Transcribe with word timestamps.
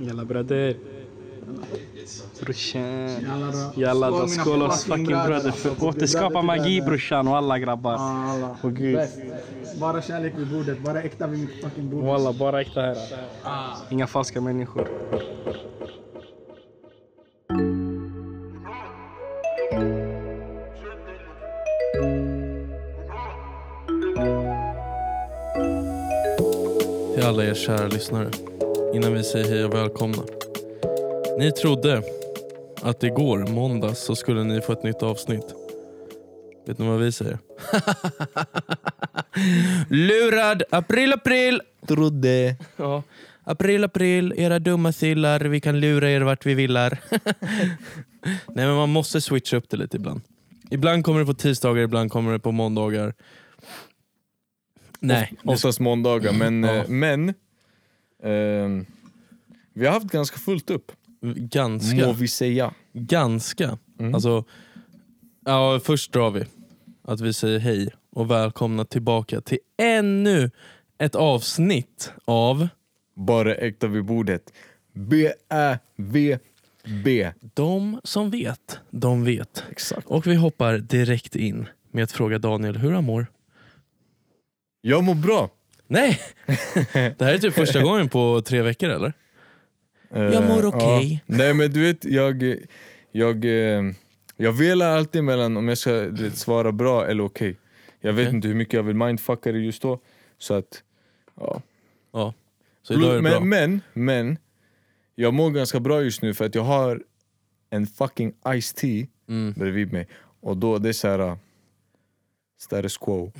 Jalla 0.00 0.24
bröder. 0.24 0.76
Brorsan. 2.40 3.10
Jalla 3.76 4.10
då. 4.10 4.28
Skål 4.28 4.62
oss 4.62 4.84
fucking 4.84 5.06
bröder. 5.06 5.50
För 5.50 5.84
återskapa 5.84 6.42
magi 6.42 6.80
brorsan 6.80 7.28
och 7.28 7.36
alla 7.36 7.58
grabbar. 7.58 7.94
Åh 8.62 8.70
gud. 8.70 8.98
Bara 9.80 10.02
kärlek 10.02 10.32
vid 10.36 10.46
bordet, 10.46 10.78
bara 10.84 11.02
äkta 11.02 11.26
vid 11.26 11.40
mitt 11.40 11.64
fucking 11.64 11.90
bord. 11.90 12.04
Walla, 12.04 12.32
bara 12.32 12.60
äkta 12.60 12.80
här. 12.80 12.96
Ah. 13.42 13.76
Inga 13.90 14.06
falska 14.06 14.40
människor. 14.40 14.88
Till 27.14 27.26
alla 27.26 27.44
er 27.44 27.54
kära 27.54 27.86
lyssnare. 27.88 28.30
Innan 28.94 29.12
vi 29.14 29.24
säger 29.24 29.48
hej 29.48 29.64
och 29.64 29.74
välkomna. 29.74 30.22
Ni 31.38 31.52
trodde 31.52 32.02
att 32.82 33.02
igår, 33.02 33.38
måndag, 33.38 33.94
så 33.94 34.16
skulle 34.16 34.44
ni 34.44 34.60
få 34.60 34.72
ett 34.72 34.82
nytt 34.82 35.02
avsnitt. 35.02 35.54
Vet 36.66 36.78
ni 36.78 36.86
vad 36.88 36.98
vi 36.98 37.12
säger? 37.12 37.38
Lurad! 39.88 40.62
April, 40.70 41.12
april! 41.12 41.60
Trodde. 41.86 42.56
Ja. 42.76 43.02
April, 43.44 43.84
april, 43.84 44.34
era 44.36 44.58
dumma 44.58 44.92
sillar. 44.92 45.40
Vi 45.40 45.60
kan 45.60 45.80
lura 45.80 46.10
er 46.10 46.20
vart 46.20 46.46
vi 46.46 46.54
villar. 46.54 46.98
Nej 48.48 48.66
men 48.66 48.74
man 48.76 48.88
måste 48.90 49.20
switcha 49.20 49.56
upp 49.56 49.68
det 49.70 49.76
lite 49.76 49.96
ibland. 49.96 50.20
Ibland 50.70 51.04
kommer 51.04 51.20
det 51.20 51.26
på 51.26 51.34
tisdagar, 51.34 51.82
ibland 51.82 52.10
kommer 52.12 52.32
det 52.32 52.38
på 52.38 52.52
måndagar. 52.52 53.14
Nej, 55.00 55.32
Oftast 55.44 55.80
måndagar, 55.80 56.32
men, 56.32 56.62
Ja. 56.64 56.74
eh, 56.74 56.88
men 56.88 57.34
ehm, 58.22 58.86
vi 59.72 59.86
har 59.86 59.92
haft 59.92 60.06
ganska 60.06 60.38
fullt 60.38 60.70
upp, 60.70 60.92
ganska. 61.36 62.06
må 62.06 62.12
vi 62.12 62.28
säga. 62.28 62.74
Ganska. 62.92 63.78
Mm. 63.98 64.14
Alltså, 64.14 64.44
ja, 65.44 65.80
först 65.84 66.12
drar 66.12 66.30
vi 66.30 66.44
att 67.02 67.20
vi 67.20 67.32
säger 67.32 67.58
hej 67.58 67.88
och 68.10 68.30
välkomna 68.30 68.84
tillbaka 68.84 69.40
till 69.40 69.58
ännu 69.76 70.50
ett 70.98 71.14
avsnitt 71.14 72.12
av 72.24 72.68
Bara 73.14 73.54
äkta 73.54 73.86
vid 73.86 74.04
bordet. 74.04 74.52
B-Ä-V-B. 74.92 76.40
De 77.54 78.00
som 78.04 78.30
vet, 78.30 78.78
de 78.90 79.24
vet. 79.24 79.64
Exakt. 79.70 80.06
Och 80.06 80.26
vi 80.26 80.34
hoppar 80.34 80.78
direkt 80.78 81.36
in 81.36 81.68
med 81.90 82.04
att 82.04 82.12
fråga 82.12 82.38
Daniel 82.38 82.76
hur 82.76 82.92
han 82.92 83.04
mår. 83.04 83.26
Jag 84.80 85.04
mår 85.04 85.14
bra. 85.14 85.50
Nej! 85.90 86.20
Det 86.92 87.20
här 87.20 87.34
är 87.34 87.38
typ 87.38 87.54
första 87.54 87.82
gången 87.82 88.08
på 88.08 88.42
tre 88.46 88.62
veckor 88.62 88.88
eller? 88.90 89.12
Jag 90.10 90.48
mår 90.48 90.62
Eh, 90.62 90.68
okej. 90.68 91.22
ja. 91.26 91.36
Nej 91.36 91.54
men 91.54 91.70
du 91.72 91.80
vet, 91.82 92.04
jag, 92.04 92.56
jag, 93.12 93.44
eh, 93.44 93.82
jag 94.36 94.52
velar 94.52 94.96
alltid 94.96 95.24
mellan 95.24 95.56
om 95.56 95.68
jag 95.68 95.78
ska 95.78 95.92
vet, 95.92 96.36
svara 96.36 96.72
bra 96.72 97.06
eller 97.06 97.24
okej. 97.24 97.56
Jag 98.00 98.12
vet 98.12 98.26
Okej. 98.26 98.36
inte 98.36 98.48
hur 98.48 98.54
mycket 98.54 98.74
jag 98.74 98.82
vill 98.82 98.96
mindfucka 98.96 99.52
det 99.52 99.58
just 99.58 99.82
då. 99.82 100.00
Så 100.38 100.54
att, 100.54 100.82
ja. 101.40 101.62
Ja. 102.12 102.34
Så 102.82 102.94
idag 102.94 103.10
är 103.10 103.14
det 103.14 103.22
bra. 103.22 103.40
men, 103.40 103.48
men, 103.48 103.80
men, 103.92 104.38
jag 105.14 105.34
mår 105.34 105.50
ganska 105.50 105.80
bra 105.80 106.02
just 106.02 106.22
nu 106.22 106.34
för 106.34 106.44
att 106.44 106.54
jag 106.54 106.62
har 106.62 107.02
en 107.70 107.86
fucking 107.86 108.32
Ice 108.60 108.72
tea 108.74 109.06
Mm. 109.28 109.52
bredvid 109.52 109.92
mig. 109.92 110.08
Och 110.40 110.56
då 110.56 110.78
det 110.78 110.88
är 110.88 110.92
såhär, 110.92 111.20
uh, 111.20 111.36
status 112.60 112.96
quo. 112.98 113.32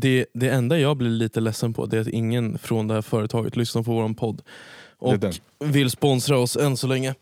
Det, 0.00 0.26
det 0.34 0.48
enda 0.48 0.78
jag 0.78 0.96
blir 0.96 1.10
lite 1.10 1.40
ledsen 1.40 1.74
på 1.74 1.86
det 1.86 1.96
är 1.96 2.00
att 2.00 2.08
ingen 2.08 2.58
från 2.58 2.88
det 2.88 2.94
här 2.94 3.02
företaget 3.02 3.56
lyssnar 3.56 3.82
på 3.82 3.92
vår 3.92 4.14
podd. 4.14 4.42
Och 4.98 5.18
Det 5.18 5.26
är 5.26 5.66
vill 5.66 5.90
sponsra 5.90 6.38
oss 6.38 6.56
än 6.56 6.76
så 6.76 6.86
länge. 6.86 7.14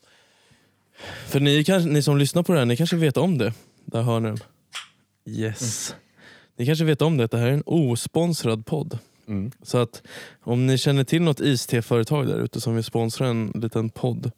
För 1.26 1.40
ni, 1.40 1.64
kanske, 1.64 1.90
ni 1.90 2.02
som 2.02 2.18
lyssnar 2.18 2.42
på 2.42 2.52
det 2.52 2.58
här, 2.58 2.66
ni 2.66 2.76
kanske 2.76 2.96
vet 2.96 3.16
om 3.16 3.38
det. 3.38 3.52
Där 3.84 4.02
hör 4.02 4.20
ni 4.20 4.28
den. 4.28 4.38
Yes. 5.26 5.94
Ni 6.56 6.66
kanske 6.66 6.84
vet 6.84 7.02
om 7.02 7.16
det, 7.16 7.24
att 7.24 7.30
det 7.30 7.38
här 7.38 7.46
är 7.46 7.52
en 7.52 7.62
osponsrad 7.66 8.66
podd. 8.66 8.98
Mm. 9.28 9.50
Så 9.62 9.78
att 9.78 10.02
om 10.40 10.66
ni 10.66 10.78
känner 10.78 11.04
till 11.04 11.22
något 11.22 11.40
iste-företag 11.40 12.26
där 12.26 12.38
ute 12.38 12.60
som 12.60 12.74
vill 12.74 12.84
sponsra 12.84 13.28
en 13.28 13.52
liten 13.54 13.90
podd 13.90 14.30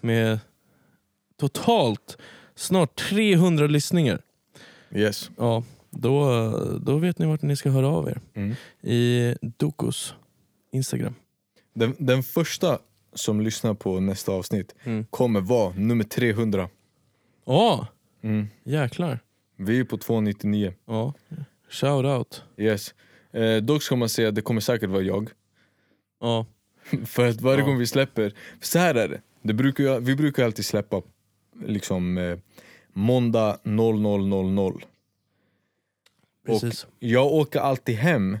med 0.00 0.38
totalt 1.40 2.18
snart 2.54 2.96
300 2.96 3.66
lyssningar. 3.66 4.20
Yes. 4.94 5.30
Ja, 5.36 5.62
då, 5.90 6.50
då 6.82 6.96
vet 6.98 7.18
ni 7.18 7.26
vart 7.26 7.42
ni 7.42 7.56
ska 7.56 7.70
höra 7.70 7.88
av 7.88 8.08
er. 8.08 8.20
Mm. 8.34 8.54
I 8.82 9.34
Dokos 9.42 10.14
Instagram. 10.72 11.14
Den, 11.74 11.94
den 11.98 12.22
första 12.22 12.78
som 13.14 13.40
lyssnar 13.40 13.74
på 13.74 14.00
nästa 14.00 14.32
avsnitt 14.32 14.74
Mm. 14.84 15.04
kommer 15.10 15.40
vara 15.40 15.72
nummer 15.76 16.04
300. 16.04 16.68
Ja, 17.46 17.86
Mm. 18.22 18.46
jäklar. 18.64 19.18
Vi 19.56 19.80
är 19.80 19.84
på 19.84 19.96
299. 19.96 20.74
Ja. 20.86 21.14
Shout 21.70 22.04
out. 22.06 22.44
Yes. 22.56 22.94
Eh, 23.32 23.56
dock 23.56 23.82
ska 23.82 23.96
man 23.96 24.08
säga 24.08 24.28
att 24.28 24.34
det 24.34 24.42
kommer 24.42 24.60
säkert 24.60 24.90
vara 24.90 25.02
jag. 25.02 25.30
Ja. 26.20 26.46
För 27.06 27.28
att 27.28 27.40
varje 27.40 27.58
Ja. 27.60 27.66
gång 27.66 27.78
vi 27.78 27.86
släpper, 27.86 28.34
så 28.60 28.78
här 28.78 28.94
är 28.94 29.08
det. 29.08 29.20
det 29.42 29.54
brukar 29.54 30.00
vi 30.00 30.16
brukar 30.16 30.44
alltid 30.44 30.64
släppa 30.64 31.02
liksom 31.66 32.18
eh, 32.18 32.38
måndag 32.92 33.58
00.00. 33.64 34.82
Precis. 36.46 36.86
Jag 36.98 37.26
åker 37.26 37.60
alltid 37.60 37.96
hem, 37.96 38.38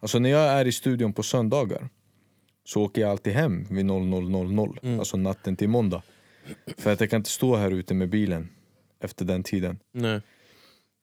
alltså 0.00 0.18
när 0.18 0.30
jag 0.30 0.42
är 0.42 0.64
i 0.66 0.72
studion 0.72 1.12
på 1.12 1.22
söndagar 1.22 1.88
så 2.64 2.82
åker 2.82 3.00
jag 3.00 3.10
alltid 3.10 3.32
hem 3.32 3.66
vid 3.70 3.86
00.00, 3.86 4.78
Mm. 4.82 4.98
alltså 4.98 5.16
natten 5.16 5.56
till 5.56 5.68
måndag. 5.68 6.02
För 6.78 6.92
att 6.92 7.00
jag 7.00 7.10
kan 7.10 7.16
inte 7.16 7.30
stå 7.30 7.56
här 7.56 7.70
ute 7.70 7.94
med 7.94 8.08
bilen 8.10 8.48
efter 9.00 9.24
den 9.24 9.42
tiden. 9.42 9.78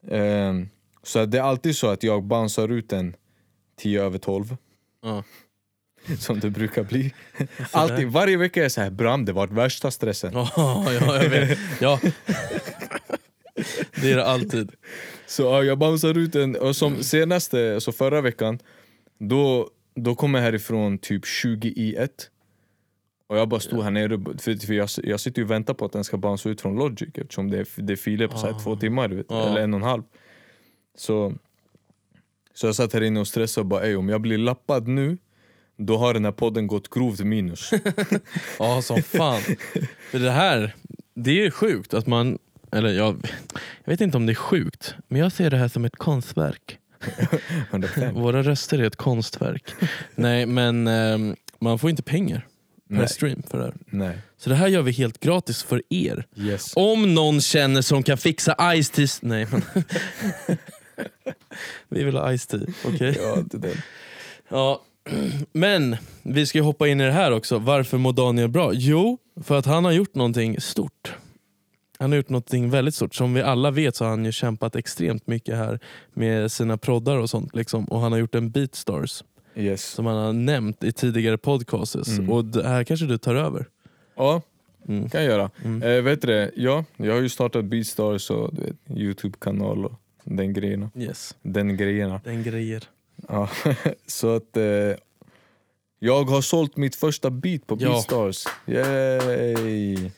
Ehm, 0.08 0.70
så 1.04 1.26
det 1.26 1.38
är 1.38 1.42
alltid 1.42 1.76
så 1.76 1.88
att 1.88 2.04
jag 2.04 2.24
bouncear 2.24 2.72
ut 2.72 2.94
en 2.94 3.16
10 3.78 4.02
över 4.04 4.18
12 4.18 4.58
Ja. 5.04 5.24
Som 6.20 6.40
det 6.40 6.50
brukar 6.50 6.84
bli. 6.84 7.14
Alltid, 7.72 8.08
varje 8.08 8.38
vecka 8.38 8.60
är 8.60 8.64
jag 8.64 8.72
så 8.72 8.82
här, 8.82 8.90
Bram 8.90 9.26
det 9.26 9.34
var 9.34 9.48
värsta 9.48 9.92
stressen. 9.92 10.34
Ja, 10.34 10.52
ja, 10.56 10.94
jag 11.24 11.30
vet. 11.30 11.60
Ja. 11.82 12.00
Det 14.02 14.12
är 14.12 14.16
det 14.16 14.26
alltid. 14.26 14.72
Så 15.28 15.44
ja, 15.44 15.64
jag 15.64 15.78
bouncear 15.78 16.18
ut 16.18 16.36
en, 16.36 16.56
och 16.56 16.76
som 16.76 17.04
senaste, 17.04 17.74
alltså 17.74 17.92
förra 17.92 18.22
veckan 18.22 18.60
Då, 19.20 19.70
då 19.96 20.16
kom 20.16 20.34
jag 20.34 20.42
härifrån 20.42 20.98
typ 20.98 21.26
20 21.26 21.68
i 21.68 21.96
1 21.96 22.12
Och 23.28 23.38
jag 23.38 23.50
bara 23.50 23.60
stod 23.60 23.84
här 23.84 23.92
nere, 23.92 24.18
för, 24.40 24.66
för 24.66 24.74
jag, 24.74 24.90
jag 25.04 25.20
sitter 25.20 25.40
ju 25.40 25.46
och 25.46 25.52
väntar 25.52 25.74
på 25.74 25.86
att 25.86 25.92
den 25.92 26.04
ska 26.04 26.18
bounce 26.18 26.50
ut 26.50 26.62
från 26.62 26.76
Logic 26.76 27.10
Eftersom 27.14 27.50
det 27.52 27.66
det 27.76 27.94
är 27.94 27.98
filer 27.98 28.28
på 28.28 28.38
så 28.38 28.46
här 28.48 28.54
Ah. 28.54 28.60
två 28.60 28.76
timmar, 28.76 29.08
du 29.08 29.16
vet, 29.16 29.26
Ja. 29.30 29.48
eller 29.50 29.62
en 29.62 29.74
och 29.74 29.80
en 29.80 29.86
halv 29.86 30.04
Så, 30.98 31.34
så 32.54 32.68
jag 32.68 32.76
satt 32.76 32.94
här 32.94 33.02
inne 33.02 33.20
och 33.20 33.28
stressade 33.28 33.62
och 33.62 33.68
bara 33.68 33.98
om 33.98 34.10
jag 34.10 34.22
blir 34.22 34.38
lappad 34.38 34.88
nu 34.88 35.18
Då 35.78 35.98
har 35.98 36.14
den 36.14 36.26
här 36.26 36.32
podden 36.32 36.68
gått 36.68 36.90
grovt 36.90 37.20
minus 37.20 37.72
Ja, 38.60 38.82
som 38.82 39.02
fan. 39.04 39.42
För 40.12 40.20
det 40.20 40.32
här, 40.32 40.76
det 41.16 41.46
är 41.46 41.52
sjukt 41.52 41.94
att 41.94 42.08
man... 42.08 42.38
Eller 42.76 42.90
jag, 42.94 43.32
jag 43.84 43.92
vet 43.92 44.02
inte 44.02 44.18
om 44.18 44.26
det 44.26 44.32
är 44.32 44.36
sjukt, 44.36 44.96
men 45.08 45.22
jag 45.22 45.32
ser 45.32 45.50
det 45.50 45.58
här 45.58 45.68
som 45.68 45.86
ett 45.86 45.96
konstverk. 45.96 46.80
100%. 47.72 48.12
Våra 48.14 48.44
röster 48.44 48.80
är 48.80 48.84
ett 48.84 48.96
konstverk. 48.96 49.64
Nej, 50.16 50.46
men 50.46 50.88
ehm, 50.88 51.36
man 51.60 51.80
får 51.80 51.90
inte 51.90 52.04
pengar 52.04 52.48
per 52.90 52.96
Nej. 52.96 53.08
stream 53.10 53.44
för 53.50 53.58
det 53.58 53.64
här. 53.64 53.74
Nej, 53.86 54.18
Så 54.38 54.50
det 54.50 54.56
här 54.56 54.68
gör 54.68 54.82
vi 54.82 54.92
helt 54.92 55.20
gratis 55.20 55.64
för 55.64 55.82
er. 55.90 56.26
yes 56.36 56.74
Om 56.76 57.14
någon 57.14 57.42
känner 57.42 57.82
som 57.82 58.04
kan 58.04 58.18
fixa 58.18 58.56
Ice 58.84 58.90
Tea... 58.90 59.08
Nej, 59.22 59.48
men... 59.52 59.62
vi 61.90 62.04
vill 62.04 62.16
ha 62.18 62.38
Ice 62.38 62.48
Tea, 62.48 62.60
okej? 62.86 63.18
ja, 63.22 63.38
det 63.52 63.58
där. 63.58 63.78
Ja, 64.50 64.82
men 65.52 65.98
vi 66.24 66.46
ska 66.46 66.62
hoppa 66.62 66.88
in 66.88 67.02
i 67.02 67.04
det 67.06 67.12
här 67.12 67.32
också. 67.32 67.60
Varför 67.60 67.98
mår 67.98 68.14
Daniel 68.14 68.48
bra? 68.48 68.72
Jo, 68.74 69.18
för 69.44 69.58
att 69.60 69.66
han 69.66 69.86
har 69.86 69.92
gjort 69.92 70.16
någonting 70.16 70.62
stort. 70.62 71.14
Han 72.00 72.12
har 72.12 72.18
gjort 72.18 72.30
någonting 72.30 72.70
väldigt 72.70 72.96
stort. 72.96 73.16
Som 73.16 73.34
vi 73.34 73.42
alla 73.42 73.72
vet 73.72 73.96
så 73.96 74.04
har 74.04 74.10
han 74.10 74.26
ju 74.26 74.32
kämpat 74.32 74.76
extremt 74.76 75.28
mycket 75.28 75.56
här 75.56 75.80
med 76.14 76.52
sina 76.52 76.78
proddar 76.78 77.18
och 77.18 77.30
sånt. 77.30 77.56
Liksom. 77.56 77.86
Och 77.86 78.00
han 78.00 78.12
har 78.12 78.20
gjort 78.20 78.36
en 78.36 78.52
Beatstars 78.52 79.24
Yes. 79.58 79.86
som 79.86 80.06
han 80.06 80.18
har 80.18 80.34
nämnt 80.34 80.84
i 80.84 80.92
tidigare 80.92 81.38
podcasts. 81.38 82.08
Mm. 82.08 82.30
Och 82.32 82.46
det 82.46 82.68
här 82.68 82.84
kanske 82.84 83.06
du 83.06 83.18
tar 83.18 83.36
över. 83.36 83.66
Ja, 84.16 84.42
Mm. 84.88 85.10
kan 85.10 85.24
jag 85.24 85.30
göra. 85.32 85.50
Mm. 85.64 85.84
Eh, 85.84 86.02
vet 86.04 86.22
du 86.22 86.28
det? 86.28 86.52
Ja, 86.56 86.86
jag 86.98 87.14
har 87.14 87.22
ju 87.22 87.30
startat 87.30 87.66
Beatstars 87.66 88.30
och 88.30 88.54
du 88.56 88.62
vet, 88.62 88.76
Youtube-kanal 88.98 89.86
och 89.86 89.94
den 90.24 90.54
grejerna. 90.54 90.90
Yes, 90.96 91.36
Den 91.42 91.78
grejerna. 91.78 92.22
den 92.24 92.44
grejer. 92.44 92.84
Ja. 93.28 93.50
så 94.08 94.36
att 94.36 94.58
eh, 94.58 94.64
jag 96.00 96.24
har 96.24 96.42
sålt 96.42 96.78
mitt 96.78 96.96
första 96.96 97.30
beat 97.30 97.68
på 97.68 97.78
Ja. 97.80 97.90
Beatstars. 97.90 98.44
Yay! 98.68 100.12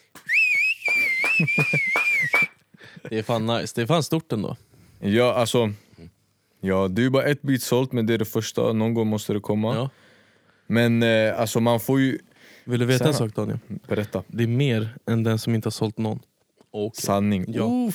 Det 3.10 3.20
är 3.20 3.24
fan 3.24 3.46
nice. 3.46 3.74
Det 3.76 3.82
är 3.82 3.86
fan 3.86 4.04
stort 4.04 4.32
ändå. 4.32 4.56
Ja, 5.00 5.34
alltså. 5.34 5.72
Ja, 6.62 6.88
det 6.88 7.02
är 7.02 7.04
ju 7.04 7.10
bara 7.10 7.24
ett 7.24 7.42
beat 7.42 7.62
sålt 7.62 7.92
men 7.92 8.06
det 8.06 8.14
är 8.14 8.18
det 8.18 8.26
första. 8.26 8.74
Någon 8.74 8.94
gång 8.94 9.08
måste 9.08 9.34
det 9.34 9.40
komma. 9.40 9.76
Ja. 9.76 9.90
Men 10.68 11.04
eh, 11.04 11.40
alltså 11.40 11.60
man 11.60 11.80
får 11.80 12.00
ju 12.00 12.20
Vill 12.66 12.80
du 12.80 12.86
veta 12.86 13.08
en 13.08 13.14
Så 13.14 13.24
här. 13.24 13.30
sak 13.30 13.36
Daniel? 13.36 13.60
Berätta. 13.88 14.24
Det 14.28 14.44
är 14.44 14.48
mer 14.48 14.90
än 15.08 15.24
den 15.24 15.40
som 15.40 15.56
inte 15.56 15.66
har 15.66 15.72
sålt 15.72 15.98
någon. 15.98 16.20
Och 16.72 16.96
Sanning. 16.96 17.46
Ja. 17.48 17.92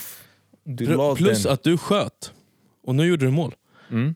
Du 0.64 0.86
la 0.86 1.14
Plus 1.14 1.42
den. 1.42 1.52
att 1.52 1.62
du 1.62 1.78
sköt. 1.78 2.32
Och 2.84 2.94
nu 2.94 3.06
gjorde 3.06 3.24
du 3.24 3.30
mål. 3.30 3.54
Mm. 3.90 4.14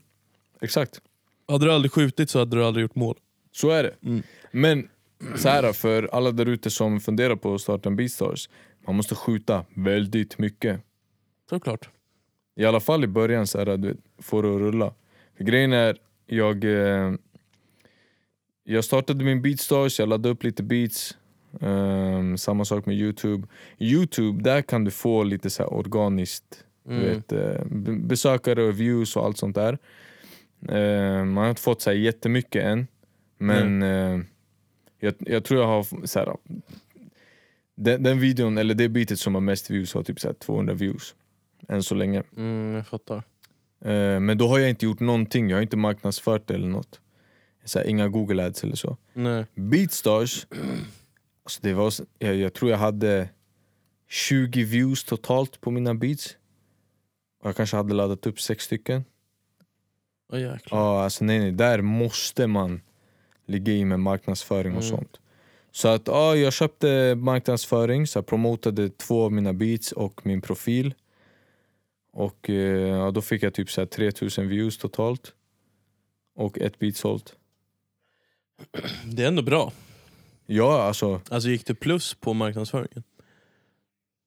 Exakt. 0.61 1.01
Hade 1.49 1.65
du 1.67 1.73
aldrig 1.73 1.93
skjutit 1.93 2.31
så 2.31 2.39
hade 2.39 2.57
du 2.57 2.65
aldrig 2.65 2.83
gjort 2.83 2.95
mål. 2.95 3.17
Så 3.53 3.71
är 3.71 3.83
det. 3.83 3.95
Mm. 4.03 4.23
Men 4.51 4.89
så 5.37 5.49
här 5.49 5.73
för 5.73 6.09
alla 6.13 6.31
där 6.31 6.47
ute 6.47 6.71
som 6.71 7.01
funderar 7.01 7.37
på 7.37 7.55
att 7.55 7.61
starta 7.61 7.89
en 7.89 7.97
Beatstars. 7.97 8.49
Man 8.87 8.97
måste 8.97 9.15
skjuta 9.15 9.65
väldigt 9.75 10.39
mycket. 10.39 10.81
Såklart. 11.51 11.89
I 12.57 12.65
alla 12.65 12.81
fall 12.81 13.05
i 13.05 13.07
början 13.07 13.47
så 13.47 13.59
här, 13.59 13.77
du 13.77 13.97
får 14.19 14.43
det 14.43 14.55
att 14.55 14.61
rulla. 14.61 14.95
För 15.37 15.45
grejen 15.45 15.73
är, 15.73 15.97
jag, 16.27 16.65
eh, 16.65 17.13
jag 18.65 18.85
startade 18.85 19.25
min 19.25 19.43
Beatstars, 19.43 19.99
jag 19.99 20.09
laddade 20.09 20.29
upp 20.29 20.43
lite 20.43 20.63
beats. 20.63 21.17
Ehm, 21.61 22.39
samma 22.39 22.65
sak 22.65 22.87
med 22.87 22.97
Youtube. 22.97 23.49
Youtube, 23.79 24.43
där 24.43 24.63
kan 24.63 24.85
du 24.85 24.91
få 24.91 25.23
lite 25.23 25.51
så 25.51 25.63
här 25.63 25.73
organiskt 25.73 26.63
Mm. 26.89 27.01
vet, 27.03 27.33
eh, 27.33 27.65
besökare 27.97 28.63
och 28.63 28.81
views 28.81 29.17
och 29.17 29.25
allt 29.25 29.39
sånt 29.39 29.55
där. 29.55 29.79
Eh, 30.69 31.25
man 31.25 31.37
har 31.37 31.49
inte 31.49 31.63
fått 31.63 31.83
så 31.83 31.91
här 31.91 31.97
jättemycket 31.97 32.65
än. 32.65 32.87
Men 33.39 33.83
eh, 33.83 34.21
jag, 34.99 35.15
jag 35.19 35.45
tror 35.45 35.61
jag 35.61 35.69
har 35.69 36.07
så 36.07 36.19
här, 36.19 36.37
den, 37.77 38.03
den 38.03 38.21
videon, 38.21 38.59
eller 38.59 38.75
det 38.75 38.89
beatet 38.89 39.21
som 39.21 39.35
har 39.35 39.41
mest 39.41 39.71
views 39.71 39.95
har 39.95 40.03
typ 40.03 40.21
så 40.21 40.29
här 40.29 40.35
200 40.35 40.75
views. 40.75 41.15
Än 41.69 41.83
så 41.83 41.95
länge. 41.95 42.23
Mm, 42.37 42.75
jag 42.75 42.87
fattar. 42.87 43.17
Eh, 43.85 44.21
men 44.21 44.39
då 44.39 44.49
har 44.49 44.59
jag 44.59 44.71
inte 44.71 44.85
gjort 44.85 45.01
någonting, 45.01 45.51
jag 45.51 45.57
har 45.57 45.63
inte 45.63 45.77
marknadsfört 45.77 46.47
det 46.47 46.55
eller 46.55 46.69
något. 46.69 47.01
Så 47.65 47.79
här, 47.79 47.87
inga 47.87 48.09
google 48.09 48.47
ads 48.47 48.65
eller 48.65 48.77
så. 48.77 48.97
Nej. 49.13 49.45
Beatstars, 49.55 50.47
alltså 51.45 51.61
det 51.63 51.75
var, 51.75 51.93
jag, 52.19 52.37
jag 52.37 52.55
tror 52.55 52.71
jag 52.71 52.79
hade 52.79 53.29
20 54.09 54.65
views 54.65 55.05
totalt 55.05 55.61
på 55.61 55.71
mina 55.71 55.95
beats. 55.95 56.37
Och 57.43 57.49
jag 57.49 57.57
kanske 57.57 57.77
hade 57.77 57.95
laddat 57.95 58.27
upp 58.27 58.41
sex 58.41 58.65
stycken. 58.65 59.05
Jäklar. 60.33 60.79
Ja, 60.79 61.03
alltså 61.05 61.25
nej, 61.25 61.39
nej, 61.39 61.53
där 61.53 61.81
måste 61.83 62.47
man 62.47 62.81
ligga 63.47 63.73
i 63.73 63.85
med 63.85 64.01
marknadsföring 64.01 64.77
och 64.77 64.83
Mm. 64.83 64.97
sånt. 64.97 65.21
Så 65.77 65.89
att 65.89 66.03
ja, 66.07 66.37
jag 66.37 66.53
köpte 66.53 67.15
marknadsföring, 67.15 68.07
så 68.07 68.19
jag 68.19 68.27
promotade 68.27 68.89
två 68.89 69.25
av 69.25 69.33
mina 69.33 69.53
beats 69.53 69.93
och 69.93 70.27
min 70.27 70.41
profil. 70.41 70.95
Och 72.13 72.51
eh, 72.51 72.57
ja, 72.89 73.11
då 73.11 73.23
fick 73.23 73.43
jag 73.43 73.55
typ 73.55 73.71
så 73.71 73.81
här 73.81 73.87
3000 73.87 74.49
views 74.49 74.79
totalt. 74.79 75.33
Och 76.37 76.59
ett 76.59 76.79
beat 76.79 76.97
sålt. 76.97 77.35
Det 79.05 79.23
är 79.23 79.29
ändå 79.29 79.43
bra. 79.43 79.73
Ja, 80.47 80.83
alltså 80.83 81.21
Alltså 81.31 81.49
gick 81.49 81.67
du 81.67 81.75
plus 81.75 82.15
på 82.15 82.35
marknadsföringen? 82.35 83.03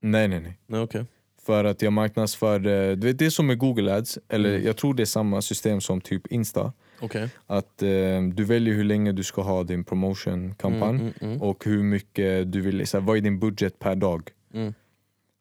nej, 0.01 0.28
nej, 0.28 0.40
nej. 0.40 0.60
Nej 0.68 0.81
okej. 0.81 1.06
För 1.46 1.63
att 1.63 1.81
jag 1.81 1.94
marknadsförde, 1.94 2.96
du 2.96 3.07
vet 3.07 3.19
det 3.19 3.25
är 3.25 3.30
som 3.30 3.48
med 3.48 3.57
google 3.57 3.94
ads, 3.96 4.19
eller 4.28 4.50
Mm. 4.50 4.66
jag 4.66 4.78
tror 4.78 4.94
det 4.94 5.04
är 5.04 5.06
samma 5.06 5.42
system 5.42 5.81
som 5.81 6.01
typ 6.01 6.28
insta. 6.28 6.74
Okej. 7.01 7.30
Att 7.46 7.81
eh, 7.81 8.22
du 8.34 8.44
väljer 8.44 8.74
hur 8.74 8.84
länge 8.84 9.12
du 9.12 9.24
ska 9.24 9.42
ha 9.42 9.63
din 9.63 9.84
promotion-kampanj. 9.84 11.00
Mm, 11.00 11.13
mm, 11.22 11.31
mm. 11.34 11.42
och 11.42 11.66
hur 11.66 11.84
mycket 11.84 12.51
du 12.51 12.62
vill, 12.62 12.88
så 12.88 13.00
här, 13.00 13.06
vad 13.06 13.18
är 13.18 13.22
din 13.22 13.40
budget 13.40 13.80
per 13.80 13.96
dag? 13.96 14.30
Mm. 14.54 14.74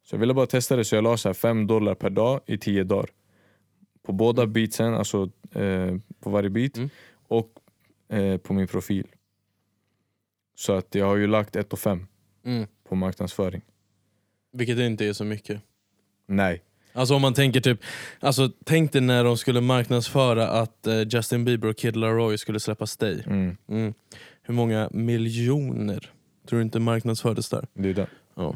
Så 0.05 0.15
jag 0.15 0.21
ville 0.21 0.35
bara 0.35 0.47
testa 0.47 0.77
det 0.77 0.85
så 0.85 0.95
jag 0.95 1.05
la 1.05 1.17
så 1.17 1.29
här 1.29 1.35
5 1.35 1.67
dollar 1.67 1.95
per 1.95 2.11
dag 2.11 2.41
i 2.47 2.59
10 2.59 2.85
dagar. 2.85 3.11
På 4.03 4.13
båda 4.13 4.47
beatsen, 4.47 4.95
alltså 4.95 5.31
eh, 5.53 5.97
på 6.21 6.31
varje 6.31 6.51
beat 6.51 6.77
Mm. 6.77 6.91
och 7.29 7.53
eh, 8.09 8.37
på 8.37 8.53
min 8.55 8.67
profil. 8.67 9.07
Så 10.55 10.73
att 10.73 10.95
jag 10.95 11.07
har 11.07 11.17
ju 11.17 11.27
lagt 11.27 11.57
1 11.57 11.73
och 11.73 11.79
5 11.79 12.07
Mm. 12.45 12.67
på 12.89 12.95
marknadsföring. 12.95 13.63
Vilket 14.53 14.79
inte 14.79 15.07
är 15.07 15.13
så 15.13 15.25
mycket. 15.25 15.63
Nej. 16.27 16.63
Alltså 16.99 17.15
om 17.15 17.23
man 17.23 17.35
tänker 17.35 17.61
typ, 17.61 17.81
alltså 18.21 18.51
tänk 18.65 18.93
dig 18.93 19.01
när 19.03 19.25
de 19.25 19.37
skulle 19.37 19.61
marknadsföra 19.61 20.49
att 20.49 20.87
eh, 20.87 21.01
Justin 21.09 21.45
Bieber 21.45 21.69
och 21.69 21.77
Kid 21.77 21.97
Laroi 21.97 22.39
skulle 22.39 22.61
släppa 22.61 22.87
Stay. 22.87 23.23
Mm, 23.27 23.57
Mm. 23.69 23.95
Hur 24.43 24.55
många 24.55 24.89
miljoner 24.93 26.11
tror 26.49 26.59
du 26.59 26.65
inte 26.65 26.81
marknadsfördes 26.81 27.49
där? 27.49 27.67
det 27.75 27.89
är 27.89 27.95
det. 27.95 28.07
Ja. 28.35 28.55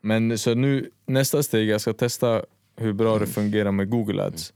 Men 0.00 0.38
så 0.38 0.54
nu, 0.54 0.90
nästa 1.06 1.42
steg, 1.42 1.68
jag 1.68 1.80
ska 1.80 1.92
testa 1.92 2.42
hur 2.76 2.92
bra 2.92 3.18
det 3.18 3.26
fungerar 3.26 3.72
med 3.72 3.90
Google 3.90 4.22
Ads. 4.22 4.52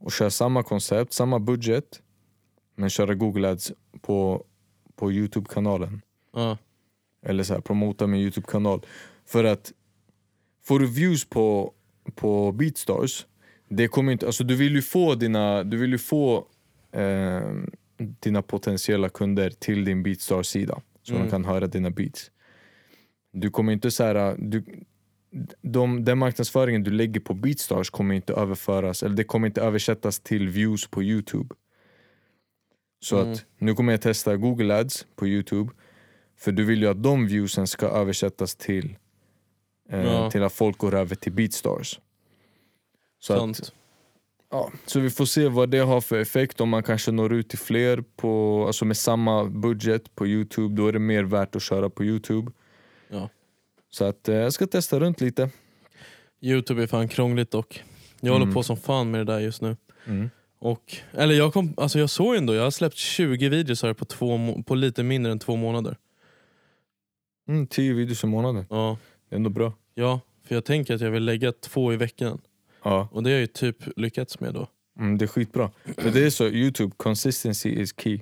Och 0.00 0.12
köra 0.12 0.30
samma 0.30 0.62
koncept, 0.62 1.12
samma 1.12 1.38
budget, 1.38 2.02
men 2.76 2.90
köra 2.90 3.14
Google 3.14 3.48
Ads 3.48 3.72
på, 4.00 4.44
på 4.96 5.12
Youtube-kanalen. 5.12 6.02
Ja. 6.34 6.58
Eller 7.22 7.44
så 7.44 7.54
här, 7.54 7.60
promota 7.60 8.06
min 8.06 8.20
Youtube-kanal. 8.20 8.80
För 9.26 9.44
att 9.44 9.72
får 10.64 10.80
du 10.80 10.86
views 10.86 11.24
på, 11.24 11.72
på 12.14 12.52
Beatstars, 12.52 13.26
det 13.68 13.88
kommer 13.88 14.12
inte, 14.12 14.26
alltså 14.26 14.44
du 14.44 14.56
vill 14.56 14.74
ju 14.74 14.82
få 14.82 15.14
dina, 15.14 15.64
du 15.64 15.76
vill 15.76 15.98
få 15.98 16.46
eh, 16.92 17.52
dina 18.20 18.42
potentiella 18.42 19.08
kunder 19.08 19.50
till 19.50 19.84
din 19.84 20.02
Beatstars-sida. 20.02 20.80
Så 21.02 21.14
Mm. 21.14 21.24
de 21.24 21.30
kan 21.30 21.44
höra 21.44 21.66
dina 21.66 21.90
beats. 21.90 22.30
Du 23.32 23.50
kommer 23.50 23.72
inte 23.72 23.90
så 23.90 24.04
här, 24.04 24.36
du, 24.38 24.64
de, 25.62 26.04
den 26.04 26.18
marknadsföringen 26.18 26.82
du 26.84 26.90
lägger 26.90 27.20
på 27.20 27.34
Beatstars 27.34 27.90
kommer 27.90 28.14
inte 28.14 28.32
överföras, 28.32 29.02
eller 29.02 29.16
det 29.16 29.24
kommer 29.24 29.46
inte 29.46 29.60
översättas 29.62 30.20
till 30.20 30.48
views 30.48 30.86
på 30.90 31.02
Youtube. 31.02 31.54
Så 33.04 33.18
Mm. 33.20 33.32
att 33.32 33.44
nu 33.58 33.74
kommer 33.74 33.92
jag 33.92 34.00
testa 34.02 34.36
Google 34.36 34.74
Ads 34.80 35.06
på 35.16 35.26
Youtube. 35.26 35.70
För 36.36 36.52
du 36.52 36.64
vill 36.64 36.82
ju 36.82 36.88
att 36.88 37.02
de 37.02 37.26
viewsen 37.26 37.66
ska 37.66 37.86
översättas 37.86 38.56
till, 38.56 38.96
eh, 39.92 40.04
Ja. 40.04 40.30
till 40.30 40.42
att 40.42 40.52
folk 40.52 40.78
går 40.78 40.94
över 40.94 41.14
till 41.14 41.32
Beatstars. 41.32 42.00
Så, 43.20 43.32
att, 43.32 43.38
Sant. 43.38 43.72
ja, 44.50 44.72
så 44.86 45.00
vi 45.00 45.10
får 45.10 45.24
se 45.26 45.48
vad 45.48 45.68
det 45.70 45.78
har 45.78 46.00
för 46.00 46.18
effekt, 46.18 46.60
om 46.60 46.68
man 46.68 46.82
kanske 46.82 47.10
når 47.12 47.32
ut 47.32 47.48
till 47.48 47.58
fler 47.58 48.04
på, 48.16 48.64
alltså 48.66 48.84
med 48.84 48.96
samma 48.96 49.44
budget 49.44 50.14
på 50.14 50.26
Youtube, 50.26 50.74
då 50.74 50.86
är 50.88 50.92
det 50.92 50.98
mer 50.98 51.22
värt 51.24 51.56
att 51.56 51.62
köra 51.62 51.90
på 51.90 52.04
Youtube. 52.04 52.52
Ja. 53.08 53.28
Så 53.90 54.04
att 54.04 54.28
eh, 54.28 54.34
jag 54.36 54.52
ska 54.52 54.66
testa 54.66 55.00
runt 55.00 55.20
lite. 55.20 55.50
Youtube 56.40 56.82
är 56.82 56.86
fan 56.86 57.08
krångligt 57.08 57.50
dock. 57.50 57.84
Jag 58.20 58.32
håller 58.32 58.44
Mm. 58.44 58.54
på 58.54 58.62
som 58.62 58.76
fan 58.76 59.10
med 59.10 59.20
det 59.26 59.32
där 59.32 59.40
just 59.40 59.62
nu. 59.62 59.76
Mm. 60.06 60.30
Och, 60.58 60.96
eller 61.12 61.34
jag, 61.34 61.52
kom, 61.52 61.74
alltså 61.76 61.98
jag 61.98 62.10
såg 62.10 62.36
ändå, 62.36 62.54
jag 62.54 62.62
har 62.62 62.70
släppt 62.70 62.96
20 62.96 63.48
videos 63.48 63.82
här 63.82 63.94
på, 63.94 64.04
två, 64.04 64.38
på 64.66 64.74
lite 64.74 65.02
mindre 65.02 65.32
än 65.32 65.38
två 65.38 65.56
månader. 65.56 65.96
Mm, 67.48 67.66
tio 67.66 67.92
videos 67.94 68.24
i 68.24 68.26
månaden, 68.26 68.66
Ja, 68.70 68.96
det 69.28 69.34
är 69.34 69.36
ändå 69.36 69.50
bra. 69.50 69.72
ja, 69.94 70.20
för 70.44 70.54
jag 70.54 70.64
tänker 70.64 70.94
att 70.94 71.00
jag 71.00 71.10
vill 71.10 71.24
lägga 71.24 71.52
två 71.52 71.92
i 71.92 71.96
veckan. 71.96 72.40
Ja, 72.84 73.08
Och 73.12 73.22
det 73.22 73.30
har 73.30 73.32
jag 73.32 73.40
ju 73.40 73.46
typ 73.46 73.76
lyckats 73.96 74.40
med 74.40 74.54
då. 74.54 74.66
mm, 74.98 75.18
det 75.18 75.24
är 75.24 75.26
skitbra. 75.26 75.70
För 75.96 76.10
det 76.10 76.26
är 76.26 76.30
så, 76.30 76.46
Youtube, 76.48 76.92
consistency 76.96 77.68
is 77.70 77.94
key. 78.00 78.20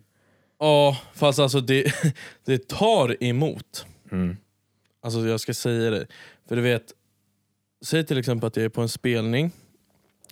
Ja, 0.59 0.99
fast 1.15 1.39
alltså 1.39 1.61
det, 1.61 1.93
det 2.45 2.69
tar 2.69 3.25
emot. 3.25 3.87
Mm. 4.13 4.37
Alltså 5.03 5.27
jag 5.27 5.41
ska 5.41 5.55
säga 5.55 5.91
det. 5.91 6.07
För 6.49 6.57
du 6.57 6.63
vet, 6.63 6.93
säg 7.85 8.07
till 8.07 8.19
exempel 8.19 8.47
att 8.47 8.57
jag 8.57 8.65
är 8.65 8.69
på 8.69 8.83
en 8.83 8.89
spelning 8.89 9.51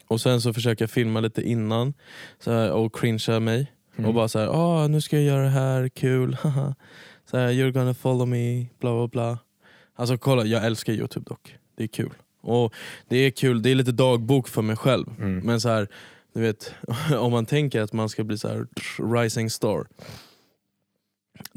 och 0.06 0.20
sen 0.20 0.40
så 0.40 0.52
försöker 0.52 0.82
jag 0.82 0.90
filma 0.90 1.20
lite 1.20 1.42
innan 1.42 1.94
så 2.38 2.50
här, 2.52 2.72
och 2.72 2.94
cringea 2.96 3.40
mig. 3.40 3.72
Mm. 3.96 4.08
Och 4.08 4.14
bara 4.14 4.28
så 4.28 4.38
här, 4.38 4.48
ah, 4.48 4.86
nu 4.88 5.00
ska 5.00 5.16
jag 5.16 5.24
göra 5.24 5.42
det 5.42 5.48
här, 5.50 5.88
kul, 5.88 6.34
haha. 6.42 6.74
så 7.30 7.36
här, 7.38 7.48
You're 7.52 7.70
gonna 7.72 7.94
follow 7.94 8.28
me, 8.28 8.66
bla 8.78 8.92
bla 8.94 9.08
bla. 9.08 9.38
Alltså 9.96 10.18
kolla, 10.18 10.44
jag 10.44 10.64
älskar 10.66 10.92
youtube 10.92 11.24
dock. 11.28 11.56
Det 11.76 11.82
är 11.84 11.88
kul. 11.88 12.12
Och 12.40 12.74
det 13.08 13.16
är 13.16 13.30
kul, 13.30 13.62
det 13.62 13.70
är 13.70 13.74
lite 13.74 13.92
dagbok 13.92 14.48
för 14.48 14.62
mig 14.62 14.76
själv. 14.76 15.06
Mm. 15.18 15.38
Men 15.38 15.60
så 15.60 15.68
här, 15.68 15.88
du 16.34 16.40
vet, 16.40 16.74
om 17.18 17.32
man 17.32 17.46
tänker 17.46 17.80
att 17.80 17.92
man 17.92 18.08
ska 18.08 18.24
bli 18.24 18.38
så 18.38 18.48
här 18.48 18.66
rising 19.14 19.50
star. 19.50 19.86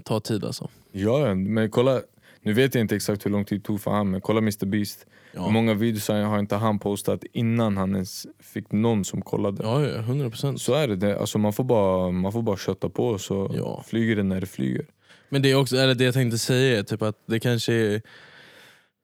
Ta 0.04 0.20
tid 0.20 0.44
alltså. 0.46 0.70
Ja, 0.92 1.36
men 1.36 1.70
kolla, 1.72 2.02
nu 2.42 2.54
vet 2.54 2.76
jag 2.76 2.82
inte 2.82 2.96
exakt 2.96 3.26
hur 3.26 3.32
lång 3.32 3.46
tid 3.46 3.60
det 3.62 3.64
tog 3.66 3.82
för 3.82 3.92
han, 3.92 4.10
men 4.12 4.22
kolla 4.22 4.38
Mr 4.40 4.66
Beast. 4.66 5.06
Hur 5.32 5.40
Ja, 5.42 5.50
många 5.50 5.74
videos 5.74 6.08
har 6.08 6.40
inte 6.40 6.56
han 6.56 6.80
postat 6.80 7.24
innan 7.34 7.78
han 7.78 7.94
ens 7.94 8.28
fick 8.40 8.72
någon 8.72 9.06
som 9.06 9.22
kollade? 9.22 9.64
ja, 9.64 9.82
ja 9.86 10.02
100%. 10.02 10.58
Så 10.58 10.74
är 10.74 10.88
det, 10.88 10.96
det. 10.96 11.20
Alltså 11.20 11.38
man, 11.38 11.54
får 11.54 11.64
bara, 11.64 12.12
man 12.12 12.32
får 12.32 12.42
bara 12.42 12.58
kötta 12.58 12.90
på 12.90 13.18
så 13.18 13.52
Ja. 13.56 13.84
flyger 13.88 14.16
det 14.16 14.24
när 14.24 14.42
det 14.42 14.48
flyger. 14.48 14.86
Men 15.30 15.42
det 15.42 15.52
är 15.52 15.56
också, 15.56 15.78
eller 15.78 15.96
det 15.96 16.04
jag 16.04 16.14
tänkte 16.14 16.38
säga 16.38 16.80
är 16.80 16.84
typ 16.84 17.02
att 17.02 17.16
det 17.26 17.40
kanske 17.40 17.74
är 17.74 18.02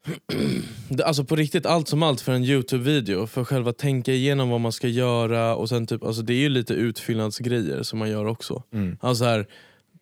Alltså 1.06 1.24
på 1.24 1.36
riktigt, 1.36 1.65
allt 1.65 1.88
som 1.88 2.03
allt 2.03 2.22
för 2.22 2.32
en 2.32 2.44
Youtube-video, 2.44 3.27
för 3.27 3.44
själva 3.44 3.74
tänka 3.74 4.13
igenom 4.13 4.50
vad 4.50 4.62
man 4.62 4.72
ska 4.72 4.88
göra 4.88 5.56
och 5.56 5.70
sen 5.70 5.88
typ, 5.88 6.03
alltså 6.03 6.22
det 6.22 6.34
är 6.34 6.38
ju 6.39 6.50
lite 6.50 6.74
utfyllnadsgrejer 6.74 7.84
som 7.84 8.00
man 8.00 8.10
gör 8.10 8.25
också. 8.25 8.63
Mm. 8.74 8.98
Alltså 9.01 9.24
här, 9.25 9.48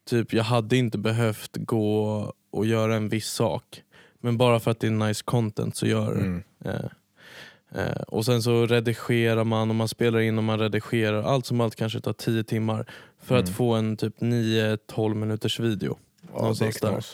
typ 0.09 0.33
jag 0.33 0.43
hade 0.43 0.77
inte 0.77 0.97
behövt 0.97 1.57
gå 1.57 2.33
och 2.51 2.65
göra 2.65 2.95
en 2.95 3.09
viss 3.09 3.27
sak, 3.27 3.81
men 4.21 4.37
bara 4.37 4.59
för 4.59 4.71
att 4.71 4.79
det 4.79 4.87
är 4.87 4.91
nice 4.91 5.23
content 5.25 5.75
så 5.75 5.87
gör 5.87 6.13
det. 6.15 6.21
Mm. 6.21 6.43
Eh, 6.65 7.81
eh, 7.81 8.01
och 8.07 8.25
sen 8.25 8.43
så 8.43 8.65
redigerar 8.65 9.43
man 9.43 9.69
och 9.69 9.75
man 9.75 9.87
spelar 9.87 10.19
in 10.19 10.37
och 10.37 10.43
man 10.43 10.59
redigerar. 10.59 11.23
Allt 11.23 11.45
som 11.45 11.61
allt 11.61 11.75
kanske 11.75 11.99
tar 11.99 12.13
10 12.13 12.43
timmar 12.43 12.85
för 13.23 13.35
att 13.37 13.45
Mm. 13.45 13.53
få 13.53 13.73
en 13.73 13.97
typ 13.97 14.19
9-12 14.19 15.13
minuters 15.15 15.59
video. 15.59 15.97
Ja, 16.33 16.37
det 16.37 16.39
är 16.39 16.41
Någonstans 16.41 16.81
där. 16.81 17.05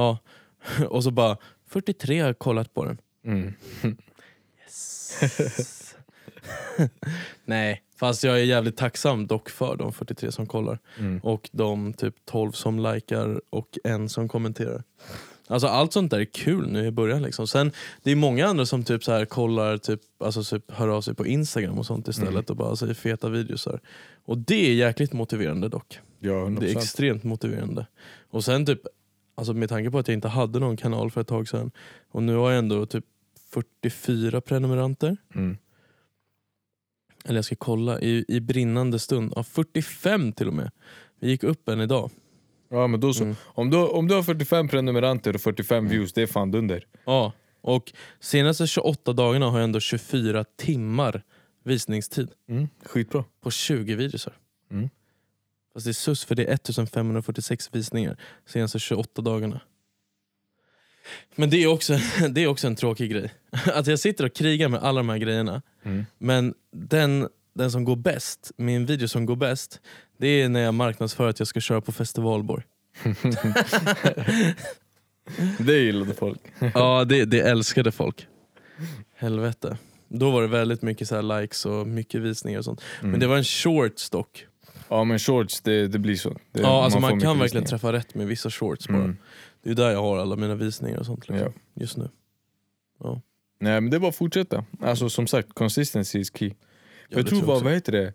Ja. 0.00 0.18
Och 0.88 1.04
så 1.04 1.10
bara 1.10 1.36
43 1.68 2.20
har 2.20 2.32
kollat 2.34 2.74
på 2.74 2.84
den. 2.84 2.98
Mm. 3.24 3.54
Nej, 7.44 7.82
fast 7.96 8.22
jag 8.24 8.40
är 8.40 8.44
jävligt 8.44 8.76
tacksam 8.76 9.26
dock 9.26 9.50
för 9.50 9.76
de 9.76 9.92
43 9.92 10.32
som 10.32 10.46
kollar. 10.46 10.78
Mm. 10.98 11.18
Och 11.22 11.50
de 11.52 11.92
typ 11.92 12.14
12 12.24 12.52
som 12.52 12.78
likar 12.78 13.40
och 13.50 13.78
en 13.84 14.08
som 14.08 14.28
kommenterar. 14.28 14.82
Alltså 15.48 15.66
allt 15.66 15.92
sånt 15.92 16.10
där 16.10 16.20
är 16.20 16.24
kul 16.24 16.68
nu 16.72 16.86
i 16.86 16.90
början. 16.90 17.22
Liksom. 17.22 17.46
Sen, 17.46 17.72
det 18.02 18.10
är 18.10 18.16
många 18.16 18.46
andra 18.46 18.66
som 18.66 18.84
typ 18.84 19.04
så 19.04 19.12
här 19.12 19.24
kollar, 19.24 19.78
typ, 19.78 20.00
alltså 20.18 20.44
typ 20.44 20.70
hör 20.70 20.88
av 20.88 21.00
sig 21.00 21.14
på 21.14 21.26
Instagram 21.26 21.78
och 21.78 21.86
sånt 21.86 22.08
istället 22.08 22.32
Mm. 22.32 22.44
och 22.48 22.56
bara 22.56 22.76
säger 22.76 22.94
feta 22.94 23.28
videos. 23.28 23.66
Här. 23.66 23.80
Och 24.24 24.38
det 24.38 24.70
är 24.70 24.74
jäkligt 24.74 25.12
motiverande 25.12 25.68
dock. 25.68 25.98
Ja, 26.22 26.32
100%. 26.32 26.60
Det 26.60 26.70
är 26.72 26.76
extremt 26.76 27.24
motiverande. 27.24 27.86
Och 28.30 28.44
sen 28.44 28.66
typ, 28.66 28.80
alltså 29.34 29.54
med 29.54 29.68
tanke 29.68 29.90
på 29.90 29.98
att 29.98 30.08
jag 30.08 30.14
inte 30.14 30.28
hade 30.28 30.58
någon 30.58 30.76
kanal 30.76 31.10
för 31.10 31.20
ett 31.20 31.28
tag 31.28 31.48
sedan 31.48 31.70
och 32.10 32.22
nu 32.22 32.34
har 32.34 32.50
jag 32.50 32.58
ändå 32.58 32.86
typ 32.86 33.04
44 33.50 34.40
prenumeranter. 34.40 35.16
Mm. 35.34 35.56
Eller 37.24 37.38
jag 37.38 37.44
ska 37.44 37.56
kolla, 37.56 38.00
i, 38.00 38.24
i 38.28 38.40
brinnande 38.40 38.98
stund. 38.98 39.32
Ja, 39.36 39.42
45 39.42 40.32
till 40.32 40.48
och 40.48 40.54
med. 40.54 40.70
Vi 41.20 41.28
gick 41.28 41.44
upp 41.44 41.68
en 41.68 41.80
idag. 41.80 42.10
Ja 42.68 42.86
men 42.86 43.00
då 43.00 43.14
så. 43.14 43.24
Mm. 43.24 43.36
Om, 43.44 43.70
du, 43.70 43.76
om 43.76 44.08
du 44.08 44.14
har 44.14 44.22
45 44.22 44.68
prenumeranter 44.68 45.34
och 45.34 45.40
45 45.40 45.88
views, 45.88 46.12
det 46.12 46.22
är 46.22 46.26
fan 46.26 46.50
dunder. 46.50 46.86
Ja, 47.04 47.32
och 47.60 47.92
senaste 48.20 48.66
28 48.66 49.12
dagarna 49.12 49.46
har 49.50 49.58
jag 49.58 49.64
ändå 49.64 49.80
24 49.80 50.44
timmar 50.44 51.22
visningstid 51.64 52.28
Mm. 52.48 52.68
Skitbra. 52.84 53.24
på 53.40 53.50
20 53.50 53.94
videos. 53.94 54.28
Mm. 54.70 54.88
Fast 55.74 55.84
det 55.86 55.90
är 55.90 55.92
sus 55.92 56.24
för 56.24 56.34
det 56.34 56.44
är 56.44 56.54
1546 56.54 57.68
visningar 57.72 58.16
senaste 58.46 58.78
28 58.78 59.22
dagarna. 59.22 59.60
Men 61.34 61.50
det 61.50 61.62
är 61.62 61.66
också, 61.66 61.98
det 62.30 62.42
är 62.42 62.46
också 62.46 62.66
en 62.66 62.76
tråkig 62.76 63.10
grej. 63.10 63.34
Att 63.50 63.86
jag 63.86 63.98
sitter 63.98 64.24
och 64.24 64.34
krigar 64.34 64.68
med 64.68 64.82
alla 64.82 65.00
de 65.00 65.08
här 65.08 65.18
grejerna 65.18 65.62
Mm. 65.84 66.06
Men 66.18 66.54
den, 66.72 67.28
den 67.54 67.70
som 67.70 67.84
går 67.84 67.96
bäst, 67.96 68.52
min 68.56 68.86
video 68.86 69.08
som 69.08 69.26
går 69.26 69.36
bäst, 69.36 69.80
det 70.16 70.26
är 70.26 70.48
när 70.48 70.60
jag 70.60 70.74
marknadsför 70.74 71.28
att 71.28 71.38
jag 71.38 71.48
ska 71.48 71.60
köra 71.60 71.80
på 71.80 71.92
festivalborg. 71.92 72.64
Det 75.58 75.78
gillade 75.78 76.14
folk. 76.14 76.40
Ja, 76.74 77.04
det, 77.04 77.24
det 77.24 77.40
älskade 77.40 77.92
folk. 77.92 78.26
Helvete. 79.14 79.78
Då 80.08 80.30
var 80.30 80.42
det 80.42 80.48
väldigt 80.48 80.82
mycket 80.82 81.08
så 81.08 81.14
här 81.14 81.40
likes 81.40 81.66
och 81.66 81.86
mycket 81.86 82.20
visningar 82.20 82.58
och 82.58 82.64
sånt. 82.64 82.82
Mm. 83.00 83.10
Men 83.10 83.20
det 83.20 83.26
var 83.26 83.36
en 83.36 83.44
shorts 83.44 84.10
dock. 84.10 84.46
Ja 84.92 85.04
men 85.04 85.18
shorts, 85.18 85.60
det, 85.60 85.88
det 85.88 85.98
blir 85.98 86.16
så. 86.16 86.28
Det, 86.52 86.60
ja, 86.60 86.84
alltså 86.84 87.00
man, 87.00 87.10
kan 87.10 87.18
verkligen 87.18 87.42
visningar. 87.42 87.66
träffa 87.66 87.92
rätt 87.92 88.14
med 88.14 88.26
vissa 88.26 88.50
shorts 88.50 88.88
bara. 88.88 88.96
Mm. 89.04 89.16
Det 89.62 89.70
är 89.70 89.74
där 89.74 89.90
jag 89.90 90.02
har 90.02 90.18
alla 90.18 90.36
mina 90.36 90.54
visningar 90.54 90.98
och 90.98 91.06
sånt 91.06 91.28
liksom, 91.28 91.52
Ja. 91.74 91.82
just 91.82 91.96
nu. 91.96 92.08
Nej 93.60 93.80
men 93.80 93.90
det 93.90 93.96
är 93.96 93.98
bara 93.98 94.08
att 94.08 94.16
fortsätta. 94.16 94.64
Alltså 94.80 95.08
som 95.10 95.26
sagt, 95.26 95.48
consistency 95.54 96.18
is 96.18 96.36
key. 96.36 96.48
Ja, 96.48 96.54
jag 97.08 97.26
tror 97.26 97.38
jag 97.38 97.46
bara, 97.46 97.58
vad 97.58 97.72
heter 97.72 97.92
det? 97.92 98.14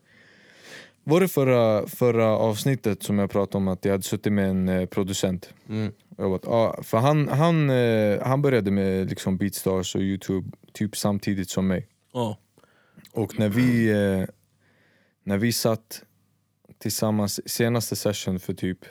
Var 1.03 1.21
det 1.21 1.27
förra, 1.27 1.87
förra 1.87 2.25
avsnittet 2.25 3.03
som 3.03 3.19
jag 3.19 3.31
pratade 3.31 3.57
om 3.57 3.67
att 3.67 3.85
jag 3.85 3.91
hade 3.91 4.03
suttit 4.03 4.33
med 4.33 4.49
en 4.49 4.69
eh, 4.69 4.85
producent? 4.85 5.53
Mm. 5.69 5.91
Bara, 6.17 6.39
ja, 6.43 6.79
för 6.83 6.97
han, 6.97 7.27
han, 7.27 7.69
eh, 7.69 8.21
han 8.27 8.41
började 8.41 8.71
med 8.71 9.09
liksom 9.09 9.37
Beatstars 9.37 9.95
och 9.95 10.01
Youtube 10.01 10.51
typ 10.73 10.97
samtidigt 10.97 11.49
som 11.49 11.67
mig. 11.67 11.87
Ja. 12.13 12.37
Och 13.11 13.39
när 13.39 13.49
vi, 13.49 13.89
eh, 13.89 14.25
när 15.23 15.37
vi 15.37 15.51
satt 15.53 16.03
tillsammans 16.77 17.49
senaste 17.49 17.95
session 17.95 18.39
för 18.39 18.53
typ 18.53 18.85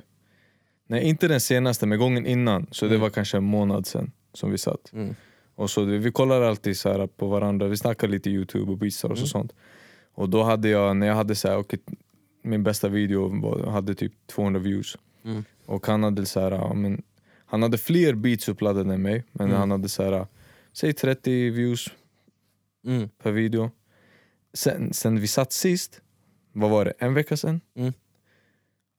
Nej 0.86 1.04
inte 1.04 1.28
den 1.28 1.40
senaste 1.40 1.86
men 1.86 1.98
gången 1.98 2.26
innan, 2.26 2.66
så 2.70 2.84
det 2.84 2.90
Mm. 2.90 3.00
var 3.00 3.10
kanske 3.10 3.36
en 3.36 3.44
månad 3.44 3.86
sen 3.86 4.12
som 4.32 4.50
vi 4.50 4.58
satt. 4.58 4.92
Mm. 4.92 5.14
Och 5.54 5.70
så 5.70 5.84
vi 5.84 6.12
kollar 6.12 6.42
alltid 6.42 6.76
så 6.78 6.92
här 6.92 7.06
på 7.06 7.26
varandra, 7.26 7.68
vi 7.68 7.76
snackar 7.76 8.08
lite 8.08 8.30
youtube 8.30 8.72
och 8.72 8.78
beatstars 8.78 9.10
Mm. 9.10 9.22
och 9.22 9.28
sånt. 9.28 9.52
Och 10.14 10.28
då 10.28 10.42
hade 10.42 10.68
jag, 10.68 10.96
när 10.96 11.06
jag 11.06 11.14
hade 11.14 11.34
så 11.34 11.48
här, 11.48 11.56
okej, 11.56 11.78
min 12.42 12.62
bästa 12.62 12.88
video 12.88 13.40
var, 13.42 13.70
hade 13.70 13.94
typ 13.94 14.12
200 14.26 14.60
views. 14.60 14.96
Mm. 15.24 15.44
Och 15.66 15.86
han 15.86 16.02
hade 16.02 16.26
så 16.26 16.40
här, 16.40 16.74
men, 16.74 17.02
han 17.46 17.62
hade 17.62 17.78
fler 17.78 18.14
beats 18.14 18.48
uppladdade 18.48 18.94
än 18.94 19.02
mig, 19.02 19.24
men 19.32 19.46
Mm. 19.46 19.58
han 19.58 19.70
hade 19.70 19.88
så 19.88 20.02
här, 20.02 20.26
säg 20.72 20.92
30 20.92 21.50
views 21.50 21.88
Mm. 22.86 23.08
per 23.22 23.30
video. 23.32 23.70
Sen, 24.54 24.92
sen 24.92 25.20
vi 25.20 25.26
satt 25.26 25.52
sist, 25.52 26.00
vad 26.60 26.70
var 26.70 26.84
det, 26.84 26.92
en 26.98 27.14
vecka 27.14 27.36
sen? 27.36 27.60
Mm. 27.74 27.92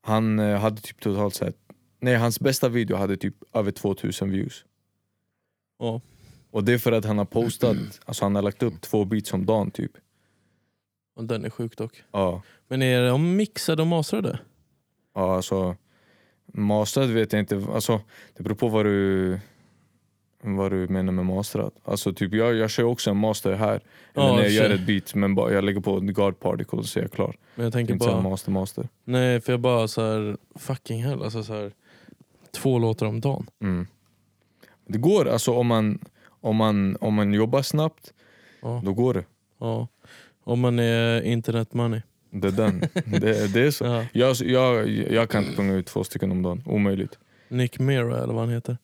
Han 0.02 0.38
eh, 0.38 0.58
hade 0.58 0.80
typ 0.80 1.00
totalt 1.00 1.34
sett, 1.34 1.56
nej 2.00 2.14
hans 2.14 2.40
bästa 2.40 2.68
video 2.68 2.96
hade 2.96 3.16
typ 3.16 3.34
över 3.52 3.70
2000 3.70 4.30
views. 4.30 4.64
Ja. 5.78 6.00
Och 6.50 6.64
det 6.64 6.72
är 6.72 6.78
för 6.78 6.92
att 6.92 7.04
han 7.04 7.18
har 7.18 7.24
postat, 7.24 7.76
alltså 8.04 8.24
han 8.24 8.34
har 8.34 8.42
lagt 8.42 8.62
upp 8.62 8.80
två 8.80 9.04
beats 9.04 9.32
om 9.32 9.46
dagen 9.46 9.70
typ. 9.70 9.92
Och 11.16 11.24
den 11.24 11.44
är 11.44 11.50
sjuk 11.50 11.76
dock. 11.76 12.02
Ja, 12.12 12.42
Men 12.68 12.82
är 12.82 13.08
de 13.08 13.36
mixade 13.36 13.82
och 13.82 13.88
mastrade? 13.88 14.38
ja 15.14 15.36
alltså 15.36 15.76
masterad 16.46 17.10
vet 17.10 17.32
jag 17.32 17.40
inte, 17.40 17.66
alltså 17.74 18.00
det 18.36 18.42
beror 18.42 18.56
på 18.56 18.68
vad 18.68 18.84
du 18.86 19.40
vad 20.42 20.70
du 20.72 20.88
menar 20.88 21.12
med 21.12 21.24
masterad. 21.26 21.72
Alltså 21.84 22.12
typ 22.12 22.34
jag, 22.34 22.54
jag 22.54 22.70
kör 22.70 22.84
också 22.84 23.10
en 23.10 23.16
master 23.16 23.52
här, 23.52 23.80
Ja, 24.14 24.36
när 24.36 24.42
jag 24.42 24.50
gör 24.50 24.70
ett 24.70 24.86
beat 24.86 25.14
men 25.14 25.34
bara, 25.34 25.52
jag 25.52 25.64
lägger 25.64 25.80
på 25.80 26.00
guard 26.00 26.40
particle 26.40 26.82
så 26.84 26.98
är 26.98 27.02
jag 27.02 27.12
klar. 27.12 27.36
Men 27.54 27.64
jag 27.64 27.72
tänker 27.72 27.92
inte 27.94 28.06
bara, 28.06 28.20
master 28.20 28.50
master. 28.50 28.88
nej 29.04 29.40
för 29.40 29.52
jag 29.52 29.60
bara 29.60 29.88
så 29.88 30.00
här 30.02 30.36
fucking 30.54 31.02
hell, 31.04 31.22
alltså 31.22 31.42
så 31.42 31.52
här, 31.54 31.72
två 32.52 32.78
låtar 32.78 33.06
om 33.06 33.20
dagen. 33.20 33.46
Mm. 33.62 33.86
Det 34.86 34.98
går, 34.98 35.28
alltså 35.28 35.52
om 35.54 35.66
man, 35.66 35.98
om 36.40 36.56
man, 36.56 36.96
om 37.00 37.14
man 37.14 37.34
jobbar 37.34 37.62
snabbt, 37.62 38.12
Ja. 38.62 38.82
då 38.84 38.92
går 38.92 39.14
det. 39.14 39.24
Ja. 39.60 39.88
Om 40.44 40.60
man 40.60 40.78
är 40.78 41.22
internet 41.22 41.74
money. 41.74 42.00
Det 42.30 42.48
är 42.48 42.52
den. 42.52 42.80
det, 43.20 43.52
det 43.54 43.60
är 43.66 43.70
så. 43.70 43.84
Ja. 43.84 44.04
Jag, 44.12 44.36
jag, 44.36 44.88
jag 44.88 45.30
kan 45.30 45.44
inte 45.44 45.56
punga 45.56 45.74
ut 45.74 45.86
två 45.86 46.04
stycken 46.04 46.32
om 46.32 46.42
dagen, 46.42 46.62
omöjligt. 46.66 47.18
Nick 47.48 47.78
Mira 47.78 48.22
eller 48.22 48.34
vad 48.34 48.42
han 48.44 48.50
heter. 48.54 48.78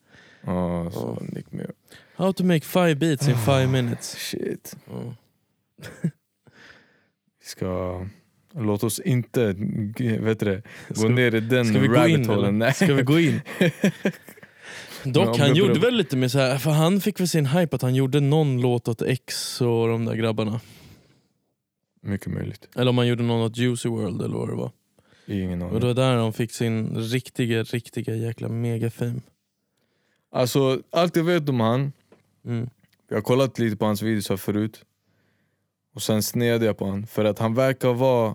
Ja, 0.46 0.90
så. 0.90 1.18
Nick 1.32 1.52
Muir. 1.52 1.70
How 2.16 2.32
to 2.32 2.44
make 2.44 2.60
five 2.60 2.94
beats 2.94 3.28
in 3.28 3.36
five 3.36 3.66
minutes. 3.66 4.16
Shit. 4.18 4.76
Vi 7.40 7.46
ska... 7.46 8.06
Låt 8.56 8.84
oss 8.84 8.98
inte 9.00 9.46
vet 10.20 10.40
du 10.40 10.62
gå 10.88 10.94
Ska- 10.94 11.08
ner 11.08 11.34
i 11.34 11.40
den 11.40 11.66
Ska 11.66 11.78
vi 11.78 11.86
gå 11.88 11.94
rabbit 11.94 12.28
in. 12.28 12.58
Nej. 12.58 12.74
Ska 12.74 12.94
vi 12.94 13.02
gå 13.02 13.20
in? 13.20 13.40
Dock, 15.04 15.38
han 15.38 15.54
gjorde 15.54 15.80
väl 15.80 15.94
lite 15.94 16.16
med 16.16 16.30
så 16.30 16.38
här, 16.38 16.58
för 16.58 16.70
han 16.70 17.00
fick 17.00 17.20
väl 17.20 17.28
sin 17.28 17.46
hype 17.46 17.76
att 17.76 17.82
han 17.82 17.94
gjorde 17.94 18.20
någon 18.20 18.60
låt 18.60 18.88
åt 18.88 19.02
X 19.02 19.60
och 19.60 19.88
de 19.88 20.04
där 20.04 20.14
grabbarna. 20.14 20.60
Mycket 22.02 22.26
möjligt. 22.26 22.68
Eller 22.76 22.88
om 22.90 22.98
han 22.98 23.06
gjorde 23.06 23.22
någon 23.22 23.40
åt 23.46 23.56
Juicy 23.56 23.88
World 23.88 24.22
eller 24.22 24.36
vad 24.36 24.48
det 24.48 24.54
var. 24.54 24.70
Ingen 25.26 25.62
Och 25.62 25.68
aning. 25.68 25.80
det 25.80 25.86
var 25.86 25.94
där 25.94 26.16
de 26.16 26.32
fick 26.32 26.52
sin 26.52 26.96
riktiga, 26.98 27.62
riktiga 27.62 28.14
jäkla 28.16 28.48
megafame. 28.48 29.20
Alltså, 30.34 30.82
allt 30.90 31.16
jag 31.16 31.24
vet 31.24 31.48
om 31.48 31.60
han, 31.60 31.92
Mm. 32.44 32.70
jag 33.08 33.16
har 33.16 33.22
kollat 33.22 33.58
lite 33.58 33.76
på 33.76 33.84
hans 33.84 34.02
videos 34.02 34.28
här 34.28 34.36
förut. 34.36 34.84
Och 35.94 36.02
sen 36.02 36.22
snedde 36.22 36.66
jag 36.66 36.78
på 36.78 36.86
han. 36.86 37.06
För 37.06 37.24
att 37.24 37.38
han 37.38 37.54
verkar 37.54 37.92
vara... 37.92 38.34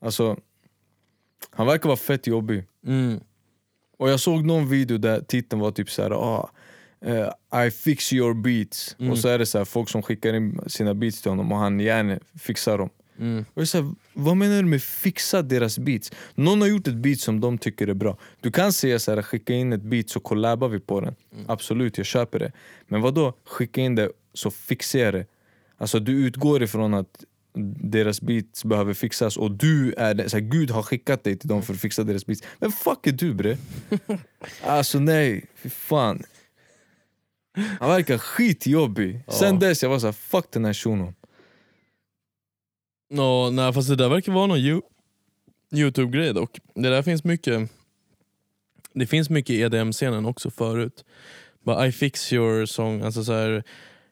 Alltså... 0.00 0.36
Han 1.50 1.66
verkar 1.66 1.88
vara 1.88 1.96
fett 1.96 2.26
jobbig. 2.26 2.64
Mm. 2.86 3.20
Och 3.98 4.10
jag 4.10 4.20
såg 4.20 4.44
någon 4.44 4.68
video 4.68 4.98
där 4.98 5.20
titeln 5.20 5.60
var 5.60 5.70
typ 5.70 5.90
såhär 5.90 6.10
ah, 6.10 6.50
eh, 7.00 7.66
I 7.66 7.70
fix 7.70 8.12
your 8.12 8.34
beats. 8.34 8.96
Mm. 8.98 9.12
Och 9.12 9.18
så 9.18 9.28
är 9.28 9.38
det 9.38 9.46
så 9.46 9.58
här, 9.58 9.64
folk 9.64 9.88
som 9.88 10.02
skickar 10.02 10.34
in 10.34 10.60
sina 10.66 10.94
beats 10.94 11.22
till 11.22 11.30
honom 11.30 11.52
och 11.52 11.58
han 11.58 11.80
gärna 11.80 12.18
fixar 12.38 12.78
dem. 12.78 12.90
Mm. 13.18 13.44
Och 13.54 13.68
så 13.68 13.82
här, 13.82 13.94
vad 14.12 14.36
menar 14.36 14.62
du 14.62 14.68
med 14.68 14.82
fixa 14.82 15.42
deras 15.42 15.78
beats? 15.78 16.12
Någon 16.34 16.60
har 16.60 16.68
gjort 16.68 16.88
ett 16.88 16.94
beat 16.94 17.20
som 17.20 17.40
de 17.40 17.58
tycker 17.58 17.88
är 17.88 17.94
bra. 17.94 18.18
Du 18.40 18.50
kan 18.50 18.72
säga 18.72 18.98
så 18.98 19.14
här, 19.14 19.22
skicka 19.22 19.52
in 19.52 19.72
ett 19.72 19.82
beat 19.82 20.08
så 20.08 20.20
collabar 20.20 20.68
vi 20.68 20.80
på 20.80 21.00
den. 21.00 21.14
Mm. 21.32 21.44
Absolut, 21.48 21.98
jag 21.98 22.06
köper 22.06 22.38
det. 22.38 22.52
Men 22.86 23.00
vad 23.00 23.14
då 23.14 23.32
skicka 23.44 23.80
in 23.80 23.94
det 23.94 24.10
så 24.34 24.50
fixar 24.50 24.98
jag 24.98 25.14
det. 25.14 25.26
Alltså 25.76 26.00
du 26.00 26.12
utgår 26.26 26.62
ifrån 26.62 26.94
att 26.94 27.24
deras 27.82 28.20
beats 28.20 28.64
behöver 28.64 28.94
fixas 28.94 29.36
och 29.36 29.50
du 29.50 29.94
är 29.98 30.14
den, 30.14 30.30
så 30.30 30.36
här, 30.36 30.44
Gud 30.44 30.70
har 30.70 30.82
skickat 30.82 31.24
dig 31.24 31.38
till 31.38 31.48
dem 31.48 31.62
för 31.62 31.74
att 31.74 31.80
fixa 31.80 32.04
deras 32.04 32.26
beats. 32.26 32.42
Men 32.58 32.72
fuck 32.72 33.06
är 33.06 33.12
du 33.12 33.34
bre? 33.34 33.56
alltså 34.62 34.98
nej, 34.98 35.44
fy 35.56 35.70
fan. 35.70 36.22
Han 37.80 37.90
verkar 37.90 38.18
skitjobbig. 38.18 39.24
Sen 39.28 39.58
dess 39.58 39.82
jag 39.82 39.90
var 39.90 39.98
så 39.98 40.06
här, 40.06 40.12
fuck 40.12 40.46
den 40.50 40.64
här 40.64 40.72
shunon. 40.72 41.14
Nå, 43.14 43.50
nej, 43.50 43.72
fast 43.72 43.88
det 43.88 43.96
där 43.96 44.08
verkar 44.08 44.32
vara 44.32 44.46
någon 44.46 44.58
You- 44.58 44.82
Youtube-grej 45.74 46.34
dock. 46.34 46.58
Det 46.74 46.88
där 46.90 47.02
finns 47.02 47.24
mycket 47.24 47.70
Det 48.92 49.06
finns 49.06 49.30
mycket 49.30 49.50
i 49.50 49.60
EDM-scenen 49.60 50.26
också 50.26 50.50
förut. 50.50 51.04
Bara 51.62 51.86
I 51.86 51.92
fix 51.92 52.32
your 52.32 52.66
song, 52.66 53.02
alltså 53.02 53.24
så 53.24 53.32
här 53.32 53.62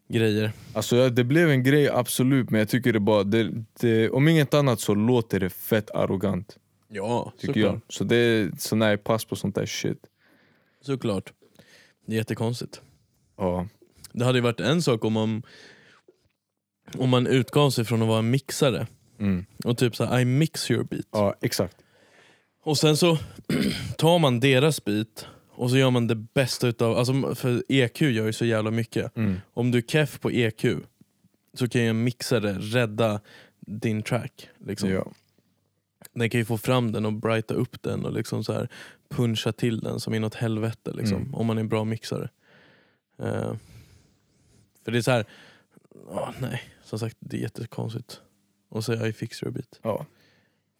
grejer. 0.08 0.52
Alltså 0.74 0.96
ja, 0.96 1.08
det 1.08 1.24
blev 1.24 1.50
en 1.50 1.62
grej 1.62 1.88
absolut 1.88 2.50
men 2.50 2.58
jag 2.58 2.68
tycker 2.68 2.92
det 2.92 3.00
bara, 3.00 3.24
det, 3.24 3.64
det, 3.80 4.10
om 4.10 4.28
inget 4.28 4.54
annat 4.54 4.80
så 4.80 4.94
låter 4.94 5.40
det 5.40 5.50
fett 5.50 5.90
arrogant. 5.90 6.58
Ja, 6.88 7.32
Tycker 7.38 7.60
jag. 7.60 7.80
Så, 7.88 8.04
det, 8.04 8.50
så 8.60 8.76
nej, 8.76 8.96
pass 8.96 9.24
på 9.24 9.36
sånt 9.36 9.54
där 9.54 9.66
shit. 9.66 9.98
Såklart. 10.80 11.32
Det 12.06 12.12
är 12.12 12.16
jättekonstigt. 12.16 12.80
Ja. 13.36 13.66
Det 14.12 14.24
hade 14.24 14.38
ju 14.38 14.42
varit 14.42 14.60
en 14.60 14.82
sak 14.82 15.04
om 15.04 15.12
man, 15.12 15.42
om 16.98 17.10
man 17.10 17.26
utgav 17.26 17.70
sig 17.70 17.84
från 17.84 18.02
att 18.02 18.08
vara 18.08 18.18
en 18.18 18.30
mixare 18.30 18.86
Mm. 19.18 19.44
och 19.64 19.78
typ 19.78 19.96
såhär 19.96 20.20
I 20.20 20.24
mix 20.24 20.70
your 20.70 20.84
beat. 20.84 21.06
ja, 21.12 21.34
exakt. 21.40 21.76
Och 22.62 22.78
sen 22.78 22.96
så 22.96 23.18
tar 23.98 24.18
man 24.18 24.40
deras 24.40 24.84
beat 24.84 25.26
och 25.50 25.70
så 25.70 25.76
gör 25.76 25.90
man 25.90 26.06
det 26.06 26.14
bästa 26.14 26.68
utav, 26.68 26.96
alltså 26.98 27.34
för 27.34 27.64
EQ 27.68 28.00
gör 28.02 28.26
ju 28.26 28.32
så 28.32 28.44
jävla 28.44 28.70
mycket. 28.70 29.16
Mm. 29.16 29.36
Om 29.54 29.70
du 29.70 29.78
är 29.78 29.82
keff 29.82 30.20
på 30.20 30.30
EQ 30.30 30.64
så 31.54 31.68
kan 31.68 31.82
ju 31.82 31.88
en 31.88 32.04
mixare 32.04 32.52
rädda 32.52 33.20
din 33.60 34.02
track. 34.02 34.48
Liksom. 34.66 34.90
Ja. 34.90 35.12
Den 36.14 36.30
kan 36.30 36.38
ju 36.40 36.44
få 36.44 36.58
fram 36.58 36.92
den 36.92 37.06
och 37.06 37.12
brighta 37.12 37.54
upp 37.54 37.82
den 37.82 38.04
och 38.04 38.12
liksom 38.12 38.44
så 38.44 38.52
här 38.52 38.68
puncha 39.08 39.52
till 39.52 39.80
den 39.80 40.00
som 40.00 40.14
inåt 40.14 40.34
helvete 40.34 40.92
liksom, 40.92 41.16
Mm. 41.16 41.34
om 41.34 41.46
man 41.46 41.56
är 41.56 41.60
en 41.60 41.68
bra 41.68 41.84
mixare. 41.84 42.28
Eh, 43.18 43.54
för 44.84 44.92
det 44.92 44.98
är 44.98 45.02
så 45.02 45.10
här, 45.10 45.24
ah, 46.10 46.32
nej, 46.40 46.62
som 46.84 46.98
sagt 46.98 47.16
det 47.20 47.36
är 47.36 47.40
jättekonstigt 47.40 48.20
att 48.70 48.84
säga 48.84 49.06
I 49.06 49.12
fix 49.12 49.42
your 49.42 49.52
beat 49.52 49.80
ja. 49.82 50.06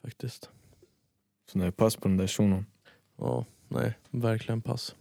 faktiskt. 0.04 0.50
Så 1.52 1.58
jag 1.58 1.76
pass 1.76 1.96
på 1.96 2.08
den 2.08 2.16
där 2.16 2.26
shunon. 2.26 2.66
Ja, 3.18 3.44
nej, 3.68 3.98
verkligen 4.10 4.60
pass. 4.60 4.94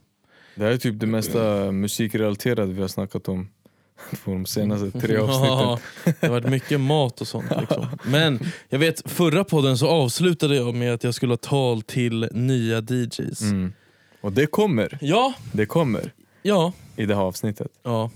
Det 0.55 0.63
här 0.63 0.71
är 0.71 0.77
typ 0.77 0.99
det 0.99 1.07
mesta 1.07 1.71
musikrelaterade 1.71 2.73
vi 2.73 2.81
har 2.81 2.87
snackat 2.87 3.27
om 3.27 3.49
på 4.23 4.31
de 4.31 4.45
senaste 4.45 4.99
tre 4.99 5.17
avsnitten. 5.17 5.57
Ja, 5.57 5.79
det 6.03 6.27
har 6.27 6.29
varit 6.29 6.49
mycket 6.49 6.79
mat 6.79 7.21
och 7.21 7.27
sånt. 7.27 7.51
Liksom. 7.59 7.87
Men 8.05 8.39
jag 8.69 8.79
vet, 8.79 9.11
förra 9.11 9.43
podden 9.43 9.77
så 9.77 9.87
avslutade 9.87 10.55
jag 10.55 10.75
med 10.75 10.93
att 10.93 11.03
jag 11.03 11.13
skulle 11.13 11.31
ha 11.31 11.37
tal 11.37 11.81
till 11.81 12.29
nya 12.31 12.81
DJs. 12.81 13.41
Mm. 13.41 13.73
Och 14.21 14.31
det 14.31 14.45
kommer, 14.45 14.97
Ja, 15.01 15.33
det 15.51 15.65
kommer 15.65 16.13
ja, 16.41 16.73
i 16.95 17.05
det 17.05 17.15
här 17.15 17.21
avsnittet. 17.21 17.71
ja. 17.83 18.09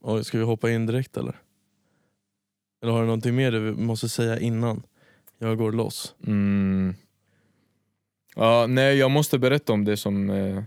Oj, 0.00 0.24
ska 0.24 0.38
vi 0.38 0.44
hoppa 0.44 0.70
in 0.70 0.86
direkt 0.86 1.16
eller? 1.16 1.36
Eller 2.82 2.92
har 2.92 3.00
du 3.00 3.06
någonting 3.06 3.34
mer 3.36 3.52
du 3.52 3.60
måste 3.74 4.08
säga 4.08 4.38
innan 4.38 4.82
jag 5.38 5.58
går 5.58 5.72
loss? 5.72 6.14
Mm. 6.26 6.94
Ja, 8.36 8.66
nej, 8.68 8.96
jag 8.96 9.10
måste 9.10 9.38
berätta 9.38 9.72
om 9.72 9.84
det 9.84 9.96
som, 9.96 10.30
eh, 10.30 10.62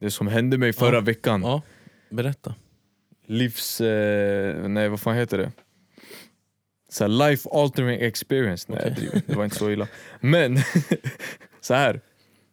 det 0.00 0.10
som 0.10 0.26
hände 0.28 0.58
mig 0.58 0.72
förra 0.72 0.94
Ja. 0.96 1.00
veckan. 1.00 1.42
Ja, 1.42 1.62
berätta. 2.10 2.54
Livs... 3.26 3.80
Eh, 3.80 4.68
nej, 4.68 4.88
vad 4.88 5.00
fan 5.00 5.16
heter 5.16 5.38
det? 5.38 5.52
Så 6.88 7.04
här, 7.04 7.08
life 7.08 7.48
altering 7.52 8.00
experience. 8.00 8.72
Nej, 8.72 8.80
jag 8.84 8.94
driver. 8.96 9.22
det 9.26 9.34
var 9.36 9.44
inte 9.44 9.56
så 9.56 9.70
illa. 9.70 9.88
Men, 10.20 10.58
så 11.60 11.74
här. 11.74 12.00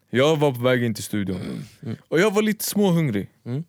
Jag 0.09 0.37
var 0.37 0.51
på 0.51 0.59
väg 0.59 0.83
in 0.83 0.93
till 0.93 1.03
studion 1.03 1.65
Mm. 1.81 1.95
och 2.07 2.19
jag 2.19 2.31
var 2.31 2.41
lite 2.41 2.63
småhungrig. 2.65 3.29
Mm. 3.45 3.63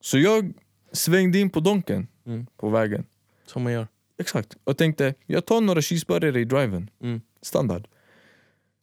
Så 0.00 0.18
jag 0.18 0.52
svängde 0.96 1.38
in 1.38 1.50
på 1.50 1.60
Donken 1.60 2.08
Mm. 2.26 2.46
på 2.56 2.68
vägen. 2.68 3.04
Som 3.46 3.62
man 3.62 3.72
gör. 3.72 3.86
Exakt. 4.18 4.56
Och 4.64 4.76
tänkte, 4.78 5.14
jag 5.26 5.46
tar 5.46 5.60
några 5.60 5.82
cheeseburgare 5.82 6.40
i 6.40 6.44
driven. 6.44 6.90
Mm. 7.02 7.20
Standard. 7.42 7.86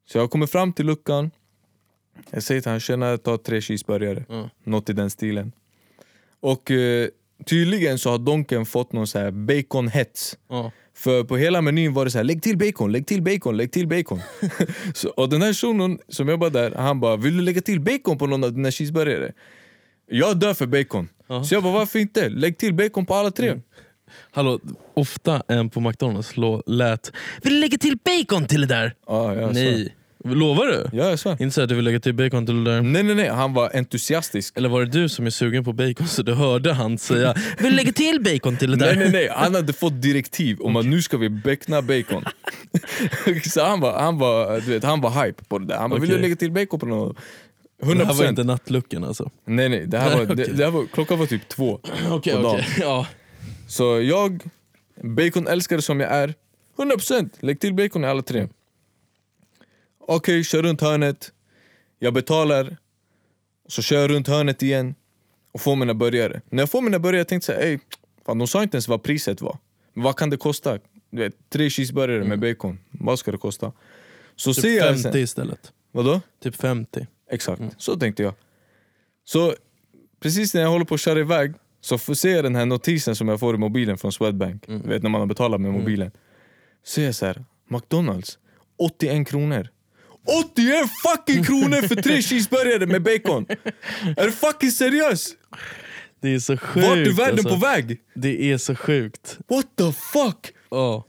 Så 0.05 0.17
jag 0.17 0.31
kommer 0.31 0.47
fram 0.47 0.73
till 0.73 0.85
luckan. 0.85 1.31
Jag 2.31 2.43
säger 2.43 2.61
till 2.61 2.69
honom, 2.69 2.79
tjena 2.79 3.09
jag 3.09 3.23
tar 3.23 3.37
tre 3.37 3.61
cheeseburgare. 3.61 4.25
Ja. 4.29 4.49
Något 4.63 4.89
i 4.89 4.93
den 4.93 5.09
stilen. 5.09 5.51
Och 6.39 6.71
eh, 6.71 7.07
tydligen 7.45 7.99
så 7.99 8.09
har 8.09 8.17
Donken 8.17 8.65
fått 8.65 8.93
någon 8.93 9.07
så 9.07 9.19
här 9.19 9.31
baconhets. 9.31 10.37
Ja. 10.47 10.71
För 10.93 11.23
på 11.23 11.37
hela 11.37 11.61
menyn 11.61 11.93
var 11.93 12.05
det 12.05 12.11
så 12.11 12.17
här, 12.17 12.23
lägg 12.25 12.41
till 12.43 12.57
bacon, 12.57 12.91
lägg 12.91 13.07
till 13.07 13.21
bacon, 13.21 13.57
lägg 13.57 13.71
till 13.71 13.87
bacon. 13.87 14.19
så, 14.93 15.09
och 15.09 15.29
den 15.29 15.41
här 15.41 15.53
shunon 15.53 15.99
som 16.07 16.29
jobbar 16.29 16.49
där, 16.49 16.71
han 16.71 16.99
bara, 16.99 17.15
vill 17.17 17.37
du 17.37 17.43
lägga 17.43 17.61
till 17.61 17.79
bacon 17.79 18.17
på 18.17 18.27
någon 18.27 18.43
av 18.43 18.53
dina 18.53 18.71
cheeseburgare? 18.71 19.33
Jag 20.07 20.39
dör 20.39 20.53
för 20.53 20.65
bacon. 20.65 21.09
Ja. 21.27 21.43
Så 21.43 21.55
jag 21.55 21.63
bara, 21.63 21.73
varför 21.73 21.99
inte? 21.99 22.29
Lägg 22.29 22.57
till 22.57 22.73
bacon 22.73 23.05
på 23.05 23.15
alla 23.15 23.31
tre. 23.31 23.47
Mm. 23.47 23.61
Hallå, 24.31 24.59
ofta 24.93 25.43
en 25.47 25.69
på 25.69 25.79
McDonalds 25.79 26.33
lät 26.65 27.11
Vill 27.41 27.53
du 27.53 27.59
lägga 27.59 27.77
till 27.77 27.97
bacon 27.97 28.47
till 28.47 28.61
det 28.61 28.67
där? 28.67 28.93
Ja, 29.07 29.35
jag 29.35 29.55
svär. 29.55 29.63
Nej. 29.63 29.95
Lovar 30.25 30.65
du? 30.65 30.89
Ja, 30.97 31.09
jag 31.09 31.19
svär. 31.19 31.41
Inte 31.41 31.55
så 31.55 31.61
att 31.61 31.69
du 31.69 31.75
vill 31.75 31.85
lägga 31.85 31.99
till 31.99 32.13
bacon 32.13 32.45
till 32.45 32.63
det 32.63 32.71
där? 32.71 32.81
Nej 32.81 33.03
nej 33.03 33.15
nej, 33.15 33.29
han 33.29 33.53
var 33.53 33.71
entusiastisk. 33.73 34.57
Eller 34.57 34.69
var 34.69 34.79
det 34.79 34.91
du 34.91 35.09
som 35.09 35.25
är 35.25 35.29
sugen 35.29 35.63
på 35.63 35.73
bacon 35.73 36.07
så 36.07 36.23
du 36.23 36.33
hörde 36.33 36.73
han 36.73 36.97
säga 36.97 37.35
Vill 37.57 37.71
du 37.71 37.75
lägga 37.75 37.91
till 37.91 38.21
bacon 38.23 38.57
till 38.57 38.71
det 38.71 38.77
där? 38.77 38.95
Nej 38.95 38.97
nej 38.97 39.11
nej, 39.11 39.29
han 39.31 39.55
hade 39.55 39.73
fått 39.73 40.01
direktiv 40.01 40.61
om 40.61 40.75
att 40.75 40.85
nu 40.85 41.01
ska 41.01 41.17
vi 41.17 41.29
beckna 41.29 41.81
bacon. 41.81 42.23
så 43.43 43.63
han 43.63 43.79
var, 43.79 43.99
han, 43.99 44.17
var, 44.17 44.61
du 44.61 44.71
vet, 44.71 44.83
han 44.83 45.01
var 45.01 45.25
hype 45.25 45.43
på 45.43 45.59
det 45.59 45.65
där. 45.65 45.77
Han 45.77 45.89
bara, 45.89 45.99
vill 45.99 46.09
du 46.09 46.19
lägga 46.19 46.35
till 46.35 46.51
bacon 46.51 46.79
på 46.79 46.85
något? 46.85 47.17
Det 47.83 48.05
här 48.05 48.13
var 48.13 48.25
100% 48.25 48.29
inte 48.29 48.43
nattlucken 48.43 49.03
alltså? 49.03 49.31
Nej 49.45 49.69
nej, 49.69 49.85
det 49.87 49.97
här 49.99 50.17
var, 50.25 50.25
det, 50.35 50.45
det 50.45 50.63
här 50.63 50.71
var, 50.71 50.85
klockan 50.85 51.19
var 51.19 51.25
typ 51.25 51.49
två. 51.49 51.79
Okej, 52.09 52.35
På 52.35 52.41
dagen. 52.41 52.55
okej. 52.59 52.65
Ja. 52.79 53.07
Så 53.67 54.01
jag, 54.01 54.43
baconälskare 55.03 55.81
som 55.81 55.99
jag 55.99 56.11
är, 56.11 56.33
100% 56.77 57.29
lägg 57.39 57.59
till 57.59 57.73
bacon 57.73 58.03
i 58.03 58.07
alla 58.07 58.21
tre. 58.21 58.47
Okej, 60.07 60.43
kör 60.43 60.63
runt 60.63 60.81
hörnet. 60.81 61.31
Jag 61.99 62.13
betalar. 62.13 62.77
Så 63.67 63.81
kör 63.81 64.01
jag 64.01 64.09
runt 64.09 64.27
hörnet 64.27 64.61
igen 64.63 64.95
och 65.51 65.61
får 65.61 65.75
mina 65.75 65.93
burgare. 65.93 66.41
När 66.49 66.61
jag 66.61 66.69
får 66.69 66.81
mina 66.81 66.99
burgare 66.99 67.25
tänkte 67.25 67.51
jag, 67.53 67.63
ey, 67.63 67.79
fan, 68.25 68.37
de 68.37 68.47
sa 68.47 68.63
inte 68.63 68.75
ens 68.77 68.87
vad 68.87 69.03
priset 69.03 69.41
var. 69.41 69.57
Men 69.93 70.03
vad 70.03 70.15
kan 70.17 70.29
det 70.29 70.37
kosta? 70.37 70.79
Du 71.09 71.17
vet, 71.21 71.49
tre 71.49 71.69
cheeseburgare 71.69 72.23
med 72.23 72.39
bacon, 72.39 72.79
vad 72.91 73.19
ska 73.19 73.31
det 73.31 73.37
kosta? 73.37 73.71
Så 74.35 74.53
ser 74.53 74.61
Typ 74.61 74.77
jag 74.77 74.87
50 74.87 75.01
sen, 75.01 75.17
istället. 75.21 75.71
vadå? 75.91 76.21
Typ 76.43 76.55
50. 76.55 77.07
Exakt, 77.33 77.61
så 77.77 77.95
tänkte 77.99 78.23
jag. 78.23 78.33
Så 79.25 79.55
precis 80.19 80.53
när 80.53 80.61
jag 80.61 80.69
håller 80.69 80.85
på 80.85 80.93
att 80.93 81.01
köra 81.01 81.19
iväg 81.19 81.53
så 81.81 81.97
får 81.97 82.13
se 82.13 82.29
jag 82.29 82.43
den 82.43 82.55
här 82.55 82.65
notisen 82.65 83.15
som 83.15 83.27
jag 83.27 83.39
får 83.39 83.55
i 83.55 83.57
mobilen 83.57 83.97
från 83.97 84.11
Swedbank. 84.11 84.63
Du 84.67 84.89
vet 84.89 85.03
när 85.03 85.09
man 85.09 85.21
har 85.21 85.25
betalat 85.25 85.61
med 85.61 85.71
mobilen. 85.71 86.11
Ser 86.85 87.05
jag 87.05 87.15
så 87.15 87.25
här, 87.25 87.45
McDonalds, 87.69 88.37
81 88.77 89.27
kronor. 89.27 89.67
81 90.45 90.89
fucking 91.03 91.43
kronor 91.43 91.87
för 91.87 91.95
tre 91.95 92.21
cheeseburgare 92.21 92.85
med 92.85 93.03
bacon! 93.03 93.45
Är 94.17 94.25
du 94.25 94.31
fucking 94.31 94.71
seriös? 94.71 95.29
Det 96.21 96.33
är 96.33 96.39
så 96.39 96.57
sjukt 96.57 96.87
Vart 96.87 96.97
är 96.97 97.11
världen 97.11 97.33
alltså. 97.33 97.49
på 97.49 97.55
väg? 97.55 98.01
Det 98.15 98.51
är 98.51 98.57
så 98.57 98.75
sjukt. 98.75 99.39
What 99.47 99.65
the 99.77 99.91
fuck? 99.91 100.53
Ja, 100.69 101.05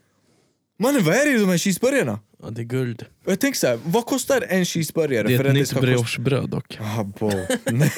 Mannen 0.79 1.05
vad 1.05 1.15
är 1.15 1.25
det 1.25 1.31
i 1.31 1.39
de 1.39 1.49
här 1.49 1.59
cheeseburgarna? 1.59 2.21
Ja 2.45 2.51
det 2.51 2.63
är 2.63 2.65
guld. 2.65 3.05
Och 3.25 3.33
jag 3.33 3.41
tänker 3.41 3.59
så 3.59 3.67
här, 3.67 3.79
vad 3.85 4.07
kostar 4.07 4.45
en 4.49 4.65
cheeseburgare? 4.65 5.29
Det 5.29 5.35
är 5.35 5.39
för 5.39 5.45
ett 5.45 5.55
nytt 5.55 5.81
briochebröd 5.81 6.51
dock. 6.51 6.79
Ah, 6.81 7.05
bo. 7.05 7.31
Nej. 7.73 7.91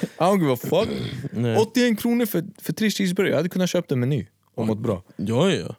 I 0.00 0.18
don't 0.18 0.40
give 0.40 0.52
a 0.52 0.56
fuck. 0.56 0.88
Nej. 1.32 1.56
81 1.56 2.00
kronor 2.00 2.26
för, 2.26 2.44
för 2.58 2.72
tre 2.72 2.90
cheeseburgare, 2.90 3.30
jag 3.30 3.36
hade 3.36 3.48
kunnat 3.48 3.70
köpa 3.70 3.94
en 3.94 4.00
meny 4.00 4.26
och 4.54 4.66
mått 4.66 4.78
bra. 4.78 5.02
Ja, 5.16 5.50
ja. 5.50 5.76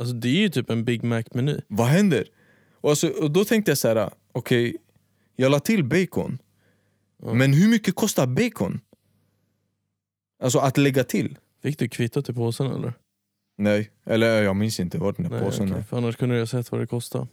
Alltså, 0.00 0.14
det 0.14 0.28
är 0.28 0.40
ju 0.40 0.48
typ 0.48 0.70
en 0.70 0.84
Big 0.84 1.04
Mac-meny. 1.04 1.60
Vad 1.68 1.86
händer? 1.86 2.24
Och, 2.80 2.90
alltså, 2.90 3.08
och 3.08 3.30
då 3.30 3.44
tänkte 3.44 3.70
jag 3.70 3.78
så 3.78 3.88
här, 3.88 4.10
okej, 4.32 4.76
jag 5.36 5.50
la 5.50 5.60
till 5.60 5.84
bacon. 5.84 6.38
Men 7.32 7.52
hur 7.52 7.68
mycket 7.68 7.94
kostar 7.94 8.26
bacon? 8.26 8.80
Alltså 10.42 10.58
att 10.58 10.76
lägga 10.78 11.04
till? 11.04 11.38
Fick 11.62 11.78
du 11.78 11.88
kvitto 11.88 12.22
till 12.22 12.34
påsen 12.34 12.66
eller? 12.66 12.92
Nej, 13.58 13.90
eller 14.06 14.42
jag 14.42 14.56
minns 14.56 14.80
inte 14.80 14.98
vart 14.98 15.16
den 15.16 15.28
där 15.28 15.36
Nej, 15.36 15.46
påsen 15.46 15.68
okej, 15.68 15.78
är. 15.78 15.82
för 15.82 15.96
annars 15.96 16.16
kunde 16.16 16.38
ha 16.38 16.46
sett 16.46 16.72
vad 16.72 16.80
det 16.80 16.86
kostade. 16.86 17.26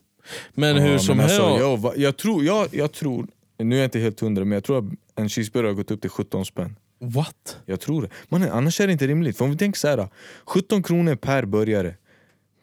Men 0.53 0.77
hur 0.77 0.97
som 0.97 1.19
helst. 1.19 1.39
alltså, 1.39 1.59
jag, 1.59 1.97
jag, 1.97 2.17
tror, 2.17 2.43
jag, 2.43 2.67
jag 2.71 2.91
tror, 2.91 3.27
nu 3.57 3.75
är 3.75 3.79
jag 3.79 3.87
inte 3.87 3.99
helt 3.99 4.19
hundra, 4.19 4.45
men 4.45 4.51
jag 4.51 4.63
tror 4.63 4.77
att 4.77 4.85
en 5.15 5.29
cheeseburgare 5.29 5.69
har 5.69 5.75
gått 5.75 5.91
upp 5.91 6.01
till 6.01 6.09
17 6.09 6.45
spänn. 6.45 6.75
What? 6.99 7.57
Jag 7.65 7.79
tror 7.79 8.01
det. 8.01 8.09
Man, 8.29 8.43
annars 8.43 8.81
är 8.81 8.87
det 8.87 8.93
inte 8.93 9.07
rimligt. 9.07 9.37
För 9.37 9.45
om 9.45 9.51
vi 9.51 9.57
tänker 9.57 9.79
så 9.79 9.87
här, 9.87 10.07
17 10.45 10.83
kronor 10.83 11.15
per 11.15 11.45
burgare. 11.45 11.95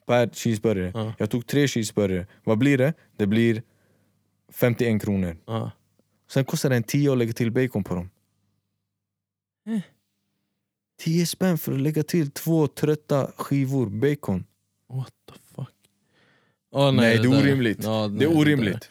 Per 0.07 0.31
cheeseburgare. 0.33 0.93
Ja. 0.95 1.15
Jag 1.19 1.31
tog 1.31 1.47
tre 1.47 1.69
cheeseburgare. 1.69 2.27
Vad 2.45 2.59
blir 2.59 2.79
det? 2.79 2.95
Det 3.17 3.27
blir 3.27 3.63
51 4.53 5.03
kronor. 5.03 5.37
Ja. 5.47 5.71
Sen 6.31 6.45
kostar 6.45 6.71
det 6.71 6.77
en 6.77 6.83
10 6.83 7.13
att 7.13 7.19
lägga 7.19 7.33
till 7.33 7.51
bacon 7.51 7.85
på 7.85 7.95
dem. 7.95 8.11
Eh. 9.69 9.81
10 11.01 11.27
spänn 11.27 11.59
för 11.59 11.73
att 11.73 11.81
lägga 11.81 12.03
till 12.03 12.31
två 12.31 12.67
trötta 12.67 13.33
skivor 13.37 13.87
bacon. 13.87 14.45
What 14.89 15.13
the 15.29 15.35
fuck? 16.73 16.81
Ja, 16.81 16.91
Nej, 16.91 17.19
det 17.19 17.25
är 17.29 17.31
där- 17.31 17.41
orimligt. 17.43 17.79
Ja, 17.85 17.91
Det 18.09 18.25
är 18.25 18.29
nej, 18.29 18.37
orimligt. 18.39 18.73
där. 18.81 18.89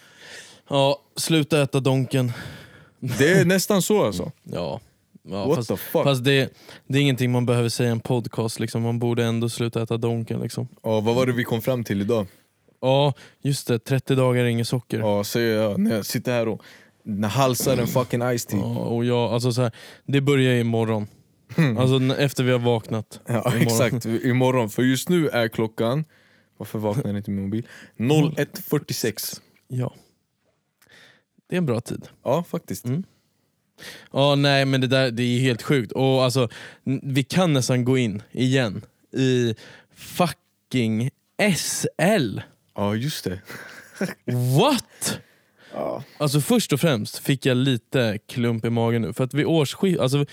Ja, 0.69 1.01
sluta 1.15 1.61
äta 1.61 1.79
Donken. 1.79 2.31
Det 2.99 3.31
är 3.31 3.45
nästan 3.45 3.81
så 3.81 4.05
alltså. 4.05 4.31
Ja. 4.43 4.79
ja 5.23 5.45
What 5.47 5.55
fast 5.55 5.69
the 5.69 5.77
fuck? 5.77 6.03
fast 6.03 6.23
det, 6.23 6.53
det 6.87 6.97
är 6.97 7.01
ingenting 7.01 7.31
man 7.31 7.45
behöver 7.45 7.69
säga 7.69 7.89
i 7.89 7.91
en 7.91 7.99
podcast, 7.99 8.59
liksom. 8.59 8.81
man 8.81 8.99
borde 8.99 9.23
ändå 9.25 9.49
sluta 9.49 9.81
äta 9.81 9.97
Donken. 9.97 10.39
Liksom. 10.39 10.67
Ja, 10.83 10.99
vad 10.99 11.15
var 11.15 11.25
det 11.25 11.31
vi 11.33 11.43
kom 11.43 11.61
fram 11.61 11.83
till 11.83 12.01
idag? 12.01 12.27
Ja, 12.81 13.13
just 13.41 13.67
det. 13.67 13.79
30 13.79 14.15
dagar 14.15 14.45
inget 14.45 14.67
socker. 14.67 14.99
Ja, 14.99 15.23
säger 15.23 15.61
jag 15.61 15.79
när 15.79 15.95
jag 15.95 16.05
sitter 16.05 16.31
här 16.31 16.47
och 16.47 16.61
halsar 17.31 17.77
en 17.77 17.87
fucking 17.87 18.21
Ice 18.37 18.45
tea. 18.45 18.59
Ja, 18.59 18.65
och 18.79 19.05
jag, 19.05 19.33
alltså 19.33 19.51
så 19.51 19.61
här, 19.61 19.71
det 20.05 20.21
börjar 20.21 20.53
imorgon. 20.55 21.07
Alltså 21.79 21.95
n- 21.95 22.11
efter 22.17 22.43
vi 22.43 22.51
har 22.51 22.59
vaknat. 22.59 23.19
Ja 23.27 23.33
Imorgon. 23.33 23.61
exakt, 23.61 24.05
imorgon. 24.05 24.69
För 24.69 24.83
just 24.83 25.09
nu 25.09 25.29
är 25.29 25.47
klockan, 25.47 26.05
varför 26.59 26.79
vaknar 26.79 27.17
inte 27.17 27.31
min 27.31 27.43
mobil? 27.43 27.67
01.46. 27.97 29.41
Ja. 29.67 29.95
Det 31.47 31.55
är 31.55 31.57
en 31.57 31.65
bra 31.65 31.81
tid. 31.81 32.07
Ja 32.23 32.43
faktiskt. 32.43 32.85
Mm. 32.85 33.03
Ja, 34.11 34.35
nej 34.35 34.65
men 34.65 34.81
det 34.81 34.87
där 34.87 35.11
det 35.11 35.23
är 35.23 35.39
helt 35.39 35.61
sjukt. 35.61 35.91
Och 35.91 36.23
alltså, 36.23 36.49
vi 37.03 37.23
kan 37.23 37.53
nästan 37.53 37.85
gå 37.85 37.97
in 37.97 38.23
igen 38.31 38.81
i 39.13 39.55
fucking 39.95 41.09
SL. 41.57 42.39
Ja, 42.75 42.95
just 42.95 43.23
det. 43.23 43.41
What? 44.59 45.19
Ja. 45.73 46.03
Alltså 46.17 46.41
först 46.41 46.73
och 46.73 46.79
främst 46.79 47.17
fick 47.17 47.45
jag 47.45 47.57
lite 47.57 48.19
klump 48.27 48.65
i 48.65 48.69
magen 48.69 49.01
nu. 49.01 49.13
För 49.13 49.23
att 49.23 49.33
vid 49.33 49.45
årsskift, 49.45 49.99
alltså 49.99 50.25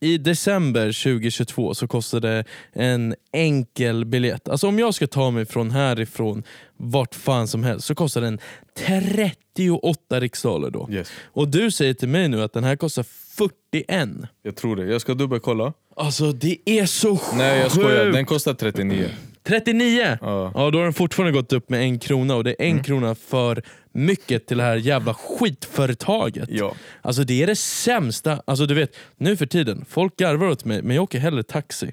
i 0.00 0.18
december 0.18 0.86
2022 0.86 1.74
så 1.74 1.88
kostade 1.88 2.44
en 2.72 3.14
enkel 3.32 4.04
biljett, 4.04 4.48
alltså 4.48 4.68
om 4.68 4.78
jag 4.78 4.94
ska 4.94 5.06
ta 5.06 5.30
mig 5.30 5.46
från 5.46 5.70
härifrån 5.70 6.42
vart 6.76 7.14
fan 7.14 7.48
som 7.48 7.64
helst 7.64 7.86
så 7.86 7.94
kostar 7.94 8.20
den 8.20 8.38
38 8.78 10.20
riksdaler 10.20 10.70
då. 10.70 10.88
Yes. 10.90 11.12
Och 11.24 11.48
du 11.48 11.70
säger 11.70 11.94
till 11.94 12.08
mig 12.08 12.28
nu 12.28 12.42
att 12.42 12.52
den 12.52 12.64
här 12.64 12.76
kostar 12.76 13.02
41. 13.02 14.08
Jag 14.42 14.56
tror 14.56 14.76
det. 14.76 14.84
Jag 14.84 15.00
ska 15.00 15.14
dubbelkolla. 15.14 15.72
Alltså 15.96 16.32
det 16.32 16.58
är 16.64 16.86
så 16.86 17.16
sjukt! 17.16 17.36
Nej 17.36 17.60
jag 17.60 17.72
skojar, 17.72 18.04
den 18.06 18.26
kostar 18.26 18.54
39. 18.54 19.10
39! 19.42 20.18
Ja. 20.20 20.52
Ja, 20.54 20.70
då 20.70 20.78
har 20.78 20.84
den 20.84 20.92
fortfarande 20.92 21.32
gått 21.32 21.52
upp 21.52 21.70
med 21.70 21.80
en 21.80 21.98
krona 21.98 22.34
och 22.34 22.44
det 22.44 22.50
är 22.58 22.66
en 22.66 22.82
krona 22.82 23.14
för 23.14 23.62
mycket 23.92 24.46
till 24.46 24.56
det 24.56 24.62
här 24.62 24.76
jävla 24.76 25.14
skitföretaget. 25.14 26.48
Ja. 26.52 26.74
Alltså 27.02 27.24
det 27.24 27.42
är 27.42 27.46
det 27.46 27.56
sämsta, 27.56 28.42
alltså 28.44 28.66
du 28.66 28.74
vet 28.74 28.96
nu 29.16 29.36
för 29.36 29.46
tiden, 29.46 29.84
folk 29.88 30.16
garvar 30.16 30.46
åt 30.46 30.64
mig 30.64 30.82
men 30.82 30.96
jag 30.96 31.02
åker 31.02 31.18
hellre 31.18 31.42
taxi 31.42 31.92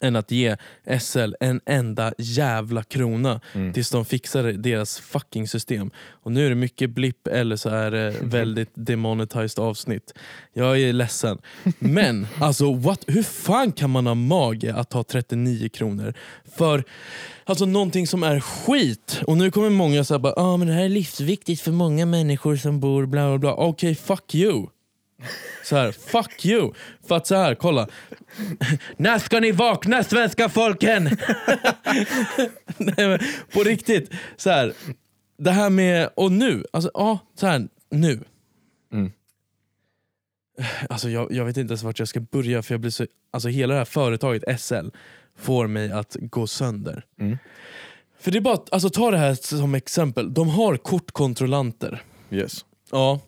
än 0.00 0.16
att 0.16 0.30
ge 0.30 0.56
SL 1.00 1.34
en 1.40 1.60
enda 1.66 2.12
jävla 2.18 2.82
krona 2.82 3.40
tills 3.74 3.90
de 3.90 4.04
fixar 4.04 4.42
deras 4.42 4.98
fucking 4.98 5.48
system. 5.48 5.90
Och 6.22 6.32
nu 6.32 6.46
är 6.46 6.48
det 6.48 6.54
mycket 6.54 6.90
blipp 6.90 7.26
eller 7.26 7.56
så 7.56 7.68
är 7.68 7.90
det 7.90 8.14
väldigt 8.22 8.70
demonetized 8.74 9.64
avsnitt. 9.64 10.14
Jag 10.52 10.80
är 10.80 10.92
ledsen. 10.92 11.38
Men 11.78 12.26
alltså 12.40 12.72
what, 12.72 13.04
hur 13.06 13.22
fan 13.22 13.72
kan 13.72 13.90
man 13.90 14.06
ha 14.06 14.14
mage 14.14 14.74
att 14.74 14.90
ta 14.90 15.02
39 15.02 15.68
kronor 15.68 16.14
för 16.56 16.84
alltså, 17.44 17.66
någonting 17.66 18.06
som 18.06 18.22
är 18.22 18.40
skit? 18.40 19.20
Och 19.26 19.36
nu 19.36 19.50
kommer 19.50 19.70
många 19.70 20.04
säga 20.04 20.20
att 20.28 20.38
ah, 20.38 20.56
men 20.56 20.68
det 20.68 20.74
här 20.74 20.84
är 20.84 20.88
livsviktigt 20.88 21.60
för 21.60 21.72
många 21.72 22.06
människor 22.06 22.56
som 22.56 22.80
bor 22.80 23.06
bla 23.06 23.28
bla 23.28 23.38
bla. 23.38 23.54
Okej, 23.54 23.94
fuck 23.94 24.34
you. 24.34 24.66
Så 25.64 25.76
här, 25.76 25.92
fuck 25.92 26.46
you. 26.46 26.72
För 27.08 27.16
att 27.16 27.26
så 27.26 27.34
här, 27.34 27.54
kolla. 27.54 27.88
När 28.96 29.18
ska 29.18 29.40
ni 29.40 29.52
vakna 29.52 30.04
svenska 30.04 30.48
folken? 30.48 31.04
Nej, 32.76 33.08
men, 33.08 33.18
på 33.52 33.62
riktigt. 33.62 34.10
Så 34.36 34.50
här, 34.50 34.72
det 35.38 35.50
här 35.50 35.70
med, 35.70 36.10
och 36.16 36.32
nu, 36.32 36.64
alltså 36.72 36.90
ja, 36.94 37.18
så 37.34 37.46
här, 37.46 37.68
nu. 37.90 38.20
Mm. 38.92 39.12
Alltså 40.88 41.10
jag, 41.10 41.32
jag 41.32 41.44
vet 41.44 41.56
inte 41.56 41.70
ens 41.70 41.82
vart 41.82 41.98
jag 41.98 42.08
ska 42.08 42.20
börja 42.20 42.62
för 42.62 42.74
jag 42.74 42.80
blir 42.80 42.90
så, 42.90 43.06
alltså 43.30 43.48
hela 43.48 43.74
det 43.74 43.78
här 43.78 43.84
företaget 43.84 44.60
SL 44.60 44.88
får 45.38 45.66
mig 45.66 45.92
att 45.92 46.16
gå 46.20 46.46
sönder. 46.46 47.04
Mm. 47.20 47.38
För 48.18 48.30
det 48.30 48.38
är 48.38 48.40
bara, 48.40 48.58
alltså 48.70 48.90
ta 48.90 49.10
det 49.10 49.18
här 49.18 49.34
som 49.34 49.74
exempel, 49.74 50.34
de 50.34 50.48
har 50.48 50.76
kortkontrollanter. 50.76 52.02
Yes. 52.30 52.64
Ja, 52.90 53.20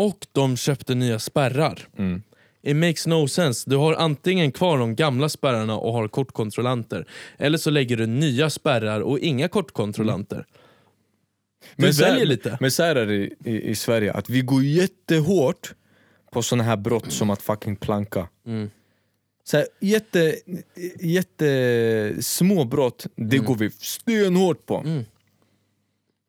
och 0.00 0.26
de 0.32 0.56
köpte 0.56 0.94
nya 0.94 1.18
spärrar. 1.18 1.88
Mm. 1.98 2.22
It 2.62 2.76
makes 2.76 3.06
no 3.06 3.28
sense. 3.28 3.70
Du 3.70 3.76
har 3.76 3.94
antingen 3.94 4.52
kvar 4.52 4.78
de 4.78 4.96
gamla 4.96 5.28
spärrarna 5.28 5.76
och 5.76 5.92
har 5.92 6.08
kortkontrollanter. 6.08 7.06
Eller 7.38 7.58
så 7.58 7.70
lägger 7.70 7.96
du 7.96 8.06
nya 8.06 8.50
spärrar 8.50 9.00
och 9.00 9.18
inga 9.18 9.48
kortkontrollanter. 9.48 10.46
Du 11.76 11.92
så 11.92 12.04
här- 12.04 12.10
väljer 12.10 12.26
lite. 12.26 12.58
Men 12.60 12.70
så 12.70 12.82
här 12.82 12.96
är 12.96 13.06
det 13.06 13.14
i, 13.14 13.34
i, 13.44 13.70
i 13.70 13.74
Sverige, 13.74 14.12
att 14.12 14.30
vi 14.30 14.40
går 14.40 14.64
jättehårt 14.64 15.74
på 16.30 16.42
såna 16.42 16.62
här 16.62 16.76
brott 16.76 17.12
som 17.12 17.30
att 17.30 17.42
fucking 17.42 17.76
planka. 17.76 18.28
Mm. 18.46 18.70
Så 19.44 19.56
här, 19.56 19.66
jätte, 19.80 20.36
jätte 21.00 22.14
små 22.20 22.64
brott, 22.64 23.06
det 23.16 23.38
går 23.38 23.54
vi 23.54 23.70
stenhårt 23.70 24.66
på. 24.66 24.76
Mm. 24.76 25.04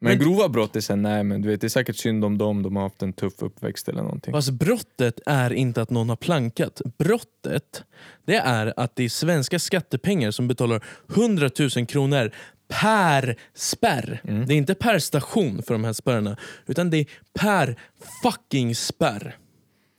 Men, 0.04 0.18
Men- 0.18 0.28
grova 0.28 0.50
brott 0.50 0.76
är 0.76 0.80
såhär, 0.82 0.98
nej 0.98 1.24
men 1.24 1.42
du 1.42 1.50
vet 1.50 1.62
det 1.62 1.68
är 1.68 1.70
säkert 1.70 1.96
synd 1.96 2.26
om 2.26 2.38
dem, 2.38 2.64
de 2.64 2.76
har 2.76 2.84
haft 2.84 3.02
en 3.02 3.14
tuff 3.14 3.34
uppväxt 3.42 3.90
eller 3.90 4.02
någonting. 4.02 4.34
Fast 4.34 4.52
brottet 4.52 5.20
är 5.26 5.54
inte 5.54 5.82
att 5.82 5.90
någon 5.90 6.10
har 6.10 6.16
plankat. 6.16 6.82
Brottet 6.98 7.84
det 8.26 8.36
är 8.36 8.74
att 8.78 8.96
det 8.96 9.04
är 9.04 9.10
svenska 9.10 9.60
skattepengar 9.60 10.32
som 10.32 10.48
betalar 10.48 10.84
100 11.16 11.50
000 11.76 11.86
kronor 11.86 12.32
per 12.68 13.36
spärr. 13.54 14.22
Det 14.24 14.54
är 14.54 14.58
inte 14.58 14.76
per 14.76 15.00
station 15.00 15.64
för 15.64 15.74
de 15.74 15.84
här 15.84 15.94
spärrarna, 15.94 16.38
utan 16.66 16.90
det 16.90 16.98
är 16.98 17.06
per 17.40 17.76
fucking 18.24 18.76
spärr. 18.76 19.38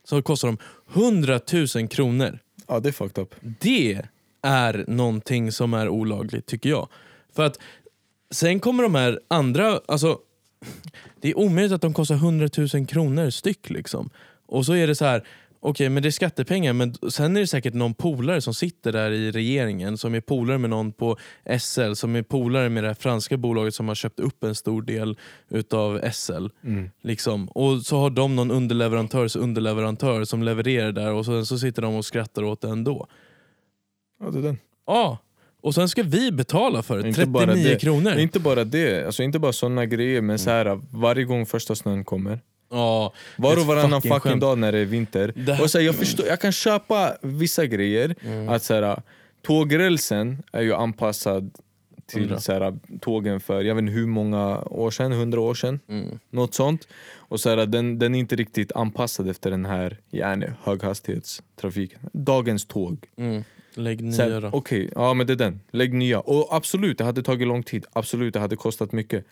Så 0.05 0.23
kostar 0.23 0.49
de 0.49 0.59
100 0.95 1.41
000 1.77 1.89
kronor. 1.89 2.39
Ja 2.69 2.81
det 2.81 2.89
är 2.89 2.93
fucked 2.93 3.23
up. 3.23 3.35
Det 3.61 4.03
är 4.43 4.85
någonting 4.89 5.53
som 5.53 5.75
är 5.75 5.89
olagligt 5.89 6.47
tycker 6.47 6.71
jag. 6.71 6.89
För 7.35 7.43
att 7.43 7.59
sen 8.33 8.61
kommer 8.61 8.83
de 8.83 8.95
här 8.95 9.21
andra, 9.29 9.81
alltså 9.89 10.19
det 11.21 11.31
är 11.31 11.39
omöjligt 11.39 11.73
att 11.73 11.83
de 11.83 11.95
kostar 11.95 12.15
100 12.15 12.49
000 12.75 12.87
kronor 12.87 13.31
styck 13.31 13.71
liksom. 13.71 14.11
Och 14.47 14.67
så 14.67 14.75
är 14.75 14.87
det 14.87 14.95
så 14.95 15.05
här, 15.05 15.27
okej 15.61 15.89
men 15.89 16.03
det 16.03 16.09
är 16.09 16.11
skattepengar 16.11 16.73
men 16.73 16.95
sen 17.11 17.37
är 17.37 17.41
det 17.41 17.47
säkert 17.47 17.75
någon 17.75 17.95
polare 17.95 18.41
som 18.41 18.55
sitter 18.55 18.93
där 18.93 19.11
i 19.11 19.31
regeringen 19.31 19.99
som 19.99 20.15
är 20.15 20.21
polare 20.21 20.59
med 20.59 20.71
någon 20.71 20.93
på 20.93 21.17
SL 21.59 21.93
som 21.93 22.17
är 22.17 22.23
polare 22.23 22.69
med 22.69 22.85
det 22.85 22.89
här 22.89 22.95
franska 22.95 23.37
bolaget 23.37 23.75
som 23.75 23.89
har 23.89 23.95
köpt 23.95 24.21
upp 24.21 24.45
en 24.45 24.55
stor 24.55 24.83
del 24.83 25.19
utav 25.49 26.11
SL. 26.13 26.47
Liksom. 27.03 27.49
Och 27.49 27.83
så 27.83 27.97
har 27.97 28.11
de 28.11 28.37
någon 28.37 28.51
underleverantörs 28.51 29.37
underleverantör 29.37 30.25
som 30.25 30.43
levererar 30.43 30.93
där 30.93 31.13
och 31.13 31.27
sen 31.27 31.47
så 31.47 31.59
sitter 31.59 31.83
de 31.83 31.95
och 31.95 32.05
skrattar 32.05 32.43
åt 32.43 32.61
det 32.61 32.69
ändå. 32.69 33.07
Ja, 34.21 34.31
det 34.31 34.39
är 34.39 34.43
den. 34.43 34.59
Ja, 34.87 35.19
och 35.63 35.75
sen 35.75 35.89
ska 35.89 36.03
vi 36.03 36.33
betala 36.33 36.83
för 36.83 36.99
det. 36.99 37.09
Inte 37.09 37.27
bara 37.27 37.47
39 37.47 37.69
det. 37.69 37.77
kronor. 37.81 38.19
Inte 38.19 38.41
bara 38.41 38.65
det, 38.65 39.07
alltså 39.07 39.23
inte 39.23 39.39
bara 39.39 39.53
såna 39.53 39.87
grejer 39.87 40.21
men 40.21 40.39
så 40.39 40.51
här 40.51 40.81
varje 40.91 41.25
gång 41.25 41.47
första 41.47 41.75
snön 41.75 42.05
kommer 42.05 42.41
Ja, 42.71 43.13
Var 43.37 43.57
och 43.61 43.67
varannan 43.67 44.03
fucking 44.03 44.11
fucking 44.21 44.41
dag 44.41 44.59
när 44.59 44.73
det 44.73 44.79
är 44.79 44.85
vinter. 44.85 45.33
Det 45.37 45.53
här- 45.55 45.63
Och 45.63 45.71
så 45.71 45.79
här, 45.79 45.85
jag, 45.85 45.95
förstår, 45.95 46.27
jag 46.27 46.41
kan 46.41 46.53
köpa 46.53 47.17
vissa 47.23 47.67
grejer, 47.67 48.15
Mm. 48.25 48.49
att 48.49 48.63
så 48.63 48.75
här, 48.75 49.03
tågrälsen 49.47 50.43
är 50.53 50.63
ju 50.63 50.75
anpassad 50.75 51.51
till 52.07 52.39
så 52.39 52.53
här, 52.53 52.79
tågen 53.01 53.41
för 53.41 53.63
jag 53.63 53.75
vet 53.75 53.83
inte 53.83 53.93
hur 53.93 54.07
många 54.07 54.59
år 54.59 54.91
sedan, 54.91 55.13
hundra 55.13 55.41
år 55.41 55.55
sedan. 55.55 55.81
Mm. 55.89 56.19
Något 56.31 56.55
sånt. 56.55 56.89
Och 57.17 57.41
så 57.41 57.49
här, 57.49 57.67
den, 57.67 57.99
den 57.99 58.15
är 58.15 58.19
inte 58.19 58.37
riktigt 58.37 58.73
anpassad 58.73 59.29
efter 59.29 59.51
den 59.51 59.65
här 59.67 59.99
gärna, 60.11 60.47
höghastighetstrafiken. 60.63 61.99
Dagens 62.13 62.65
tåg. 62.67 63.07
Mm. 63.17 63.45
Lägg 63.75 64.03
nya 64.03 64.41
då. 64.41 64.51
Okej, 64.53 64.91
ja 64.95 65.15
men 65.15 65.27
det 65.27 65.33
är 65.33 65.37
den. 65.37 65.61
Lägg 65.71 65.95
nya. 65.95 66.21
Och 66.21 66.57
absolut, 66.57 66.99
det 66.99 67.05
hade 67.05 67.23
tagit 67.23 67.49
lång 67.49 67.63
tid. 67.63 67.87
Absolut, 67.93 68.35
det 68.35 68.41
hade 68.41 68.57
kostat 68.57 68.93
mycket. 68.93 69.25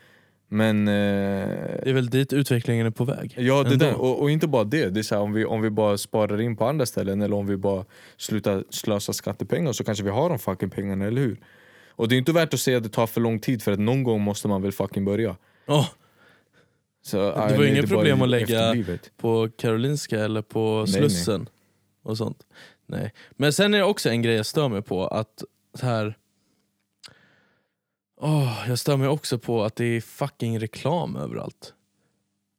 Men... 0.48 0.88
Eh, 0.88 0.94
Det 0.94 1.90
är 1.90 1.92
väl 1.92 2.10
dit 2.10 2.32
utvecklingen 2.32 2.86
är 2.86 2.90
på 2.90 3.04
väg. 3.04 3.34
Ja, 3.38 3.62
det 3.62 3.76
det. 3.76 3.94
Och, 3.94 4.20
och 4.22 4.30
inte 4.30 4.46
bara 4.48 4.64
det. 4.64 4.90
det 4.90 5.00
är 5.00 5.02
så 5.02 5.14
här, 5.14 5.22
om, 5.22 5.32
vi, 5.32 5.44
om 5.44 5.62
vi 5.62 5.70
bara 5.70 5.98
sparar 5.98 6.40
in 6.40 6.56
på 6.56 6.64
andra 6.66 6.86
ställen 6.86 7.22
eller 7.22 7.36
om 7.36 7.46
vi 7.46 7.56
bara 7.56 7.84
slutar 8.16 8.64
slösa 8.70 9.12
skattepengar 9.12 9.72
så 9.72 9.84
kanske 9.84 10.04
vi 10.04 10.10
har 10.10 10.28
de 10.28 10.38
fucking 10.38 10.70
pengarna, 10.70 11.06
eller 11.06 11.20
hur? 11.22 11.40
Och 11.90 12.08
det 12.08 12.14
är 12.14 12.18
inte 12.18 12.32
värt 12.32 12.54
att 12.54 12.60
säga 12.60 12.76
att 12.76 12.82
det 12.82 12.88
tar 12.88 13.06
för 13.06 13.20
lång 13.20 13.38
tid 13.38 13.62
för 13.62 13.72
att 13.72 13.78
någon 13.78 14.02
gång 14.02 14.20
måste 14.20 14.48
man 14.48 14.62
väl 14.62 14.72
fucking 14.72 15.04
börja. 15.04 15.36
Åh, 15.66 15.88
Så, 17.02 17.16
det 17.16 17.22
nej, 17.36 17.36
var 17.36 17.58
nej, 17.58 17.70
inget 17.70 17.88
problem 17.88 18.22
att 18.22 18.28
lägga 18.28 18.74
på 19.16 19.48
Karolinska 19.58 20.20
eller 20.20 20.42
på 20.42 20.84
Nej, 20.88 20.94
Slussen 20.94 21.48
och 22.02 22.16
sånt. 22.16 22.38
Nej. 22.90 23.12
Men 23.30 23.52
sen 23.52 23.74
är 23.74 23.78
det 23.78 23.84
också 23.84 24.08
en 24.10 24.22
grej 24.22 24.34
jag 24.36 24.46
stör 24.46 24.68
mig 24.68 24.82
på 24.82 25.06
att 25.06 25.44
så 25.74 25.86
här 25.86 26.14
Åh, 28.20 28.64
jag 28.68 28.78
stör 28.78 28.96
mig 28.96 29.08
också 29.08 29.38
på 29.38 29.64
att 29.64 29.76
det 29.76 29.84
är 29.84 30.00
fucking 30.00 30.58
reklam 30.60 31.16
överallt. 31.16 31.74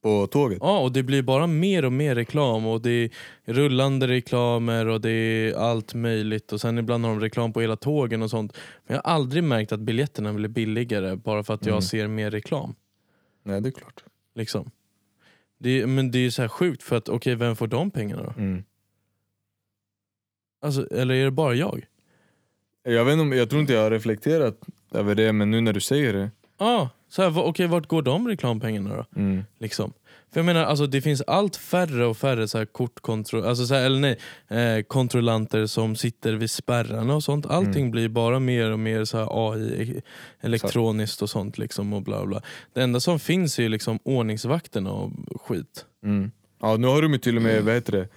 På 0.04 0.28
tåget? 0.28 0.58
Ja, 0.62 0.80
och 0.80 0.92
det 0.92 1.04
blir 1.04 1.22
bara 1.22 1.48
mer 1.48 1.86
och 1.86 1.94
mer 1.94 2.16
reklam 2.16 2.66
och 2.66 2.82
det 2.82 2.90
är 2.92 3.10
rullande 3.46 4.08
reklamer 4.08 4.88
och 4.88 5.02
det 5.02 5.12
är 5.12 5.54
allt 5.56 5.94
möjligt 5.94 6.52
och 6.54 6.62
sen 6.62 6.78
ibland 6.78 7.06
har 7.06 7.12
de 7.12 7.20
reklam 7.22 7.54
på 7.54 7.62
hela 7.62 7.76
tågen 7.76 8.22
och 8.22 8.30
sånt. 8.30 8.58
Men 8.88 8.96
jag 8.96 9.04
har 9.04 9.12
aldrig 9.14 9.44
märkt 9.44 9.72
att 9.72 9.80
biljetterna 9.80 10.34
blir 10.34 10.50
billigare 10.50 11.16
bara 11.16 11.44
för 11.44 11.54
att 11.54 11.66
jag 11.66 11.74
Mm. 11.74 11.82
ser 11.82 12.08
mer 12.08 12.32
reklam. 12.32 12.76
Nej, 13.44 13.62
det 13.62 13.70
är 13.70 13.72
klart. 13.72 14.04
Liksom. 14.36 14.72
Det, 15.60 15.82
är- 15.82 15.86
men 15.88 16.12
det 16.12 16.20
är 16.20 16.30
så 16.30 16.42
här 16.42 16.50
sjukt 16.50 16.84
för 16.84 16.96
att 16.96 17.10
okej, 17.10 17.36
vem 17.36 17.56
får 17.56 17.68
de 17.68 17.92
pengarna 17.92 18.24
då? 18.24 18.30
Mm. 18.42 18.64
Alltså, 20.62 20.88
eller 20.92 21.16
är 21.16 21.26
det 21.26 21.32
bara 21.32 21.54
jag? 21.56 21.86
Jag, 22.84 23.06
vet 23.06 23.12
inte, 23.14 23.22
om- 23.22 23.34
jag 23.34 23.50
tror 23.50 23.62
inte 23.62 23.74
jag 23.74 23.82
har 23.84 23.92
reflekterat 23.92 24.58
över 24.92 25.16
det, 25.16 25.34
men 25.34 25.52
nu 25.52 25.62
när 25.62 25.74
du 25.74 25.80
säger 25.82 26.14
det. 26.14 26.32
Ja, 26.60 26.90
så 27.10 27.22
här, 27.22 27.30
va- 27.30 27.44
okej, 27.46 27.68
vart 27.68 27.88
går 27.88 28.02
de 28.02 28.28
reklampengarna 28.28 28.96
då? 28.96 29.06
Mm. 29.22 29.44
Liksom. 29.60 29.94
För 30.34 30.40
jag 30.40 30.46
menar, 30.46 30.64
alltså, 30.66 30.88
det 30.88 31.02
finns 31.02 31.22
allt 31.22 31.56
färre 31.56 32.06
och 32.06 32.18
färre 32.18 32.48
så 32.48 32.58
här 32.58 32.66
kortkontroll, 32.66 33.46
alltså, 33.46 33.66
så 33.66 33.74
här, 33.76 33.86
eller 33.86 34.00
nej, 34.00 34.18
eh, 34.78 34.84
kontrollanter 34.84 35.66
som 35.66 35.96
sitter 35.96 36.34
vid 36.34 36.52
spärrarna 36.52 37.16
och 37.16 37.24
sånt. 37.24 37.46
Allting 37.46 37.92
blir 37.92 38.10
bara 38.10 38.40
mer 38.40 38.72
och 38.72 38.80
mer 38.80 39.06
så 39.06 39.18
här 39.18 39.28
AI, 39.52 39.92
e- 39.98 40.02
elektroniskt 40.42 41.22
och 41.22 41.30
sånt. 41.30 41.58
Liksom, 41.58 41.94
och 41.94 42.02
bla 42.02 42.26
bla. 42.26 42.42
Det 42.74 42.82
enda 42.84 43.00
som 43.00 43.20
finns 43.20 43.60
är 43.60 43.64
ju 43.64 43.70
liksom 43.70 44.00
ordningsvakterna 44.04 44.92
och 44.92 45.12
skit. 45.42 45.86
Mm. 46.04 46.32
Ja, 46.62 46.78
nu 46.78 46.88
har 46.88 47.02
de 47.02 47.14
ju 47.14 47.20
till 47.20 47.36
och 47.38 47.42
med 47.44 47.64
vad 47.64 47.74
heter 47.74 47.92
det, 47.92 48.08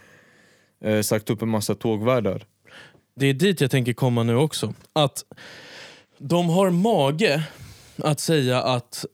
eh, 0.84 1.00
sagt 1.00 1.30
upp 1.30 1.42
en 1.42 1.48
massa 1.48 1.74
tågvärdar. 1.74 2.44
Det 3.16 3.26
är 3.26 3.34
dit 3.34 3.60
jag 3.60 3.70
tänker 3.70 3.92
komma 3.92 4.22
nu 4.22 4.36
också. 4.36 4.74
Att 4.92 5.24
de 6.18 6.48
har 6.48 6.70
mage 6.70 7.48
att 7.96 8.20
säga 8.20 8.62
att 8.62 9.04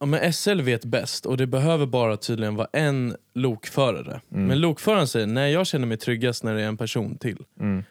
ja, 0.00 0.06
men 0.06 0.32
SL 0.32 0.60
vet 0.60 0.84
bäst 0.84 1.26
och 1.26 1.36
det 1.36 1.46
behöver 1.46 1.86
bara 1.86 2.16
tydligen 2.16 2.54
vara 2.54 2.68
en 2.72 3.16
lokförare. 3.34 4.20
Men 4.28 4.60
lokföraren 4.60 5.08
säger 5.08 5.26
nej 5.26 5.52
jag 5.52 5.66
känner 5.66 5.86
mig 5.86 5.96
tryggast 5.96 6.44
när 6.44 6.54
det 6.54 6.62
är 6.62 6.68
en 6.68 6.76
person 6.76 7.18
till. 7.18 7.44
Mm. 7.60 7.84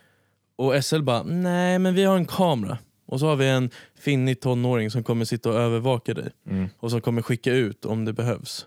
Och 0.56 0.84
SL 0.86 1.02
bara 1.02 1.24
nej 1.24 1.80
men 1.80 1.94
vi 1.96 2.04
har 2.04 2.18
en 2.18 2.26
kamera. 2.26 2.78
Och 3.06 3.20
så 3.20 3.28
har 3.28 3.36
vi 3.36 3.48
en 3.48 3.70
finnig 4.00 4.40
tonåring 4.40 4.92
som 4.92 5.04
kommer 5.04 5.26
sitta 5.26 5.50
och 5.50 5.56
övervaka 5.56 6.14
dig. 6.14 6.30
Mm. 6.50 6.70
Och 6.80 6.92
som 6.92 7.02
kommer 7.02 7.22
skicka 7.22 7.52
ut 7.54 7.86
om 7.86 8.06
det 8.06 8.14
behövs. 8.14 8.66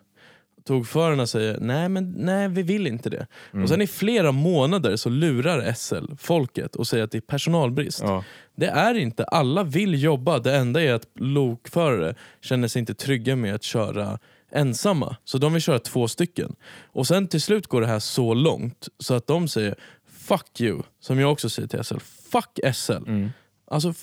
Tågförarna 0.64 1.26
säger 1.26 1.58
nej 1.60 1.88
men 1.88 2.14
nej 2.16 2.48
vi 2.48 2.62
vill 2.62 2.86
inte 2.86 3.10
det. 3.10 3.26
Mm. 3.52 3.62
Och 3.62 3.68
sen 3.68 3.82
i 3.82 3.86
flera 3.86 4.32
månader 4.32 4.96
så 4.96 5.08
lurar 5.08 5.72
SL 5.72 6.14
folket 6.18 6.76
och 6.76 6.86
säger 6.86 7.04
att 7.04 7.10
det 7.10 7.18
är 7.18 7.22
personalbrist. 7.22 8.00
Ja. 8.02 8.24
Det 8.56 8.66
är 8.66 8.94
inte, 8.94 9.24
alla 9.24 9.64
vill 9.64 10.02
jobba. 10.02 10.38
Det 10.38 10.56
enda 10.56 10.82
är 10.82 10.94
att 10.94 11.06
lokförare 11.14 12.14
känner 12.40 12.68
sig 12.68 12.80
inte 12.80 12.94
trygga 12.94 13.36
med 13.36 13.54
att 13.54 13.62
köra 13.62 14.18
ensamma. 14.52 15.16
Så 15.24 15.38
de 15.38 15.52
vill 15.52 15.62
köra 15.62 15.78
två 15.78 16.08
stycken. 16.08 16.56
Och 16.84 17.06
sen 17.06 17.28
till 17.28 17.40
slut 17.40 17.66
går 17.66 17.80
det 17.80 17.86
här 17.86 17.98
så 17.98 18.34
långt 18.34 18.88
så 18.98 19.14
att 19.14 19.26
de 19.26 19.48
säger 19.48 19.74
fuck 20.06 20.60
you, 20.60 20.82
som 21.00 21.18
jag 21.18 21.32
också 21.32 21.48
säger 21.48 21.68
till 21.68 21.84
SL. 21.84 21.98
Fuck 22.32 22.74
SL. 22.74 22.92
Mm. 22.92 23.30
Alltså, 23.66 23.94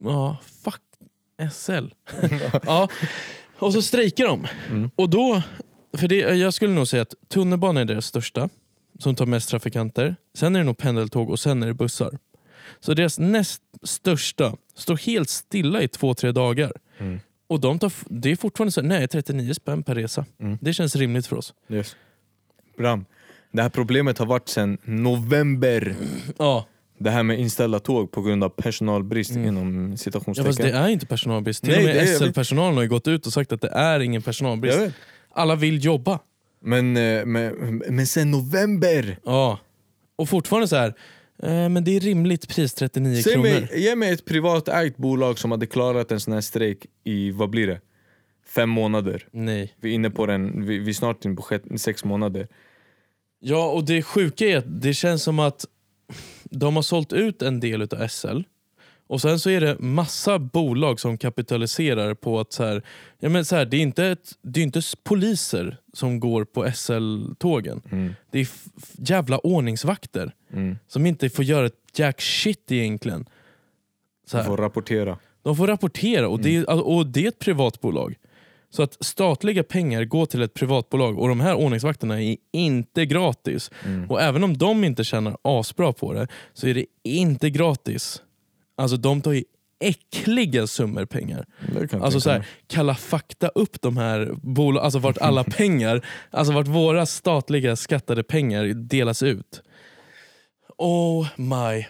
ja, 0.00 0.36
fuck 0.64 0.82
SL. 1.52 1.86
ja. 2.66 2.88
Och 3.58 3.72
så 3.72 3.82
strejkar 3.82 4.24
de. 4.26 4.46
Och 4.96 5.10
då, 5.10 5.42
för 5.96 6.08
det, 6.08 6.16
jag 6.16 6.54
skulle 6.54 6.72
nog 6.74 6.88
säga 6.88 7.02
att 7.02 7.14
tunnelbanan 7.28 7.76
är 7.76 7.84
deras 7.84 8.06
största, 8.06 8.48
som 8.98 9.14
tar 9.14 9.26
mest 9.26 9.48
trafikanter. 9.48 10.16
Sen 10.34 10.56
är 10.56 10.60
det 10.60 10.66
nog 10.66 10.78
pendeltåg 10.78 11.30
och 11.30 11.40
sen 11.40 11.62
är 11.62 11.66
det 11.66 11.74
bussar. 11.74 12.18
Så 12.80 12.94
deras 12.94 13.18
näst 13.18 13.62
största 13.82 14.56
står 14.74 14.96
helt 14.96 15.28
stilla 15.28 15.82
i 15.82 15.88
två, 15.88 16.14
tre 16.14 16.32
dagar. 16.32 16.72
Mm. 16.98 17.20
Och 17.46 17.60
de 17.60 17.78
tar, 17.78 17.92
det 18.08 18.30
är 18.30 18.36
fortfarande 18.36 18.72
så, 18.72 18.82
nej 18.82 19.08
39 19.08 19.54
spänn 19.54 19.82
per 19.82 19.94
resa. 19.94 20.24
Mm. 20.40 20.58
Det 20.60 20.74
känns 20.74 20.96
rimligt 20.96 21.26
för 21.26 21.36
oss. 21.36 21.54
Yes. 21.68 21.96
Bram, 22.76 23.04
det 23.52 23.62
här 23.62 23.68
problemet 23.68 24.18
har 24.18 24.26
varit 24.26 24.48
sedan 24.48 24.78
november. 24.84 25.96
Ja, 26.38 26.66
Det 26.98 27.10
här 27.10 27.22
med 27.22 27.40
inställda 27.40 27.80
tåg 27.80 28.10
på 28.12 28.22
grund 28.22 28.44
av 28.44 28.48
personalbrist 28.48 29.30
Mm. 29.30 29.44
inom 29.48 29.90
ja 29.90 29.96
citationstecken. 29.96 30.46
fast 30.52 30.62
det 30.62 30.70
är 30.70 30.88
inte 30.88 31.06
personalbrist. 31.06 31.64
Till 31.64 31.72
Nej, 31.72 31.88
och 31.88 31.94
med. 32.06 32.08
SL-personalen 32.08 32.74
har 32.74 32.82
ju 32.82 32.88
gått 32.88 33.08
ut 33.08 33.26
och 33.26 33.32
sagt 33.32 33.52
att 33.52 33.60
det 33.60 33.68
är 33.68 34.00
ingen 34.00 34.22
personalbrist. 34.22 34.78
Alla 35.32 35.54
vill 35.56 35.84
jobba. 35.84 36.18
Men, 36.60 36.96
eh, 36.96 37.24
men, 37.26 37.82
men 37.88 38.06
sen 38.06 38.30
november! 38.30 39.18
Ja. 39.24 39.58
Och 40.16 40.28
fortfarande 40.28 40.68
så 40.68 40.76
här. 40.76 40.94
Eh, 41.42 41.68
men 41.68 41.84
det 41.84 41.96
är 41.96 42.00
rimligt 42.00 42.48
pris 42.48 42.74
39 42.74 43.22
Säg 43.22 43.32
kronor. 43.32 43.42
mig, 43.48 43.68
ge 43.74 43.96
mig 43.96 44.12
ett 44.12 44.24
privatägt 44.24 44.96
bolag 44.96 45.38
som 45.38 45.50
hade 45.50 45.66
klarat 45.66 46.12
en 46.12 46.20
sån 46.20 46.34
här 46.34 46.40
strejk 46.40 46.86
i, 47.04 47.30
vad 47.30 47.50
blir 47.50 47.66
det? 47.66 47.80
Fem 48.54 48.70
månader. 48.70 49.26
Nej. 49.32 49.74
Vi 49.80 49.90
är 49.90 49.94
inne 49.94 50.10
på 50.10 50.26
den, 50.26 50.66
vi, 50.66 50.78
vi 50.78 50.90
är 50.90 50.94
snart 50.94 51.24
inne 51.24 51.34
på 51.34 51.44
sex 51.78 52.04
månader. 52.04 52.48
Ja, 53.40 53.70
och 53.70 53.84
det 53.84 54.02
sjuka 54.02 54.44
är 54.46 54.56
att 54.56 54.80
det 54.82 54.94
känns 54.94 55.22
som 55.22 55.38
att 55.38 55.64
de 56.44 56.76
har 56.76 56.82
sålt 56.82 57.12
ut 57.12 57.42
en 57.42 57.60
del 57.60 57.82
av 57.82 58.08
SL. 58.08 58.40
Och 59.06 59.20
sen 59.20 59.38
så 59.38 59.50
är 59.50 59.60
det 59.60 59.78
massa 59.78 60.38
bolag 60.38 61.00
som 61.00 61.18
kapitaliserar 61.18 62.14
på 62.14 62.40
att 62.40 62.52
så 62.52 62.64
här, 62.64 62.82
ja 63.18 63.28
men 63.28 63.44
så 63.44 63.56
här, 63.56 63.64
det, 63.64 63.76
är 63.76 63.80
inte 63.80 64.06
ett, 64.06 64.32
det 64.42 64.60
är 64.60 64.64
inte 64.64 64.82
poliser 65.02 65.76
som 65.92 66.20
går 66.20 66.44
på 66.44 66.70
SL-tågen. 66.74 67.82
Mm. 67.90 68.14
Det 68.30 68.38
är 68.38 68.48
jävla 68.98 69.38
ordningsvakter 69.38 70.32
Mm. 70.52 70.78
som 70.86 71.06
inte 71.06 71.30
får 71.30 71.44
göra 71.44 71.66
ett 71.66 71.98
jack 71.98 72.20
shit 72.20 72.72
egentligen. 72.72 73.28
Så 74.26 74.36
här. 74.36 74.44
får 74.44 74.56
rapportera. 74.56 75.18
De 75.42 75.56
får 75.56 75.66
rapportera 75.66 76.28
och 76.28 76.40
det, 76.40 76.56
är, 76.56 76.86
och 76.86 77.06
det 77.06 77.24
är 77.24 77.28
ett 77.28 77.38
privatbolag. 77.38 78.14
Så 78.70 78.82
att 78.82 78.96
statliga 79.00 79.62
pengar 79.62 80.04
går 80.04 80.26
till 80.26 80.42
ett 80.42 80.54
privatbolag 80.54 81.18
och 81.18 81.28
de 81.28 81.40
här 81.40 81.54
ordningsvakterna 81.54 82.22
är 82.22 82.36
inte 82.52 83.06
gratis. 83.06 83.70
Mm. 83.84 84.10
Och 84.10 84.22
även 84.22 84.44
om 84.44 84.56
de 84.56 84.84
inte 84.84 85.04
tjänar 85.04 85.36
asbra 85.42 85.92
på 85.92 86.12
det 86.12 86.28
så 86.54 86.66
är 86.66 86.74
det 86.74 86.86
inte 87.04 87.50
gratis. 87.50 88.22
Alltså 88.76 88.96
de 88.96 89.22
tar 89.22 89.32
ju 89.32 89.44
äckliga 89.80 90.66
summor 90.66 91.04
pengar. 91.04 91.46
Alltså 91.92 92.20
så 92.20 92.30
här, 92.30 92.46
kalla 92.66 92.94
fakta 92.94 93.48
upp 93.48 93.80
de 93.80 93.96
här 93.96 94.30
bolagen, 94.42 94.84
alltså 94.84 94.98
vart 94.98 95.18
alla 95.18 95.44
pengar, 95.58 96.06
alltså 96.30 96.52
vart 96.52 96.66
våra 96.66 97.06
statliga 97.06 97.76
skattade 97.76 98.22
pengar 98.22 98.64
delas 98.64 99.22
ut. 99.22 99.62
Oh 100.78 101.26
my 101.36 101.86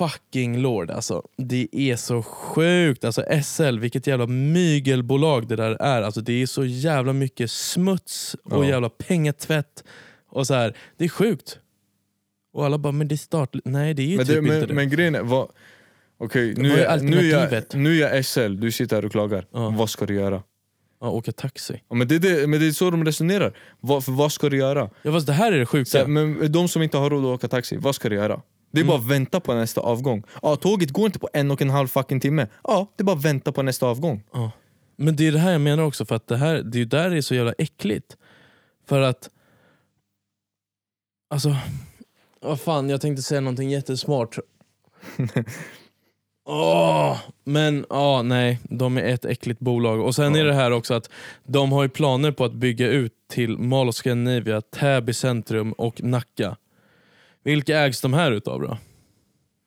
fucking 0.00 0.58
lord 0.58 0.90
alltså. 0.90 1.22
Det 1.36 1.68
är 1.72 1.96
så 1.96 2.22
sjukt. 2.22 3.04
Alltså 3.04 3.24
SL, 3.44 3.78
vilket 3.78 4.06
jävla 4.06 4.26
mygelbolag 4.26 5.48
det 5.48 5.56
där 5.56 5.76
är. 5.82 6.02
Alltså 6.02 6.20
det 6.20 6.42
är 6.42 6.46
så 6.46 6.64
jävla 6.64 7.12
mycket 7.12 7.50
smuts 7.50 8.36
och 8.44 8.64
Ja. 8.64 8.68
jävla 8.68 8.88
pengatvätt. 8.88 9.84
Och 10.30 10.46
så 10.46 10.54
här, 10.54 10.76
Det 10.96 11.04
är 11.04 11.08
sjukt. 11.08 11.58
Och 12.52 12.64
alla 12.66 12.78
bara, 12.78 12.92
men 12.92 13.08
det 13.08 13.14
är 13.14 13.16
statligt. 13.16 13.64
Nej 13.64 13.94
det 13.94 14.02
är 14.02 14.06
ju 14.06 14.16
Men, 14.16 14.26
typ 14.26 14.34
det, 14.34 14.38
inte 14.40 14.52
men, 14.58 14.68
det. 14.68 14.74
men 14.74 14.90
grejen 14.90 15.14
är, 15.14 15.22
vad, 15.22 15.48
okej 16.18 16.54
nu, 16.56 16.68
är 16.72 16.98
nu, 17.00 17.18
är 17.32 17.52
jag, 17.52 17.74
nu 17.74 18.02
är 18.02 18.14
jag 18.14 18.24
SL, 18.24 18.56
du 18.60 18.72
sitter 18.72 18.96
här 18.96 19.04
och 19.04 19.12
klagar. 19.12 19.46
Ja. 19.52 19.70
Vad 19.78 19.90
ska 19.90 20.06
du 20.06 20.14
göra? 20.14 20.42
ja, 21.00 21.10
åka 21.10 21.32
taxi. 21.32 21.82
Ja, 21.88 21.94
men, 21.94 22.08
det, 22.08 22.14
är 22.14 22.18
det, 22.18 22.46
men 22.46 22.60
det 22.60 22.66
är 22.66 22.70
så 22.72 22.90
de 22.90 23.04
resonerar. 23.04 23.56
Vad, 23.80 24.04
för 24.04 24.12
vad 24.12 24.32
ska 24.32 24.48
du 24.48 24.56
göra? 24.56 24.90
Ja, 25.02 25.12
fast 25.12 25.26
det 25.26 25.32
här 25.32 25.52
är 25.52 25.58
det 25.58 25.66
sjuka. 25.66 25.84
Så, 25.84 26.08
men 26.08 26.52
de 26.52 26.68
som 26.68 26.82
inte 26.82 26.98
har 26.98 27.10
råd 27.10 27.20
att 27.24 27.34
åka 27.34 27.48
taxi, 27.48 27.76
vad 27.76 27.94
ska 27.94 28.08
du 28.08 28.14
göra? 28.16 28.40
Det 28.70 28.80
är 28.80 28.84
bara 28.84 28.98
att 28.98 29.06
vänta 29.06 29.40
på 29.40 29.54
nästa 29.54 29.80
avgång. 29.80 30.22
Ja, 30.42 30.56
tåget 30.56 30.90
går 30.90 31.06
inte 31.06 31.18
på 31.18 31.28
en 31.32 31.50
och 31.50 31.62
en 31.62 31.70
halv 31.70 31.88
fucking 31.88 32.20
timme. 32.20 32.46
Ja, 32.64 32.86
det 32.96 33.02
är 33.02 33.04
bara 33.04 33.16
att 33.16 33.24
vänta 33.24 33.52
på 33.52 33.62
nästa 33.62 33.86
avgång. 33.86 34.22
Ja. 34.32 34.50
Men 34.96 35.16
det 35.16 35.26
är 35.26 35.32
det 35.32 35.38
här 35.38 35.52
jag 35.52 35.60
menar 35.60 35.82
också, 35.82 36.04
för 36.04 36.14
att 36.14 36.26
det, 36.26 36.36
här, 36.36 36.54
det 36.54 36.76
är 36.76 36.78
ju 36.78 36.84
där 36.84 37.10
det 37.10 37.16
är 37.16 37.22
så 37.22 37.34
jävla 37.34 37.52
äckligt. 37.58 38.16
För 38.88 39.00
att... 39.00 39.30
Alltså... 41.30 41.56
Vad 42.40 42.60
fan, 42.60 42.88
jag 42.88 43.00
tänkte 43.00 43.22
säga 43.22 43.40
någonting 43.40 43.70
jättesmart. 43.70 44.38
Åh, 46.48 47.18
men 47.44 47.86
ja, 47.90 48.22
nej, 48.22 48.58
de 48.62 48.98
är 48.98 49.02
ett 49.02 49.24
äckligt 49.24 49.60
bolag. 49.60 50.00
Och 50.00 50.14
sen 50.14 50.36
är 50.36 50.44
det 50.44 50.54
här 50.54 50.70
också 50.70 50.94
att 50.94 51.10
de 51.44 51.72
har 51.72 51.82
ju 51.82 51.88
planer 51.88 52.32
på 52.32 52.44
att 52.44 52.52
bygga 52.52 52.88
ut 52.88 53.12
till 53.28 53.58
Mall 53.58 53.88
of 53.88 53.94
Scandinavia, 53.94 54.60
Täby 54.60 55.12
centrum 55.12 55.72
och 55.72 56.02
Nacka. 56.02 56.56
Vilka 57.44 57.78
ägs 57.78 58.00
de 58.00 58.14
här 58.14 58.32
utav 58.32 58.60
då? 58.60 58.78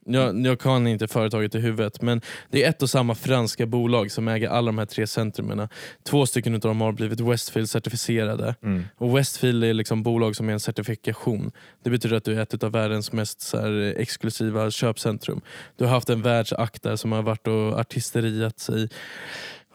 Jag, 0.05 0.45
jag 0.45 0.59
kan 0.59 0.87
inte 0.87 1.07
företaget 1.07 1.55
i 1.55 1.59
huvudet, 1.59 2.01
men 2.01 2.21
det 2.49 2.63
är 2.63 2.69
ett 2.69 2.81
och 2.81 2.89
samma 2.89 3.15
franska 3.15 3.65
bolag 3.65 4.11
som 4.11 4.27
äger 4.27 4.49
alla 4.49 4.65
de 4.65 4.77
här 4.77 4.85
tre 4.85 5.07
centrumen. 5.07 5.67
Två 6.03 6.25
stycken 6.25 6.53
av 6.53 6.59
dem 6.59 6.81
har 6.81 6.91
blivit 6.91 7.19
Westfield-certifierade. 7.19 8.55
Mm. 8.63 8.83
Och 8.97 9.17
Westfield 9.17 9.63
är 9.63 9.73
liksom 9.73 10.03
bolag 10.03 10.35
som 10.35 10.49
är 10.49 10.53
en 10.53 10.59
certifikation. 10.59 11.51
Det 11.83 11.89
betyder 11.89 12.15
att 12.15 12.23
du 12.23 12.33
är 12.33 12.41
ett 12.41 12.63
av 12.63 12.71
världens 12.71 13.11
mest 13.11 13.41
så 13.41 13.57
här, 13.57 13.95
exklusiva 13.97 14.71
köpcentrum. 14.71 15.41
Du 15.77 15.85
har 15.85 15.91
haft 15.91 16.09
en 16.09 16.21
världsakt 16.21 16.83
där 16.83 16.95
som 16.95 17.11
har 17.11 17.21
varit 17.21 17.47
och 17.47 17.79
artisteriat 17.79 18.59
sig 18.59 18.89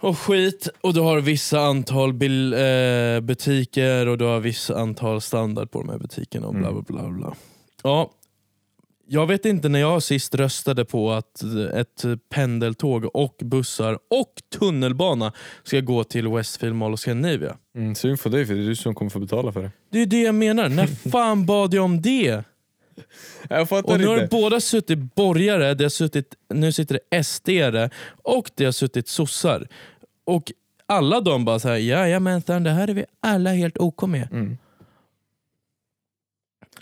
och 0.01 0.19
skit. 0.19 0.69
Och 0.81 0.95
du 0.95 1.01
har 1.01 1.21
vissa 1.21 1.61
antal 1.61 2.13
bil, 2.13 2.53
eh, 2.53 3.21
butiker 3.21 4.09
och 4.09 4.19
du 4.19 4.25
har 4.25 4.41
vissa 4.41 4.79
antal 4.79 5.21
standard 5.21 5.71
på 5.71 5.79
de 5.79 5.89
här 5.89 5.99
butikerna 5.99 6.47
och 6.47 6.55
bla 6.55 6.73
bla 6.73 6.83
bla. 6.83 7.09
bla. 7.09 7.35
Ja, 7.83 8.11
jag 9.11 9.27
vet 9.27 9.45
inte 9.45 9.69
när 9.69 9.79
jag 9.81 10.03
sist 10.03 10.35
röstade 10.35 10.85
på 10.85 11.13
att 11.13 11.43
ett 11.75 12.05
pendeltåg 12.29 13.17
och 13.17 13.37
bussar 13.45 13.99
och 14.11 14.33
tunnelbana 14.59 15.33
ska 15.63 15.81
gå 15.81 16.05
till 16.05 16.29
Westfield 16.29 16.75
Mall 16.77 16.93
of 16.95 17.01
Scandinavia. 17.01 17.57
Mm, 17.77 17.95
synd 17.95 18.21
för 18.21 18.31
dig, 18.31 18.47
för 18.47 18.55
det 18.55 18.61
är 18.61 18.65
du 18.65 18.77
som 18.77 18.95
kommer 18.95 19.11
få 19.11 19.19
betala 19.19 19.53
för 19.53 19.63
det. 19.63 19.71
Det 19.91 19.99
är 20.03 20.07
det 20.07 20.23
jag 20.23 20.35
menar. 20.35 20.69
När 20.69 20.87
fan 21.11 21.47
bad 21.47 21.75
jag 21.75 21.85
om 21.85 22.03
det? 22.03 22.45
Jag 23.49 23.69
fattar 23.69 23.93
Och 23.93 24.01
nu 24.01 24.07
har 24.07 24.15
inte. 24.23 24.37
båda 24.37 24.61
suttit 24.61 25.15
borgare, 25.15 25.75
det 25.75 25.85
har 25.85 25.89
suttit, 25.89 26.35
nu 26.55 26.73
sitter 26.73 26.99
det 27.11 27.23
sd 27.25 27.49
och 28.23 28.51
det 28.55 28.65
har 28.65 28.73
suttit 28.73 29.09
sossar. 29.09 29.69
Och 30.25 30.53
alla 30.87 31.21
de 31.21 31.45
bara 31.45 31.59
såhär, 31.59 31.77
jajamensan 31.77 32.65
det 32.65 32.71
här 32.71 32.89
är 32.89 32.95
vi 32.95 33.05
alla 33.21 33.53
helt 33.53 33.79
OK 33.79 34.03
med. 34.03 34.29
Mm. 34.33 34.59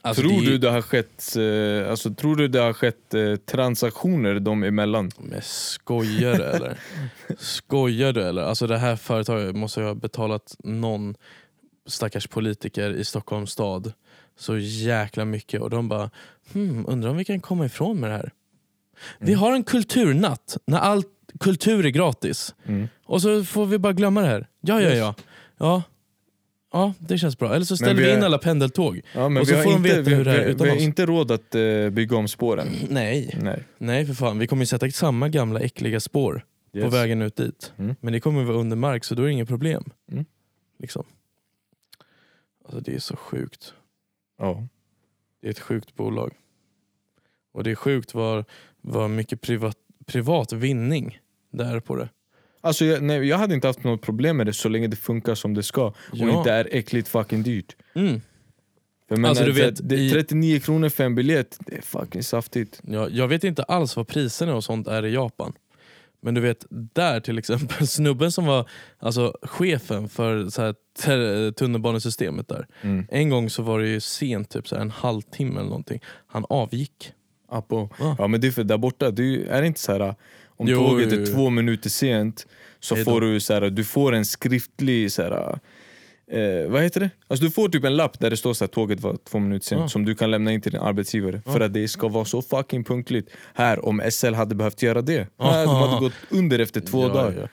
Alltså, 0.06 0.22
tror, 0.22 0.40
det 0.40 0.46
du 0.46 0.58
det 0.58 0.70
har 0.70 0.82
skett, 0.82 1.36
eh, 1.36 1.90
alltså, 1.90 2.14
tror 2.14 2.36
du 2.36 2.48
det 2.48 2.58
har 2.58 2.72
skett 2.72 3.14
eh, 3.14 3.36
transaktioner 3.36 4.40
dem 4.40 4.62
emellan? 4.62 5.10
Men 5.18 5.40
skojar 5.42 6.34
du 6.38 6.44
eller? 6.44 6.78
skojar 7.38 8.12
du 8.12 8.22
eller? 8.22 8.42
Alltså 8.42 8.66
det 8.66 8.78
här 8.78 8.96
företaget 8.96 9.56
måste 9.56 9.80
ju 9.80 9.86
ha 9.86 9.94
betalat 9.94 10.56
någon 10.64 11.14
stackars 11.86 12.26
politiker 12.26 12.90
i 12.90 13.04
Stockholms 13.04 13.50
stad 13.50 13.92
så 14.38 14.58
jäkla 14.58 15.24
mycket 15.24 15.60
och 15.60 15.70
de 15.70 15.88
bara, 15.88 16.10
hmm, 16.52 16.84
undrar 16.88 17.10
om 17.10 17.16
vi 17.16 17.24
kan 17.24 17.40
komma 17.40 17.66
ifrån 17.66 18.00
med 18.00 18.10
det 18.10 18.16
här. 18.16 18.32
Vi 19.18 19.34
har 19.34 19.52
en 19.52 19.64
kulturnatt 19.64 20.56
när 20.66 20.78
all 20.78 21.02
kultur 21.40 21.86
är 21.86 21.90
gratis 21.90 22.54
Mm. 22.64 22.88
och 23.04 23.22
så 23.22 23.44
får 23.44 23.66
vi 23.66 23.78
bara 23.78 23.92
glömma 23.92 24.20
det 24.20 24.26
här. 24.26 24.46
Ja, 24.60 24.80
ja, 24.80 24.90
ja. 24.90 25.14
ja. 25.58 25.82
Ja, 26.72 26.94
det 26.98 27.18
känns 27.18 27.38
bra. 27.38 27.54
Eller 27.54 27.64
så 27.64 27.76
ställer 27.76 27.94
vi 27.94 28.02
vi 28.02 28.12
in 28.14 28.22
alla 28.22 28.38
pendeltåg. 28.38 29.00
Ja, 29.14 29.28
men 29.28 29.42
Och 29.42 29.48
vi 29.48 29.52
så 29.52 29.56
har 29.56 29.62
får 29.62 29.70
de 29.70 29.76
inte, 29.76 29.88
veta 29.88 30.10
vi, 30.10 30.14
hur 30.16 30.24
det 30.24 30.32
är 30.32 30.44
vi, 30.44 30.50
utan 30.50 30.64
vi 30.64 30.70
har 30.70 30.76
oss. 30.76 30.82
inte 30.82 31.06
råd 31.06 31.30
att 31.30 31.54
eh, 31.54 31.90
bygga 31.90 32.16
om 32.16 32.28
spåren. 32.28 32.68
Nej, 32.90 33.38
Nej. 33.42 33.64
nej 33.78 34.06
för 34.06 34.14
fan. 34.14 34.38
Vi 34.38 34.46
kommer 34.46 34.62
ju 34.62 34.66
sätta 34.66 34.90
samma 34.90 35.28
gamla 35.28 35.60
äckliga 35.60 36.00
spår 36.00 36.44
på 36.72 36.78
Yes. 36.78 36.94
vägen 36.94 37.22
ut 37.22 37.36
dit. 37.36 37.72
Mm. 37.78 37.94
Men 38.00 38.12
det 38.12 38.20
kommer 38.20 38.44
vara 38.44 38.56
under 38.56 38.76
mark 38.76 39.04
så 39.04 39.14
då 39.14 39.22
är 39.22 39.26
det 39.26 39.32
inget 39.32 39.48
problem. 39.48 39.84
Mm. 40.12 40.24
Liksom. 40.78 41.04
Alltså 42.64 42.80
det 42.80 42.94
är 42.94 42.98
så 42.98 43.16
sjukt. 43.16 43.74
Ja. 44.38 44.66
Det 45.40 45.46
är 45.46 45.50
ett 45.50 45.58
sjukt 45.60 45.94
bolag. 45.94 46.32
Och 47.52 47.64
det 47.64 47.70
är 47.70 47.74
sjukt 47.74 48.14
vad, 48.14 48.44
vad 48.80 49.10
mycket 49.10 49.40
privat, 49.40 49.76
privat 50.06 50.52
vinning 50.52 51.18
det 51.52 51.64
är 51.64 51.80
på 51.80 51.96
det. 51.96 52.08
Alltså, 52.66 52.84
jag, 52.84 53.02
nej, 53.02 53.24
jag 53.28 53.38
hade 53.38 53.54
inte 53.54 53.66
haft 53.66 53.84
något 53.84 54.02
problem 54.02 54.36
med 54.36 54.46
det 54.46 54.52
så 54.52 54.68
länge 54.68 54.86
det 54.86 54.96
funkar 54.96 55.34
som 55.34 55.54
det 55.54 55.62
ska 55.62 55.86
och 55.86 55.94
Ja. 56.12 56.38
inte 56.38 56.52
är 56.52 56.68
äckligt 56.72 57.08
fucking 57.08 57.42
dyrt. 57.42 57.76
Mm. 57.94 58.20
Menar, 59.10 59.28
Alltså, 59.28 59.44
du 59.44 59.52
vet, 59.52 59.88
det, 59.88 59.96
i- 59.96 60.10
39 60.10 60.60
kronor 60.60 60.88
för 60.88 61.04
en 61.04 61.14
biljett, 61.14 61.56
det 61.60 61.76
är 61.76 61.82
fucking 61.82 62.22
saftigt. 62.22 62.80
Ja, 62.82 63.08
jag 63.08 63.28
vet 63.28 63.44
inte 63.44 63.62
alls 63.62 63.96
vad 63.96 64.08
priserna 64.08 64.54
och 64.54 64.64
sånt 64.64 64.88
är 64.88 65.04
i 65.04 65.14
Japan. 65.14 65.52
Men 66.20 66.34
du 66.34 66.40
vet, 66.40 66.66
där 66.70 67.20
till 67.20 67.38
exempel, 67.38 67.86
snubben 67.88 68.32
som 68.32 68.46
var 68.46 68.68
alltså, 68.98 69.34
chefen 69.42 70.08
för 70.08 70.48
så 70.48 70.62
här, 70.62 70.74
tunnelbanesystemet 71.52 72.48
där. 72.48 72.66
Mm. 72.82 73.06
En 73.10 73.30
gång 73.30 73.50
så 73.50 73.62
var 73.62 73.80
det 73.80 73.88
ju 73.88 74.00
sent, 74.00 74.50
typ 74.50 74.68
så 74.68 74.74
här, 74.74 74.82
en 74.82 74.90
halvtimme 74.90 75.54
eller 75.60 75.68
någonting. 75.68 76.00
Han 76.26 76.44
avgick. 76.48 77.12
Apo. 77.48 77.88
Ja. 77.98 78.16
Ja 78.18 78.26
men 78.26 78.40
det 78.40 78.46
är 78.46 78.50
för 78.50 78.64
där 78.64 78.78
borta, 78.78 79.10
det 79.10 79.46
är 79.48 79.60
det 79.60 79.66
inte 79.66 79.80
så 79.80 79.92
här 79.92 80.14
om 80.56 80.68
Jo, 80.68 80.76
tåget 80.88 81.08
jo, 81.12 81.18
är 81.18 81.26
jo. 81.26 81.34
två 81.34 81.50
minuter 81.50 81.90
sent 81.90 82.46
så 82.80 82.94
Hej 82.94 83.04
då. 83.04 83.10
får 83.10 83.20
du 83.20 83.40
så 83.40 83.54
här, 83.54 83.60
du 83.70 83.84
får 83.84 84.12
en 84.14 84.24
skriftlig 84.24 85.12
så 85.12 85.22
här, 85.22 85.58
eh, 86.30 86.68
vad 86.70 86.82
heter 86.82 87.00
det? 87.00 87.10
Alltså 87.28 87.44
du 87.44 87.50
får 87.50 87.68
typ 87.68 87.84
en 87.84 87.96
lapp 87.96 88.18
där 88.20 88.30
det 88.30 88.36
står 88.36 88.54
så 88.54 88.64
här, 88.64 88.68
tåget 88.68 89.00
var 89.00 89.16
två 89.30 89.38
minuter 89.38 89.66
sent 89.66 89.80
Ja. 89.80 89.88
som 89.88 90.04
du 90.04 90.14
kan 90.14 90.30
lämna 90.30 90.52
in 90.52 90.60
till 90.60 90.72
din 90.72 90.80
arbetsgivare 90.80 91.42
för 91.46 91.60
att 91.60 91.72
det 91.72 91.88
ska 91.88 92.08
vara 92.08 92.24
så 92.24 92.42
fucking 92.42 92.84
punktligt. 92.84 93.30
Här, 93.54 93.84
om 93.84 94.02
SL 94.10 94.32
hade 94.34 94.54
behövt 94.54 94.82
göra 94.82 95.02
det, 95.02 95.28
här, 95.38 95.66
de 95.66 95.76
hade 95.76 96.00
gått 96.00 96.12
under 96.30 96.58
efter 96.58 96.80
två 96.80 97.02
ja, 97.02 97.08
dagar. 97.08 97.50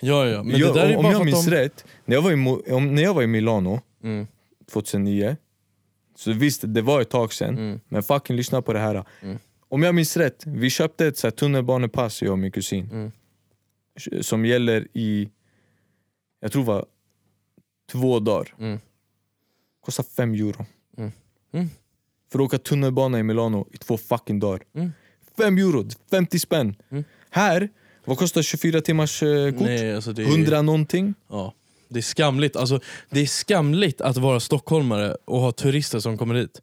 Ja. 0.00 0.24
ja, 0.24 0.26
ja. 0.28 0.42
Men 0.42 0.58
jag, 0.60 0.74
det 0.74 0.80
där 0.80 0.88
är 0.88 0.96
om 0.96 1.02
bara 1.02 1.12
jag 1.12 1.24
minns 1.24 1.38
att 1.46 1.50
de... 1.52 1.56
rätt, 1.56 1.84
när 2.04 2.16
jag, 2.16 2.22
var 2.22 2.30
i, 2.32 2.72
om, 2.72 2.94
när 2.94 3.02
jag 3.02 3.14
var 3.14 3.22
i 3.22 3.26
Milano 3.26 3.80
Mm, 4.04 4.26
2009 4.72 5.36
så 6.16 6.32
visst, 6.32 6.62
det 6.66 6.82
var 6.82 7.00
ett 7.00 7.10
tag 7.10 7.32
sen, 7.32 7.58
mm, 7.58 7.80
men 7.88 8.02
fucking 8.02 8.36
lyssna 8.36 8.62
på 8.62 8.72
det 8.72 8.78
här. 8.78 9.04
Mm. 9.22 9.38
Om 9.68 9.82
jag 9.82 9.94
minns 9.94 10.16
rätt, 10.16 10.42
vi 10.46 10.70
köpte 10.70 11.06
ett 11.06 11.18
så 11.18 11.26
här 11.26 11.32
tunnelbanepass 11.32 12.22
jag 12.22 12.32
och 12.32 12.38
min 12.38 12.52
kusin. 12.52 12.88
Mm. 12.92 13.12
Som 14.22 14.44
gäller 14.44 14.88
i, 14.92 15.30
jag 16.40 16.52
tror 16.52 16.62
det 16.62 16.66
var 16.68 16.86
två 17.92 18.20
dagar. 18.20 18.54
mm. 18.58 18.78
Kostar 19.80 20.04
fem 20.04 20.34
euro. 20.34 20.66
Mm. 20.98 21.12
Mm. 21.52 21.68
För 22.32 22.38
att 22.38 22.44
åka 22.44 22.58
tunnelbana 22.58 23.18
i 23.18 23.22
Milano 23.22 23.68
i 23.72 23.76
två 23.76 23.98
fucking 23.98 24.40
dagar. 24.40 24.62
Mm. 24.74 24.92
Fem 25.36 25.58
euro, 25.58 25.88
50 26.10 26.38
spänn. 26.38 26.76
Mm. 26.90 27.04
Här, 27.30 27.68
vad 28.04 28.18
kostar 28.18 28.42
24 28.42 28.80
timmars 28.80 29.22
eh, 29.22 29.52
kort? 29.52 29.60
Nej, 29.60 29.94
alltså 29.94 30.12
det 30.12 30.22
är... 30.22 30.26
100 30.26 30.62
någonting? 30.62 31.14
Ja. 31.28 31.54
Det 31.88 31.98
är 31.98 32.02
skamligt. 32.02 32.56
Alltså, 32.56 32.80
det 33.10 33.20
är 33.20 33.26
skamligt 33.26 34.00
att 34.00 34.16
vara 34.16 34.40
stockholmare 34.40 35.16
och 35.24 35.40
ha 35.40 35.52
turister 35.52 35.98
som 35.98 36.18
kommer 36.18 36.34
hit. 36.34 36.60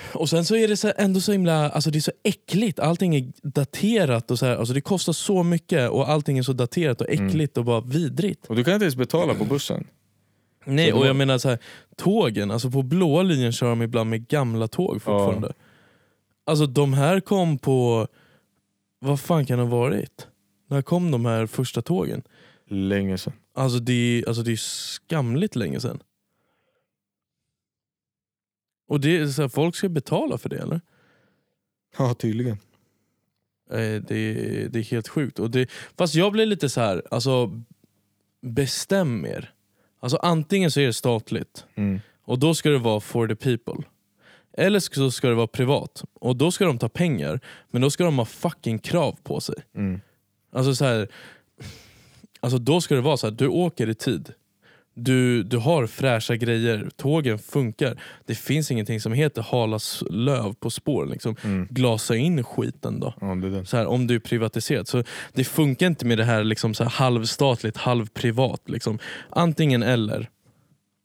Mm. 0.00 0.20
Och 0.20 0.28
sen 0.28 0.44
så 0.44 0.56
är 0.56 0.68
det 0.68 0.76
så 0.76 0.92
ändå 0.96 1.20
så 1.20 1.32
himla, 1.32 1.70
alltså 1.70 1.90
det 1.90 1.98
är 1.98 2.00
så 2.00 2.12
äckligt, 2.22 2.78
allting 2.78 3.14
är 3.14 3.32
daterat 3.42 4.30
och 4.30 4.38
så 4.38 4.46
här, 4.46 4.56
alltså 4.56 4.74
det 4.74 4.80
kostar 4.80 5.12
så 5.12 5.42
mycket 5.42 5.90
och 5.90 6.08
allting 6.08 6.38
är 6.38 6.42
så 6.42 6.52
daterat 6.52 7.00
och 7.00 7.10
äckligt 7.10 7.58
och 7.58 7.64
bara 7.64 7.80
vidrigt. 7.80 8.46
Och 8.46 8.56
du 8.56 8.64
kan 8.64 8.74
inte 8.74 8.84
ens 8.84 8.96
betala 8.96 9.34
på 9.34 9.44
bussen. 9.44 9.86
Nej 10.64 10.92
och 10.92 11.06
jag 11.06 11.16
menar 11.16 11.38
så 11.38 11.48
här, 11.48 11.58
tågen, 11.96 12.50
alltså 12.50 12.70
på 12.70 12.82
blåa 12.82 13.22
linjen 13.22 13.52
kör 13.52 13.68
de 13.68 13.82
ibland 13.82 14.10
med 14.10 14.28
gamla 14.28 14.68
tåg 14.68 15.02
fortfarande. 15.02 15.52
Alltså 16.46 16.66
de 16.66 16.92
här 16.92 17.20
kom 17.20 17.58
på, 17.58 18.08
vad 18.98 19.20
fan 19.20 19.46
kan 19.46 19.58
det 19.58 19.64
ha 19.64 19.70
varit? 19.70 20.26
När 20.68 20.82
kom 20.82 21.10
de 21.10 21.24
här 21.24 21.46
första 21.46 21.82
tågen? 21.82 22.22
Länge 22.68 23.18
sedan. 23.18 23.32
Alltså 23.54 23.78
det, 23.78 24.24
alltså 24.26 24.42
det 24.42 24.52
är 24.52 24.56
skamligt 24.56 25.56
länge 25.56 25.80
sedan. 25.80 26.02
Och 28.90 29.00
det 29.00 29.16
är 29.16 29.26
så 29.26 29.42
här, 29.42 29.48
folk 29.48 29.76
ska 29.76 29.88
betala 29.88 30.38
för 30.38 30.48
det 30.48 30.58
eller? 30.58 30.80
Ja, 31.98 32.14
tydligen. 32.14 32.58
Eh, 33.70 33.76
Det 33.78 34.14
är, 34.14 34.68
det 34.68 34.78
är 34.78 34.82
helt 34.82 35.08
sjukt. 35.08 35.38
Och 35.38 35.50
det, 35.50 35.70
fast 35.98 36.14
jag 36.14 36.32
blir 36.32 36.46
lite 36.46 36.68
så 36.68 36.80
här, 36.80 37.02
alltså 37.10 37.62
bestäm 38.42 39.26
er. 39.26 39.52
Alltså 40.00 40.16
antingen 40.16 40.70
så 40.70 40.80
är 40.80 40.86
det 40.86 40.92
statligt 40.92 41.66
Mm. 41.74 42.00
och 42.22 42.38
då 42.38 42.54
ska 42.54 42.70
det 42.70 42.78
vara 42.78 43.00
for 43.00 43.28
the 43.28 43.36
people. 43.36 43.84
Eller 44.52 44.80
så 44.80 45.10
ska 45.10 45.28
det 45.28 45.34
vara 45.34 45.46
privat 45.46 46.04
och 46.14 46.36
då 46.36 46.50
ska 46.50 46.64
de 46.64 46.78
ta 46.78 46.88
pengar 46.88 47.40
men 47.70 47.82
då 47.82 47.90
ska 47.90 48.04
de 48.04 48.18
ha 48.18 48.24
fucking 48.24 48.78
krav 48.78 49.18
på 49.22 49.40
sig. 49.40 49.54
Mm. 49.74 50.00
Alltså 50.52 50.74
så 50.74 50.84
här, 50.84 51.08
alltså 52.40 52.58
då 52.58 52.80
ska 52.80 52.94
det 52.94 53.00
vara 53.00 53.16
så 53.16 53.26
här, 53.26 53.34
du 53.34 53.48
åker 53.48 53.88
i 53.88 53.94
tid. 53.94 54.32
Du, 55.04 55.42
du 55.42 55.56
har 55.56 55.86
fräscha 55.86 56.36
grejer, 56.36 56.88
tågen 56.96 57.38
funkar. 57.38 58.00
Det 58.26 58.34
finns 58.34 58.70
ingenting 58.70 59.00
som 59.00 59.12
heter 59.12 59.42
hala 59.42 59.76
s- 59.76 60.02
löv 60.10 60.54
på 60.54 60.70
spår. 60.70 61.06
Liksom. 61.06 61.36
Mm. 61.44 61.66
Glasa 61.70 62.16
in 62.16 62.44
skiten 62.44 63.00
då. 63.00 63.14
Ja, 63.20 63.26
det 63.26 63.50
den. 63.50 63.66
Så 63.66 63.76
här, 63.76 63.86
om 63.86 64.06
du 64.06 64.14
är 64.14 64.18
privatiserad. 64.18 64.88
Så 64.88 65.02
det 65.32 65.44
funkar 65.44 65.86
inte 65.86 66.06
med 66.06 66.18
det 66.18 66.24
här, 66.24 66.44
liksom, 66.44 66.74
så 66.74 66.84
här 66.84 66.90
halvstatligt, 66.90 67.76
halvprivat. 67.76 68.62
Liksom. 68.70 68.98
Antingen 69.30 69.82
eller. 69.82 70.28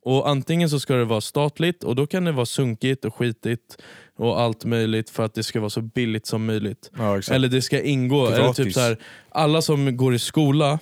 Och 0.05 0.29
Antingen 0.29 0.69
så 0.69 0.79
ska 0.79 0.95
det 0.95 1.05
vara 1.05 1.21
statligt 1.21 1.83
och 1.83 1.95
då 1.95 2.07
kan 2.07 2.23
det 2.25 2.31
vara 2.31 2.45
sunkigt 2.45 3.05
och 3.05 3.15
skitigt 3.15 3.77
och 4.17 4.39
allt 4.41 4.65
möjligt 4.65 5.09
för 5.09 5.25
att 5.25 5.33
det 5.33 5.43
ska 5.43 5.59
vara 5.59 5.69
så 5.69 5.81
billigt 5.81 6.25
som 6.25 6.45
möjligt. 6.45 6.91
Ja. 6.97 7.21
Eller 7.31 7.47
det 7.47 7.61
ska 7.61 7.81
ingå, 7.81 8.27
eller 8.27 8.53
typ 8.53 8.73
så 8.73 8.79
här, 8.79 8.97
alla 9.29 9.61
som 9.61 9.97
går 9.97 10.15
i 10.15 10.19
skola 10.19 10.79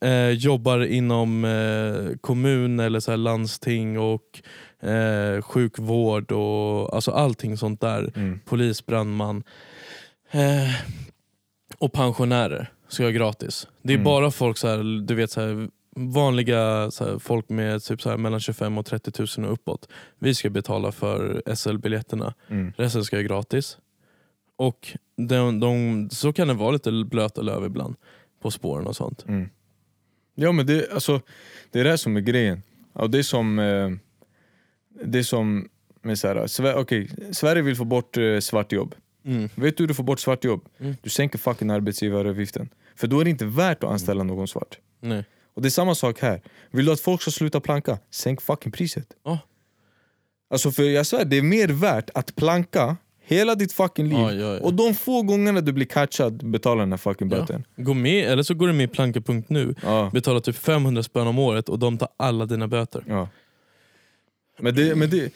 eh, 0.00 0.30
jobbar 0.30 0.80
inom 0.84 1.44
eh, 1.44 2.16
kommun 2.20 2.80
eller 2.80 3.00
så 3.00 3.16
landsting 3.16 3.98
och 3.98 4.42
eh, 4.88 5.42
sjukvård 5.42 6.32
och 6.32 6.94
alltså 6.94 7.10
allting 7.10 7.56
sånt 7.56 7.80
där. 7.80 8.12
Mm. 8.16 8.40
Polis, 8.44 8.86
brandman. 8.86 9.42
Eh, 10.30 10.74
och 11.78 11.92
pensionärer 11.92 12.72
ska 12.88 13.02
ha 13.04 13.10
gratis. 13.10 13.66
Det 13.82 13.92
är 13.92 13.96
Mm. 13.96 14.04
bara 14.04 14.30
folk, 14.30 14.58
så 14.58 14.68
här, 14.68 15.06
du 15.06 15.14
vet 15.14 15.30
så 15.30 15.40
här, 15.40 15.68
vanliga 15.96 16.90
så 16.90 17.04
här, 17.04 17.18
folk 17.18 17.48
med 17.48 17.82
typ 17.82 18.02
så 18.02 18.10
här, 18.10 18.16
mellan 18.16 18.40
25 18.40 18.78
och 18.78 18.86
30 18.86 19.40
000 19.40 19.46
och 19.46 19.52
uppåt. 19.52 19.88
Vi 20.18 20.34
ska 20.34 20.50
betala 20.50 20.92
för 20.92 21.42
SL-biljetterna. 21.54 22.34
Mm. 22.48 22.72
Resten 22.76 23.04
ska 23.04 23.16
vara 23.16 23.22
gratis. 23.26 23.78
Och 24.56 24.88
de, 25.16 25.60
de, 25.60 26.08
så 26.12 26.32
kan 26.32 26.48
det 26.48 26.54
vara 26.54 26.70
lite 26.70 26.92
blöta 26.92 27.42
löv 27.42 27.64
ibland 27.64 27.94
på 28.42 28.50
spåren 28.50 28.86
och 28.86 28.96
sånt. 28.96 29.24
Mm. 29.28 29.48
Ja 30.40 30.52
men 30.52 30.66
det, 30.66 30.92
alltså, 30.92 31.20
det 31.70 31.80
är 31.80 31.84
det 31.84 31.90
här 31.90 31.96
som 31.96 32.16
är 32.16 32.20
grejen. 32.20 32.62
Och 32.92 33.10
det 33.10 33.18
är 33.18 33.22
som, 33.22 33.58
eh, 33.58 33.90
det 35.04 35.18
är 35.18 35.22
som 35.22 35.68
med 36.02 36.18
så 36.18 36.28
här, 36.28 36.46
Sver- 36.46 36.74
okej, 36.74 37.10
Sverige 37.32 37.62
vill 37.62 37.76
få 37.76 37.84
bort 37.84 38.16
eh, 38.16 38.38
svartjobb. 38.40 38.94
Mm. 39.24 39.48
Vet 39.54 39.76
du 39.76 39.82
hur 39.82 39.88
du 39.88 39.94
får 39.94 40.04
bort 40.04 40.20
svartjobb? 40.20 40.64
Mm. 40.78 40.96
Du 41.02 41.10
sänker 41.10 41.38
fucking 41.38 41.70
arbetsgivaravgiften. 41.70 42.68
För 42.96 43.06
då 43.06 43.20
är 43.20 43.24
det 43.24 43.30
inte 43.30 43.44
värt 43.46 43.84
att 43.84 43.90
anställa 43.90 44.24
någon 44.24 44.48
svart. 44.48 44.78
Nej. 45.00 45.24
Och 45.54 45.62
det 45.62 45.68
är 45.68 45.70
samma 45.70 45.94
sak 45.94 46.20
här. 46.20 46.42
Vill 46.70 46.86
du 46.86 46.92
att 46.92 47.00
folk 47.00 47.22
ska 47.22 47.30
sluta 47.30 47.60
planka? 47.60 47.98
Sänk 48.10 48.42
fucking 48.42 48.72
priset. 48.72 49.06
Ja. 49.24 49.38
Alltså 50.50 50.70
för 50.70 50.82
jag 50.82 51.06
svär, 51.06 51.24
det 51.24 51.36
är 51.36 51.42
mer 51.42 51.68
värt 51.68 52.10
att 52.14 52.36
planka 52.36 52.96
hela 53.28 53.54
ditt 53.54 53.72
fucking 53.72 54.06
liv 54.08 54.18
Ja, 54.18 54.32
ja, 54.32 54.54
ja. 54.54 54.60
och 54.60 54.74
de 54.74 54.94
få 54.94 55.22
gångerna 55.22 55.60
du 55.60 55.72
blir 55.72 55.86
catchad, 55.86 56.50
betala 56.50 56.80
den 56.80 56.92
här 56.92 56.96
fucking 56.96 57.30
Ja. 57.30 57.36
böten. 57.36 57.64
Gå 57.76 57.94
med, 57.94 58.28
eller 58.32 58.42
så 58.42 58.54
går 58.54 58.66
du 58.66 58.72
med 58.72 58.84
i 58.84 58.88
planka.nu, 58.88 59.74
Ja. 59.82 60.10
betalar 60.12 60.40
typ 60.40 60.56
500 60.56 61.02
spänn 61.02 61.26
om 61.26 61.38
året 61.38 61.68
och 61.68 61.78
de 61.78 61.98
tar 61.98 62.08
alla 62.16 62.46
dina 62.46 62.68
böter. 62.68 63.04
Ja. 63.06 63.28
Men 64.60 64.74
det, 64.74 64.94
men 64.94 65.10
det, 65.10 65.32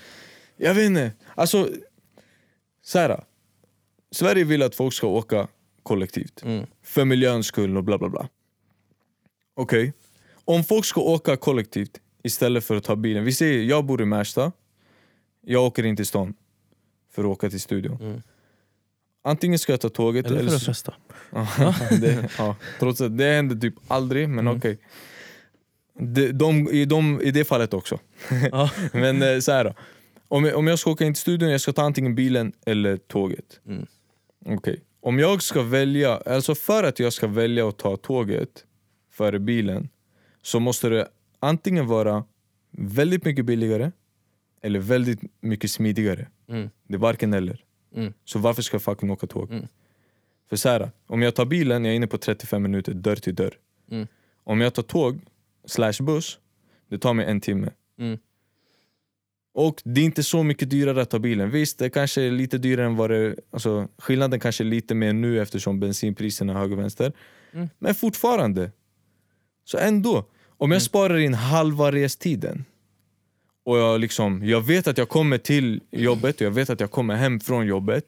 jag 0.57 0.75
vet 0.75 0.85
inte. 0.87 1.13
Alltså, 1.35 1.69
så 2.83 2.99
här. 2.99 3.25
Sverige 4.11 4.45
vill 4.45 4.63
att 4.63 4.75
folk 4.75 4.95
ska 4.95 5.07
åka 5.07 5.49
kollektivt. 5.83 6.43
Mm. 6.43 6.67
För 6.83 7.05
miljöns 7.05 7.47
skull 7.47 7.77
och 7.77 7.85
bla 7.85 7.99
bla 7.99 8.09
bla. 8.09 8.29
Okej. 9.55 9.93
Om 10.45 10.65
folk 10.65 10.85
ska 10.85 11.01
åka 11.01 11.37
kollektivt 11.37 12.01
istället 12.23 12.65
för 12.65 12.77
att 12.77 12.85
ta 12.85 12.97
bilen. 12.97 13.25
Vi 13.25 13.33
säger, 13.33 13.63
jag 13.63 13.85
bor 13.85 14.03
i 14.03 14.05
Märsta. 14.05 14.53
Jag 15.47 15.65
åker 15.65 15.85
in 15.85 15.97
till 15.97 16.07
stan 16.07 16.35
för 17.15 17.23
att 17.23 17.29
åka 17.29 17.51
till 17.51 17.61
studion. 17.61 17.99
Mm. 18.01 18.23
Antingen 19.25 19.59
ska 19.59 19.73
jag 19.73 19.81
ta 19.81 19.89
tåget 19.89 20.27
Eller 20.27 20.37
för 20.37 20.43
eller 20.43 20.57
att 20.57 20.63
så, 20.63 20.71
festa. 20.71 20.95
Det, 22.01 22.31
ja, 22.39 22.57
trots 22.79 23.01
att 23.01 23.19
det 23.19 23.25
händer 23.25 23.57
typ 23.57 23.75
aldrig, 23.89 24.29
men 24.29 24.47
Mm. 24.47 24.59
okej. 24.59 24.79
De, 25.99 26.33
de, 26.33 26.69
i, 26.69 26.85
de, 26.85 27.21
I 27.23 27.31
det 27.31 27.45
fallet 27.45 27.75
också. 27.75 27.99
Ja. 28.53 28.71
men 28.93 29.23
eh, 29.23 29.39
så 29.39 29.53
här 29.53 29.65
då. 29.65 29.75
Om 30.29 30.45
jag, 30.45 30.57
om 30.57 30.67
jag 30.67 30.79
ska 30.79 30.91
åka 30.91 31.05
in 31.05 31.15
till 31.15 31.21
studion, 31.21 31.51
jag 31.51 31.61
ska 31.61 31.73
ta 31.73 31.83
antingen 31.83 32.15
bilen 32.15 32.53
eller 32.67 32.97
tåget. 32.97 33.61
Mm. 33.67 33.87
Okej. 34.47 34.81
Om 35.01 35.19
jag 35.19 35.43
ska 35.43 35.63
välja, 35.63 36.17
alltså 36.17 36.55
för 36.55 36.83
att 36.85 36.99
jag 36.99 37.13
ska 37.13 37.27
välja 37.27 37.69
att 37.69 37.79
ta 37.79 37.97
tåget 37.97 38.65
före 39.13 39.39
bilen 39.39 39.89
så 40.43 40.61
måste 40.61 40.89
det 40.89 41.09
antingen 41.41 41.87
vara 41.87 42.25
väldigt 42.71 43.25
mycket 43.25 43.45
billigare 43.45 43.91
eller 44.63 44.79
väldigt 44.79 45.21
mycket 45.41 45.71
smidigare. 45.71 46.29
Mm. 46.53 46.71
Det 46.89 46.95
är 46.95 46.99
varken 46.99 47.33
eller. 47.33 47.65
Mm. 47.95 48.13
Så 48.25 48.39
varför 48.39 48.63
ska 48.63 48.75
jag 48.75 48.83
fucking 48.83 49.11
åka 49.11 49.27
tåg? 49.27 49.51
Mm. 49.51 49.67
För 50.49 50.57
så 50.57 50.69
här, 50.69 50.91
om 51.07 51.23
jag 51.23 51.35
tar 51.35 51.45
bilen, 51.45 51.85
jag 51.85 51.93
är 51.93 51.97
inne 51.97 52.07
på 52.07 52.19
35 52.19 52.63
minuter 52.63 52.95
dörr 52.95 53.17
till 53.17 53.35
dörr. 53.35 53.55
Mm. 53.91 54.07
Om 54.45 54.61
jag 54.61 54.75
tar 54.75 54.83
tåg 54.83 55.21
slash 55.65 56.03
buss, 56.03 56.39
det 56.89 56.99
tar 56.99 57.15
mig 57.15 57.27
en 57.27 57.41
timme. 57.41 57.71
Mm. 57.99 58.19
Och 59.55 59.83
det 59.85 60.01
är 60.01 60.05
inte 60.05 60.23
så 60.23 60.43
mycket 60.43 60.71
dyrare 60.71 61.03
att 61.03 61.11
ta 61.11 61.19
bilen. 61.19 61.51
Visst, 61.51 61.79
det 61.79 61.91
kanske 61.91 62.23
är 62.23 62.31
lite 62.31 62.59
dyrare 62.59 62.87
än 62.87 62.97
vad 62.97 63.11
det... 63.11 63.37
Alltså, 63.51 63.89
skillnaden 63.99 64.41
kanske 64.41 64.63
är 64.63 64.67
lite 64.67 64.95
mer 64.95 65.13
nu 65.13 65.43
eftersom 65.43 65.81
bensinpriserna 65.81 66.53
är 66.53 66.57
höger 66.57 66.77
och 66.77 66.83
vänster. 66.83 67.13
Men 67.79 67.95
fortfarande. 67.95 68.71
Så 69.65 69.79
ändå, 69.79 70.25
om 70.47 70.73
jag 70.73 70.83
sparar 70.83 71.19
in 71.19 71.35
halva 71.35 71.93
restiden 71.93 72.65
och 73.65 73.79
jag, 73.79 74.01
liksom, 74.01 74.45
jag 74.45 74.61
vet 74.61 74.87
att 74.87 74.99
jag 74.99 75.09
kommer 75.09 75.39
till 75.39 75.81
jobbet 75.91 76.37
och 76.37 76.43
jag 76.47 76.51
vet 76.51 76.71
att 76.71 76.81
jag 76.81 76.91
kommer 76.91 77.17
hem 77.17 77.41
från 77.41 77.67
jobbet. 77.67 78.05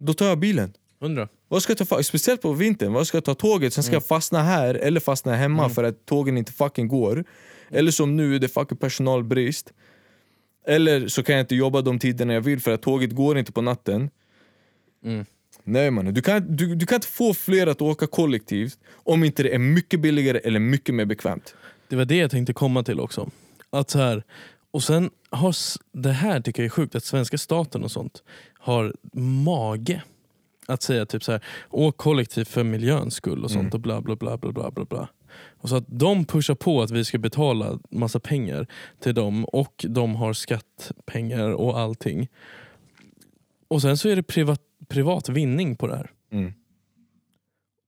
Då 0.00 0.14
tar 0.14 0.26
jag 0.26 0.38
bilen. 0.38 0.72
Hundra. 1.00 1.28
Vad 1.48 1.62
ska 1.62 1.74
jag 1.78 1.88
ta, 1.88 2.02
speciellt 2.02 2.42
på 2.42 2.52
vintern, 2.52 2.92
vad 2.92 3.06
ska 3.06 3.16
jag 3.16 3.24
ta 3.24 3.34
tåget? 3.34 3.72
Sen 3.74 3.84
ska 3.84 3.90
Mm. 3.90 3.96
jag 3.96 4.06
fastna 4.06 4.42
här 4.42 4.74
eller 4.74 5.00
fastna 5.00 5.34
hemma 5.36 5.62
Mm. 5.62 5.74
för 5.74 5.84
att 5.84 6.06
tågen 6.06 6.38
inte 6.38 6.52
fucking 6.52 6.88
går. 6.88 7.24
Eller 7.70 7.90
som 7.90 8.16
nu, 8.16 8.38
det 8.38 8.46
är 8.46 8.48
fucking 8.48 8.78
personalbrist. 8.78 9.72
Eller 10.66 11.08
så 11.08 11.22
kan 11.22 11.34
jag 11.34 11.42
inte 11.42 11.54
jobba 11.54 11.80
de 11.82 11.98
tiderna 11.98 12.34
jag 12.34 12.40
vill 12.40 12.60
för 12.60 12.70
att 12.74 12.82
tåget 12.82 13.12
går 13.12 13.38
inte 13.38 13.52
på 13.52 13.62
natten. 13.62 14.10
Mm. 15.04 15.24
Nej 15.64 15.90
mannen, 15.90 16.14
du 16.14 16.22
kan, 16.22 16.56
du, 16.56 16.74
du 16.74 16.86
kan 16.86 16.96
inte 16.96 17.06
få 17.06 17.34
fler 17.34 17.66
att 17.66 17.82
åka 17.82 18.06
kollektivt 18.06 18.78
om 18.92 19.24
inte 19.24 19.42
det 19.42 19.54
är 19.54 19.58
mycket 19.58 20.00
billigare 20.00 20.38
eller 20.38 20.60
mycket 20.60 20.94
mer 20.94 21.04
bekvämt. 21.04 21.54
Det 21.88 21.96
var 21.96 22.04
det 22.04 22.16
jag 22.16 22.30
tänkte 22.30 22.52
komma 22.52 22.82
till 22.82 23.00
också. 23.00 23.30
Att 23.74 23.90
så 23.90 23.98
här, 23.98 24.24
och 24.70 24.82
sen 24.82 25.10
har 25.30 25.54
det 25.92 26.12
här 26.12 26.40
tycker 26.40 26.62
jag 26.62 26.66
är 26.66 26.70
sjukt, 26.70 26.94
att 26.94 27.04
svenska 27.04 27.38
staten 27.38 27.84
och 27.84 27.90
sånt 27.90 28.22
har 28.58 28.94
mage 29.44 30.02
att 30.66 30.82
säga 30.82 31.06
typ 31.06 31.24
så 31.24 31.32
här, 31.32 31.44
åk 31.70 31.96
kollektivt 31.96 32.48
för 32.48 32.64
miljöns 32.64 33.14
skull 33.14 33.44
och 33.44 33.50
sånt 33.50 33.62
Mm. 33.62 33.72
och 33.72 33.80
bla 33.80 34.00
bla 34.00 34.16
bla 34.16 34.36
bla 34.38 34.52
bla 34.52 34.70
bla 34.70 34.84
bla. 34.84 35.08
Och 35.56 35.68
så 35.68 35.76
att 35.76 35.84
de 35.86 36.24
pushar 36.24 36.54
på 36.54 36.82
att 36.82 36.90
vi 36.90 37.04
ska 37.04 37.18
betala 37.18 37.78
massa 37.90 38.20
pengar 38.20 38.66
till 39.00 39.14
dem 39.14 39.44
och 39.44 39.84
de 39.88 40.16
har 40.16 40.32
skattpengar 40.32 41.50
och 41.50 41.78
allting. 41.78 42.28
Och 43.68 43.82
sen 43.82 43.96
så 43.96 44.08
är 44.08 44.16
det 44.16 44.22
privat, 44.22 44.60
privat 44.88 45.28
vinning 45.28 45.76
på 45.76 45.86
det 45.86 45.96
här. 45.96 46.10
Mm. 46.32 46.52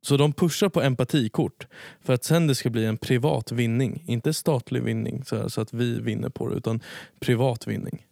Så 0.07 0.17
de 0.17 0.33
pushar 0.33 0.69
på 0.69 0.83
empatikort 0.83 1.67
för 2.05 2.13
att 2.13 2.25
sen 2.25 2.47
det 2.47 2.55
ska 2.55 2.71
bli 2.71 2.85
en 2.85 2.97
privat 2.97 3.53
vinning. 3.53 4.03
Inte 4.07 4.35
statlig 4.35 4.83
vinning 4.83 5.25
så, 5.25 5.37
här, 5.37 5.49
så 5.49 5.61
att 5.61 5.73
vi 5.73 6.01
vinner 6.01 6.29
på 6.29 6.49
det 6.49 6.57
utan 6.57 6.81
privat 7.21 7.67
vinning. 7.67 8.07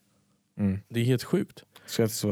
Mm. 0.58 0.78
Det 0.88 1.00
är 1.00 1.04
helt 1.04 1.24
sjukt. 1.24 1.64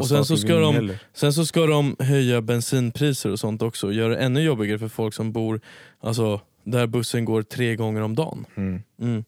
Och 0.00 0.08
sen 0.08 0.24
så 0.24 0.36
ska 0.36 0.56
de- 0.56 0.74
heller. 0.74 0.98
Sen 1.12 1.32
så 1.32 1.46
ska 1.46 1.66
de 1.66 1.96
höja 1.98 2.40
bensinpriser 2.42 3.30
och 3.30 3.38
sånt 3.40 3.62
också 3.62 3.86
och 3.86 3.92
göra 3.92 4.08
det 4.08 4.18
ännu 4.18 4.40
jobbigare 4.42 4.78
för 4.78 4.88
folk 4.88 5.14
som 5.14 5.32
bor 5.32 5.60
alltså, 6.00 6.40
där 6.64 6.86
bussen 6.86 7.24
går 7.24 7.42
tre 7.42 7.76
gånger 7.76 8.00
om 8.00 8.14
dagen. 8.14 8.46
Mm. 8.54 8.82
Mm. 9.00 9.24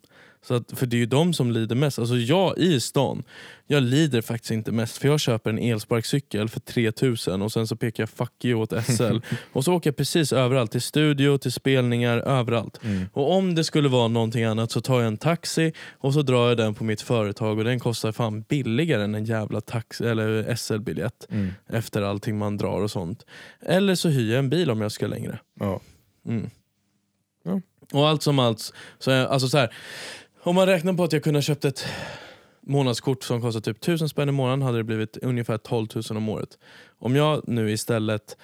Så 0.47 0.55
att, 0.55 0.78
för 0.78 0.86
det 0.86 0.97
är 0.97 0.99
ju 0.99 1.07
de 1.07 1.32
som 1.32 1.51
lider 1.51 1.76
mest. 1.76 1.99
Alltså 1.99 2.16
jag 2.16 2.59
i 2.59 2.80
stan, 2.80 3.22
jag 3.66 3.82
lider 3.82 4.22
faktiskt 4.22 4.51
inte 4.51 4.72
mest 4.72 4.99
för 4.99 5.09
jag 5.09 5.20
köper 5.20 5.51
en 5.51 5.59
elsparkcykel 5.59 6.49
för 6.49 6.61
3000 6.61 7.42
och 7.42 7.53
sen 7.53 7.66
så 7.66 7.76
pekar 7.76 8.03
jag 8.03 8.11
fuck 8.11 8.45
you 8.45 8.61
åt 8.61 8.84
SL. 8.86 9.18
och 9.53 9.64
så 9.64 9.72
åker 9.74 9.90
jag 9.90 9.97
precis 9.97 10.32
överallt, 10.32 10.70
till 10.72 10.82
studio, 10.82 11.38
till 11.38 11.53
spelningar, 11.53 12.18
överallt. 12.18 12.80
Mm. 12.84 13.07
Och 13.12 13.32
om 13.32 13.55
det 13.55 13.64
skulle 13.64 13.88
vara 13.88 14.09
någonting 14.09 14.45
annat 14.45 14.70
så 14.70 14.80
tar 14.80 15.01
jag 15.01 15.07
en 15.07 15.16
taxi 15.16 15.72
och 15.99 16.12
så 16.14 16.22
drar 16.22 16.49
jag 16.49 16.57
den 16.57 16.74
på 16.74 16.84
mitt 16.84 17.01
företag 17.01 17.59
och 17.59 17.64
den 17.64 17.80
kostar 17.80 18.12
fan 18.12 18.42
billigare 18.42 19.05
än 19.05 19.14
en 19.14 19.24
jävla 19.24 19.61
taxi 19.61 20.05
eller 20.07 20.55
SL-biljett 20.55 21.26
Mm. 21.30 21.53
efter 21.66 22.03
allting 22.03 22.38
man 22.38 22.57
drar 22.57 22.80
och 22.80 22.90
sånt. 22.90 23.26
Eller 23.61 23.95
så 23.95 24.09
hyr 24.09 24.30
jag 24.30 24.38
en 24.38 24.51
bil 24.51 24.70
om 24.70 24.80
jag 24.80 24.92
ska 24.92 25.07
längre. 25.07 25.38
Ja. 25.61 25.80
Mm. 26.26 26.51
Ja. 27.45 27.61
Och 27.92 28.09
allt 28.09 28.22
som 28.22 28.38
allt, 28.38 28.72
så 28.99 29.26
alltså 29.26 29.49
så 29.49 29.59
här, 29.59 29.74
om 30.45 30.55
man 30.55 30.66
räknar 30.66 30.92
på 30.92 31.05
att 31.05 31.12
jag 31.12 31.22
kunde 31.22 31.36
ha 31.36 31.42
köpt 31.42 31.64
ett 31.64 31.84
månadskort 32.61 33.24
som 33.24 33.40
kostar 33.40 33.61
typ 33.61 33.76
1000 33.76 34.09
spänn 34.09 34.28
i 34.28 34.32
månaden 34.32 34.62
hade 34.62 34.78
det 34.78 34.84
blivit 34.84 35.16
ungefär 35.16 35.59
12 35.59 35.88
000 35.95 36.05
om 36.11 36.28
året. 36.28 36.59
Om 36.99 37.16
jag 37.16 37.49
nu 37.49 37.70
istället 37.70 38.36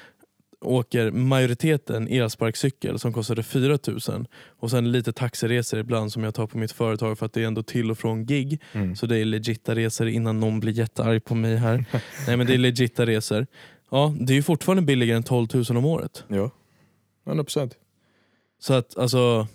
åker 0.61 1.11
majoriteten 1.11 2.09
elsparkcykel 2.09 2.99
som 2.99 3.13
kostade 3.13 3.43
4 3.43 3.79
000 4.09 4.27
och 4.47 4.71
sen 4.71 4.93
lite 4.93 5.13
taxiresor 5.13 5.81
ibland 5.81 6.13
som 6.13 6.25
jag 6.25 6.35
tar 6.35 6.47
på 6.47 6.59
mitt 6.59 6.73
företag 6.73 7.19
för 7.19 7.27
att 7.27 7.33
det 7.33 7.43
är 7.43 7.47
ändå 7.47 7.63
till 7.63 7.91
och 7.91 7.99
från 7.99 8.27
gig. 8.27 8.61
Mm. 8.73 8.97
Så 8.97 9.07
det 9.07 9.19
är 9.19 9.25
legitta 9.25 9.75
resor 9.75 10.09
innan 10.09 10.41
någon 10.41 10.61
blir 10.61 10.73
jättearg 10.73 11.25
på 11.25 11.35
mig 11.35 11.57
här. 11.57 11.85
Nej 12.27 12.37
men 12.37 12.47
det 12.47 12.55
är 12.55 12.59
legitta 12.59 13.07
resor. 13.07 13.47
Ja, 13.91 14.15
det 14.21 14.33
är 14.33 14.35
ju 14.35 14.43
fortfarande 14.43 14.83
billigare 14.83 15.17
än 15.17 15.23
12 15.23 15.49
000 15.55 15.65
om 15.71 15.85
året. 15.85 16.25
Ja, 16.29 16.51
100%. 17.25 17.71
Så 18.59 18.75
att 18.75 18.99
alltså, 18.99 19.47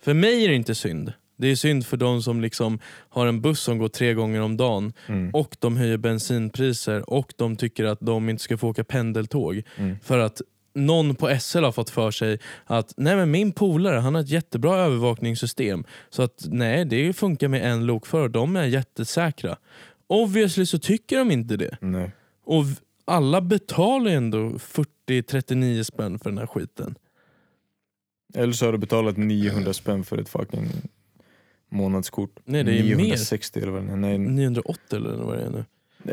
för 0.00 0.14
mig 0.14 0.44
är 0.44 0.48
det 0.48 0.54
inte 0.54 0.74
synd. 0.74 1.12
Det 1.38 1.48
är 1.48 1.56
synd 1.56 1.86
för 1.86 1.96
de 1.96 2.22
som 2.22 2.40
liksom 2.40 2.78
har 3.08 3.26
en 3.26 3.40
buss 3.40 3.60
som 3.60 3.78
går 3.78 3.88
tre 3.88 4.14
gånger 4.14 4.40
om 4.40 4.56
dagen 4.56 4.92
Mm. 5.06 5.30
och 5.34 5.56
de 5.58 5.76
höjer 5.76 5.96
bensinpriser 5.96 7.10
och 7.10 7.32
de 7.36 7.56
tycker 7.56 7.84
att 7.84 7.98
de 8.00 8.28
inte 8.28 8.42
ska 8.42 8.56
få 8.56 8.68
åka 8.68 8.84
pendeltåg. 8.84 9.62
Mm. 9.76 9.96
För 10.02 10.18
att 10.18 10.40
någon 10.74 11.14
på 11.14 11.38
SL 11.40 11.64
har 11.64 11.72
fått 11.72 11.90
för 11.90 12.10
sig 12.10 12.38
att 12.64 12.94
nej 12.96 13.16
men 13.16 13.30
min 13.30 13.52
polare 13.52 13.98
han 13.98 14.14
har 14.14 14.22
ett 14.22 14.28
jättebra 14.28 14.76
övervakningssystem. 14.78 15.84
Så 16.10 16.22
att 16.22 16.44
nej 16.48 16.84
det 16.84 17.12
funkar 17.12 17.48
med 17.48 17.72
en 17.72 17.86
lokförare, 17.86 18.28
de 18.28 18.56
är 18.56 18.64
jättesäkra. 18.64 19.56
Obviously 20.06 20.66
så 20.66 20.78
tycker 20.78 21.18
de 21.18 21.30
inte 21.30 21.56
det. 21.56 21.76
Nej. 21.80 22.10
Och 22.44 22.64
alla 23.04 23.40
betalar 23.40 24.10
ändå 24.10 24.38
40-39 25.08 25.82
spänn 25.82 26.18
för 26.18 26.30
den 26.30 26.38
här 26.38 26.46
skiten. 26.46 26.94
Eller 28.34 28.52
så 28.52 28.64
har 28.64 28.72
du 28.72 28.78
betalat 28.78 29.16
900 29.16 29.72
spänn 29.72 30.04
för 30.04 30.18
ett 30.18 30.28
fucking 30.28 30.68
månadskort. 31.68 32.38
Nej 32.44 32.64
det 32.64 32.72
är 32.78 32.82
mer. 32.82 32.96
960 32.96 33.60
eller 33.60 33.72
vad 33.72 33.82
det 33.86 33.92
är. 33.92 33.96
Nej, 33.96 34.18
980 34.18 34.96
eller 34.96 35.16
vad 35.16 35.38
det 35.38 35.42
är 35.44 35.50
nu. 35.50 35.64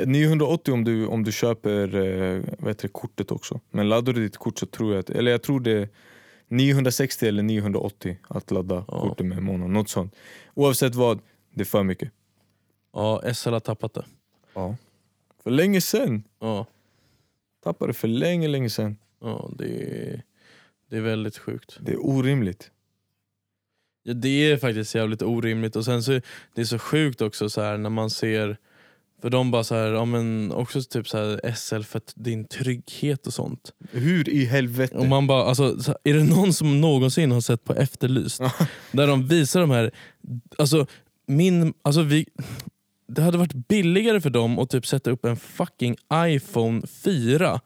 980 0.05 0.73
om 0.73 0.83
du, 0.83 1.07
om 1.07 1.23
du 1.23 1.31
köper 1.31 1.95
eh, 1.95 2.43
vad 2.59 2.69
heter 2.69 2.81
det, 2.87 2.93
kortet 2.93 3.31
också. 3.31 3.59
Men 3.71 3.89
laddar 3.89 4.13
du 4.13 4.23
ditt 4.23 4.37
kort 4.37 4.57
så 4.59 4.65
tror 4.65 4.93
jag 4.93 4.99
att, 4.99 5.09
eller 5.09 5.31
jag 5.31 5.43
tror 5.43 5.59
det 5.59 5.71
är 5.71 5.89
960 6.47 7.27
eller 7.27 7.43
980 7.43 8.17
att 8.27 8.51
ladda 8.51 8.75
Ja. 8.87 9.01
kortet 9.01 9.25
med 9.25 9.37
i 9.37 9.41
månaden. 9.41 9.73
Något 9.73 9.89
sånt. 9.89 10.15
Oavsett 10.53 10.95
vad, 10.95 11.19
det 11.53 11.61
är 11.61 11.65
för 11.65 11.83
mycket. 11.83 12.11
Ja, 12.93 13.33
SL 13.33 13.49
har 13.49 13.59
tappat 13.59 13.93
det. 13.93 14.05
Ja. 14.53 14.75
För 15.43 15.51
länge 15.51 15.81
sen. 15.81 16.23
Ja, 16.39 16.65
Tappade 17.63 17.93
för 17.93 18.07
länge, 18.07 18.47
länge 18.47 18.69
sen. 18.69 18.97
ja 19.21 19.49
det, 19.57 19.65
är, 19.67 20.21
det 20.89 20.97
är 20.97 21.01
väldigt 21.01 21.37
sjukt. 21.37 21.77
Det 21.79 21.91
är 21.91 22.05
orimligt. 22.05 22.71
Ja, 24.07 24.13
det 24.13 24.51
är 24.51 24.57
faktiskt 24.57 24.95
jävligt 24.95 25.21
orimligt 25.21 25.75
och 25.75 25.85
sen 25.85 26.03
så 26.03 26.11
det 26.55 26.61
är 26.61 26.65
så 26.65 26.79
sjukt 26.79 27.21
också 27.21 27.49
så 27.49 27.61
här 27.61 27.77
när 27.77 27.89
man 27.89 28.09
ser 28.09 28.57
för 29.21 29.29
de 29.29 29.51
bara 29.51 29.63
så 29.63 29.75
här, 29.75 29.87
ja 29.91 30.05
men 30.05 30.51
också 30.51 30.81
typ 30.83 31.07
så 31.07 31.17
här 31.17 31.53
SL 31.55 31.81
för 31.81 31.97
att 31.97 32.13
din 32.15 32.45
trygghet 32.47 33.27
och 33.27 33.33
sånt. 33.33 33.71
Hur 33.91 34.29
i 34.29 34.45
helvete? 34.45 34.95
Och 34.95 35.05
man 35.05 35.27
bara, 35.27 35.43
alltså, 35.43 35.79
så- 35.83 35.97
är 36.03 36.13
det 36.13 36.23
någon 36.23 36.53
som 36.53 36.81
någonsin 36.81 37.31
har 37.31 37.41
sett 37.41 37.63
på 37.63 37.73
Efterlyst? 37.73 38.41
där 38.91 39.07
de 39.07 39.27
visar 39.27 39.61
de 39.61 39.69
här, 39.69 39.91
alltså 40.57 40.85
min, 41.27 41.73
alltså 41.81 42.01
vi, 42.01 42.25
det 43.07 43.21
hade 43.21 43.37
varit 43.37 43.53
billigare 43.67 44.21
för 44.21 44.29
dem 44.29 44.59
att 44.59 44.69
typ 44.69 44.87
sätta 44.87 45.11
upp 45.11 45.25
en 45.25 45.37
fucking 45.37 45.95
iPhone 46.13 46.81
4 46.87 47.61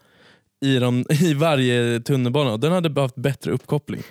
i, 0.62 0.76
dem, 0.80 1.06
i 1.22 1.34
varje 1.34 2.00
tunnelbana 2.00 2.58
den 2.58 2.72
hade 2.72 3.02
haft 3.02 3.16
bättre 3.16 3.52
uppkoppling. 3.52 4.02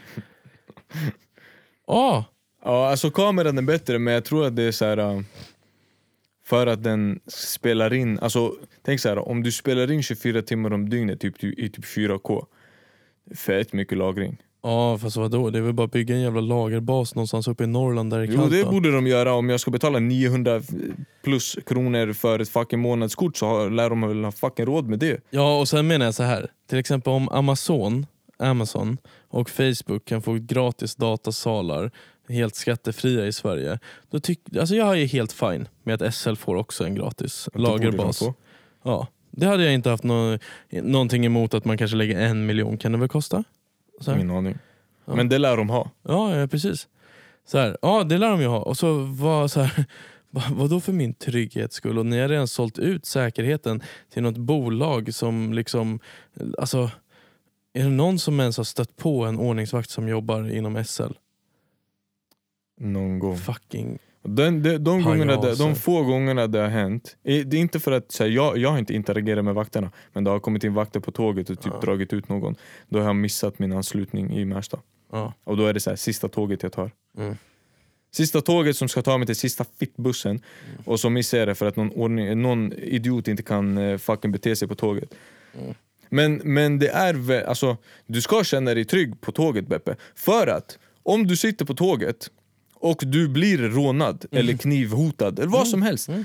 Ah, 1.88 2.24
Ja, 2.64 2.90
alltså 2.90 3.10
kameran 3.10 3.58
är 3.58 3.62
bättre 3.62 3.98
men 3.98 4.14
jag 4.14 4.24
tror 4.24 4.46
att 4.46 4.56
det 4.56 4.62
är 4.62 4.72
så 4.72 4.84
här. 4.84 4.96
äh, 4.98 5.20
För 6.46 6.66
att 6.66 6.82
den 6.84 7.20
spelar 7.26 7.94
in, 7.94 8.18
alltså 8.18 8.54
tänk 8.82 9.00
så 9.00 9.08
här, 9.08 9.28
om 9.28 9.42
du 9.42 9.52
spelar 9.52 9.90
in 9.92 10.02
24 10.02 10.42
timmar 10.42 10.72
om 10.72 10.88
dygnet 10.90 11.20
typ, 11.20 11.44
i 11.44 11.68
typ 11.70 11.84
4K 11.84 12.44
Fett 13.36 13.72
mycket 13.72 13.98
lagring. 13.98 14.36
Ja 14.62 14.98
fast 14.98 15.16
vadå, 15.16 15.50
det 15.50 15.58
är 15.58 15.62
väl 15.62 15.72
bara 15.72 15.84
att 15.84 15.92
bygga 15.92 16.14
en 16.14 16.20
jävla 16.20 16.40
lagerbas 16.40 17.14
någonstans 17.14 17.48
uppe 17.48 17.64
i 17.64 17.66
Norrland 17.66 18.10
där 18.10 18.18
det 18.18 18.24
Jo 18.26 18.46
det 18.46 18.64
borde 18.64 18.90
de 18.92 19.06
göra, 19.06 19.34
om 19.34 19.48
jag 19.50 19.60
ska 19.60 19.70
betala 19.70 19.98
900 19.98 20.62
plus 21.24 21.56
kronor 21.66 22.12
för 22.12 22.38
ett 22.38 22.48
fucking 22.48 22.78
månadskort 22.80 23.36
så 23.36 23.46
har- 23.46 23.70
lär 23.70 23.90
de 23.90 24.00
väl 24.08 24.24
ha 24.24 24.32
fucking 24.32 24.66
råd 24.66 24.88
med 24.88 24.98
det. 24.98 25.20
Ja 25.30 25.58
och 25.60 25.68
sen 25.68 25.86
menar 25.86 26.04
jag 26.04 26.14
så 26.14 26.22
här. 26.22 26.50
till 26.68 26.78
exempel 26.78 27.12
om 27.12 27.28
Amazon, 27.28 28.06
Amazon 28.38 28.98
och 29.28 29.50
Facebook 29.50 30.04
kan 30.04 30.22
få 30.22 30.34
gratis 30.40 30.94
datasalar 30.96 31.90
helt 32.28 32.54
skattefria 32.54 33.26
i 33.26 33.32
Sverige. 33.32 33.78
Då 34.10 34.20
tyck, 34.20 34.40
alltså 34.58 34.74
jag 34.74 35.00
är 35.00 35.06
helt 35.06 35.32
fine 35.32 35.68
med 35.82 36.02
att 36.02 36.14
SL 36.14 36.34
får 36.34 36.54
också 36.56 36.84
en 36.84 36.94
gratis 36.94 37.48
Det 37.52 37.58
lagerbas. 37.58 38.22
Ja, 38.84 39.06
det 39.30 39.46
hade 39.46 39.64
jag 39.64 39.74
inte 39.74 39.90
haft 39.90 40.04
nå, 40.04 40.38
någonting 40.70 41.26
emot 41.26 41.54
att 41.54 41.64
man 41.64 41.78
kanske 41.78 41.96
lägger 41.96 42.20
en 42.20 42.46
miljon, 42.46 42.78
kan 42.78 42.92
det 42.92 42.98
väl 42.98 43.08
kosta? 43.08 43.44
Så 44.00 44.10
här. 44.10 44.18
Ingen 44.18 44.30
aning 44.30 44.58
Ja. 45.04 45.14
Men 45.14 45.28
det 45.28 45.38
lär 45.38 45.56
de 45.56 45.70
ha 45.70 45.90
Ja, 46.02 46.36
ja, 46.36 46.46
precis. 46.46 46.88
Så 47.46 47.58
här, 47.58 47.76
ja 47.82 48.04
det 48.04 48.18
lär 48.18 48.30
de 48.30 48.40
ju 48.40 48.46
ha. 48.46 48.58
Och 48.58 48.76
så 48.76 48.92
var 48.98 49.48
så 49.48 49.60
här, 49.60 49.84
"Va- 50.30 50.42
vadå 50.52 50.80
för 50.80 50.92
min 50.92 51.14
trygghets 51.14 51.76
skull? 51.76 51.98
Och 51.98 52.06
ni 52.06 52.18
har 52.20 52.28
redan 52.28 52.48
sålt 52.48 52.78
ut 52.78 53.06
säkerheten 53.06 53.82
till 54.12 54.22
något 54.22 54.36
bolag 54.36 55.14
som 55.14 55.52
liksom, 55.52 56.00
alltså 56.58 56.90
är 57.78 57.84
det 57.84 57.90
någon 57.90 58.18
som 58.18 58.40
ens 58.40 58.56
har 58.56 58.64
stött 58.64 58.96
på 58.96 59.24
en 59.24 59.38
ordningsvakt 59.38 59.90
som 59.90 60.08
jobbar 60.08 60.50
inom 60.50 60.84
SL? 60.84 61.02
Någon 62.80 63.18
gång. 63.18 63.36
Fucking, 63.38 63.98
Den, 64.22 64.62
de, 64.62 64.78
de, 64.78 65.02
gångerna 65.02 65.32
det, 65.36 65.40
Pajaser. 65.42 65.64
de 65.64 65.74
få 65.74 66.02
gångerna 66.04 66.46
det 66.46 66.58
har 66.58 66.68
hänt, 66.68 67.16
det 67.22 67.32
är 67.32 67.54
inte 67.54 67.80
för 67.80 67.92
att 67.92 68.12
så 68.12 68.24
här, 68.24 68.30
jag, 68.30 68.58
jag 68.58 68.70
har 68.70 68.78
inte 68.78 68.94
interagerat 68.94 69.44
med 69.44 69.54
vakterna, 69.54 69.90
men 70.12 70.24
det 70.24 70.30
har 70.30 70.40
kommit 70.40 70.64
in 70.64 70.74
vakter 70.74 71.00
på 71.00 71.10
tåget 71.12 71.50
och 71.50 71.60
typ 71.60 71.72
Ja. 71.74 71.80
dragit 71.80 72.12
ut 72.12 72.28
någon. 72.28 72.54
Då 72.88 72.98
har 72.98 73.06
jag 73.06 73.16
missat 73.16 73.58
min 73.58 73.72
anslutning 73.72 74.30
i 74.32 74.44
Märsta. 74.44 74.78
ja. 75.12 75.32
Och 75.44 75.56
då 75.56 75.66
är 75.66 75.74
det 75.74 75.80
så 75.80 75.90
här, 75.90 75.96
sista 75.96 76.28
tåget 76.28 76.62
jag 76.62 76.72
tar. 76.72 76.90
Mm. 77.18 77.36
Sista 78.10 78.40
tåget 78.40 78.76
som 78.76 78.88
ska 78.88 79.02
ta 79.02 79.18
mig 79.18 79.26
till 79.26 79.36
sista 79.36 79.64
fittbussen 79.78 80.40
och 80.84 81.00
så 81.00 81.10
missar 81.10 81.38
jag 81.38 81.48
det 81.48 81.54
för 81.54 81.66
att 81.66 81.76
någon, 81.76 81.90
ordning, 81.90 82.42
någon 82.42 82.72
idiot 82.72 83.28
inte 83.28 83.42
kan 83.42 83.78
eh, 83.78 83.98
fucking 83.98 84.32
bete 84.32 84.56
sig 84.56 84.68
på 84.68 84.74
tåget. 84.74 85.14
Mm. 85.60 85.74
Men, 86.10 86.40
men 86.44 86.78
det 86.78 86.88
är 86.88 87.14
väl, 87.14 87.44
alltså, 87.44 87.76
du 88.06 88.20
ska 88.20 88.44
känna 88.44 88.74
dig 88.74 88.84
trygg 88.84 89.20
på 89.20 89.32
tåget 89.32 89.66
Beppe. 89.68 89.96
För 90.14 90.46
att 90.46 90.78
om 91.02 91.26
du 91.26 91.36
sitter 91.36 91.64
på 91.64 91.74
tåget 91.74 92.30
och 92.74 93.02
du 93.06 93.28
blir 93.28 93.58
rånad 93.58 94.24
eller 94.30 94.56
knivhotad 94.56 95.38
eller 95.38 95.50
vad 95.50 95.68
som 95.68 95.82
helst. 95.82 96.08
Mm. 96.08 96.24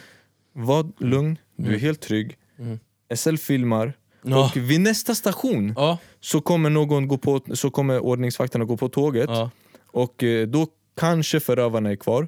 Var 0.54 0.92
lugn, 0.98 1.38
du 1.56 1.74
är 1.76 1.80
helt 1.80 2.02
trygg. 2.02 2.38
Mm. 2.60 2.80
SL 3.16 3.36
filmar 3.36 3.94
Ja. 4.26 4.46
och 4.46 4.58
vid 4.58 4.82
nästa 4.82 5.16
station 5.16 5.74
Ja, 5.76 5.98
så 6.20 6.42
kommer, 6.42 6.70
någon 6.70 7.08
gå 7.08 7.18
på, 7.18 7.42
så 7.54 7.70
kommer 7.70 8.00
ordningsvakterna 8.00 8.66
gå 8.66 8.78
på 8.78 8.90
tåget 8.90 9.30
ja, 9.30 9.50
och 9.88 10.24
eh, 10.24 10.48
då 10.48 10.68
kanske 10.98 11.40
förövarna 11.40 11.92
är 11.92 11.96
kvar 11.96 12.28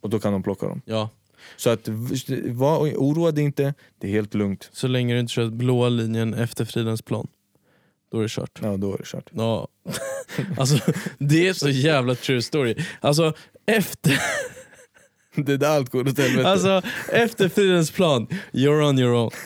och 0.00 0.10
då 0.10 0.18
kan 0.18 0.32
de 0.32 0.42
plocka 0.42 0.66
dem. 0.66 0.82
Så 1.56 1.70
att, 1.70 1.88
var, 2.44 2.78
oroa 2.78 3.30
dig 3.30 3.44
inte, 3.44 3.74
det 3.98 4.06
är 4.06 4.10
helt 4.10 4.34
lugnt. 4.34 4.68
Så 4.72 4.88
länge 4.88 5.14
du 5.14 5.20
inte 5.20 5.32
kör 5.32 5.50
blåa 5.50 5.88
linjen 5.88 6.34
efter 6.34 6.64
Fridens 6.64 7.02
plan. 7.02 7.28
Då 8.12 8.18
är 8.18 8.22
det 8.22 8.28
kört. 8.28 8.58
Ja, 8.62 8.76
då 8.76 8.94
är 8.94 8.98
det 8.98 9.06
kört. 9.06 9.30
Ja. 9.32 9.68
Alltså, 10.58 10.92
det 11.18 11.48
är 11.48 11.52
så 11.52 11.68
jävla 11.68 12.14
true 12.14 12.42
story. 12.42 12.74
Alltså, 13.00 13.32
efter, 13.66 14.12
Det 15.36 15.52
är 15.52 15.56
där 15.56 15.76
allt 15.76 15.90
går 15.90 16.08
åt 16.08 16.18
helvete. 16.18 16.48
alltså, 16.48 16.82
efter 17.12 17.48
Fridens 17.48 17.90
plan, 17.90 18.26
you're 18.52 18.88
on 18.88 18.98
your 18.98 19.14
own. 19.14 19.30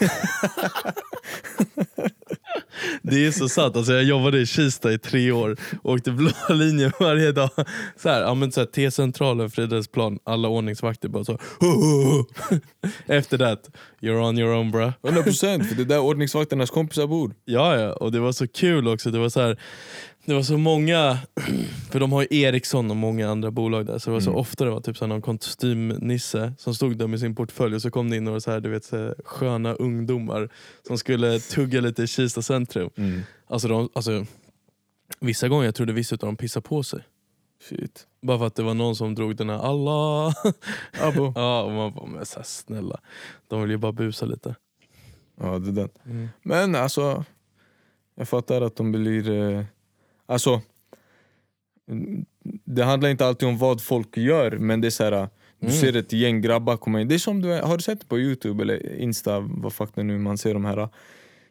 Det 3.02 3.26
är 3.26 3.30
så 3.30 3.48
sant. 3.48 3.76
Alltså, 3.76 3.92
jag 3.92 4.04
jobbade 4.04 4.40
i 4.40 4.46
Kista 4.46 4.92
i 4.92 4.98
tre 4.98 5.32
år 5.32 5.56
och 5.82 5.92
åkte 5.92 6.10
blåa 6.10 6.48
linjen 6.54 6.92
varje 7.00 7.32
dag. 7.32 7.50
Så 7.96 8.08
här, 8.08 8.20
ja, 8.20 8.34
men 8.34 8.52
så 8.52 8.60
här, 8.60 8.66
T-centralen, 8.66 9.50
Fridens 9.50 9.88
plan, 9.88 10.18
alla 10.24 10.48
ordningsvakter 10.48 11.08
bara 11.08 11.24
så. 11.24 11.38
Efter 13.06 13.38
det, 13.38 13.58
you're 14.00 14.28
on 14.28 14.38
your 14.38 14.54
own 14.54 14.70
bra. 14.70 14.92
100% 15.02 15.64
för 15.64 15.74
det 15.74 15.82
är 15.82 15.84
där 15.84 16.00
ordningsvakternas 16.00 16.70
kompisar 16.70 17.06
bor. 17.06 17.34
Ja, 17.44 17.76
ja, 17.80 17.92
och 17.92 18.12
det 18.12 18.20
var 18.20 18.32
så 18.32 18.48
kul 18.48 18.88
också. 18.88 19.10
Det 19.10 19.18
var 19.18 19.28
så 19.28 19.40
här, 19.40 19.58
det 20.24 20.34
var 20.34 20.42
så 20.42 20.58
många, 20.58 21.18
för 21.90 22.00
de 22.00 22.12
har 22.12 22.22
ju 22.22 22.40
Ericsson 22.40 22.90
och 22.90 22.96
många 22.96 23.28
andra 23.30 23.50
bolag 23.50 23.86
där, 23.86 23.98
så 23.98 24.10
det 24.10 24.14
var 24.14 24.20
så 24.20 24.30
Mm. 24.30 24.40
ofta 24.40 24.64
det 24.64 24.70
var 24.70 24.80
typ 24.80 24.96
så 24.96 25.06
någon 25.06 25.22
kostymnisse 25.22 26.52
som 26.58 26.74
stod 26.74 26.96
där 26.98 27.06
med 27.06 27.20
sin 27.20 27.34
portfölj 27.34 27.74
och 27.74 27.82
så 27.82 27.90
kom 27.90 28.10
det 28.10 28.16
in 28.16 28.24
några 28.24 28.40
så 28.40 28.50
här, 28.50 28.60
du 28.60 28.68
vet, 28.68 28.84
så 28.84 29.14
sköna 29.24 29.72
ungdomar 29.74 30.48
som 30.86 30.98
skulle 30.98 31.38
tugga 31.40 31.80
lite 31.80 32.02
i 32.02 32.06
Kista 32.06 32.42
centrum. 32.42 32.90
Mm. 32.96 33.20
Alltså, 33.46 33.68
de, 33.68 33.88
alltså, 33.92 34.26
vissa 35.20 35.48
gånger 35.48 35.64
jag 35.64 35.74
trodde 35.74 35.92
vissa 35.92 36.14
av 36.14 36.18
dem 36.18 36.36
pissade 36.36 36.68
på 36.68 36.82
sig. 36.82 37.00
Shit. 37.68 38.06
Bara 38.22 38.38
för 38.38 38.46
att 38.46 38.54
det 38.54 38.62
var 38.62 38.74
någon 38.74 38.96
som 38.96 39.14
drog 39.14 39.36
den 39.36 39.50
här 39.50 39.58
Allah. 39.58 40.34
Abo. 41.00 41.32
ja, 41.34 41.62
och 41.62 41.72
man 41.72 41.94
bara, 41.94 42.06
men 42.06 42.26
så 42.26 42.36
här, 42.38 42.44
snälla. 42.44 43.00
De 43.48 43.60
vill 43.62 43.70
ju 43.70 43.76
bara 43.76 43.92
busa 43.92 44.26
lite. 44.26 44.54
Ja, 45.40 45.58
det 45.58 45.68
är 45.68 45.72
den. 45.72 45.88
Mm. 46.06 46.28
Men 46.42 46.74
alltså, 46.74 47.24
jag 48.14 48.28
fattar 48.28 48.60
att 48.62 48.76
de 48.76 48.92
blir... 48.92 49.30
Eh, 49.30 49.64
alltså, 50.30 50.60
mm, 51.90 52.24
det 52.64 52.82
handlar 52.84 53.08
inte 53.10 53.26
alltid 53.26 53.48
om 53.48 53.58
vad 53.58 53.82
folk 53.82 54.16
gör, 54.16 54.50
men 54.58 54.80
det 54.80 54.88
är 54.88 54.90
så 54.90 55.04
här. 55.04 55.28
Du 55.60 55.66
Mm. 55.66 55.78
ser 55.80 55.96
ett 55.96 56.12
gäng 56.12 56.40
grabbar 56.40 56.76
komma 56.76 57.00
in. 57.00 57.08
Det 57.08 57.14
är 57.14 57.18
som 57.18 57.42
du, 57.42 57.48
har 57.52 57.76
du 57.76 57.82
sett 57.82 58.00
det 58.00 58.06
på 58.06 58.18
youtube 58.18 58.62
eller 58.62 58.96
insta, 59.00 59.40
vad 59.40 59.72
fuck 59.72 59.90
det 59.94 60.02
nu 60.02 60.18
man 60.18 60.38
ser 60.38 60.54
de 60.54 60.64
här. 60.64 60.88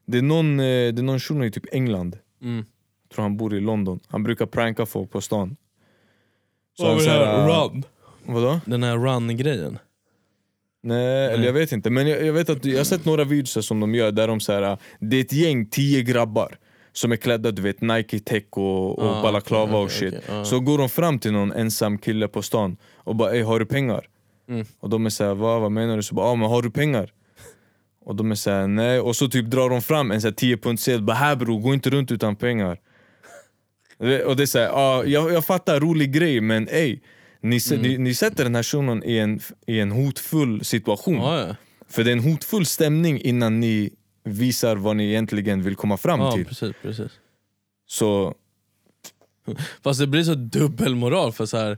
Det 0.05 0.17
är 0.17 0.21
någon, 0.21 0.57
det 0.57 0.65
är 0.99 1.01
någon 1.03 1.19
shuno 1.19 1.45
i 1.45 1.51
typ 1.51 1.65
England, 1.73 2.17
Mm. 2.41 2.65
tror 3.13 3.23
han 3.23 3.37
bor 3.37 3.53
i 3.55 3.59
London. 3.59 3.99
Han 4.07 4.23
brukar 4.23 4.45
pranka 4.45 4.85
folk 4.85 5.11
på 5.11 5.21
stan. 5.21 5.55
Så 6.77 6.83
Vad 6.83 6.91
han 6.91 7.01
så 7.01 7.09
här? 7.09 7.47
Run. 7.69 7.83
Vadå? 8.25 8.59
Den 8.65 8.83
här 8.83 8.97
run-grejen. 8.97 9.77
Nej, 10.83 11.33
eller 11.33 11.45
jag 11.45 11.53
vet 11.53 11.71
inte. 11.71 11.89
Men 11.89 12.07
jag, 12.07 12.25
jag 12.25 12.33
vet 12.33 12.49
att 12.49 12.65
jag 12.65 12.77
har 12.77 12.83
sett 12.83 13.05
några 13.05 13.23
videos 13.23 13.65
som 13.67 13.79
de 13.79 13.95
gör 13.95 14.11
där 14.11 14.27
de 14.27 14.39
så 14.39 14.53
här, 14.53 14.77
det 14.99 15.17
är 15.17 15.21
ett 15.21 15.33
gäng, 15.33 15.65
tio 15.65 16.01
grabbar 16.03 16.57
som 16.93 17.11
är 17.11 17.15
klädda 17.15 17.51
du 17.51 17.61
vet 17.61 17.81
Nike 17.81 18.19
Tech 18.19 18.43
och, 18.49 18.99
och 18.99 19.05
Ah, 19.17 19.21
balaklava 19.21 19.71
okej, 19.77 19.83
och 19.83 19.91
shit. 19.91 20.13
okej, 20.17 20.35
ah. 20.39 20.45
Så 20.45 20.59
går 20.59 20.77
de 20.77 20.89
fram 20.89 21.19
till 21.19 21.31
någon 21.31 21.51
ensam 21.51 21.97
kille 21.97 22.27
på 22.27 22.41
stan 22.41 22.77
och 22.95 23.15
bara 23.15 23.31
ey 23.31 23.41
har 23.41 23.59
du 23.59 23.65
pengar? 23.65 24.05
Mm. 24.49 24.65
Och 24.79 24.89
de 24.89 25.05
är 25.05 25.09
såhär 25.09 25.33
vad, 25.35 25.61
vad 25.61 25.71
menar 25.71 25.95
du? 25.97 26.03
Så 26.03 26.15
bara 26.15 26.25
ah, 26.27 26.35
men 26.35 26.49
har 26.49 26.61
du 26.61 26.71
pengar? 26.71 27.11
Och 28.05 28.15
de 28.15 28.31
är 28.31 28.35
såhär 28.35 28.67
nej, 28.67 28.99
och 28.99 29.15
så 29.15 29.27
typ 29.27 29.45
drar 29.45 29.69
de 29.69 29.81
fram 29.81 30.11
en 30.11 30.21
sån 30.21 30.27
här 30.27 30.35
10 30.35 30.57
punktsedel 30.57 31.01
bara 31.01 31.17
här 31.17 31.35
bror, 31.35 31.59
gå 31.59 31.73
inte 31.73 31.89
runt 31.89 32.11
utan 32.11 32.35
pengar. 32.35 32.77
Och 34.25 34.35
det 34.35 34.43
är 34.43 34.45
såhär, 34.45 34.69
ah, 34.73 35.03
jag, 35.05 35.31
jag 35.33 35.45
fattar 35.45 35.79
rolig 35.79 36.11
grej 36.13 36.41
men 36.41 36.67
ey 36.69 36.99
ni, 37.41 37.59
Mm. 37.71 37.81
ni, 37.81 37.97
ni 37.97 38.13
sätter 38.13 38.43
den 38.43 38.55
här 38.55 38.63
shunon 38.63 39.03
i 39.03 39.17
en, 39.17 39.39
i 39.67 39.79
en 39.79 39.91
hotfull 39.91 40.63
situation. 40.65 41.15
Ja, 41.15 41.39
ja. 41.47 41.55
För 41.89 42.03
det 42.03 42.09
är 42.09 42.13
en 42.13 42.19
hotfull 42.23 42.65
stämning 42.65 43.21
innan 43.21 43.59
ni 43.59 43.89
visar 44.33 44.75
vad 44.75 44.95
ni 44.95 45.09
egentligen 45.09 45.63
vill 45.63 45.75
komma 45.75 45.97
fram 45.97 46.19
ja 46.19 46.31
till. 46.31 46.45
precis, 46.45 46.75
precis. 46.81 47.11
Så 47.87 48.35
Fast 49.81 49.99
det 49.99 50.07
blir 50.07 50.23
så 50.23 50.35
dubbelmoral 50.35 51.31
för 51.31 51.45
så 51.45 51.57
här. 51.57 51.77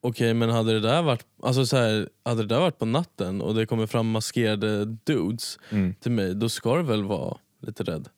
Okej 0.00 0.34
men 0.34 0.50
hade 0.50 0.72
det 0.72 0.80
där 0.80 1.02
varit 1.02 1.26
alltså 1.42 1.66
så 1.66 1.76
här, 1.76 2.08
hade 2.24 2.42
det 2.42 2.48
där 2.54 2.60
varit 2.60 2.78
på 2.78 2.84
natten 2.84 3.40
och 3.40 3.54
det 3.54 3.66
kommer 3.66 3.86
fram 3.86 4.10
maskerade 4.10 4.84
dudes 4.84 5.58
mm. 5.70 5.94
till 5.94 6.10
mig, 6.10 6.34
då 6.34 6.48
ska 6.48 6.76
du 6.76 6.82
väl 6.82 7.04
vara 7.04 7.36
lite 7.62 7.82
rädd? 7.82 8.08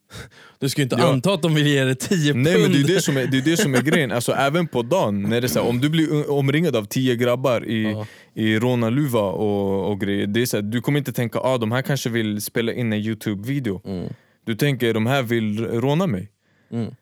Du 0.59 0.69
ska 0.69 0.81
ju 0.81 0.83
inte 0.83 0.97
Ja. 0.99 1.09
anta 1.13 1.35
att 1.35 1.43
de 1.43 1.55
vill 1.55 1.67
ge 1.67 1.85
dig 1.85 1.95
10 1.97 2.33
pund. 2.33 2.45
Nej 2.45 2.59
men 2.63 2.73
det 2.73 2.79
är 2.81 2.85
det 2.95 3.03
som 3.03 3.17
är, 3.17 3.27
det 3.27 3.39
är, 3.39 3.43
det 3.43 3.57
som 3.57 3.75
är 3.75 3.83
grejen, 3.83 4.13
alltså, 4.13 4.33
även 4.33 4.69
på 4.69 4.83
dagen, 4.83 5.23
när 5.23 5.41
det 5.41 5.47
är 5.47 5.49
så 5.49 5.61
här, 5.63 5.69
om 5.69 5.81
du 5.81 5.89
blir 5.89 6.31
omringad 6.31 6.77
av 6.77 6.85
tio 6.85 7.17
grabbar 7.17 7.65
i, 7.69 7.83
Ja. 7.83 8.07
i 8.35 8.59
rånarluva 8.59 9.21
och, 9.23 9.91
och 9.91 10.01
grejer, 10.01 10.27
det 10.27 10.43
är 10.43 10.47
så 10.47 10.57
här, 10.57 10.63
du 10.63 10.81
kommer 10.81 10.99
inte 10.99 11.13
tänka 11.13 11.39
ah, 11.39 11.59
de 11.59 11.73
här 11.73 11.83
kanske 11.83 12.11
vill 12.11 12.43
spela 12.43 12.73
in 12.73 12.93
en 12.93 12.99
youtube-video. 12.99 13.81
Mm. 13.85 14.13
Du 14.45 14.55
tänker 14.55 14.95
de 14.95 15.07
här 15.07 15.23
vill 15.23 15.67
råna 15.67 16.07
mig. 16.07 16.31
Mm. 16.71 16.95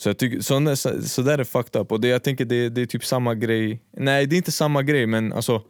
Så, 0.00 0.08
jag 0.08 0.18
tycker, 0.18 0.40
så, 0.40 0.76
så, 0.76 1.02
så 1.02 1.22
där 1.22 1.38
är 1.38 1.44
fucked 1.44 1.80
up. 1.80 1.92
Och 1.92 2.00
det, 2.00 2.08
jag 2.08 2.22
tänker 2.22 2.44
det, 2.44 2.68
det 2.68 2.80
är 2.82 2.86
typ 2.86 3.04
samma 3.04 3.34
grej. 3.34 3.80
Nej 3.96 4.26
det 4.26 4.34
är 4.34 4.36
inte 4.36 4.52
samma 4.52 4.82
grej 4.82 5.06
men 5.06 5.32
alltså 5.32 5.62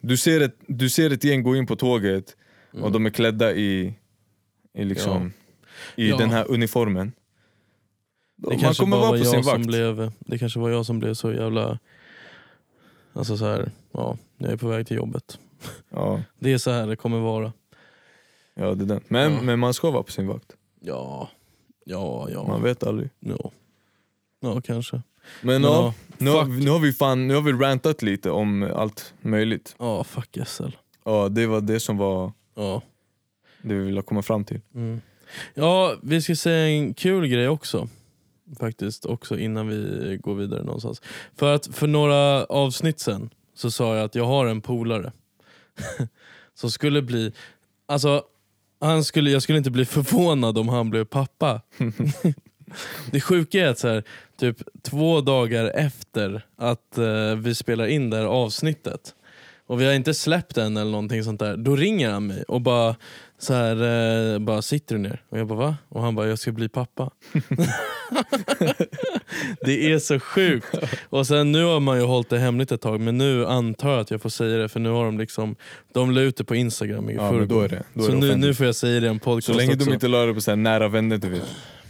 Du 0.00 0.16
ser 0.16 0.40
ett, 0.40 0.56
du 0.66 0.88
ser 0.90 1.10
ett 1.12 1.24
gäng 1.24 1.42
gå 1.42 1.56
in 1.56 1.66
på 1.66 1.76
tåget 1.76 2.36
och 2.82 2.92
de 2.92 3.06
är 3.06 3.10
klädda 3.10 3.52
i, 3.54 3.94
i, 4.74 4.84
liksom, 4.84 5.32
i 5.96 6.08
den 6.10 6.30
här 6.30 6.50
uniformen. 6.50 7.12
Det 8.36 8.48
Man 8.48 8.58
kanske 8.58 8.82
kommer 8.82 8.96
vara 8.96 9.10
var 9.10 9.18
på 9.18 9.24
sin 9.24 9.42
vakt. 9.42 9.66
blev, 9.66 10.12
det 10.18 10.38
kanske 10.38 10.58
var 10.60 10.70
jag 10.70 10.86
som 10.86 10.98
blev 10.98 11.14
så 11.14 11.32
jävla, 11.32 11.78
alltså 13.12 13.36
så 13.36 13.44
här, 13.44 13.70
ja, 13.92 14.18
jag 14.38 14.52
är 14.52 14.56
på 14.56 14.68
väg 14.68 14.86
till 14.86 14.96
jobbet. 14.96 15.38
Ja, 15.90 16.22
Det 16.38 16.52
är 16.52 16.58
så 16.58 16.70
här 16.70 16.86
det 16.86 16.96
kommer 16.96 17.18
vara. 17.18 17.52
ja, 18.54 18.74
det 18.74 18.84
är 18.84 18.86
den. 18.86 19.00
Men, 19.08 19.32
Ja. 19.32 19.42
men 19.42 19.58
man 19.58 19.74
ska 19.74 19.90
vara 19.90 20.02
på 20.02 20.12
sin 20.12 20.26
vakt. 20.26 20.52
Ja, 20.80 21.30
ja, 21.84 22.28
ja. 22.30 22.46
Man 22.46 22.62
vet 22.62 22.82
aldrig. 22.82 23.10
ja. 23.20 23.50
Ja, 24.40 24.60
kanske. 24.60 25.02
Men 25.42 25.62
Men 25.62 25.70
ja, 25.72 25.94
nu, 26.18 26.30
har, 26.30 26.44
nu 26.44 26.70
har 26.70 26.78
vi 26.78 26.92
fan 26.92 27.28
nu 27.28 27.34
har 27.34 27.40
vi 27.42 27.52
rantat 27.52 28.02
lite 28.02 28.30
om 28.30 28.62
allt 28.74 29.14
möjligt. 29.20 29.76
Ja, 29.78 30.04
fuck 30.04 30.38
SL. 30.46 30.68
Ja, 31.04 31.28
det 31.28 31.46
var 31.46 31.60
det 31.60 31.80
som 31.80 31.96
var 31.96 32.32
Ja. 32.54 32.82
Det 33.64 33.74
vi 33.74 33.84
ville 33.84 34.02
komma 34.02 34.22
fram 34.22 34.44
till. 34.44 34.60
Mm. 34.74 35.00
Ja, 35.54 35.96
vi 36.02 36.22
ska 36.22 36.36
säga 36.36 36.68
en 36.68 36.94
kul 36.94 37.26
grej 37.26 37.48
också. 37.48 37.88
Faktiskt, 38.60 39.06
också 39.06 39.38
innan 39.38 39.68
vi 39.68 40.16
går 40.22 40.34
vidare 40.34 40.62
någonstans. 40.62 41.02
För 41.36 41.54
att 41.54 41.66
för 41.66 41.86
några 41.86 42.44
avsnitt 42.44 43.00
sen 43.00 43.30
så 43.54 43.70
sa 43.70 43.96
jag 43.96 44.04
att 44.04 44.14
jag 44.14 44.24
har 44.24 44.46
en 44.46 44.60
polare 44.60 45.12
som 46.54 46.70
skulle 46.70 47.02
bli, 47.02 47.32
alltså 47.86 48.24
han 48.80 49.04
skulle, 49.04 49.30
jag 49.30 49.42
skulle 49.42 49.58
inte 49.58 49.70
bli 49.70 49.84
förvånad 49.84 50.58
om 50.58 50.68
han 50.68 50.90
blev 50.90 51.04
pappa. 51.04 51.60
det 53.10 53.20
sjuka 53.20 53.60
är 53.60 53.68
att 53.68 53.78
så 53.78 53.88
här, 53.88 54.02
typ 54.36 54.62
två 54.82 55.20
dagar 55.20 55.64
efter 55.74 56.46
att 56.56 56.98
eh, 56.98 57.34
vi 57.36 57.54
spelar 57.54 57.86
in 57.86 58.10
det 58.10 58.16
här 58.16 58.24
avsnittet 58.24 59.14
och 59.66 59.80
vi 59.80 59.86
har 59.86 59.92
inte 59.92 60.14
släppt 60.14 60.54
den 60.54 60.76
eller 60.76 60.90
någonting 60.90 61.24
sånt 61.24 61.40
där, 61.40 61.56
då 61.56 61.76
ringer 61.76 62.10
han 62.10 62.26
mig 62.26 62.42
och 62.42 62.60
bara 62.60 62.96
så 63.44 63.54
här, 63.54 64.32
eh, 64.34 64.38
bara 64.38 64.62
sitter 64.62 64.94
du 64.94 65.00
ner? 65.00 65.22
Och 65.28 65.38
jag 65.38 65.46
bara 65.46 65.58
va? 65.58 65.76
Och 65.88 66.02
han 66.02 66.14
bara 66.14 66.26
jag 66.28 66.38
ska 66.38 66.52
bli 66.52 66.68
pappa. 66.68 67.10
det 69.64 69.92
är 69.92 69.98
så 69.98 70.20
sjukt. 70.20 70.74
Och 71.08 71.26
sen 71.26 71.52
nu 71.52 71.64
har 71.64 71.80
man 71.80 71.98
ju 71.98 72.04
hållit 72.04 72.30
det 72.30 72.38
hemligt 72.38 72.72
ett 72.72 72.80
tag 72.80 73.00
men 73.00 73.18
nu 73.18 73.46
antar 73.46 73.90
jag 73.90 74.00
att 74.00 74.10
jag 74.10 74.22
får 74.22 74.28
säga 74.30 74.58
det 74.58 74.68
för 74.68 74.80
nu 74.80 74.88
har 74.88 75.04
de 75.04 75.18
liksom 75.18 75.56
De 75.92 76.10
la 76.10 76.20
ut 76.20 76.36
det 76.36 76.44
på 76.44 76.54
instagram 76.54 77.10
i 77.10 77.14
Ja, 77.14 77.32
men 77.32 77.48
då 77.48 77.60
är 77.60 77.68
det, 77.68 77.82
då 77.94 78.00
är 78.02 78.06
Så 78.06 78.12
det 78.12 78.18
nu, 78.18 78.36
nu 78.36 78.54
får 78.54 78.66
jag 78.66 78.74
säga 78.74 79.00
det 79.00 79.06
i 79.06 79.10
en 79.10 79.18
podcast 79.18 79.46
Så 79.46 79.52
länge 79.54 79.72
också. 79.74 79.84
de 79.86 79.94
inte 79.94 80.08
la 80.08 80.26
det 80.26 80.34
på 80.34 80.40
så 80.40 80.50
här 80.50 80.56
nära 80.56 80.88
vänner 80.88 81.18
du 81.18 81.28
vet. 81.28 81.42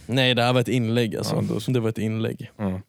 Nej 0.05 0.35
det 0.35 0.43
här 0.43 0.53
var 0.53 0.61
ett 0.61 0.67
inlägg 0.67 1.15
alltså. 1.15 1.35
Ja, 1.35 1.41
då. 1.65 1.71
Det 1.73 1.79
var 1.79 1.89
ett 1.89 1.97
inlägg. 1.97 2.51
Ja. 2.57 2.81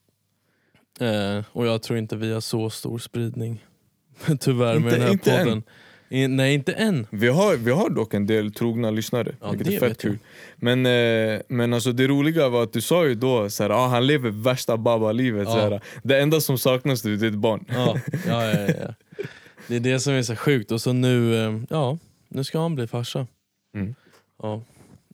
Eh, 1.06 1.44
och 1.52 1.66
jag 1.66 1.82
tror 1.82 1.98
inte 1.98 2.16
vi 2.16 2.32
har 2.32 2.40
så 2.40 2.70
stor 2.70 2.98
spridning. 2.98 3.64
Tyvärr 4.40 4.78
med 4.78 4.84
Inte- 4.84 4.90
den 4.96 5.02
här 5.02 5.12
inte 5.12 5.32
än. 5.32 5.62
I, 6.08 6.28
nej 6.28 6.54
inte 6.54 6.72
än. 6.72 7.06
Vi, 7.10 7.28
har, 7.28 7.56
vi 7.56 7.70
har 7.70 7.90
dock 7.90 8.14
en 8.14 8.26
del 8.26 8.52
trogna 8.52 8.90
lyssnare, 8.90 9.34
Ja, 9.40 9.50
vilket 9.50 9.66
det 9.68 9.76
är 9.76 9.80
fett 9.80 10.00
kul. 10.00 10.18
Men, 10.56 10.86
eh, 10.86 11.40
men 11.48 11.72
alltså 11.74 11.92
det 11.92 12.06
roliga 12.06 12.48
var 12.48 12.62
att 12.62 12.72
du 12.72 12.80
sa 12.80 13.06
ju 13.06 13.14
då 13.14 13.50
så 13.50 13.62
här, 13.62 13.70
ah, 13.70 13.86
han 13.86 14.06
lever 14.06 14.30
värsta 14.30 14.76
baba-livet. 14.76 15.48
Ja. 15.48 15.80
Det 16.02 16.20
enda 16.20 16.40
som 16.40 16.58
saknas 16.58 17.04
nu 17.04 17.16
det 17.16 17.26
är 17.26 17.30
ett 17.30 17.34
barn. 17.34 17.64
Ja, 17.68 17.96
ja, 18.26 18.44
ja, 18.44 18.60
ja. 18.80 18.94
Det 19.68 19.76
är 19.76 19.80
det 19.80 20.00
som 20.00 20.12
är 20.12 20.22
så 20.22 20.36
sjukt. 20.36 20.72
Och 20.72 20.80
så 20.80 20.92
nu, 20.92 21.44
eh, 21.46 21.60
ja, 21.70 21.98
nu 22.28 22.44
ska 22.44 22.60
han 22.60 22.74
bli 22.74 22.86
farsa. 22.86 23.26
Mm. 23.74 23.94
Ja, 24.42 24.62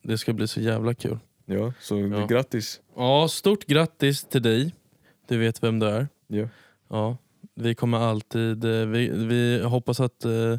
det 0.03 0.19
ska 0.19 0.33
bli 0.33 0.49
så 0.49 0.61
jävla 0.61 0.95
kul. 0.95 1.19
Ja, 1.47 1.73
så 1.81 1.99
Ja. 1.99 2.27
grattis. 2.27 2.81
Ja, 2.97 3.29
stort 3.29 3.65
grattis 3.67 4.25
till 4.25 4.43
dig. 4.43 4.75
Du 5.29 5.39
vet 5.39 5.63
vem 5.63 5.79
du 5.79 5.87
är. 5.87 6.09
Ja. 6.27 6.49
Ja, 6.91 7.17
vi 7.55 7.75
kommer 7.75 7.99
alltid, 7.99 8.65
eh, 8.65 8.87
vi, 8.87 9.09
vi 9.09 9.63
hoppas 9.63 10.01
att 10.01 10.25
eh, 10.25 10.59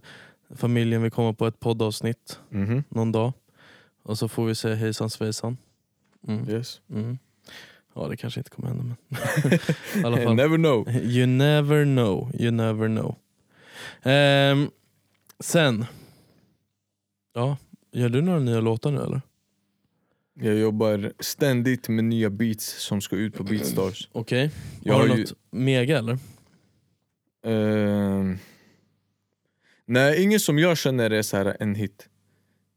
familjen 0.56 1.02
vill 1.02 1.12
komma 1.12 1.34
på 1.34 1.48
ett 1.48 1.60
poddavsnitt 1.60 2.40
Mhm. 2.50 2.84
någon 2.90 3.12
dag. 3.12 3.34
Och 4.04 4.18
så 4.18 4.28
får 4.28 4.46
vi 4.46 4.56
säga 4.56 4.76
hejsan 4.76 5.10
svejsan. 5.10 5.58
Mm. 6.28 6.50
Yes. 6.50 6.82
Mm. 6.90 7.18
Ja 7.96 8.08
det 8.08 8.18
kanske 8.18 8.40
inte 8.40 8.50
kommer 8.50 8.68
hända 8.68 8.84
men 8.84 10.06
alla 10.06 10.18
fall. 10.18 10.36
Never 10.36 10.58
know. 10.58 10.90
You 11.04 11.26
never 11.26 11.84
know, 11.86 12.32
you 12.40 12.52
never 12.52 12.88
know. 12.88 13.16
Ehm, 14.04 14.70
sen, 15.40 15.86
ja, 17.34 17.58
gör 17.92 18.10
du 18.10 18.22
några 18.22 18.40
nya 18.40 18.62
låtar 18.62 18.92
nu 18.92 19.02
eller? 19.02 19.22
Jag 20.34 20.56
jobbar 20.56 21.14
ständigt 21.20 21.90
med 21.90 22.04
nya 22.06 22.30
beats 22.30 22.84
som 22.84 23.02
ska 23.02 23.16
ut 23.16 23.34
på 23.36 23.44
Beatstars. 23.44 24.10
Okej, 24.12 24.52
Jag 24.84 24.94
har 24.94 25.08
du 25.08 25.14
ju- 25.14 25.20
något 25.22 25.34
mega 25.52 25.98
eller? 25.98 26.18
Ehm, 27.44 28.38
nej, 29.86 30.24
ingen 30.24 30.40
som 30.40 30.60
jag 30.60 30.78
känner 30.78 31.10
är 31.10 31.22
så 31.22 31.38
här 31.38 31.58
en 31.60 31.76
hit. 31.76 32.10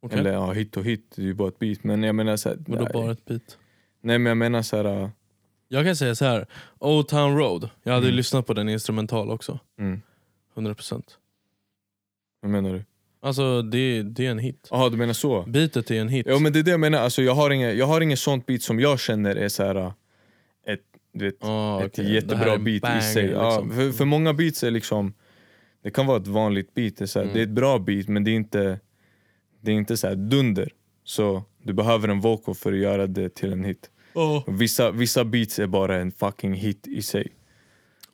Okej, 0.01 0.19
Eller 0.19 0.33
ja, 0.33 0.53
hit 0.53 0.77
och 0.77 0.85
hit, 0.85 1.13
det 1.17 1.23
är 1.23 1.27
ju 1.27 1.35
bara 1.35 1.49
ett 1.49 1.59
beat. 1.59 1.85
Men 1.85 2.03
jag 2.03 2.15
menar 2.15 2.37
så 2.37 2.49
här, 2.49 2.59
Vadå 2.67 2.83
nej. 2.85 2.93
bara 2.93 3.13
ett 3.13 3.25
beat? 3.25 3.59
nej 4.01 4.19
men 4.19 4.31
jag 4.31 4.37
menar 4.37 4.63
så 4.63 4.77
här. 4.77 5.11
Jag 5.69 5.85
kan 5.85 5.97
säga 5.97 6.15
så 6.15 6.25
här. 6.25 6.47
Old 6.79 7.09
Town 7.09 7.37
Road, 7.39 7.71
jag 7.83 7.93
hade 7.93 8.07
Mm. 8.07 8.17
lyssnat 8.17 8.47
på 8.47 8.55
den 8.55 8.69
instrumental 8.69 9.31
också. 9.31 9.59
Mm, 9.79 10.03
100%. 10.55 11.03
vad 12.41 12.51
menar 12.51 12.73
du? 12.75 12.85
Alltså 13.21 13.63
det, 13.63 14.03
det 14.03 14.27
är 14.27 14.31
en 14.31 14.39
hit. 14.39 14.69
Jaha 14.71 14.89
du 14.91 14.97
menar 14.97 15.13
så? 15.13 15.43
Beatet 15.43 15.91
är 15.91 16.01
en 16.01 16.09
hit. 16.09 16.27
Ja 16.29 16.39
men 16.39 16.53
det 16.53 16.59
är 16.59 16.63
det 16.63 16.71
jag 16.71 16.81
menar, 16.81 16.99
alltså, 16.99 17.23
jag, 17.23 17.35
har 17.35 17.51
inget, 17.51 17.77
jag 17.77 17.87
har 17.87 18.01
inget 18.01 18.19
sånt 18.19 18.47
beat 18.47 18.63
som 18.63 18.81
jag 18.81 19.01
känner 19.01 19.37
är 19.37 19.49
så 19.49 19.63
här 19.65 19.93
du 21.19 21.25
vet, 21.25 21.45
Ah, 21.45 21.85
ett 21.85 21.99
jättebra 21.99 22.59
beat 22.59 22.83
banger, 22.83 22.99
i 22.99 23.03
sig. 23.03 23.27
Ja, 23.31 23.49
liksom. 23.49 23.71
för, 23.77 23.93
för 23.93 24.05
många 24.05 24.35
beats 24.35 24.65
är 24.65 24.71
liksom, 24.71 25.15
det 25.83 25.91
kan 25.91 26.07
vara 26.07 26.17
ett 26.21 26.27
vanligt 26.27 26.75
beat, 26.75 26.97
det 26.97 27.05
är, 27.05 27.07
så 27.07 27.21
Mm. 27.21 27.33
det 27.35 27.41
är 27.41 27.43
ett 27.43 27.49
bra 27.51 27.79
beat 27.79 28.09
men 28.09 28.25
det 28.25 28.31
är 28.31 28.35
inte, 28.35 28.81
det 29.61 29.71
är 29.71 29.75
inte 29.75 29.97
så 29.97 30.15
dunder. 30.15 30.73
Så 31.05 31.43
du 31.63 31.73
behöver 31.73 32.09
en 32.09 32.21
vocal 32.21 32.55
för 32.55 32.73
att 32.73 32.79
göra 32.79 33.07
det 33.07 33.35
till 33.35 33.53
en 33.53 33.65
hit. 33.65 33.91
Ja, 34.15 34.45
Vissa, 34.49 34.91
vissa 34.91 35.25
beats 35.25 35.59
är 35.59 35.67
bara 35.67 35.97
en 35.97 36.13
fucking 36.13 36.55
hit 36.55 36.87
i 36.87 37.03
sig. 37.03 37.29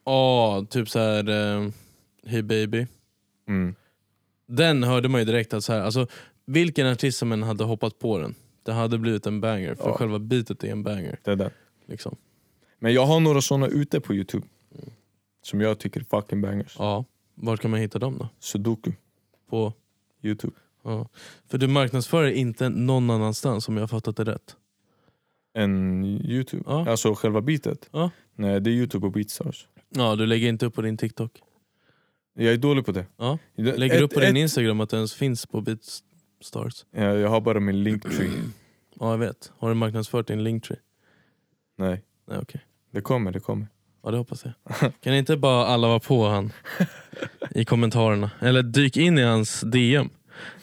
Ah, 0.05 0.63
typ 0.71 0.89
så 0.89 0.99
här. 0.99 1.29
eh, 1.59 1.69
Hey 2.27 2.43
baby. 2.43 2.87
Mm. 3.49 3.75
Den 4.49 4.83
hörde 4.83 5.09
man 5.09 5.21
ju 5.21 5.25
direkt 5.25 5.55
att 5.55 5.65
så 5.65 5.73
här, 5.73 5.81
alltså, 5.81 6.07
vilken 6.47 6.87
artist 6.87 7.19
som 7.19 7.33
än 7.33 7.43
hade 7.43 7.65
hoppat 7.65 7.99
på 7.99 8.19
den, 8.19 8.35
det 8.63 8.73
hade 8.73 8.99
blivit 8.99 9.27
en 9.27 9.41
banger. 9.41 9.75
För 9.75 9.89
Ja. 9.89 9.95
själva 9.95 10.19
beatet 10.19 10.65
är 10.65 10.69
en 10.69 10.83
banger. 10.83 11.19
Det 11.25 11.31
är 11.31 11.37
det. 11.37 11.51
Liksom. 11.87 12.17
Men 12.83 12.95
jag 12.95 13.07
har 13.07 13.21
några 13.21 13.41
såna 13.41 13.67
ute 13.67 14.01
på 14.01 14.15
youtube. 14.15 14.47
Som 15.43 15.61
jag 15.61 15.79
tycker 15.79 16.01
är 16.01 16.05
fucking 16.05 16.41
bangers. 16.41 16.77
Ja, 16.79 17.05
var 17.35 17.57
kan 17.57 17.71
man 17.71 17.81
hitta 17.81 17.99
dem 17.99 18.17
då? 18.19 18.29
Sudoku, 18.39 18.93
På, 19.51 19.73
youtube. 20.23 20.55
ja. 20.83 21.09
För 21.49 21.59
du 21.59 21.67
marknadsför 21.69 22.23
det 22.23 22.35
inte 22.39 22.69
någon 22.69 23.11
annanstans 23.11 23.69
om 23.69 23.77
jag 23.77 23.83
har 23.83 23.89
fattat 23.89 24.17
det 24.17 24.25
rätt. 24.25 24.57
En 25.55 26.05
youtube. 26.05 26.63
Ja. 26.67 26.91
Alltså 26.91 27.15
själva 27.15 27.41
beatet. 27.41 27.89
Ja. 27.93 28.11
Nej 28.35 28.61
det 28.61 28.71
är 28.71 28.73
youtube 28.73 29.07
och 29.07 29.13
beatstars. 29.13 29.69
Ja, 29.89 30.17
du 30.17 30.27
lägger 30.27 30.49
inte 30.49 30.67
upp 30.67 30.75
på 30.75 30.83
din 30.83 30.97
TikTok. 30.97 31.41
Jag 32.35 32.53
är 32.53 32.57
dålig 32.59 32.87
på 32.87 32.93
det. 32.93 33.07
Ja. 33.17 33.39
Lägger 33.55 33.97
ett- 33.97 34.03
upp 34.03 34.15
på 34.15 34.21
din 34.21 34.37
Instagram 34.37 34.81
att 34.81 34.91
det 34.91 34.97
ens 34.97 35.15
finns 35.15 35.47
på 35.47 35.61
Beatstars. 35.61 36.85
Ja, 36.91 37.03
jag 37.03 37.29
har 37.29 37.41
bara 37.41 37.61
min 37.61 37.83
linktree. 37.83 38.31
Ja 39.01 39.11
jag 39.11 39.19
vet. 39.19 39.53
Har 39.59 39.69
du 39.69 39.75
marknadsfört 39.75 40.27
din 40.27 40.45
Linktree? 40.45 40.79
Nej, 41.77 42.03
Nej 42.29 42.39
okej. 42.39 42.65
Det 42.93 43.01
kommer, 43.01 43.33
det 43.33 43.41
kommer. 43.41 43.67
Ja 44.05 44.11
det 44.11 44.17
hoppas 44.17 44.45
jag. 44.45 44.93
Kan 45.01 45.15
inte 45.15 45.37
bara 45.37 45.67
alla 45.67 45.89
vara 45.89 46.01
på 46.01 46.29
han 46.29 46.53
i 47.51 47.65
kommentarerna? 47.65 48.31
Eller 48.41 48.63
dyk 48.63 48.97
in 48.97 49.19
i 49.19 49.23
hans 49.23 49.61
DM 49.61 50.09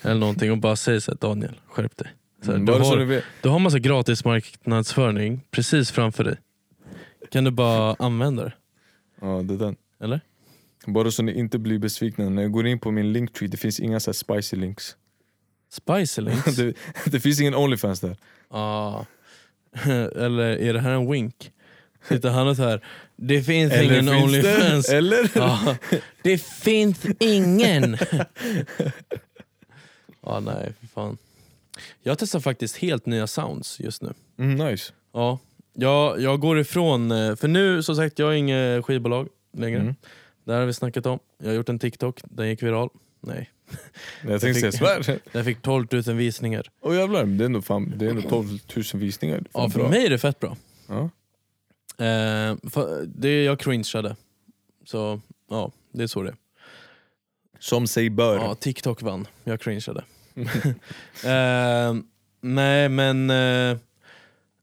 eller 0.01 0.19
någonting 0.19 0.51
och 0.51 0.57
bara 0.57 0.75
säg 0.75 1.01
såhär 1.01 1.17
Daniel, 1.21 1.59
skärp 1.67 1.97
dig. 1.97 2.07
Så 2.41 2.45
här, 2.51 2.53
Mm, 2.53 2.65
du, 2.65 2.71
har, 2.73 2.97
vet. 2.97 3.23
du 3.41 3.49
har 3.49 3.59
massa 3.59 3.79
gratis 3.79 4.25
marknadsföring 4.25 5.41
precis 5.51 5.91
framför 5.91 6.23
dig. 6.23 6.37
Kan 7.31 7.43
du 7.43 7.51
bara 7.51 7.95
använda 7.99 8.43
det? 8.43 8.53
Ja, 9.21 9.27
det 9.43 9.53
är 9.53 9.57
den. 9.57 9.75
Eller? 10.01 10.21
Bara 10.85 11.11
så 11.11 11.23
ni 11.23 11.39
inte 11.39 11.59
blir 11.59 11.79
besvikna, 11.79 12.29
när 12.29 12.41
jag 12.41 12.51
går 12.51 12.67
in 12.67 12.79
på 12.79 12.91
min 12.91 13.13
linktree, 13.13 13.47
det 13.47 13.57
finns 13.57 13.79
inga 13.79 13.99
så 13.99 14.09
här 14.09 14.13
spicy 14.13 14.55
links. 14.57 14.95
Spicy 15.71 16.21
links? 16.21 16.45
det, 16.55 16.73
det 17.05 17.19
finns 17.19 17.39
ingen 17.41 17.55
Onlyfans 17.55 17.99
där. 17.99 18.17
ah. 18.49 19.05
Eller 20.15 20.43
är 20.57 20.73
det 20.73 20.79
här 20.79 20.91
en 20.91 21.11
wink? 21.11 21.51
Sitter 22.07 22.29
han 22.29 22.47
och 22.47 22.55
så 22.55 22.63
här. 22.63 22.85
det 23.15 23.41
finns 23.41 23.73
ingen 23.73 23.89
finns 23.89 24.07
det? 24.11 24.23
Onlyfans. 24.23 24.89
Eller? 24.89 25.31
Ja, 25.35 25.75
det 26.21 26.43
finns 26.43 27.05
ingen! 27.19 27.97
Ja 30.21 30.39
nej, 30.39 30.73
för 30.79 30.87
fan. 30.87 31.17
Jag 32.03 32.19
testar 32.19 32.39
faktiskt 32.39 32.77
helt 32.77 33.05
nya 33.05 33.27
sounds 33.27 33.79
just 33.79 34.01
nu. 34.01 34.13
Mm, 34.39 34.67
nice. 34.67 34.93
Ja, 35.13 35.39
jag, 35.73 36.21
jag 36.21 36.39
går 36.39 36.59
ifrån, 36.59 37.11
eh, 37.11 37.35
för 37.35 37.47
nu 37.47 37.83
som 37.83 37.95
sagt 37.95 38.19
jag 38.19 38.25
har 38.25 38.33
inget 38.33 38.85
skivbolag 38.85 39.27
längre. 39.57 39.79
Mm. 39.79 39.95
Det 40.43 40.51
här 40.53 40.59
har 40.59 40.65
vi 40.67 40.73
snackat 40.73 41.05
om. 41.05 41.19
Jag 41.37 41.47
har 41.47 41.53
gjort 41.55 41.69
en 41.69 41.79
TikTok, 41.79 42.19
den 42.23 42.47
gick 42.49 42.63
viral. 42.63 42.89
Nej, 43.21 43.49
Jag 44.27 44.41
tänkte 44.41 44.59
säga 44.59 44.71
fick- 44.97 45.05
svär. 45.05 45.19
den 45.31 45.45
fick 45.45 45.61
12 45.61 45.87
000 45.91 46.15
visningar. 46.15 46.69
Åh 46.81 46.95
jävlar, 46.95 47.25
det 47.25 47.43
är 47.43 47.45
ändå, 47.45 47.61
fan, 47.61 47.93
det 47.97 48.05
är 48.05 48.09
ändå 48.09 48.21
12 48.29 48.47
000 48.75 48.83
visningar. 48.93 49.37
Fan 49.37 49.45
Ja, 49.63 49.69
för 49.69 49.79
bra. 49.79 49.89
mig 49.89 50.05
är 50.05 50.09
det 50.09 50.17
fett 50.19 50.39
bra. 50.39 50.57
Ja. 50.87 51.09
Eh, 51.99 52.55
det 53.05 53.43
jag 53.43 53.59
cringeade. 53.59 54.15
Så 54.85 55.21
ja, 55.49 55.71
det 55.91 56.03
är 56.03 56.07
så 56.07 56.21
det 56.23 56.29
är. 56.29 56.35
Som 57.59 57.87
sig 57.87 58.09
bör. 58.09 58.35
Ja, 58.35 58.55
TikTok 58.55 59.01
vann. 59.01 59.27
Jag 59.43 59.61
cringeade. 59.61 60.03
eh, 61.25 61.95
nej 62.41 62.89
men, 62.89 63.29
eh, 63.29 63.77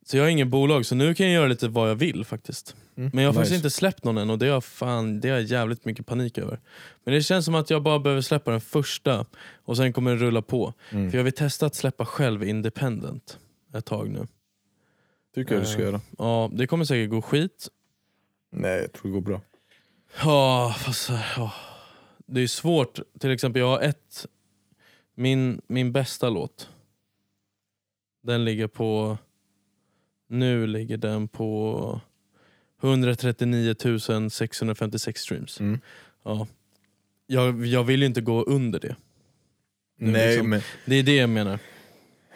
så 0.06 0.16
jag 0.16 0.24
har 0.24 0.28
ingen 0.30 0.50
bolag 0.50 0.86
så 0.86 0.94
nu 0.94 1.14
kan 1.14 1.26
jag 1.26 1.34
göra 1.34 1.46
lite 1.46 1.68
vad 1.68 1.90
jag 1.90 1.94
vill 1.94 2.24
faktiskt. 2.24 2.76
Mm, 2.96 3.10
Men 3.14 3.24
jag 3.24 3.28
har 3.28 3.34
faktiskt 3.34 3.50
nice. 3.52 3.58
inte 3.58 3.70
släppt 3.70 4.04
någon 4.04 4.18
än 4.18 4.30
och 4.30 4.38
det 4.38 4.48
har, 4.48 4.60
fan, 4.60 5.20
det 5.20 5.28
har 5.28 5.36
jag 5.36 5.44
jävligt 5.44 5.84
mycket 5.84 6.06
panik 6.06 6.38
över. 6.38 6.60
Men 7.04 7.14
det 7.14 7.22
känns 7.22 7.44
som 7.44 7.54
att 7.54 7.70
jag 7.70 7.82
bara 7.82 7.98
behöver 7.98 8.22
släppa 8.22 8.50
den 8.50 8.60
första 8.60 9.26
och 9.64 9.76
sen 9.76 9.92
kommer 9.92 10.10
det 10.10 10.16
rulla 10.16 10.42
på. 10.42 10.74
Mm. 10.90 11.10
För 11.10 11.18
jag 11.18 11.24
vill 11.24 11.32
testa 11.32 11.66
att 11.66 11.74
släppa 11.74 12.04
själv 12.04 12.44
independent 12.44 13.38
ett 13.74 13.84
tag 13.84 14.10
nu. 14.10 14.26
Tycker 15.36 15.54
jag 15.54 15.62
du 15.62 15.66
ska 15.66 15.78
Eh. 15.82 15.86
göra. 15.86 16.00
Ja, 16.18 16.50
det 16.52 16.66
kommer 16.66 16.84
säkert 16.84 17.10
gå 17.10 17.22
skit. 17.22 17.68
Nej, 18.52 18.80
jag 18.80 18.92
tror 18.92 19.02
det 19.08 19.14
går 19.14 19.20
bra. 19.20 19.40
Ja, 20.24 20.74
fast 20.78 21.10
ja. 21.36 21.52
det 22.26 22.40
är 22.40 22.46
svårt. 22.46 22.98
Till 23.20 23.30
exempel 23.30 23.60
jag 23.60 23.68
har 23.68 23.80
ett, 23.80 24.26
min, 25.14 25.60
min 25.66 25.92
bästa 25.92 26.28
låt. 26.30 26.70
Den 28.22 28.44
ligger 28.44 28.66
på, 28.66 29.18
nu 30.28 30.66
ligger 30.66 30.96
den 30.96 31.28
på 31.28 32.00
139 32.82 33.74
656 34.30 35.20
streams. 35.20 35.60
Mm. 35.60 35.80
Ja. 36.24 36.46
Jag, 37.26 37.66
jag 37.66 37.84
vill 37.84 38.00
ju 38.00 38.06
inte 38.06 38.20
gå 38.20 38.42
under 38.42 38.80
det. 38.80 38.96
Nu 39.98 40.10
Nej, 40.10 40.28
liksom- 40.30 40.50
men, 40.50 40.60
Det 40.86 40.94
är 40.96 41.02
det 41.02 41.16
jag 41.16 41.30
menar. 41.30 41.58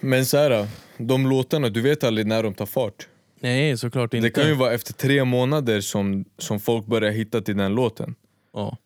men 0.01 0.27
så 0.27 0.37
här, 0.37 0.69
de 1.07 1.27
låtarna, 1.27 1.69
du 1.69 1.81
vet 1.81 2.05
aldrig 2.05 2.27
när 2.27 2.43
de 2.43 2.55
tar 2.55 2.67
fart. 2.67 3.09
Nej, 3.41 3.77
såklart 3.77 4.15
inte. 4.15 4.27
Det 4.27 4.31
kan 4.31 4.49
ju 4.49 4.55
vara 4.55 4.73
efter 4.73 4.93
tre 4.93 5.25
månader 5.25 5.81
som, 5.81 6.25
som 6.39 6.61
folk 6.61 6.87
börjar 6.87 7.11
hitta 7.11 7.41
till 7.41 7.57
den 7.57 7.75
låten. 7.75 8.15
ja. 8.53 8.77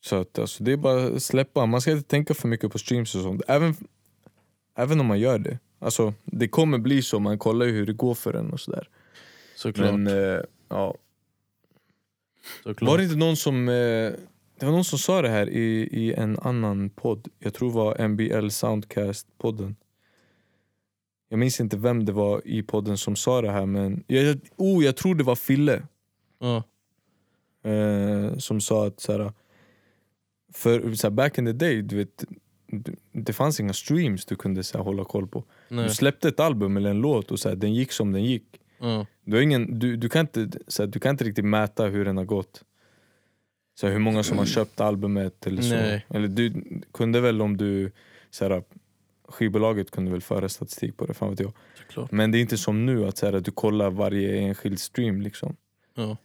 Så 0.00 0.16
att, 0.16 0.38
alltså, 0.38 0.64
det 0.64 0.72
är 0.72 0.76
bara 0.76 1.06
att 1.06 1.22
släppa, 1.22 1.66
man 1.66 1.80
ska 1.80 1.92
inte 1.92 2.08
tänka 2.08 2.34
för 2.34 2.48
mycket 2.48 2.72
på 2.72 2.78
streams 2.78 3.14
och 3.14 3.22
sånt. 3.22 3.42
Även, 3.48 3.74
även 4.76 5.00
om 5.00 5.06
man 5.06 5.18
gör 5.18 5.38
det. 5.38 5.58
Alltså, 5.78 6.14
det 6.24 6.48
kommer 6.48 6.78
bli 6.78 7.02
så, 7.02 7.18
man 7.18 7.38
kollar 7.38 7.66
ju 7.66 7.72
hur 7.72 7.86
det 7.86 7.92
går 7.92 8.14
för 8.14 8.34
en 8.34 8.52
och 8.52 8.60
sådär. 8.60 8.88
Såklart. 9.56 9.92
Men 9.92 10.06
eh, 10.06 10.40
ja, 10.68 10.94
såklart. 12.62 12.90
var 12.90 12.98
det 12.98 13.04
inte 13.04 13.16
någon 13.16 13.36
som 13.36 13.68
eh, 13.68 13.74
Det 14.58 14.66
var 14.66 14.70
någon 14.70 14.84
som 14.84 14.98
sa 14.98 15.22
det 15.22 15.28
här 15.28 15.48
i, 15.48 15.88
i 15.92 16.14
en 16.14 16.38
annan 16.38 16.90
podd. 16.90 17.28
Jag 17.38 17.54
tror 17.54 17.68
det 17.68 17.76
var 17.76 18.08
NBL 18.08 18.46
Soundcast-podden. 18.48 19.74
Jag 21.28 21.38
minns 21.38 21.60
inte 21.60 21.76
vem 21.76 22.04
det 22.04 22.12
var 22.12 22.42
i 22.44 22.62
podden 22.62 22.98
som 22.98 23.16
sa 23.16 23.40
det 23.42 23.50
här 23.50 23.66
men 23.66 24.04
jag, 24.06 24.38
oh, 24.56 24.84
jag 24.84 24.96
tror 24.96 25.14
det 25.14 25.24
var 25.24 25.36
Fille 25.36 25.82
Ja. 26.38 26.62
eh, 27.70 28.36
som 28.38 28.60
sa 28.60 28.86
att 28.86 29.00
så 29.00 29.12
här, 29.12 29.32
för 30.52 30.94
så 30.94 31.06
här, 31.06 31.12
back 31.12 31.38
in 31.38 31.44
the 31.46 31.52
day, 31.52 31.82
du 31.82 31.96
vet, 31.96 32.24
det- 33.12 33.32
fanns 33.32 33.60
inga 33.60 33.72
streams 33.72 34.24
du 34.24 34.36
kunde 34.36 34.64
så 34.64 34.78
här, 34.78 34.84
hålla 34.84 35.04
koll 35.04 35.26
på. 35.28 35.44
Nej. 35.68 35.84
Du 35.88 35.94
släppte 35.94 36.28
ett 36.28 36.40
album 36.40 36.76
eller 36.76 36.90
en 36.90 37.00
låt 37.00 37.30
och 37.30 37.38
så 37.40 37.48
här, 37.48 37.56
den 37.56 37.74
gick 37.74 37.92
som 37.92 38.12
den 38.12 38.24
gick. 38.24 38.60
Ja. 38.78 39.06
Du, 39.24 39.36
har 39.36 39.42
ingen, 39.42 39.78
du, 39.78 39.96
du, 39.96 40.08
kan 40.08 40.20
inte, 40.20 40.50
så 40.66 40.82
här, 40.82 40.88
du 40.88 41.00
kan 41.00 41.10
inte 41.10 41.24
riktigt 41.24 41.44
mäta 41.44 41.86
hur 41.86 42.04
den 42.04 42.16
har 42.16 42.24
gått. 42.24 42.64
Så 43.80 43.86
hur 43.88 43.98
många 43.98 44.22
som 44.22 44.38
har 44.38 44.44
köpt 44.46 44.80
albumet 44.80 45.46
eller 45.46 45.62
så. 45.62 45.74
Nej. 45.74 46.06
Eller 46.08 46.28
du 46.28 46.62
kunde 46.92 47.20
väl 47.20 47.42
om 47.42 47.56
du... 47.56 47.92
Så 48.30 48.62
skivbolaget 49.28 49.90
kunde 49.90 50.10
väl 50.10 50.20
föra 50.22 50.48
statistik 50.48 50.96
på 50.96 51.06
det, 51.06 51.14
fan 51.14 51.30
vet 51.30 51.40
jag. 51.40 51.52
Såklart. 51.78 52.12
Men 52.12 52.30
det 52.30 52.38
är 52.38 52.40
inte 52.40 52.58
som 52.58 52.86
nu 52.86 53.06
att 53.06 53.16
så 53.16 53.26
här, 53.26 53.32
att 53.32 53.44
du 53.44 53.50
kollar 53.50 53.90
varje 53.90 54.38
enskild 54.38 54.80
stream. 54.80 55.20
liksom 55.20 55.56
Ja. 55.94 56.16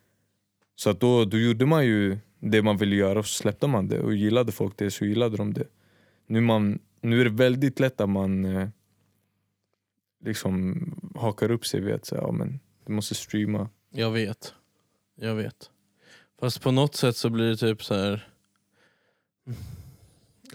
Så 0.76 0.90
att 0.90 1.00
då, 1.00 1.26
då 1.26 1.38
gjorde 1.38 1.66
man 1.66 1.86
ju 1.86 2.18
det 2.40 2.62
man 2.62 2.78
ville 2.78 2.96
göra 2.96 3.20
och 3.20 3.26
så 3.26 3.34
släppte 3.34 3.68
man 3.68 3.88
det. 3.88 4.00
Och 4.00 4.16
gillade 4.16 4.52
folk 4.52 4.78
det 4.78 4.92
så 4.92 5.06
gillade 5.06 5.38
de 5.38 5.54
det. 5.54 5.68
Nu, 6.28 6.42
man, 6.42 6.80
nu 7.02 7.22
är 7.22 7.24
det 7.24 7.30
väldigt 7.30 7.80
lätt 7.80 8.02
att 8.02 8.10
man 8.10 8.46
eh, 8.46 8.70
liksom 10.24 10.86
hakar 11.16 11.52
upp 11.52 11.66
sig 11.66 11.80
vid 11.80 11.94
att 11.94 12.06
säga, 12.06 12.22
ja, 12.22 12.32
men 12.32 12.60
du 12.86 12.94
måste 12.94 13.16
streama. 13.16 13.70
Jag 13.90 14.12
vet. 14.12 14.54
Jag 15.16 15.36
vet. 15.36 15.70
Fast 16.40 16.62
på 16.62 16.72
något 16.72 16.96
sätt 16.96 17.16
så 17.16 17.30
blir 17.30 17.50
det 17.50 17.58
typ 17.58 17.84
så 17.84 17.96
här. 17.96 18.28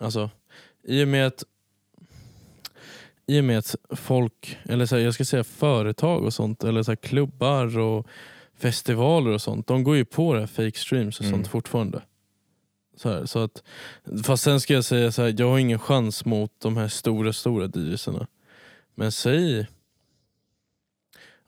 Alltså, 0.01 0.30
i 0.82 1.05
och 1.05 1.09
med 1.09 1.26
att 1.26 1.44
i 3.27 3.41
och 3.41 3.45
med 3.45 3.59
att 3.59 3.74
folk, 3.91 4.59
eller 4.64 4.87
så 4.87 4.97
här, 4.97 5.03
jag 5.03 5.14
ska 5.14 5.24
säga 5.24 5.45
företag 5.45 6.24
och 6.24 6.35
sånt, 6.35 6.64
eller 6.64 6.83
så 6.83 6.91
här, 6.91 6.97
klubbar 6.97 7.79
och 7.79 8.07
festivaler 8.59 9.31
och 9.31 9.43
sånt, 9.43 9.66
de 9.66 9.85
går 9.85 9.97
ju 9.97 10.05
på 10.05 10.35
det 10.35 10.41
här 10.41 10.47
fake 10.47 10.79
streams 10.79 11.20
och 11.20 11.27
Mm. 11.27 11.37
sånt 11.37 11.49
fortfarande. 11.49 12.03
Så 12.97 13.09
här, 13.09 13.27
så 13.27 13.39
att, 13.39 13.62
fast 14.24 14.43
sen 14.45 14.61
ska 14.61 14.74
jag 14.74 14.85
säga 14.85 15.12
så 15.12 15.22
här, 15.22 15.35
jag 15.39 15.49
har 15.51 15.59
ingen 15.59 15.79
chans 15.79 16.24
mot 16.24 16.53
de 16.59 16.77
här 16.77 16.89
stora, 16.89 17.33
stora 17.33 17.66
DJsarna. 17.74 18.27
Men 18.95 19.12
säg... 19.12 19.66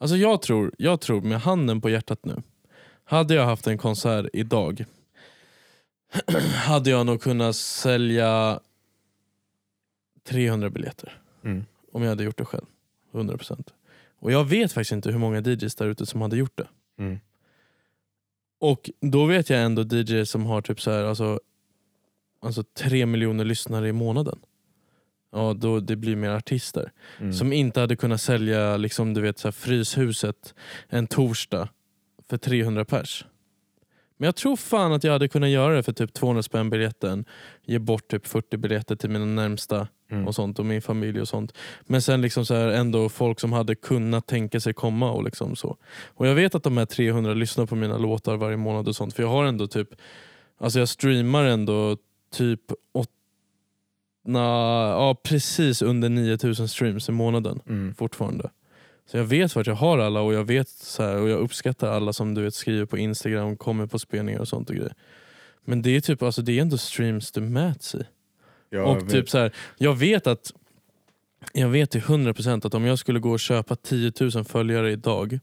Alltså 0.01 0.17
jag 0.17 0.43
tror, 0.43 0.73
jag 0.79 1.01
tror 1.01 1.21
med 1.21 1.41
handen 1.41 1.81
på 1.81 1.91
hjärtat 1.91 2.25
nu, 2.25 2.43
hade 3.05 3.35
jag 3.35 3.45
haft 3.45 3.67
en 3.67 3.79
konsert 3.79 4.27
idag 4.33 4.85
hade 6.55 6.91
jag 6.91 7.07
nog 7.07 7.23
kunnat 7.23 7.57
sälja 7.57 8.61
300 10.25 10.71
biljetter. 10.71 11.19
Mm. 11.49 11.65
Om 11.93 12.03
jag 12.03 12.09
hade 12.09 12.25
gjort 12.25 12.39
det 12.39 12.45
själv. 12.45 12.67
100%. 13.13 13.69
Och 14.19 14.33
jag 14.33 14.45
vet 14.45 14.73
faktiskt 14.73 14.93
inte 14.93 15.11
hur 15.11 15.19
många 15.19 15.41
DJs 15.41 15.75
där 15.75 15.87
ute 15.87 16.07
som 16.07 16.23
hade 16.23 16.37
gjort 16.37 16.57
det. 16.59 16.69
Mm. 16.99 17.19
Och 18.61 18.91
då 19.01 19.25
vet 19.25 19.51
jag 19.51 19.63
ändå 19.63 19.83
DJs 19.83 20.31
som 20.31 20.47
har 20.47 20.63
typ 20.63 20.81
så 20.81 20.91
här, 20.91 21.05
alltså, 21.05 21.41
alltså 22.41 22.63
3 22.63 23.07
miljoner 23.07 23.45
lyssnare 23.45 23.89
i 23.89 23.93
månaden. 23.93 24.39
Ja, 25.33 25.55
då 25.59 25.81
det 25.81 25.97
blir 25.97 26.17
mer 26.17 26.31
artister. 26.31 26.93
Mm. 27.19 27.33
Som 27.33 27.53
inte 27.53 27.81
hade 27.81 27.97
kunnat 27.97 28.21
sälja 28.21 28.77
liksom, 28.77 29.15
du 29.15 29.21
vet, 29.21 29.39
så 29.39 29.49
här, 29.49 29.53
Fryshuset 29.53 30.55
en 30.89 31.07
torsdag 31.07 31.69
för 32.29 32.37
300 32.37 32.85
pers. 32.85 33.25
Men 34.19 34.27
jag 34.27 34.37
tror 34.37 34.57
fan 34.57 34.93
att 34.93 35.05
jag 35.05 35.13
hade 35.13 35.29
kunnat 35.29 35.51
göra 35.51 35.75
det 35.75 35.83
för 35.83 35.93
typ 35.93 36.13
200 36.13 36.43
spänn 36.43 36.71
biljetten. 36.71 37.25
Ge 37.67 37.79
bort 37.79 38.09
typ 38.09 38.27
40 38.27 38.57
biljetter 38.57 38.97
till 38.97 39.11
mina 39.11 39.25
närmsta 39.25 39.89
Mm. 40.11 40.27
och 40.29 40.35
sånt 40.35 40.59
och 40.59 40.67
min 40.67 40.83
familj 40.83 41.21
och 41.21 41.29
sånt. 41.29 41.53
Men 41.87 42.03
sen 42.03 42.21
liksom 42.21 42.47
så 42.47 42.55
här 42.55 42.69
ändå 42.69 43.09
folk 43.09 43.41
som 43.41 43.53
hade 43.53 43.75
kunnat 43.75 44.27
tänka 44.27 44.61
sig 44.61 44.75
komma 44.75 45.11
och 45.13 45.25
liksom 45.25 45.57
så. 45.57 45.77
Och 46.07 46.27
jag 46.27 46.35
vet 46.35 46.55
att 46.55 46.63
de 46.63 46.77
här 46.77 46.87
300 46.87 47.35
lyssnar 47.35 47.67
på 47.67 47.75
mina 47.75 47.99
låtar 47.99 48.37
varje 48.37 48.57
månad 48.57 48.89
och 48.89 48.97
sånt 48.97 49.15
för 49.15 49.23
jag 49.23 49.31
har 49.31 49.45
ändå 49.45 49.67
typ, 49.67 49.89
alltså 50.61 50.79
jag 50.79 50.89
streamar 50.89 51.45
ändå 51.45 51.97
typ 52.35 52.61
åt, 52.93 53.09
na, 54.25 54.39
ja, 54.91 55.15
precis 55.25 55.83
under 55.83 56.09
9000 56.09 56.69
streams 56.69 57.09
i 57.09 57.13
månaden 57.13 57.61
Mm. 57.69 57.95
fortfarande. 57.95 58.51
Så 59.11 59.17
jag 59.17 59.25
vet 59.25 59.57
vart 59.57 59.67
jag 59.67 59.75
har 59.75 59.99
alla 59.99 60.21
och 60.21 60.35
jag 60.35 60.45
vet 60.45 60.69
så 60.69 61.03
här, 61.03 61.17
och 61.17 61.29
jag 61.29 61.41
uppskattar 61.41 61.93
alla 61.93 62.13
som 62.13 62.35
du 62.35 62.43
vet 62.43 62.55
skriver 62.55 62.87
på 62.87 62.99
Instagram, 62.99 63.57
kommer 63.57 63.87
på 63.87 63.99
spelningar 63.99 64.41
och 64.41 64.49
sånt 64.49 64.71
och 64.71 64.77
grejer. 64.77 64.95
Men 65.65 65.83
det 65.83 65.97
är 65.97 66.01
typ 66.01 66.23
alltså 66.23 66.43
det 66.43 66.59
är 66.59 66.63
ändå 66.63 66.79
streams 66.79 67.33
det 67.33 67.41
mäts 67.41 67.95
i. 67.95 68.03
Ja, 68.71 68.83
och 68.83 68.97
jag 68.97 69.03
vet. 69.03 69.11
typ 69.11 69.31
så 69.31 69.39
här, 69.39 69.53
jag 69.77 69.95
vet 69.95 70.27
att 70.27 70.53
jag 71.53 71.69
vet 71.69 71.91
till 71.91 72.01
100% 72.01 72.67
att 72.67 72.75
om 72.75 72.85
jag 72.85 72.99
skulle 72.99 73.19
gå 73.19 73.31
och 73.31 73.41
köpa 73.41 73.77
10 73.77 74.13
000 74.21 74.45
följare 74.45 74.93
idag 74.93 75.39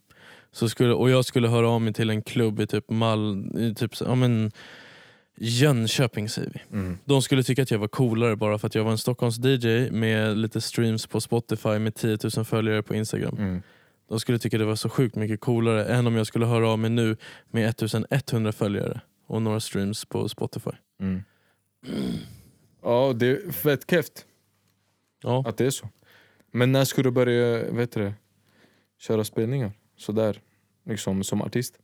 så 0.52 0.70
skulle, 0.70 0.94
och 0.94 1.10
jag 1.10 1.26
skulle 1.26 1.48
höra 1.48 1.70
av 1.70 1.82
mig 1.82 1.94
till 1.94 2.10
en 2.10 2.22
klubb 2.22 2.60
i 2.60 2.68
typ 2.68 2.90
Mal, 2.90 3.52
i 3.60 3.76
typ, 3.76 3.92
ja, 4.00 4.16
men, 4.16 4.52
Jönköping 5.38 6.30
säger 6.30 6.50
vi. 6.54 6.78
Mm. 6.78 6.98
De 7.06 7.22
skulle 7.22 7.44
tycka 7.44 7.62
att 7.62 7.72
jag 7.72 7.80
var 7.80 7.88
coolare 7.88 8.36
bara 8.36 8.58
för 8.58 8.68
att 8.68 8.76
jag 8.76 8.84
var 8.84 8.92
en 8.92 8.98
Stockholms 8.98 9.38
DJ 9.38 9.92
med 9.92 10.38
lite 10.38 10.62
streams 10.62 11.08
på 11.08 11.22
Spotify 11.22 11.80
med 11.80 11.96
10 11.96 12.18
000 12.36 12.46
följare 12.46 12.84
på 12.84 12.96
Instagram. 12.96 13.38
Mm. 13.38 13.62
De 14.10 14.20
skulle 14.20 14.40
tycka 14.40 14.58
det 14.58 14.66
var 14.66 14.76
så 14.76 14.90
sjukt 14.90 15.16
mycket 15.16 15.40
coolare 15.40 15.86
än 15.86 16.08
om 16.08 16.16
jag 16.16 16.28
skulle 16.28 16.46
höra 16.46 16.70
av 16.70 16.80
mig 16.80 16.90
nu 16.90 17.18
med 17.52 17.70
1100 17.70 18.52
följare 18.52 19.02
och 19.28 19.42
några 19.42 19.60
streams 19.60 20.06
på 20.06 20.30
Spotify. 20.30 20.72
Mm. 21.00 21.24
Ja, 22.84 23.14
det 23.16 23.28
är 23.28 23.52
fett 23.52 23.90
keft 23.90 24.26
Ja. 25.24 25.44
att 25.48 25.58
det 25.58 25.66
är 25.66 25.70
så. 25.70 25.90
Men 26.52 26.72
när 26.72 26.86
ska 26.86 27.04
du 27.04 27.12
börja 27.12 27.72
vet 27.72 27.92
du 27.92 28.14
köra 29.00 29.24
spelningar? 29.24 29.72
Sådär, 29.98 30.42
liksom 30.86 31.24
som 31.24 31.42
artist? 31.42 31.80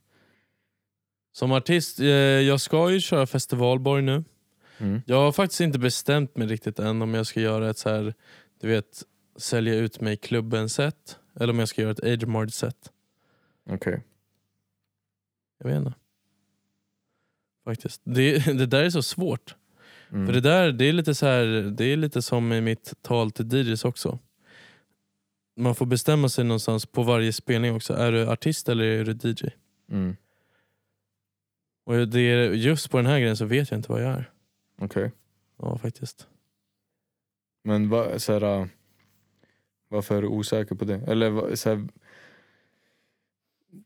Som 1.32 1.52
artist, 1.52 2.00
eh, 2.00 2.08
jag 2.08 2.62
ska 2.62 2.92
ju 2.92 3.00
köra 3.00 3.26
festivalborg 3.26 4.02
nu. 4.02 4.24
Mm. 4.78 5.02
Jag 5.06 5.18
har 5.18 5.32
faktiskt 5.32 5.62
inte 5.62 5.80
bestämt 5.80 6.38
mig 6.38 6.48
riktigt 6.48 6.80
än 6.80 7.02
om 7.02 7.14
jag 7.14 7.28
ska 7.28 7.42
göra 7.42 7.70
ett 7.70 7.78
så 7.78 7.90
här, 7.90 8.14
du 8.62 8.68
vet, 8.68 9.04
sälja 9.38 9.76
ut 9.76 10.02
mig 10.02 10.14
i 10.14 10.18
klubben 10.18 10.70
set 10.70 11.20
eller 11.40 11.54
om 11.54 11.60
jag 11.60 11.68
ska 11.68 11.82
göra 11.82 11.92
ett 11.92 12.04
Agemard 12.04 12.54
set. 12.54 12.92
Okej. 13.70 14.04
Jag 15.60 15.70
vet 15.70 15.78
inte. 15.78 15.94
Faktiskt. 17.66 18.02
Det, 18.04 18.38
det 18.58 18.66
där 18.66 18.84
är 18.84 18.90
så 18.90 19.04
svårt. 19.04 19.56
Mm. 20.12 20.26
För 20.26 20.34
det 20.34 20.42
där 20.42 20.72
det 20.72 20.86
är, 20.86 20.94
lite 20.94 21.16
så 21.16 21.26
här, 21.26 21.46
det 21.78 21.86
är 21.86 21.98
lite 21.98 22.22
som 22.22 22.54
i 22.54 22.62
mitt 22.62 22.94
tal 23.02 23.32
till 23.32 23.54
DJs 23.54 23.86
också. 23.86 24.20
Man 25.58 25.76
får 25.76 25.86
bestämma 25.86 26.30
sig 26.30 26.46
någonstans 26.46 26.86
på 26.86 27.04
varje 27.04 27.34
spelning 27.34 27.76
också. 27.76 27.94
Är 27.94 28.12
du 28.12 28.30
artist 28.30 28.70
eller 28.70 28.84
är 28.84 29.04
du 29.04 29.30
DJ? 29.30 29.50
Mm. 29.92 30.16
Och 31.84 32.08
det 32.08 32.20
är, 32.20 32.52
just 32.52 32.90
på 32.92 32.98
den 32.98 33.06
här 33.06 33.20
grejen 33.20 33.38
så 33.38 33.46
vet 33.46 33.72
jag 33.72 33.78
inte 33.78 33.92
vad 33.92 34.04
jag 34.04 34.10
är. 34.12 34.32
Okej. 34.82 35.12
Ja 35.58 35.78
faktiskt. 35.78 36.28
Men 37.64 37.90
va, 37.90 38.20
så 38.20 38.34
här, 38.34 38.60
äh, 38.62 38.66
varför 39.88 40.18
är 40.18 40.22
du 40.22 40.28
osäker 40.28 40.76
på 40.76 40.86
det? 40.86 40.96
Eller 41.08 41.30
va- 41.30 41.56
så 41.56 41.70
här, 41.70 41.88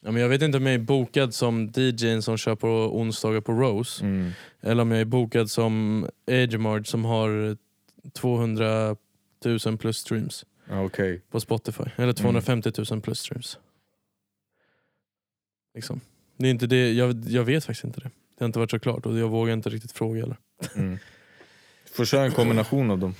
Ja, 0.01 0.11
men 0.11 0.21
jag 0.21 0.29
vet 0.29 0.41
inte 0.41 0.57
om 0.57 0.65
jag 0.65 0.75
är 0.75 0.79
bokad 0.79 1.33
som 1.33 1.71
DJn 1.75 2.21
som 2.21 2.37
kör 2.37 2.55
på 2.55 2.67
onsdagar 2.99 3.41
på 3.41 3.51
Rose. 3.53 4.05
mm. 4.05 4.31
Eller 4.61 4.81
om 4.81 4.91
jag 4.91 5.01
är 5.01 5.05
bokad 5.05 5.49
som 5.49 6.07
Agemard 6.27 6.87
som 6.87 7.05
har 7.05 7.57
200 8.13 8.95
000 9.65 9.77
plus 9.77 9.97
streams 9.97 10.45
ja, 10.69 10.83
okej. 10.85 11.21
på 11.29 11.39
Spotify. 11.39 11.83
Eller 11.95 12.13
250 12.13 12.71
000 12.91 13.01
plus 13.01 13.19
streams. 13.19 13.59
Liksom. 15.73 16.01
Det 16.37 16.47
är 16.47 16.51
inte 16.51 16.67
det, 16.67 16.93
jag, 16.93 17.23
jag 17.27 17.43
vet 17.43 17.65
faktiskt 17.65 17.83
inte 17.83 17.99
det. 17.99 18.09
Det 18.37 18.43
har 18.43 18.45
inte 18.45 18.59
varit 18.59 18.71
så 18.71 18.79
klart 18.79 19.05
och 19.05 19.17
jag 19.17 19.29
vågar 19.29 19.53
inte 19.53 19.69
riktigt 19.69 19.91
fråga 19.91 20.21
heller. 20.21 20.37
Mm. 20.75 20.97
Får 21.91 22.05
köra 22.05 22.25
en 22.25 22.31
kombination 22.31 22.91
av 22.91 22.99
dem. 22.99 23.15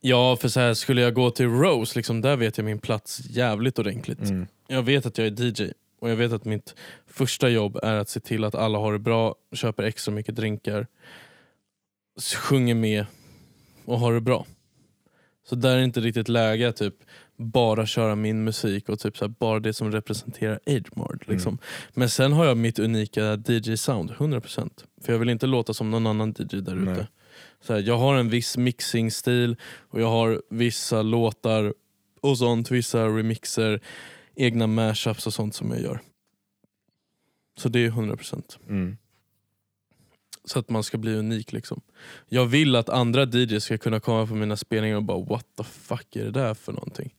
Ja, 0.00 0.36
för 0.36 0.48
så 0.48 0.60
här, 0.60 0.74
skulle 0.74 1.00
jag 1.00 1.14
gå 1.14 1.30
till 1.30 1.48
Rose, 1.48 1.98
liksom, 1.98 2.20
där 2.20 2.36
vet 2.36 2.58
jag 2.58 2.64
min 2.64 2.78
plats 2.78 3.20
jävligt 3.30 3.78
ordentligt. 3.78 4.20
Mm. 4.20 4.46
Jag 4.66 4.82
vet 4.82 5.06
att 5.06 5.18
jag 5.18 5.26
är 5.26 5.44
DJ 5.44 5.72
och 5.98 6.10
jag 6.10 6.16
vet 6.16 6.32
att 6.32 6.44
mitt 6.44 6.74
första 7.06 7.48
jobb 7.48 7.78
är 7.82 7.94
att 7.94 8.08
se 8.08 8.20
till 8.20 8.44
att 8.44 8.54
alla 8.54 8.78
har 8.78 8.92
det 8.92 8.98
bra, 8.98 9.34
köper 9.52 9.82
extra 9.82 10.12
mycket 10.12 10.36
drinkar, 10.36 10.86
sjunger 12.36 12.74
med 12.74 13.06
och 13.84 13.98
har 13.98 14.14
det 14.14 14.20
bra. 14.20 14.46
Så 15.48 15.54
där 15.54 15.76
är 15.76 15.82
inte 15.82 16.00
riktigt 16.00 16.28
läge 16.28 16.72
typ 16.72 16.94
bara 17.38 17.86
köra 17.86 18.14
min 18.14 18.44
musik 18.44 18.88
och 18.88 18.98
typ 18.98 19.16
så 19.16 19.24
här, 19.24 19.34
bara 19.38 19.60
det 19.60 19.72
som 19.72 19.92
representerar 19.92 20.60
Agemard. 20.66 21.24
Liksom. 21.26 21.58
Men 21.94 22.10
sen 22.10 22.32
har 22.32 22.44
jag 22.44 22.56
mitt 22.56 22.78
unika 22.78 23.36
DJ-sound, 23.36 24.10
100%. 24.10 24.70
För 25.02 25.12
jag 25.12 25.18
vill 25.18 25.28
inte 25.28 25.46
låta 25.46 25.74
som 25.74 25.90
någon 25.90 26.06
annan 26.06 26.34
DJ 26.38 26.56
där 26.56 26.76
ute. 26.82 27.08
Jag 27.80 27.98
har 27.98 28.16
en 28.16 28.28
viss 28.28 28.56
mixingstil 28.56 29.56
och 29.62 30.00
jag 30.00 30.10
har 30.10 30.42
vissa 30.50 31.02
låtar 31.02 31.74
och 32.20 32.38
sånt, 32.38 32.70
vissa 32.70 33.06
remixer, 33.06 33.80
egna 34.36 34.66
mashups 34.66 35.26
och 35.26 35.34
sånt 35.34 35.54
som 35.54 35.70
jag 35.70 35.80
gör. 35.80 36.00
Så 37.58 37.68
det 37.68 37.84
är 37.84 37.90
100%. 37.90 38.58
Mm. 38.68 38.96
Så 40.44 40.58
att 40.58 40.68
man 40.68 40.82
ska 40.82 40.98
bli 40.98 41.14
unik 41.14 41.52
liksom. 41.52 41.80
Jag 42.28 42.46
vill 42.46 42.76
att 42.76 42.88
andra 42.88 43.24
DJs 43.24 43.64
ska 43.64 43.78
kunna 43.78 44.00
komma 44.00 44.26
på 44.26 44.34
mina 44.34 44.56
spelningar 44.56 44.96
och 44.96 45.02
bara 45.02 45.24
what 45.24 45.46
the 45.56 45.64
fuck 45.64 46.16
är 46.16 46.24
det 46.24 46.30
där 46.30 46.54
för 46.54 46.72
någonting? 46.72 47.14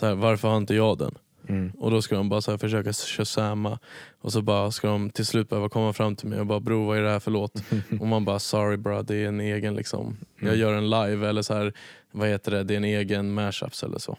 Så 0.00 0.06
här, 0.06 0.14
varför 0.14 0.48
har 0.48 0.56
inte 0.56 0.74
jag 0.74 0.98
den? 0.98 1.14
Mm. 1.48 1.70
Och 1.78 1.90
då 1.90 2.02
ska 2.02 2.16
de 2.16 2.28
bara 2.28 2.40
så 2.40 2.50
här 2.50 2.58
försöka 2.58 2.92
shazama 2.92 3.78
och 4.20 4.32
så 4.32 4.42
bara 4.42 4.70
ska 4.70 4.88
de 4.88 5.10
till 5.10 5.26
slut 5.26 5.48
behöva 5.48 5.68
komma 5.68 5.92
fram 5.92 6.16
till 6.16 6.28
mig 6.28 6.40
och 6.40 6.46
bara 6.46 6.60
bro 6.60 6.86
vad 6.86 6.98
är 6.98 7.02
det 7.02 7.10
här 7.10 7.20
för 7.20 7.30
låt? 7.30 7.52
och 8.00 8.06
man 8.06 8.24
bara 8.24 8.38
sorry 8.38 8.76
bro 8.76 9.02
det 9.02 9.16
är 9.16 9.28
en 9.28 9.40
egen 9.40 9.74
liksom. 9.74 10.16
Jag 10.40 10.48
Mm. 10.48 10.60
gör 10.60 10.72
en 10.74 10.90
live 10.90 11.28
eller 11.28 11.42
så 11.42 11.54
här, 11.54 11.72
vad 12.12 12.28
heter 12.28 12.50
det, 12.50 12.62
det 12.64 12.74
är 12.74 12.76
en 12.76 12.84
egen 12.84 13.34
mashups 13.34 13.82
eller 13.82 13.98
så. 13.98 14.18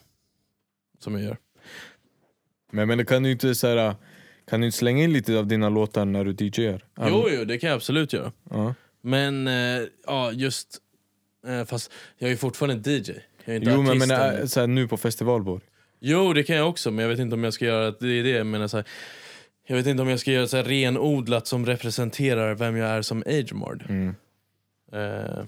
Som 0.99 1.13
jag 1.13 1.23
gör. 1.23 1.38
Men, 2.71 2.88
men 2.88 2.97
det 2.97 3.05
kan 3.05 3.23
du 3.23 3.32
inte 3.32 3.55
så 3.55 3.67
här, 3.67 3.95
kan 4.49 4.59
du 4.59 4.65
inte 4.65 4.78
slänga 4.78 5.03
in 5.03 5.13
lite 5.13 5.38
av 5.39 5.47
dina 5.47 5.69
låtar 5.69 6.05
när 6.05 6.25
du 6.25 6.32
DJar? 6.45 6.86
Jo, 6.99 7.28
jo 7.30 7.45
det 7.45 7.57
kan 7.57 7.69
jag 7.69 7.75
absolut 7.75 8.13
göra. 8.13 8.32
Ja. 8.49 8.73
Men 9.01 9.47
eh, 9.47 9.82
ja 10.07 10.32
just, 10.32 10.78
eh, 11.47 11.65
fast 11.65 11.91
jag 12.17 12.28
är 12.28 12.32
ju 12.32 12.38
fortfarande 12.38 12.91
DJ. 12.91 13.11
Jag 13.45 13.53
är 13.55 13.59
inte 13.59 13.69
Jo 13.71 13.82
men, 13.82 13.91
artisten. 13.91 14.17
men 14.19 14.39
äh, 14.41 14.45
så 14.45 14.59
här, 14.59 14.67
nu 14.67 14.88
på 14.88 14.97
festivalborg. 14.97 15.61
Jo 15.99 16.33
det 16.33 16.43
kan 16.43 16.55
jag 16.55 16.69
också 16.69 16.91
men 16.91 17.03
jag 17.03 17.09
vet 17.09 17.19
inte 17.19 17.33
om 17.33 17.43
jag 17.43 17.53
ska 17.53 17.65
göra 17.65 17.91
det 17.91 18.07
är 18.07 18.23
det 18.23 18.29
jag 18.29 18.45
menar 18.47 18.67
så 18.67 18.77
här, 18.77 18.85
Jag 19.67 19.75
vet 19.75 19.87
inte 19.87 20.01
om 20.01 20.09
jag 20.09 20.19
ska 20.19 20.31
göra 20.31 20.47
så 20.47 20.57
här 20.57 20.63
renodlat 20.63 21.47
som 21.47 21.65
representerar 21.65 22.55
vem 22.55 22.75
jag 22.75 22.89
är 22.89 23.01
som 23.01 23.23
agemard. 23.25 23.83
Mm. 23.89 24.15
Eh, 24.91 25.45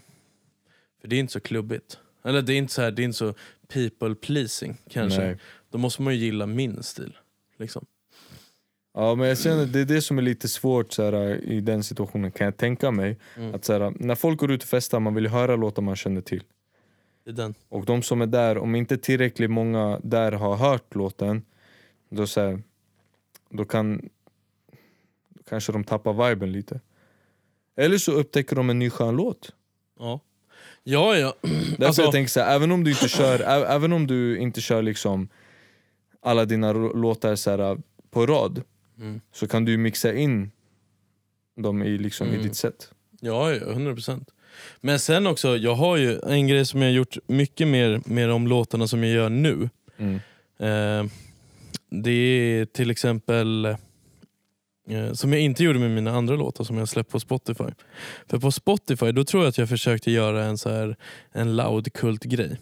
för 1.02 1.08
det 1.08 1.16
är 1.16 1.20
inte 1.20 1.34
så 1.34 1.39
klubbigt. 1.39 1.97
Eller 2.26 2.41
det 2.41 2.54
är 2.54 2.58
inte 2.58 2.74
så 2.74 2.82
här, 2.82 2.91
det 2.91 3.02
är 3.02 3.04
inte 3.04 3.18
så 3.18 3.34
people 3.74 4.16
pleasing 4.16 4.78
kanske. 4.89 5.22
Nej. 5.22 5.38
Då 5.72 5.78
måste 5.78 6.02
man 6.02 6.14
ju 6.14 6.20
gilla 6.20 6.45
min 6.45 6.84
stil. 6.84 7.18
Liksom. 7.58 7.86
Ja 8.93 9.16
men 9.16 9.28
jag 9.28 9.39
känner 9.39 9.66
det 9.66 9.80
är 9.80 9.86
det 9.86 10.02
som 10.02 10.18
är 10.18 10.22
lite 10.22 10.47
svårt 10.47 10.93
så 10.93 11.04
här, 11.04 11.43
i 11.43 11.62
den 11.62 11.84
situationen 11.84 12.32
kan 12.32 12.45
jag 12.45 12.58
tänka 12.58 12.91
mig. 12.91 13.18
Mm. 13.36 13.56
Att 13.56 13.66
så 13.66 13.74
här, 13.74 13.93
när 14.00 14.16
folk 14.16 14.39
går 14.39 14.52
ut 14.52 14.64
och 14.64 14.70
festar, 14.70 15.00
man 15.00 15.16
vill 15.16 15.28
höra 15.28 15.56
låtar 15.56 15.82
man 15.82 15.95
känner 15.95 16.22
till. 16.22 16.43
Den. 17.34 17.54
Och 17.70 17.86
de 17.86 18.02
som 18.02 18.22
är 18.22 18.26
där, 18.28 18.58
om 18.58 18.76
inte 18.76 18.98
tillräckligt 18.98 19.50
många 19.52 20.00
där 20.04 20.32
har 20.32 20.56
hört 20.56 20.96
låten, 20.96 21.42
då, 22.10 22.28
så 22.28 22.42
här, 22.42 22.62
då 23.50 23.66
kan 23.66 24.10
då 25.30 25.44
kanske 25.50 25.72
de 25.72 25.84
tappar 25.84 26.30
viben 26.30 26.52
lite. 26.52 26.80
Eller 27.76 27.98
så 27.98 28.12
upptäcker 28.12 28.56
de 28.56 28.70
en 28.70 28.80
ny 28.80 28.90
skön 28.90 29.16
låt. 29.16 29.54
Ja. 30.00 30.20
Ja, 30.84 31.16
ja. 31.18 31.34
Därför 31.42 31.86
Alltså- 31.86 32.02
jag 32.02 32.12
tänker 32.12 32.30
så 32.30 32.40
här, 32.40 32.56
även 32.56 32.72
om 32.72 32.84
du 32.84 32.92
inte 32.92 33.08
kör, 33.10 33.40
även 33.70 33.94
om 33.94 34.08
du 34.08 34.38
inte 34.38 34.62
kör 34.62 34.82
liksom 34.82 35.28
alla 36.22 36.46
dina 36.46 36.74
låtar 36.74 37.36
så 37.36 37.52
här, 37.52 37.78
på 38.12 38.26
rad, 38.26 38.64
Mm. 39.00 39.22
så 39.32 39.48
kan 39.48 39.66
du 39.66 39.78
mixa 39.78 40.14
in 40.14 40.52
dem 41.56 41.84
i, 41.84 41.98
liksom, 41.98 42.28
i 42.28 42.30
Mm. 42.30 42.44
ditt 42.44 42.56
sätt. 42.56 42.92
Ja, 43.22 43.52
ja, 43.54 43.74
100%. 43.74 44.30
Men 44.82 44.99
sen 44.99 45.28
också, 45.28 45.57
jag 45.57 45.76
har 45.76 45.97
ju 45.97 46.20
en 46.20 46.47
grej 46.47 46.66
som 46.66 46.82
jag 46.82 46.89
har 46.89 46.93
gjort 46.93 47.18
mycket 47.28 47.68
mer 47.68 48.01
med 48.05 48.30
de 48.30 48.47
låtarna 48.47 48.88
som 48.88 49.03
jag 49.03 49.14
gör 49.14 49.30
nu. 49.30 49.70
Mm. 49.97 50.16
Eh, 50.60 51.12
det 51.89 52.12
är 52.12 52.66
till 52.66 52.91
exempel, 52.91 53.66
eh, 53.66 55.14
som 55.14 55.34
jag 55.34 55.41
inte 55.41 55.64
gjorde 55.64 55.80
med 55.80 55.91
mina 55.91 56.12
andra 56.12 56.36
låtar 56.36 56.64
som 56.64 56.78
jag 56.78 56.89
släppt 56.89 57.12
på 57.12 57.20
Spotify. 57.20 57.70
För 58.28 58.39
på 58.39 58.51
Spotify 58.51 59.12
då 59.12 59.24
tror 59.24 59.43
jag 59.43 59.49
att 59.49 59.57
jag 59.57 59.70
försökte 59.70 60.12
göra 60.12 60.43
en, 60.43 60.57
så 60.57 60.70
här, 60.70 60.95
en 61.32 61.55
loud 61.55 61.93
grej 62.24 62.57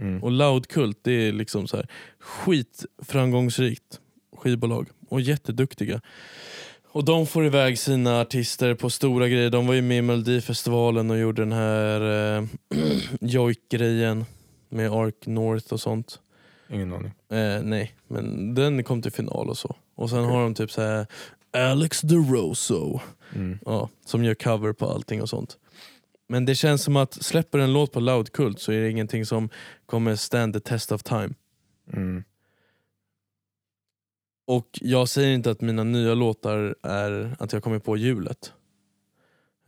Mm. 0.00 0.22
Och 0.22 0.30
loud 0.30 0.66
det 1.02 1.12
är 1.12 1.32
liksom 1.32 1.66
så 1.66 1.76
här 1.76 1.86
skitframgångsrikt 2.18 4.00
skivbolag 4.36 4.88
och 5.08 5.20
jätteduktiga. 5.20 6.00
Och 6.92 7.04
de 7.04 7.26
får 7.26 7.46
iväg 7.46 7.78
sina 7.78 8.20
artister 8.20 8.74
på 8.74 8.90
stora 8.90 9.28
grejer. 9.28 9.50
De 9.50 9.66
var 9.66 9.74
ju 9.74 9.82
med 9.82 9.98
i 9.98 10.02
Melodifestivalen 10.02 11.10
och 11.10 11.18
gjorde 11.18 11.42
den 11.42 11.52
här 11.52 12.00
eh, 12.36 12.44
Joik-grejen 13.20 14.24
med 14.68 14.92
Ark 14.92 15.26
North 15.26 15.72
och 15.72 15.80
sånt. 15.80 16.20
Ingen 16.70 16.92
aning. 16.92 17.12
Eh, 17.32 17.62
nej, 17.62 17.94
men 18.08 18.54
den 18.54 18.84
kom 18.84 19.02
till 19.02 19.12
final 19.12 19.48
och 19.48 19.58
så. 19.58 19.76
Och 19.94 20.10
sen 20.10 20.24
har 20.24 20.42
de 20.42 20.54
typ 20.54 20.70
så 20.70 20.82
här 20.82 21.06
Alex 21.52 22.00
DeRosso 22.00 23.00
Mm. 23.34 23.58
ja, 23.64 23.88
som 24.06 24.24
gör 24.24 24.34
cover 24.34 24.72
på 24.72 24.86
allting 24.86 25.22
och 25.22 25.28
sånt. 25.28 25.58
Men 26.28 26.44
det 26.44 26.54
känns 26.54 26.82
som 26.82 26.96
att 26.96 27.14
släpper 27.14 27.58
en 27.58 27.72
låt 27.72 27.92
på 27.92 28.00
Loud 28.00 28.32
Cult 28.32 28.60
så 28.60 28.72
är 28.72 28.80
det 28.80 28.90
ingenting 28.90 29.26
som 29.26 29.48
kommer 29.86 30.16
stand 30.16 30.54
the 30.54 30.60
test 30.60 30.92
of 30.92 31.02
time. 31.02 31.30
Mm. 31.92 32.24
Och 34.50 34.78
jag 34.80 35.08
säger 35.08 35.34
inte 35.34 35.50
att 35.50 35.60
mina 35.60 35.84
nya 35.84 36.14
låtar 36.14 36.74
är 36.82 37.36
att 37.38 37.52
jag 37.52 37.62
kommer 37.62 37.78
på 37.78 37.96
hjulet. 37.96 38.52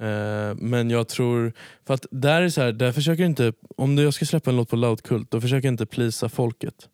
Eh, 0.00 0.54
men 0.56 0.90
jag 0.90 1.08
tror, 1.08 1.52
för 1.86 1.94
att 1.94 2.06
där 2.10 2.42
är 2.42 2.48
så 2.48 2.60
här, 2.60 2.72
där 2.72 2.92
försöker 2.92 3.22
jag 3.22 3.30
inte, 3.30 3.52
om 3.76 3.98
jag 3.98 4.14
ska 4.14 4.24
släppa 4.24 4.50
en 4.50 4.56
låt 4.56 4.68
på 4.68 4.76
Loud 4.76 5.02
Cult, 5.02 5.30
då 5.30 5.40
försöker 5.40 5.68
jag 5.68 5.72
inte 5.72 5.86
plisa 5.86 6.28
folket. 6.28 6.88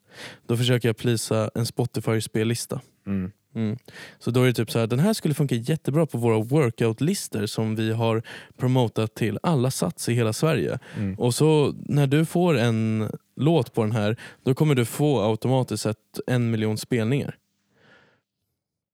Då 0.47 0.57
försöker 0.57 0.89
jag 0.89 0.97
plisa 0.97 1.51
en 1.55 1.65
Spotify-spellista. 1.65 2.81
Mm. 3.07 3.31
Mm. 3.55 3.77
Så 4.19 4.31
då 4.31 4.41
är 4.41 4.47
det 4.47 4.53
typ 4.53 4.71
så 4.71 4.79
här, 4.79 4.87
den 4.87 4.99
här 4.99 5.13
skulle 5.13 5.33
funka 5.33 5.55
jättebra 5.55 6.05
på 6.05 6.17
våra 6.17 6.39
workout-listor 6.39 7.45
som 7.45 7.75
vi 7.75 7.91
har 7.91 8.23
promotat 8.57 9.15
till 9.15 9.39
alla 9.43 9.71
sats 9.71 10.09
i 10.09 10.13
hela 10.13 10.33
Sverige. 10.33 10.79
Mm. 10.97 11.15
Och 11.15 11.33
så 11.35 11.75
när 11.85 12.07
du 12.07 12.25
får 12.25 12.57
en 12.57 13.11
låt 13.35 13.73
på 13.73 13.81
den 13.83 13.91
här, 13.91 14.17
då 14.43 14.53
kommer 14.53 14.75
du 14.75 14.85
få 14.85 15.21
automatiskt 15.21 15.83
sett 15.83 16.19
en 16.27 16.51
miljon 16.51 16.77
spelningar. 16.77 17.38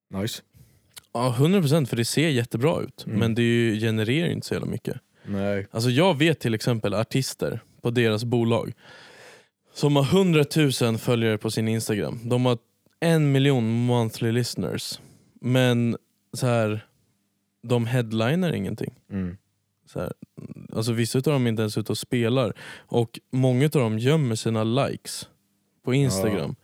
Nice. 0.10 0.42
Ja, 1.14 1.36
100% 1.40 1.86
för 1.86 1.96
det 1.96 2.06
ser 2.06 2.30
jättebra 2.30 2.82
ut. 2.82 3.06
Mm. 3.08 3.20
Men 3.20 3.36
det 3.36 3.42
ju, 3.42 3.80
genererar 3.80 4.30
inte 4.30 4.48
så 4.48 4.54
jävla 4.54 4.68
mycket. 4.68 4.98
Nej. 5.26 5.68
Alltså 5.72 5.90
jag 5.90 6.18
vet 6.18 6.40
till 6.40 6.54
exempel 6.54 6.94
artister 6.94 7.60
på 7.82 7.90
deras 7.90 8.24
bolag 8.24 8.74
som 9.74 9.96
har 9.96 10.04
100 10.04 10.46
000 10.82 10.98
följare 10.98 11.38
på 11.38 11.52
sin 11.52 11.68
Instagram. 11.68 12.20
De 12.24 12.46
har 12.46 12.58
en 13.00 13.32
miljon 13.32 13.86
monthly 13.86 14.32
listeners. 14.32 15.00
Men 15.42 15.98
så 16.34 16.48
här, 16.48 16.88
de 17.62 17.86
headliner 17.86 18.54
ingenting. 18.54 18.94
Mm. 19.12 19.38
Så 19.86 20.00
här, 20.00 20.14
alltså 20.74 20.92
vissa 20.92 21.18
av 21.18 21.24
dem 21.24 21.46
är 21.46 21.50
inte 21.50 21.62
ens 21.62 21.78
ute 21.78 21.92
och 21.92 21.98
spelar. 21.98 22.54
Och 22.78 23.20
många 23.32 23.66
av 23.66 23.72
dem 23.72 24.00
gömmer 24.00 24.36
sina 24.36 24.64
likes 24.64 25.30
på 25.84 25.94
Instagram. 25.94 26.56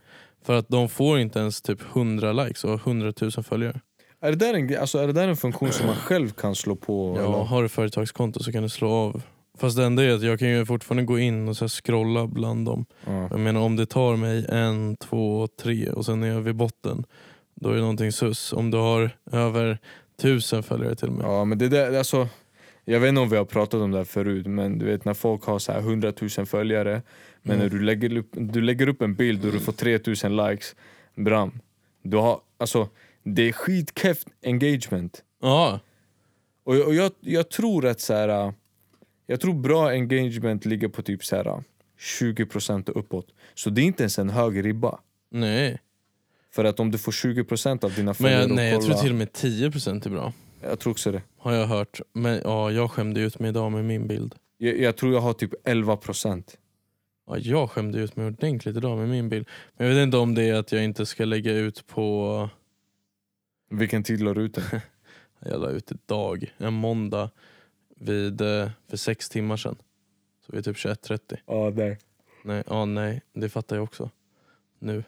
För 0.44 0.54
att 0.54 0.70
de 0.70 0.90
får 0.90 1.20
inte 1.20 1.40
ens 1.40 1.62
typ 1.62 1.82
100 1.96 2.34
likes 2.34 2.64
och 2.64 2.70
har 2.70 2.78
100 2.78 3.14
000 3.22 3.32
följare. 3.32 3.82
Är, 4.22 4.32
det 4.32 4.36
där 4.36 4.54
en, 4.54 4.80
alltså, 4.80 4.98
är 4.98 5.08
det 5.08 5.14
där 5.14 5.28
en 5.28 5.38
funktion 5.38 5.72
som 5.72 5.88
man 5.88 5.96
själv 6.06 6.30
kan 6.30 6.56
slå 6.56 6.76
på? 6.76 7.16
Ja, 7.18 7.24
eller? 7.24 7.44
har 7.44 7.64
du 7.64 7.70
företagskonto 7.70 8.44
så 8.44 8.52
kan 8.52 8.64
du 8.64 8.70
slå 8.70 8.90
av. 8.90 9.22
Fast 9.58 9.78
det 9.78 9.86
enda 9.86 10.04
är 10.04 10.14
att 10.14 10.24
jag 10.24 10.40
kan 10.40 10.50
ju 10.50 10.66
fortfarande 10.66 11.04
gå 11.04 11.20
in 11.20 11.48
och 11.48 11.58
så 11.58 11.68
scrolla 11.68 12.28
bland 12.28 12.66
dem. 12.66 12.86
Ja. 13.06 13.28
Jag 13.32 13.40
menar 13.40 13.62
om 13.62 13.76
det 13.76 13.86
tar 13.86 14.16
mig 14.16 14.46
en, 14.50 14.96
två, 14.96 15.48
tre 15.62 15.90
och 15.90 16.06
sen 16.06 16.24
är 16.24 16.28
jag 16.28 16.42
vid 16.42 16.56
botten. 16.56 17.04
Då 17.56 17.70
är 17.70 17.74
det 17.74 17.82
någonting 17.82 18.12
sus. 18.12 18.54
Om 18.54 18.72
du 18.72 18.78
har 18.78 19.12
över 19.32 19.78
tusen 20.22 20.64
följare 20.64 20.96
till 20.96 21.08
och 21.08 21.14
med. 21.14 21.26
Ja 21.26 21.46
men 21.46 21.58
det 21.58 21.68
där, 21.68 21.98
alltså, 21.98 22.28
jag 22.86 23.00
vet 23.00 23.10
inte 23.10 23.22
om 23.22 23.30
vi 23.30 23.38
har 23.38 23.46
pratat 23.46 23.82
om 23.82 23.92
det 23.92 23.98
här 23.98 24.06
förut 24.06 24.48
men 24.48 24.78
du 24.78 24.86
vet 24.86 25.06
när 25.06 25.14
folk 25.14 25.44
har 25.44 25.60
så 25.60 25.72
här 25.72 25.80
100 25.80 26.14
000 26.38 26.46
följare 26.46 27.02
men 27.42 27.56
Mm. 27.56 27.66
när 27.68 27.70
du 27.80 27.84
lägger, 27.86 28.18
upp, 28.18 28.30
du 28.32 28.62
lägger 28.62 28.88
upp 28.90 29.02
en 29.02 29.16
bild 29.16 29.46
och 29.46 29.52
du 29.52 29.60
får 29.60 29.72
3000 29.74 30.36
likes 30.38 30.76
Bram, 31.16 31.60
du 32.04 32.18
har, 32.18 32.40
alltså, 32.58 32.90
det 33.24 33.42
är 33.50 33.52
skitkeft 33.52 34.28
engagement 34.46 35.24
Ja, 35.42 35.80
Och, 36.64 36.76
och 36.76 36.94
jag, 36.96 37.12
jag 37.20 37.50
tror 37.50 37.86
att 37.86 38.00
så 38.02 38.14
här, 38.14 38.30
äh, 38.48 38.52
jag 39.28 39.40
tror 39.42 39.54
bra 39.54 39.90
engagement 39.90 40.66
ligger 40.66 40.88
på 40.88 41.02
typ 41.02 41.26
så 41.26 41.36
här, 41.36 41.48
äh, 41.48 41.60
20% 42.00 42.90
och 42.90 43.00
uppåt 43.00 43.28
Så 43.54 43.70
det 43.70 43.82
är 43.82 43.86
inte 43.86 44.04
ens 44.04 44.20
en 44.20 44.30
hög 44.30 44.66
ribba 44.66 45.00
nej. 45.32 45.80
För 46.54 46.66
att 46.66 46.80
om 46.80 46.92
du 46.92 46.98
får 46.98 47.12
20% 47.12 47.84
av 47.84 47.94
dina 47.94 48.06
Men 48.06 48.16
följare 48.16 48.42
jag, 48.42 48.52
nej, 48.52 48.72
jag 48.72 48.82
tror 48.82 48.90
kolla- 48.90 49.02
till 49.02 49.12
och 49.12 49.18
med 49.18 49.32
10% 49.34 50.06
är 50.06 50.10
bra. 50.10 50.34
jag 50.62 50.80
tror 50.80 50.92
också 50.92 51.12
det 51.12 51.22
Har 51.38 51.54
jag 51.54 51.68
hört. 51.68 52.02
Men 52.14 52.42
ja, 52.44 52.72
jag 52.72 52.92
skämde 52.92 53.22
ut 53.22 53.40
mig 53.40 53.50
idag 53.50 53.72
med 53.72 53.86
min 53.86 54.08
bild. 54.08 54.36
jag, 54.58 54.78
jag 54.80 54.96
tror 54.98 55.14
jag 55.14 55.22
har 55.22 55.34
typ 55.34 55.54
11% 55.68 56.44
Ja, 57.32 57.38
jag 57.38 57.70
skämde 57.70 58.00
ut 58.00 58.16
mig 58.16 58.26
ordentligt 58.28 58.78
idag 58.78 58.98
med 58.98 59.10
min 59.10 59.30
bild. 59.30 59.48
Men 59.78 59.88
jag 59.88 59.96
vet 59.96 60.04
inte 60.04 60.18
om 60.18 60.36
det 60.36 60.44
är 60.44 60.54
att 60.54 60.72
jag 60.72 60.84
inte 60.84 61.06
ska 61.06 61.26
lägga 61.26 61.52
ut 61.54 61.88
på... 61.88 62.50
Vilken 63.70 64.04
tid 64.04 64.22
la 64.22 64.34
du 64.34 64.42
ut 64.42 64.54
den? 64.54 64.64
Jag 65.46 65.62
la 65.62 65.70
ut 65.70 65.92
idag, 65.92 66.54
en 66.58 66.74
måndag, 66.74 67.30
vid, 67.98 68.42
eh, 68.42 68.70
för 68.90 68.98
sex 68.98 69.30
timmar 69.30 69.58
sedan. 69.58 69.76
Så 70.46 70.52
vid 70.56 70.66
typ 70.66 70.76
21.30. 70.78 71.38
Ja, 71.46 71.72
där. 71.72 71.98
Nej, 72.44 72.64
ja, 72.68 72.86
nej, 72.86 73.22
det 73.34 73.50
fattar 73.50 73.76
jag 73.76 73.84
också. 73.84 74.10
Nu. 74.80 75.04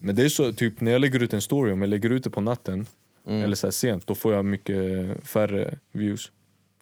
Men 0.00 0.14
det 0.16 0.22
är 0.24 0.28
så, 0.28 0.52
typ 0.52 0.80
när 0.80 0.92
jag 0.92 1.00
lägger 1.00 1.22
ut 1.22 1.32
en 1.34 1.40
story, 1.42 1.72
om 1.72 1.80
jag 1.82 1.88
lägger 1.90 2.10
ut 2.10 2.24
det 2.24 2.30
på 2.30 2.40
natten 2.40 2.86
Mm. 3.26 3.42
eller 3.42 3.56
så 3.56 3.66
här 3.66 3.72
sent, 3.72 4.06
då 4.06 4.14
får 4.14 4.34
jag 4.34 4.44
mycket 4.44 4.76
färre 5.28 5.78
views. 5.92 6.32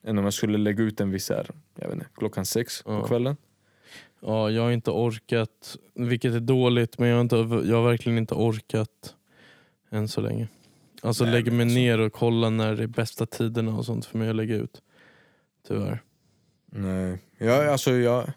än 0.02 0.18
om 0.18 0.24
jag 0.24 0.34
skulle 0.34 0.58
lägga 0.58 0.82
ut 0.84 0.98
den 0.98 1.10
vid 1.10 1.22
så 1.22 1.34
här, 1.34 1.50
jag 1.74 1.86
vet 1.88 1.94
inte, 1.94 2.06
klockan 2.16 2.46
sex 2.46 2.82
Ja. 2.86 3.00
på 3.00 3.06
kvällen. 3.06 3.36
Ja, 4.20 4.50
jag 4.50 4.62
har 4.62 4.70
inte 4.70 4.90
orkat, 4.90 5.76
vilket 5.94 6.34
är 6.34 6.40
dåligt, 6.40 6.98
men 6.98 7.08
jag 7.08 7.16
har, 7.16 7.20
inte, 7.20 7.36
jag 7.68 7.76
har 7.76 7.88
verkligen 7.90 8.18
inte 8.18 8.34
orkat 8.34 9.14
än 9.90 10.08
så 10.08 10.20
länge. 10.20 10.48
Alltså 11.02 11.24
Nej, 11.24 11.32
lägga 11.32 11.52
mig 11.52 11.62
alltså- 11.64 11.74
ner 11.78 11.98
och 12.00 12.12
kolla 12.12 12.50
när 12.50 12.74
det 12.76 12.82
är 12.82 12.86
bästa 12.86 13.26
tiderna 13.26 13.76
och 13.76 13.84
sånt 13.84 14.06
för 14.06 14.18
mig 14.18 14.28
att 14.30 14.36
lägga 14.36 14.56
ut. 14.56 14.82
Tyvärr. 15.68 16.02
Nej, 16.72 17.18
jag, 17.38 17.66
alltså 17.68 17.90
jag, 17.90 18.30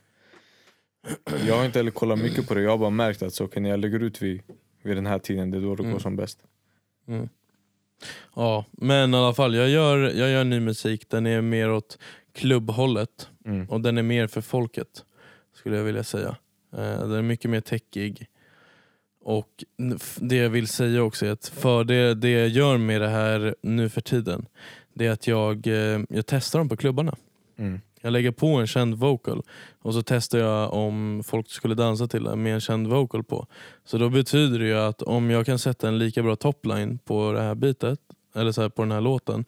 jag 1.47 1.57
har 1.57 1.65
inte 1.65 1.79
heller 1.79 1.91
kollat 1.91 2.19
mycket 2.19 2.47
på 2.47 2.53
det. 2.53 2.61
Jag 2.61 2.71
har 2.71 2.77
bara 2.77 2.89
märkt 2.89 3.21
att 3.23 3.33
så, 3.33 3.43
okay, 3.45 3.63
när 3.63 3.69
jag 3.69 3.79
lägger 3.79 3.99
ut 3.99 4.21
vid, 4.21 4.41
vid 4.83 4.97
den 4.97 5.05
här 5.05 5.19
tiden, 5.19 5.51
det 5.51 5.57
är 5.57 5.61
då 5.61 5.75
det 5.75 5.83
går 5.83 5.89
Mm. 5.89 5.99
som 5.99 6.15
bäst. 6.15 6.39
Mm. 7.07 7.29
Ja, 8.35 8.65
men 8.71 9.13
i 9.13 9.17
alla 9.17 9.33
fall, 9.33 9.55
jag 9.55 9.69
gör, 9.69 9.97
jag 9.97 10.29
gör 10.29 10.43
ny 10.43 10.59
musik. 10.59 11.09
Den 11.09 11.25
är 11.27 11.41
mer 11.41 11.71
åt 11.71 11.97
klubbhållet 12.33 13.29
Mm. 13.45 13.69
och 13.69 13.81
den 13.81 13.97
är 13.97 14.03
mer 14.03 14.27
för 14.27 14.41
folket. 14.41 15.05
Skulle 15.53 15.77
jag 15.77 15.83
vilja 15.83 16.03
säga. 16.03 16.35
Eh, 16.73 16.99
den 16.99 17.11
är 17.11 17.21
mycket 17.21 17.51
mer 17.51 17.61
techig. 17.61 18.27
Och 19.23 19.63
det 20.15 20.35
jag 20.35 20.49
vill 20.49 20.67
säga 20.67 21.03
också 21.03 21.25
är 21.25 21.31
att 21.31 21.47
för 21.47 21.83
det, 21.83 22.13
det 22.15 22.29
jag 22.29 22.47
gör 22.47 22.77
med 22.77 23.01
det 23.01 23.09
här 23.09 23.55
nu 23.61 23.89
för 23.89 24.01
tiden, 24.01 24.45
det 24.93 25.07
är 25.07 25.11
att 25.11 25.27
jag, 25.27 25.67
eh, 25.67 25.99
jag 26.09 26.25
testar 26.25 26.59
dem 26.59 26.69
på 26.69 26.77
klubbarna. 26.77 27.15
Mm. 27.57 27.81
Jag 28.01 28.13
lägger 28.13 28.31
på 28.31 28.47
en 28.47 28.67
känd 28.67 28.95
vocal 28.95 29.43
och 29.81 29.93
så 29.93 30.01
testar 30.01 30.39
jag 30.39 30.73
om 30.73 31.23
folk 31.25 31.49
skulle 31.49 31.75
dansa 31.75 32.07
till 32.07 32.23
den 32.23 32.43
med 32.43 32.53
en 32.53 32.61
känd 32.61 32.87
vocal 32.87 33.23
på. 33.23 33.47
Så 33.85 33.97
då 33.97 34.09
betyder 34.09 34.59
det 34.59 34.65
ju 34.65 34.77
att 34.77 35.01
om 35.01 35.29
jag 35.29 35.45
kan 35.45 35.59
sätta 35.59 35.87
en 35.87 35.97
lika 35.97 36.23
bra 36.23 36.35
topline 36.35 36.97
på 36.97 37.31
det 37.31 37.41
här 37.41 37.55
bitet, 37.55 37.99
eller 38.35 38.51
så 38.51 38.61
här 38.61 38.69
på 38.69 38.81
den 38.81 38.91
här 38.91 39.01
låten, 39.01 39.45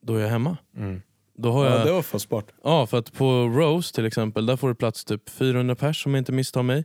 då 0.00 0.14
är 0.14 0.20
jag 0.20 0.28
hemma. 0.28 0.56
Mm. 0.76 1.02
Då 1.38 1.52
har 1.52 1.64
Ja, 1.66 1.76
jag, 1.78 1.86
det 1.86 1.92
var 1.92 2.02
fan 2.02 2.20
smart. 2.20 2.46
ja, 2.64 2.86
för 2.86 2.98
att 2.98 3.12
på 3.12 3.24
Rose 3.46 3.94
till 3.94 4.06
exempel, 4.06 4.46
där 4.46 4.56
får 4.56 4.68
det 4.68 4.74
plats 4.74 5.04
typ 5.04 5.30
400 5.30 5.74
pers 5.74 6.06
om 6.06 6.14
jag 6.14 6.20
inte 6.20 6.32
misstar 6.32 6.62
mig. 6.62 6.84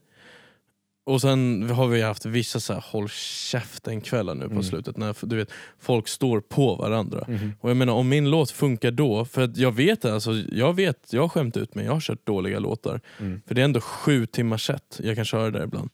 Och 1.05 1.21
sen 1.21 1.69
har 1.69 1.87
vi 1.87 2.01
haft 2.01 2.25
vissa 2.25 2.59
så 2.59 2.73
här, 2.73 2.83
håll 2.91 3.09
käften 3.09 4.01
kvällar 4.01 4.35
nu 4.35 4.45
på 4.45 4.51
Mm. 4.51 4.63
slutet 4.63 4.97
när 4.97 5.15
du 5.25 5.35
vet, 5.35 5.51
folk 5.79 6.07
står 6.07 6.39
på 6.41 6.75
varandra. 6.75 7.25
Mhm. 7.27 7.53
Och 7.59 7.69
jag 7.69 7.77
menar 7.77 7.93
om 7.93 8.09
min 8.09 8.29
låt 8.31 8.51
funkar 8.51 8.91
då, 8.91 9.25
för 9.25 9.41
att 9.41 9.57
jag 9.57 9.71
vet 9.71 10.05
alltså, 10.05 10.31
jag 10.51 10.73
vet, 10.75 11.13
jag 11.13 11.21
har 11.21 11.29
skämt 11.29 11.57
ut 11.57 11.75
mig, 11.75 11.85
jag 11.85 11.93
har 11.93 11.99
kört 11.99 12.25
dåliga 12.27 12.59
låtar. 12.59 13.01
Mm. 13.19 13.41
För 13.47 13.55
det 13.55 13.61
är 13.61 13.65
ändå 13.65 13.81
sju 13.81 14.25
timmars 14.25 14.65
set, 14.65 14.99
jag 15.03 15.15
kan 15.15 15.25
köra 15.25 15.51
där 15.51 15.63
ibland. 15.63 15.89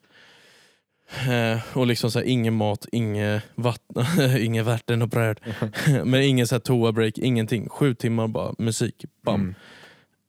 Eh, 1.09 1.77
och 1.77 1.87
liksom 1.87 2.11
så 2.11 2.19
här, 2.19 2.25
ingen 2.25 2.53
mat, 2.53 2.85
inget 2.91 3.43
vatten, 3.55 4.37
inget 4.39 4.65
vatten 4.65 5.01
och 5.01 5.09
bröd. 5.09 5.39
Men 6.03 6.23
ingen 6.23 6.47
så 6.47 6.55
här 6.55 6.59
toa-break, 6.59 7.19
ingenting. 7.19 7.69
Sju 7.69 7.93
timmar 7.93 8.27
bara 8.27 8.53
musik, 8.57 9.05
bam. 9.25 9.41
Mm. 9.41 9.55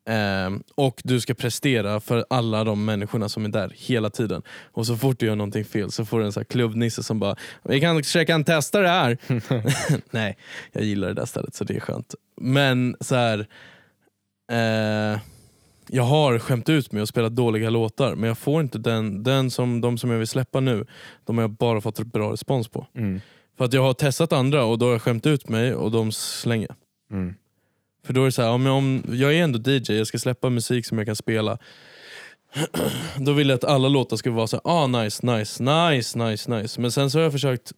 Eh, 0.08 0.60
och 0.74 1.00
du 1.04 1.20
ska 1.20 1.34
prestera 1.34 2.00
för 2.00 2.24
alla 2.30 2.64
de 2.64 2.84
människorna 2.84 3.28
som 3.28 3.44
är 3.44 3.48
där 3.48 3.72
hela 3.76 4.10
tiden. 4.10 4.42
Och 4.72 4.86
så 4.86 4.96
fort 4.96 5.18
du 5.20 5.26
gör 5.26 5.36
någonting 5.36 5.64
fel 5.64 5.90
så 5.90 6.04
får 6.04 6.18
du 6.18 6.26
en 6.26 6.32
så 6.32 6.40
här 6.40 6.44
klubbnisse 6.44 7.02
som 7.02 7.18
bara 7.18 7.36
Vi 7.62 7.80
kan 8.26 8.44
testa 8.44 8.80
det 8.80 8.88
här. 8.88 9.18
Nej, 10.10 10.38
jag 10.72 10.84
gillar 10.84 11.08
det 11.08 11.14
där 11.14 11.26
stället 11.26 11.54
så 11.54 11.64
det 11.64 11.76
är 11.76 11.80
skönt. 11.80 12.14
Men 12.40 12.96
så 13.00 13.14
här. 13.14 13.46
Eh, 14.52 15.18
jag 15.88 16.02
har 16.02 16.38
skämt 16.38 16.68
ut 16.68 16.92
mig 16.92 17.02
och 17.02 17.08
spelat 17.08 17.36
dåliga 17.36 17.70
låtar 17.70 18.14
men 18.14 18.28
jag 18.28 18.38
får 18.38 18.60
inte 18.60 18.78
den, 18.78 19.22
den 19.22 19.50
som 19.50 19.80
de 19.80 19.98
som 19.98 20.10
jag 20.10 20.18
vill 20.18 20.26
släppa 20.26 20.60
nu, 20.60 20.86
de 21.24 21.38
har 21.38 21.42
jag 21.42 21.50
bara 21.50 21.80
fått 21.80 21.98
bra 21.98 22.32
respons 22.32 22.68
på. 22.68 22.86
Mm. 22.94 23.20
För 23.58 23.64
att 23.64 23.72
jag 23.72 23.82
har 23.82 23.94
testat 23.94 24.32
andra 24.32 24.64
och 24.64 24.78
då 24.78 24.86
har 24.86 24.92
jag 24.92 25.02
skämt 25.02 25.26
ut 25.26 25.48
mig 25.48 25.74
och 25.74 25.90
de 25.90 26.12
slänger. 26.12 26.74
Mm. 27.10 27.34
För 28.06 28.12
då 28.12 28.20
är 28.20 28.24
det 28.24 28.32
så 28.32 28.42
här, 28.42 28.50
om 28.50 28.66
jag, 28.66 28.76
om, 28.76 29.02
jag 29.08 29.34
är 29.34 29.42
ändå 29.42 29.70
DJ, 29.70 29.92
jag 29.92 30.06
ska 30.06 30.18
släppa 30.18 30.50
musik 30.50 30.86
som 30.86 30.98
jag 30.98 31.06
kan 31.06 31.16
spela. 31.16 31.58
Då 33.18 33.32
vill 33.32 33.48
jag 33.48 33.56
att 33.56 33.64
alla 33.64 33.88
låtar 33.88 34.16
ska 34.16 34.30
vara 34.30 34.46
så 34.46 34.56
här, 34.56 34.62
ah 34.64 34.86
nice, 34.86 35.26
nice, 35.26 35.62
nice, 35.62 36.18
nice, 36.18 36.50
nice. 36.50 36.80
Men 36.80 36.92
sen 36.92 37.10
så 37.10 37.18
har 37.18 37.22
jag 37.22 37.32
försökt 37.32 37.72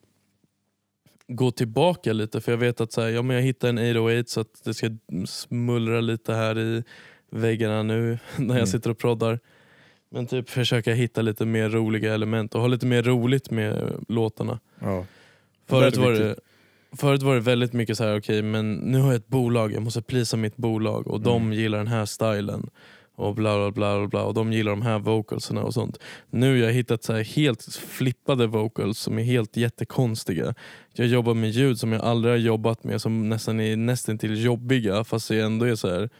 gå 1.28 1.50
tillbaka 1.50 2.12
lite 2.12 2.40
för 2.40 2.52
jag 2.52 2.58
vet 2.58 2.80
att 2.80 2.92
så 2.92 3.00
här, 3.00 3.08
ja, 3.08 3.22
men 3.22 3.36
jag 3.36 3.42
hittar 3.42 3.68
en 3.68 3.78
808 3.78 4.24
så 4.26 4.40
att 4.40 4.64
det 4.64 4.74
ska 4.74 4.90
smullra 5.26 6.00
lite 6.00 6.34
här 6.34 6.58
i 6.58 6.82
väggarna 7.30 7.82
nu 7.82 8.18
när 8.36 8.46
jag 8.46 8.56
Mm. 8.56 8.66
sitter 8.66 8.90
och 8.90 8.98
proddar. 8.98 9.38
Men 10.10 10.26
typ 10.26 10.50
försöka 10.50 10.92
hitta 10.94 11.22
lite 11.22 11.46
mer 11.46 11.68
roliga 11.68 12.14
element 12.14 12.54
och 12.54 12.60
ha 12.60 12.68
lite 12.68 12.86
mer 12.86 13.02
roligt 13.02 13.50
med 13.50 13.94
låtarna. 14.08 14.60
Ja. 14.80 15.04
Förut 15.68 15.94
Det 15.94 16.00
var, 16.00 16.12
det, 16.12 16.36
förut 16.96 17.22
var 17.22 17.34
det 17.34 17.40
väldigt 17.40 17.72
mycket 17.72 17.96
så 17.98 18.04
här, 18.04 18.18
okej 18.18 18.42
men 18.42 18.74
nu 18.74 18.98
har 18.98 19.06
jag 19.06 19.16
ett 19.16 19.28
bolag, 19.28 19.72
jag 19.72 19.82
måste 19.82 20.02
plisa 20.02 20.36
mitt 20.36 20.56
bolag 20.56 21.06
och 21.06 21.20
de 21.20 21.42
Mm. 21.42 21.52
gillar 21.58 21.78
den 21.78 21.86
här 21.86 22.04
stilen. 22.06 22.70
Och 23.14 23.34
bla 23.34 23.56
bla 23.58 23.70
bla 23.98 24.06
bla, 24.08 24.22
och 24.24 24.34
de 24.34 24.52
gillar 24.52 24.70
de 24.72 24.82
här 24.82 24.98
vocalserna 24.98 25.62
och 25.62 25.74
sånt. 25.74 25.98
Nu 26.30 26.50
har 26.50 26.56
jag 26.66 26.72
hittat 26.72 27.04
så 27.04 27.12
helt 27.16 27.62
flippade 27.88 28.46
vocals 28.46 28.98
som 28.98 29.18
är 29.18 29.22
helt 29.22 29.56
jättekonstiga. 29.56 30.54
Jag 30.92 31.06
jobbar 31.06 31.34
med 31.34 31.50
ljud 31.50 31.78
som 31.78 31.92
jag 31.92 32.02
aldrig 32.02 32.32
har 32.32 32.38
jobbat 32.38 32.84
med 32.84 33.00
som 33.00 33.28
nästan 33.28 33.60
är 33.60 33.76
nästan 33.76 34.18
till 34.18 34.44
jobbiga 34.44 35.04
fast 35.04 35.30
jag 35.30 35.40
ändå 35.46 35.66
är 35.66 35.74
så 35.74 35.88
här. 35.90 36.10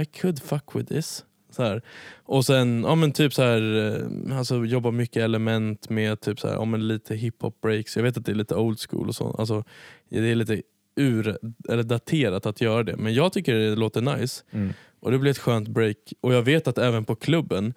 I 0.00 0.04
could 0.04 0.42
fuck 0.42 0.74
with 0.74 0.88
this. 0.88 1.24
Så 1.50 1.62
här. 1.62 1.82
Och 2.24 2.44
sen 2.44 2.84
ja, 2.86 2.94
men 2.94 3.12
typ 3.12 3.34
så 3.34 3.42
här, 3.42 3.94
eh, 4.28 4.38
alltså, 4.38 4.64
jobba 4.64 4.90
mycket 4.90 5.22
element 5.22 5.90
med 5.90 6.20
typ 6.20 6.40
så 6.40 6.48
här, 6.48 6.54
ja, 6.54 6.64
men 6.64 6.88
lite 6.88 7.14
hiphop 7.14 7.60
breaks. 7.60 7.96
Jag 7.96 8.02
vet 8.02 8.16
att 8.16 8.26
det 8.26 8.32
är 8.32 8.36
lite 8.36 8.54
old 8.54 8.78
school 8.80 9.08
och 9.08 9.14
sånt. 9.14 9.38
Alltså, 9.38 9.64
det 10.08 10.30
är 10.30 10.34
lite 10.34 10.62
ur, 10.96 11.38
eller 11.68 11.82
daterat 11.82 12.46
att 12.46 12.60
göra 12.60 12.82
det 12.82 12.96
men 12.96 13.14
jag 13.14 13.32
tycker 13.32 13.54
det 13.54 13.76
låter 13.76 14.00
nice. 14.00 14.42
Mm. 14.50 14.72
Och 15.00 15.10
det 15.10 15.18
blir 15.18 15.30
ett 15.30 15.38
skönt 15.38 15.68
break. 15.68 15.96
Och 16.20 16.34
jag 16.34 16.42
vet 16.42 16.68
att 16.68 16.78
även 16.78 17.04
på 17.04 17.14
klubben 17.14 17.74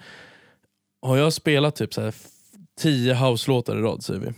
har 1.02 1.18
jag 1.18 1.34
spelat 1.34 1.76
typ 1.76 1.94
så 1.94 2.02
här 2.02 2.14
tio 2.80 3.14
house-låtar 3.14 3.78
i 3.78 3.82
rad 3.82 4.04
säger 4.04 4.20
vi. 4.20 4.34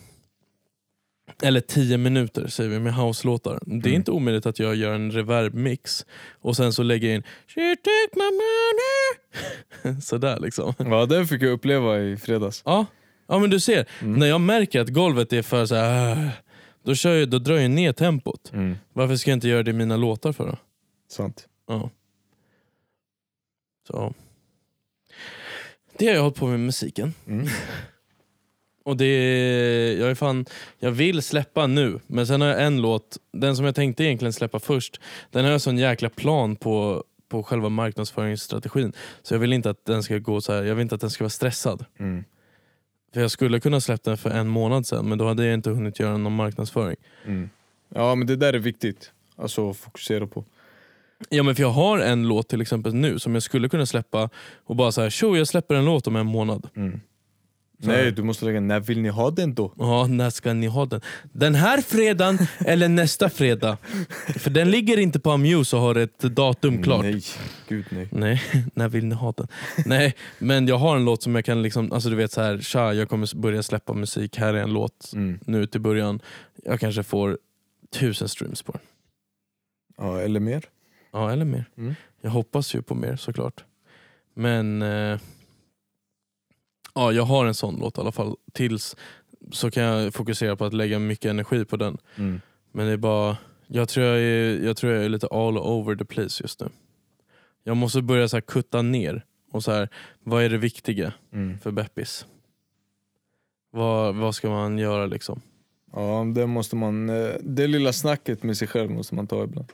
Eller 1.43 1.61
tio 1.61 1.97
minuter 1.97 2.47
säger 2.47 2.69
vi 2.69 2.79
med 2.79 2.93
house-låtar. 2.95 3.59
Det 3.65 3.71
är 3.73 3.77
Mm. 3.87 3.93
inte 3.93 4.11
omöjligt 4.11 4.45
att 4.45 4.59
jag 4.59 4.75
gör 4.75 4.93
en 4.93 5.11
reverb-mix 5.11 6.05
och 6.41 6.55
sen 6.55 6.73
så 6.73 6.83
lägger 6.83 7.07
jag 7.07 7.15
in 7.15 7.23
She 7.47 7.75
take 7.75 8.15
my 8.15 8.31
money. 8.31 10.01
Sådär 10.01 10.39
liksom. 10.39 10.73
ja, 10.77 11.05
det 11.05 11.27
fick 11.27 11.41
jag 11.41 11.51
uppleva 11.51 11.99
i 11.99 12.17
fredags. 12.17 12.61
Ja, 12.65 12.85
ja 13.27 13.39
men 13.39 13.49
du 13.49 13.59
ser. 13.59 13.85
Mm. 14.01 14.19
När 14.19 14.27
jag 14.27 14.41
märker 14.41 14.81
att 14.81 14.89
golvet 14.89 15.33
är 15.33 15.41
för 15.41 15.65
så 15.65 15.75
här, 15.75 16.15
"Ah", 16.27 16.29
då, 16.83 16.95
kör 16.95 17.15
jag, 17.15 17.29
då 17.29 17.39
drar 17.39 17.55
jag 17.57 17.71
ner 17.71 17.93
tempot. 17.93 18.51
Mm. 18.53 18.77
Varför 18.93 19.15
ska 19.15 19.31
jag 19.31 19.35
inte 19.37 19.47
göra 19.47 19.63
det 19.63 19.69
i 19.71 19.73
mina 19.73 19.97
låtar 19.97 20.31
för 20.31 20.47
då? 20.47 20.57
Sant. 21.11 21.47
Ja. 21.67 21.89
Så. 23.87 24.13
Det 25.97 26.07
har 26.07 26.13
jag 26.13 26.21
hållit 26.21 26.35
på 26.37 26.47
med 26.47 26.59
musiken. 26.59 27.13
Och 28.83 28.97
det 28.97 29.05
är, 29.05 29.99
jag 29.99 30.09
är 30.11 30.15
fan, 30.15 30.45
jag 30.79 30.91
vill 30.91 31.21
släppa 31.21 31.67
nu, 31.67 31.99
men 32.07 32.27
sen 32.27 32.41
har 32.41 32.47
jag 32.47 32.63
en 32.63 32.81
låt, 32.81 33.17
den 33.33 33.55
som 33.55 33.65
jag 33.65 33.75
tänkte 33.75 34.03
egentligen 34.03 34.33
släppa 34.33 34.59
först, 34.59 35.01
den 35.31 35.45
har 35.45 35.51
jag 35.51 35.61
sån 35.61 35.77
jäkla 35.77 36.09
plan 36.09 36.55
på, 36.55 37.03
på 37.29 37.43
själva 37.43 37.69
marknadsföringsstrategin. 37.69 38.93
Så 39.21 39.33
jag 39.33 39.39
vill 39.39 39.53
inte 39.53 39.69
att 39.69 39.85
den 39.85 40.03
ska 40.03 40.17
gå 40.17 40.41
så 40.41 40.53
här, 40.53 40.63
jag 40.63 40.75
vill 40.75 40.81
inte 40.81 40.95
att 40.95 41.01
den 41.01 41.09
ska 41.09 41.23
vara 41.23 41.29
stressad. 41.29 41.85
Mm. 41.99 42.23
För 43.13 43.21
jag 43.21 43.31
skulle 43.31 43.59
kunna 43.59 43.81
släppa 43.81 44.09
den 44.09 44.17
för 44.17 44.29
en 44.29 44.47
månad 44.47 44.85
sedan, 44.85 45.09
men 45.09 45.17
då 45.17 45.27
hade 45.27 45.45
jag 45.45 45.53
inte 45.53 45.69
hunnit 45.69 45.99
göra 45.99 46.17
någon 46.17 46.35
marknadsföring. 46.35 46.97
Mm. 47.25 47.49
Ja 47.89 48.15
men 48.15 48.27
det 48.27 48.35
där 48.35 48.53
är 48.53 48.59
viktigt. 48.59 49.11
Alltså 49.35 49.73
fokusera 49.73 50.27
på. 50.27 50.45
Ja 51.29 51.43
men 51.43 51.55
för 51.55 51.63
jag 51.63 51.69
har 51.69 51.99
en 51.99 52.27
låt 52.27 52.47
till 52.47 52.61
exempel 52.61 52.93
nu 52.93 53.19
som 53.19 53.33
jag 53.33 53.43
skulle 53.43 53.69
kunna 53.69 53.85
släppa 53.85 54.29
och 54.65 54.75
bara 54.75 54.91
så 54.91 55.01
här, 55.01 55.09
tjo 55.09 55.37
jag 55.37 55.47
släpper 55.47 55.75
en 55.75 55.85
låt 55.85 56.07
om 56.07 56.15
en 56.15 56.25
månad. 56.25 56.69
Mm. 56.75 57.01
Nej 57.83 58.11
du 58.11 58.23
måste 58.23 58.45
lägga, 58.45 58.59
när 58.59 58.79
vill 58.79 59.01
ni 59.01 59.09
ha 59.09 59.31
den 59.31 59.53
då? 59.53 59.73
Ja, 59.77 60.07
när 60.07 60.29
ska 60.29 60.53
ni 60.53 60.67
ha 60.67 60.85
den? 60.85 61.01
Den 61.23 61.55
här 61.55 61.81
fredagen 61.81 62.37
eller 62.65 62.89
nästa 62.89 63.29
fredag? 63.29 63.77
För 64.37 64.49
den 64.49 64.71
ligger 64.71 64.97
inte 64.99 65.19
på 65.19 65.31
Amuse 65.31 65.75
och 65.75 65.81
har 65.81 65.95
ett 65.95 66.19
datum 66.19 66.83
klart. 66.83 67.03
Nej, 67.03 67.21
gud 67.67 67.85
nej. 67.89 68.07
Nej, 68.11 68.41
när 68.73 68.89
vill 68.89 69.05
ni 69.05 69.15
ha 69.15 69.31
den? 69.31 69.47
Nej, 69.85 70.15
men 70.39 70.67
jag 70.67 70.77
har 70.77 70.95
en 70.95 71.05
låt 71.05 71.23
som 71.23 71.35
jag 71.35 71.45
kan 71.45 71.61
liksom, 71.61 71.91
alltså 71.91 72.09
du 72.09 72.15
vet 72.15 72.31
så 72.31 72.41
här, 72.41 72.59
tja 72.59 72.93
jag 72.93 73.09
kommer 73.09 73.35
börja 73.35 73.63
släppa 73.63 73.93
musik, 73.93 74.37
här 74.37 74.53
är 74.53 74.63
en 74.63 74.73
låt 74.73 75.11
Mm. 75.13 75.39
nu 75.45 75.65
till 75.67 75.81
början. 75.81 76.19
Jag 76.63 76.79
kanske 76.79 77.03
får 77.03 77.37
tusen 77.93 78.27
streams 78.29 78.61
på 78.61 78.71
den. 78.71 78.81
Ja, 79.97 80.21
eller 80.21 80.39
mer. 80.39 80.63
Ja, 81.13 81.31
eller 81.31 81.45
mer. 81.45 81.65
Mm. 81.77 81.95
Jag 82.21 82.31
hoppas 82.31 82.75
ju 82.75 82.81
på 82.81 82.95
mer 82.95 83.15
såklart. 83.15 83.63
Men 84.33 84.81
eh, 84.81 85.19
ja, 86.95 87.11
jag 87.11 87.23
har 87.23 87.45
en 87.45 87.53
sån 87.53 87.75
låt 87.79 87.97
i 87.97 88.01
alla 88.01 88.11
fall. 88.11 88.35
Tills 88.53 88.95
så 89.51 89.71
kan 89.71 89.83
jag 89.83 90.13
fokusera 90.13 90.55
på 90.55 90.65
att 90.65 90.73
lägga 90.73 90.99
mycket 90.99 91.29
energi 91.29 91.65
på 91.65 91.77
den. 91.77 91.97
Mm. 92.15 92.41
Men 92.71 92.85
det 92.87 92.91
är 92.93 92.97
bara, 92.97 93.37
jag 93.67 93.89
tror 93.89 94.05
jag 94.05 94.19
är, 94.19 94.65
jag 94.65 94.77
tror 94.77 94.93
jag 94.93 95.05
är 95.05 95.09
lite 95.09 95.27
all 95.27 95.57
over 95.57 95.95
the 95.95 96.05
place 96.05 96.43
just 96.43 96.59
nu. 96.59 96.69
Jag 97.63 97.77
måste 97.77 98.01
börja 98.01 98.27
så 98.27 98.35
här 98.35 98.41
kutta 98.41 98.81
ner. 98.81 99.25
Och 99.51 99.63
så 99.63 99.71
här, 99.71 99.89
vad 100.23 100.43
är 100.43 100.49
det 100.49 100.57
viktiga 100.57 101.13
Mm. 101.33 101.59
för 101.59 101.71
Beppis? 101.71 102.25
Vad, 103.71 104.15
vad 104.15 104.35
ska 104.35 104.49
man 104.49 104.77
göra 104.77 105.05
liksom? 105.05 105.41
Ja, 105.93 106.25
det 106.35 106.47
måste 106.47 106.75
man, 106.75 107.09
eh, 107.09 107.33
det 107.43 107.67
lilla 107.67 107.93
snacket 107.93 108.43
med 108.43 108.57
sig 108.57 108.67
själv 108.67 108.91
måste 108.91 109.15
man 109.15 109.27
ta 109.27 109.43
ibland. 109.43 109.67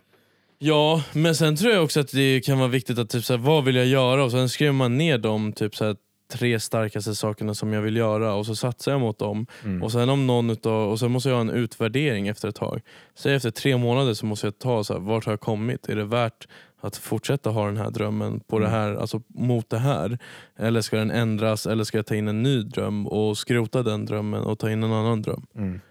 Ja, 0.60 1.04
men 1.14 1.36
sen 1.36 1.56
tror 1.56 1.74
jag 1.74 1.84
också 1.84 2.00
att 2.00 2.12
det 2.12 2.42
kan 2.46 2.60
vara 2.60 2.68
viktigt 2.68 3.00
att 3.00 3.10
typ 3.10 3.26
så 3.26 3.34
här, 3.34 3.38
vad 3.40 3.64
vill 3.64 3.76
jag 3.76 3.86
göra? 3.86 4.24
Och 4.24 4.32
sen 4.32 4.50
skriver 4.50 4.74
man 4.74 4.98
ner 4.98 5.18
de 5.18 5.54
typ 5.54 5.76
så 5.76 5.86
här, 5.86 5.96
tre 6.28 6.60
starkaste 6.60 7.16
sakerna 7.16 7.54
som 7.54 7.74
jag 7.74 7.82
vill 7.82 7.98
göra 7.98 8.34
och 8.34 8.46
så 8.46 8.56
satsar 8.56 8.92
jag 8.92 9.02
mot 9.02 9.20
dem. 9.20 9.48
Mm. 9.64 9.84
Och 9.84 9.92
sen 9.92 10.10
om 10.10 10.28
någon 10.28 10.50
utav, 10.50 10.92
och 10.92 11.00
sen 11.00 11.12
måste 11.12 11.30
jag 11.30 11.36
ha 11.36 11.42
en 11.42 11.50
utvärdering 11.50 12.28
efter 12.28 12.48
ett 12.48 12.56
tag. 12.56 12.82
Säg 13.16 13.36
efter 13.36 13.52
tre 13.52 13.78
månader 13.78 14.14
så 14.14 14.26
måste 14.26 14.48
jag 14.48 14.60
ta 14.60 14.84
så 14.84 14.94
här, 14.94 15.00
vart 15.00 15.26
har 15.26 15.34
jag 15.34 15.40
kommit? 15.40 15.90
Är 15.90 15.96
det 15.96 16.06
värt 16.06 16.48
att 16.82 16.98
fortsätta 16.98 17.50
ha 17.50 17.66
den 17.66 17.78
här 17.78 17.92
drömmen 17.92 18.40
på 18.40 18.60
det 18.60 18.70
här, 18.70 18.96
alltså 18.96 19.22
mot 19.28 19.70
det 19.70 19.80
här? 19.80 20.20
Eller 20.58 20.82
ska 20.82 20.98
den 20.98 21.12
ändras 21.12 21.68
eller 21.68 21.84
ska 21.84 21.98
jag 21.98 22.06
ta 22.06 22.16
in 22.16 22.28
en 22.28 22.44
ny 22.44 22.62
dröm 22.62 23.08
och 23.08 23.38
skrota 23.38 23.84
den 23.84 24.06
drömmen 24.06 24.44
och 24.44 24.60
ta 24.60 24.72
in 24.72 24.84
en 24.84 24.94
annan 24.94 25.22
dröm? 25.22 25.46
Mm. 25.56 25.82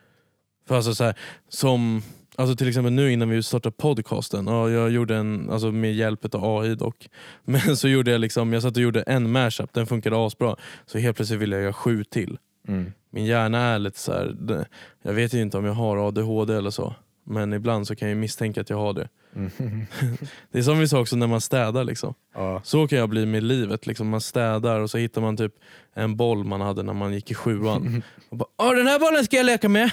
För 0.69 0.77
alltså 0.77 0.95
så 0.95 1.05
här, 1.05 1.15
som, 1.49 2.03
alltså 2.37 2.57
till 2.57 2.69
exempel 2.69 2.93
nu 2.93 3.13
innan 3.13 3.29
vi 3.29 3.43
startade 3.43 3.77
podcasten, 3.79 4.47
ja, 4.47 4.71
jag 4.71 4.91
gjorde 4.91 5.17
en, 5.17 5.51
alltså 5.51 5.73
med 5.73 5.95
hjälp 5.95 6.35
av 6.35 6.59
AI 6.59 6.75
dock, 6.75 7.09
men 7.45 7.77
så 7.77 7.89
gjorde 7.89 8.11
jag 8.11 8.21
liksom, 8.21 8.53
jag 8.53 8.63
satt 8.63 8.77
och 8.77 8.83
gjorde 8.83 9.03
en 9.03 9.31
mashup, 9.31 9.73
den 9.73 9.87
funkade 9.87 10.27
asbra. 10.27 10.57
Så 10.87 10.99
helt 10.99 11.17
plötsligt 11.17 11.41
ville 11.41 11.57
jag 11.57 11.63
göra 11.63 11.73
sju 11.73 12.05
till. 12.05 12.39
Mm. 12.69 12.93
Min 13.11 13.25
hjärna 13.25 13.59
är 13.59 13.79
lite 13.79 13.99
så 13.99 14.13
här, 14.13 14.37
jag 15.03 15.13
vet 15.13 15.35
ju 15.35 15.43
inte 15.43 15.59
om 15.59 15.65
jag 15.65 15.73
har 15.73 16.09
ADHD 16.09 16.55
eller 16.55 16.71
så, 16.71 16.95
men 17.25 17.53
ibland 17.53 17.87
så 17.87 17.97
kan 17.97 18.09
jag 18.09 18.19
misstänka 18.19 18.61
att 18.61 18.71
jag 18.71 18.77
har 18.77 18.93
det. 18.93 19.09
Mm. 19.37 19.51
Det 20.53 20.59
är 20.59 20.63
som 20.63 20.79
vi 20.79 20.89
sa 20.89 21.01
också 21.01 21.17
när 21.17 21.27
man 21.27 21.41
städar. 21.41 21.85
Liksom. 21.85 22.15
Ja. 22.35 22.61
Så 22.65 22.89
kan 22.89 22.99
jag 22.99 23.09
bli 23.09 23.27
med 23.27 23.43
livet. 23.43 23.87
Liksom. 23.87 24.09
Man 24.09 24.21
städar 24.21 24.81
och 24.81 24.91
så 24.91 24.99
hittar 24.99 25.21
man 25.21 25.37
typ 25.37 25.53
en 25.95 26.17
boll 26.17 26.45
man 26.45 26.61
hade 26.61 26.83
när 26.83 26.93
man 26.93 27.15
gick 27.15 27.31
i 27.31 27.35
sjuan. 27.35 28.03
Och 28.29 28.37
bara, 28.37 28.73
den 28.75 28.87
här 28.87 28.99
bollen 28.99 29.25
ska 29.25 29.37
jag 29.37 29.47
leka 29.47 29.69
med! 29.69 29.91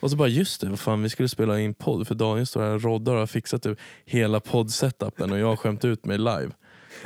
Och 0.00 0.10
så 0.10 0.16
bara, 0.16 0.28
just 0.28 0.60
det, 0.60 0.68
vad 0.68 0.80
fan, 0.80 1.02
vi 1.02 1.08
skulle 1.08 1.28
spela 1.28 1.60
in 1.60 1.74
podd 1.74 2.08
för 2.08 2.14
Daniel 2.14 2.46
står 2.46 2.60
här 2.60 2.70
och 2.70 2.82
roddar 2.82 3.12
och 3.12 3.18
har 3.18 3.26
fixat 3.26 3.62
typ 3.62 3.78
hela 4.04 4.40
podd-setupen 4.40 5.32
och 5.32 5.38
jag 5.38 5.46
har 5.46 5.56
skämt 5.56 5.84
ut 5.84 6.04
mig 6.04 6.18
live. 6.18 6.50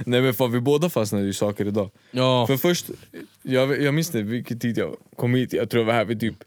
Nej 0.06 0.22
men 0.22 0.34
fan 0.34 0.52
vi 0.52 0.60
båda 0.60 0.90
fastnade 0.90 1.26
i 1.28 1.32
saker 1.32 1.66
idag. 1.66 1.90
Ja, 2.10 2.46
För 2.46 2.56
först, 2.56 2.90
jag, 3.42 3.82
jag 3.82 3.94
minns 3.94 4.08
inte 4.08 4.22
vilken 4.22 4.58
tid 4.58 4.78
jag 4.78 4.96
kom 5.16 5.34
hit, 5.34 5.52
jag 5.52 5.70
tror 5.70 5.80
jag 5.80 5.86
var 5.86 5.92
här 5.94 6.04
vid 6.04 6.20
typ 6.20 6.44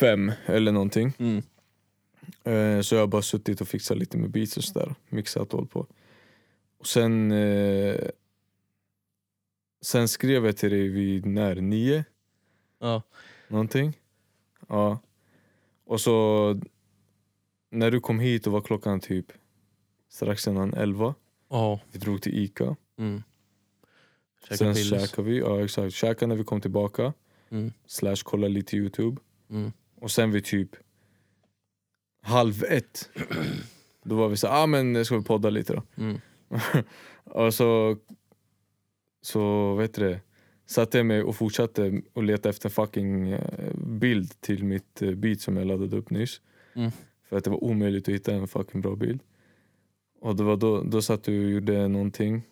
fem 0.00 0.32
eller 0.46 0.72
någonting. 0.72 1.12
mm. 1.18 1.42
Eh, 2.44 2.80
Så 2.82 2.94
jag 2.94 3.02
har 3.02 3.06
bara 3.06 3.22
suttit 3.22 3.60
och 3.60 3.68
fixat 3.68 3.98
lite 3.98 4.16
med 4.18 4.30
beats 4.30 4.56
och 4.56 4.64
sådär, 4.64 4.94
mixat 5.08 5.42
och 5.52 5.58
hållit 5.58 5.70
på. 5.70 5.86
Och 6.78 6.86
sen, 6.86 7.32
eh, 7.32 7.96
sen 9.82 10.08
skrev 10.08 10.46
jag 10.46 10.56
till 10.56 10.70
dig 10.70 10.88
vid 10.88 11.26
när, 11.26 11.54
nio? 11.54 12.04
ja. 12.80 13.02
Någonting? 13.48 13.98
Ja. 14.68 14.98
Och 15.84 16.00
så 16.00 16.60
när 17.70 17.90
du 17.90 18.00
kom 18.00 18.20
hit 18.20 18.46
och 18.46 18.52
var 18.52 18.60
klockan 18.60 19.00
typ 19.00 19.32
strax 20.08 20.48
innan 20.48 20.74
elva, 20.74 21.14
ja. 21.48 21.80
vi 21.92 21.98
drog 21.98 22.22
till 22.22 22.38
Ica. 22.38 22.76
Mm. 22.98 23.22
Käka 24.42 24.56
Sen 24.56 24.74
pillers. 24.74 25.10
käkade 25.10 25.28
vi, 25.28 25.38
ja 25.38 25.64
exakt, 25.64 25.94
käkade 25.94 26.26
när 26.26 26.36
vi 26.36 26.44
kom 26.44 26.60
tillbaka. 26.60 27.12
Mm. 27.50 27.72
Slash 27.86 28.16
kolla 28.24 28.48
lite 28.48 28.76
youtube. 28.76 29.20
Mm. 29.50 29.72
Och 30.00 30.10
sen 30.10 30.30
vid 30.30 30.44
typ 30.44 30.70
halv 32.22 32.64
ett, 32.64 33.10
då 34.04 34.16
var 34.16 34.28
vi 34.28 34.36
så 34.36 34.48
ah 34.48 34.66
men 34.66 35.04
ska 35.04 35.16
vi 35.16 35.24
podda 35.24 35.50
lite 35.50 35.72
då? 35.72 35.82
Mm. 35.96 36.20
och 37.24 37.54
så, 37.54 37.96
så 39.22 39.74
vet 39.74 39.94
du 39.94 40.08
det, 40.08 40.20
satte 40.66 40.96
jag 40.98 41.06
mig 41.06 41.22
och 41.22 41.36
fortsatte 41.36 42.02
och 42.12 42.22
leta 42.22 42.48
efter 42.48 42.68
fucking 42.68 43.28
eh, 43.28 43.74
bild 43.76 44.40
till 44.40 44.64
mitt 44.64 45.02
eh, 45.02 45.10
beat 45.10 45.40
som 45.40 45.56
jag 45.56 45.66
laddade 45.66 45.96
upp 45.96 46.10
nyss. 46.10 46.40
Mm. 46.74 46.90
För 47.28 47.36
att 47.36 47.44
det 47.44 47.50
var 47.50 47.64
omöjligt 47.64 48.08
att 48.08 48.14
hitta 48.14 48.34
en 48.34 48.48
fucking 48.48 48.80
bra 48.80 48.96
bild. 48.96 49.20
Och 50.20 50.36
det 50.36 50.42
var 50.42 50.56
då, 50.56 50.82
då 50.82 51.02
satt 51.02 51.22
du 51.24 51.44
och 51.44 51.50
gjorde 51.50 51.88
någonting. 51.88 52.42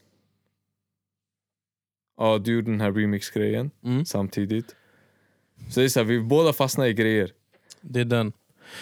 Ja, 2.16 2.38
du 2.38 2.52
gjorde 2.54 2.70
den 2.70 2.80
här 2.80 2.92
remix-grejen 2.92 3.70
Mm. 3.84 4.04
samtidigt. 4.04 4.76
Så 5.70 5.80
det 5.80 5.86
är 5.86 5.88
så 5.88 6.00
här, 6.00 6.04
vi 6.04 6.20
båda 6.20 6.52
fastnar 6.52 6.86
i 6.86 6.94
grejer. 6.94 7.30
Det 7.80 8.00
är 8.00 8.04
den. 8.04 8.32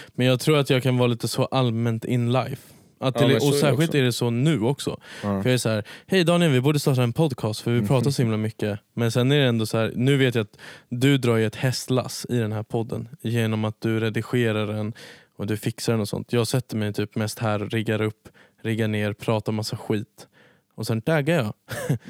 Men 0.09 0.27
jag 0.27 0.41
tror 0.41 0.59
att 0.59 0.71
jag 0.71 0.83
kan 0.83 0.99
vara 0.99 1.07
lite 1.09 1.29
så 1.29 1.45
allmänt 1.45 2.05
in 2.05 2.33
life. 2.33 2.75
Att 3.03 3.21
Ja, 3.21 3.27
det, 3.29 3.41
så 3.41 3.49
och 3.49 3.55
särskilt 3.55 3.89
också. 3.91 3.99
är 3.99 4.03
det 4.03 4.13
så 4.13 4.31
nu 4.31 4.61
också. 4.61 4.91
Ja. 5.23 5.43
För 5.43 5.49
jag 5.51 5.55
är 5.55 5.59
så 5.59 5.69
här, 5.69 5.85
hej 6.07 6.25
Daniel 6.25 6.51
vi 6.53 6.61
borde 6.61 6.81
starta 6.81 7.03
en 7.03 7.13
podcast 7.13 7.61
för 7.61 7.71
vi 7.71 7.77
Mm. 7.77 7.89
pratar 7.89 8.11
så 8.11 8.23
himla 8.23 8.37
mycket. 8.37 8.79
Men 8.95 9.13
sen 9.13 9.33
är 9.33 9.39
det 9.39 9.45
ändå 9.47 9.67
så 9.67 9.79
här, 9.79 9.93
nu 9.97 10.17
vet 10.17 10.35
jag 10.35 10.43
att 10.43 10.59
du 10.89 11.19
drar 11.19 11.39
ett 11.39 11.57
hästlass 11.57 12.27
i 12.29 12.37
den 12.39 12.53
här 12.53 12.63
podden. 12.63 13.09
Genom 13.21 13.65
att 13.65 13.81
du 13.81 14.01
redigerar 14.01 14.67
den 14.67 14.93
och 15.37 15.47
du 15.47 15.57
fixar 15.57 15.93
den 15.93 16.01
och 16.01 16.09
sånt. 16.09 16.33
Jag 16.33 16.47
sätter 16.47 16.77
mig 16.77 16.93
typ 16.93 17.15
mest 17.17 17.39
här, 17.39 17.59
riggar 17.59 18.03
upp, 18.03 18.29
riggar 18.63 18.89
ner, 18.89 19.13
pratar 19.13 19.53
massa 19.53 19.77
skit. 19.77 20.27
Och 20.75 20.87
sen 20.87 21.03
taggar 21.03 21.37
jag. 21.37 21.53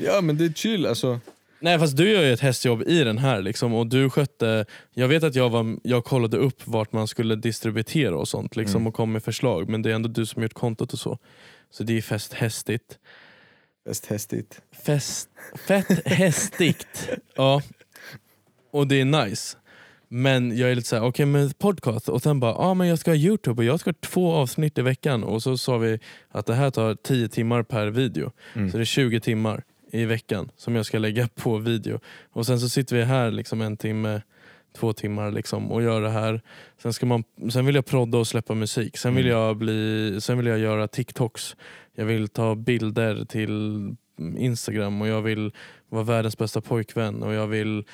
Ja 0.04 0.20
men 0.20 0.36
det 0.36 0.44
är 0.44 0.52
chill 0.52 0.86
alltså. 0.86 1.20
Nej 1.62 1.78
fast 1.78 1.96
du 1.96 2.10
gör 2.10 2.22
ju 2.22 2.32
ett 2.32 2.40
hästjobb 2.40 2.82
i 2.86 3.04
den 3.04 3.18
här 3.18 3.42
liksom, 3.42 3.74
och 3.74 3.86
du 3.86 4.10
skötte, 4.10 4.66
jag 4.94 5.08
vet 5.08 5.22
att 5.24 5.34
jag, 5.34 5.50
var, 5.50 5.76
jag 5.82 6.04
kollade 6.04 6.36
upp 6.36 6.66
vart 6.66 6.92
man 6.92 7.08
skulle 7.08 7.36
distributera 7.36 8.16
och 8.16 8.28
sånt 8.28 8.56
liksom, 8.56 8.76
Mm. 8.80 8.86
och 8.86 8.94
kom 8.94 9.12
med 9.12 9.22
förslag 9.24 9.68
men 9.68 9.82
det 9.82 9.90
är 9.90 9.94
ändå 9.94 10.08
du 10.08 10.26
som 10.26 10.42
gjort 10.42 10.54
kontot 10.54 10.92
och 10.92 10.98
så. 10.98 11.18
Så 11.70 11.82
det 11.82 11.96
är 11.98 12.02
fest 12.02 12.32
hästigt. 12.34 12.98
Fest 13.86 14.06
hästigt. 14.06 14.60
Fest, 14.84 15.28
fett 15.66 16.06
hästigt. 16.06 17.08
Ja. 17.36 17.62
Och 18.72 18.86
det 18.86 19.00
är 19.00 19.04
nice. 19.04 19.56
Men 20.08 20.58
jag 20.58 20.70
är 20.70 20.74
lite 20.74 20.88
såhär, 20.88 21.04
okej 21.04 21.26
men 21.26 21.50
podcast 21.50 22.08
och 22.08 22.22
sen 22.22 22.40
bara, 22.40 22.54
ah, 22.54 22.74
men 22.74 22.88
jag 22.88 22.98
ska 22.98 23.10
ha 23.10 23.16
youtube 23.16 23.62
och 23.62 23.64
jag 23.64 23.80
ska 23.80 23.90
ha 23.90 23.94
två 24.00 24.32
avsnitt 24.32 24.78
i 24.78 24.82
veckan 24.82 25.24
och 25.24 25.42
så 25.42 25.58
sa 25.58 25.78
vi 25.78 25.98
att 26.28 26.46
det 26.46 26.54
här 26.54 26.70
tar 26.70 26.94
10 26.94 27.28
timmar 27.28 27.62
per 27.62 27.86
video. 27.86 28.32
Mm. 28.54 28.70
Så 28.70 28.76
det 28.76 28.82
är 28.82 28.84
20 28.84 29.20
timmar 29.20 29.62
i 29.92 30.04
veckan 30.04 30.50
som 30.56 30.76
jag 30.76 30.86
ska 30.86 30.98
lägga 30.98 31.28
på 31.34 31.58
video. 31.58 32.00
Och 32.32 32.46
sen 32.46 32.60
så 32.60 32.68
sitter 32.68 32.96
vi 32.96 33.02
här 33.04 33.30
liksom 33.30 33.60
en 33.60 33.76
timme, 33.76 34.22
två 34.78 34.92
timmar 34.92 35.30
liksom 35.30 35.72
och 35.72 35.82
gör 35.82 36.00
det 36.02 36.10
här. 36.10 36.40
Sen, 36.82 36.92
ska 36.92 37.06
man, 37.06 37.24
sen 37.52 37.66
vill 37.66 37.74
jag 37.74 37.86
prodda 37.86 38.18
och 38.18 38.26
släppa 38.26 38.54
musik. 38.54 38.96
Sen 38.96 39.14
vill, 39.14 39.26
Mm. 39.26 39.38
jag 39.38 39.56
bli, 39.56 40.16
sen 40.20 40.36
vill 40.38 40.46
jag 40.46 40.58
göra 40.58 40.88
TikToks. 40.88 41.56
Jag 41.94 42.04
vill 42.04 42.28
ta 42.28 42.54
bilder 42.54 43.24
till 43.24 43.76
Instagram 44.38 45.02
och 45.02 45.08
jag 45.08 45.22
vill 45.22 45.52
vara 45.88 46.02
världens 46.02 46.38
bästa 46.38 46.60
pojkvän 46.60 47.22
och 47.22 47.34
jag 47.34 47.46
vill 47.46 47.84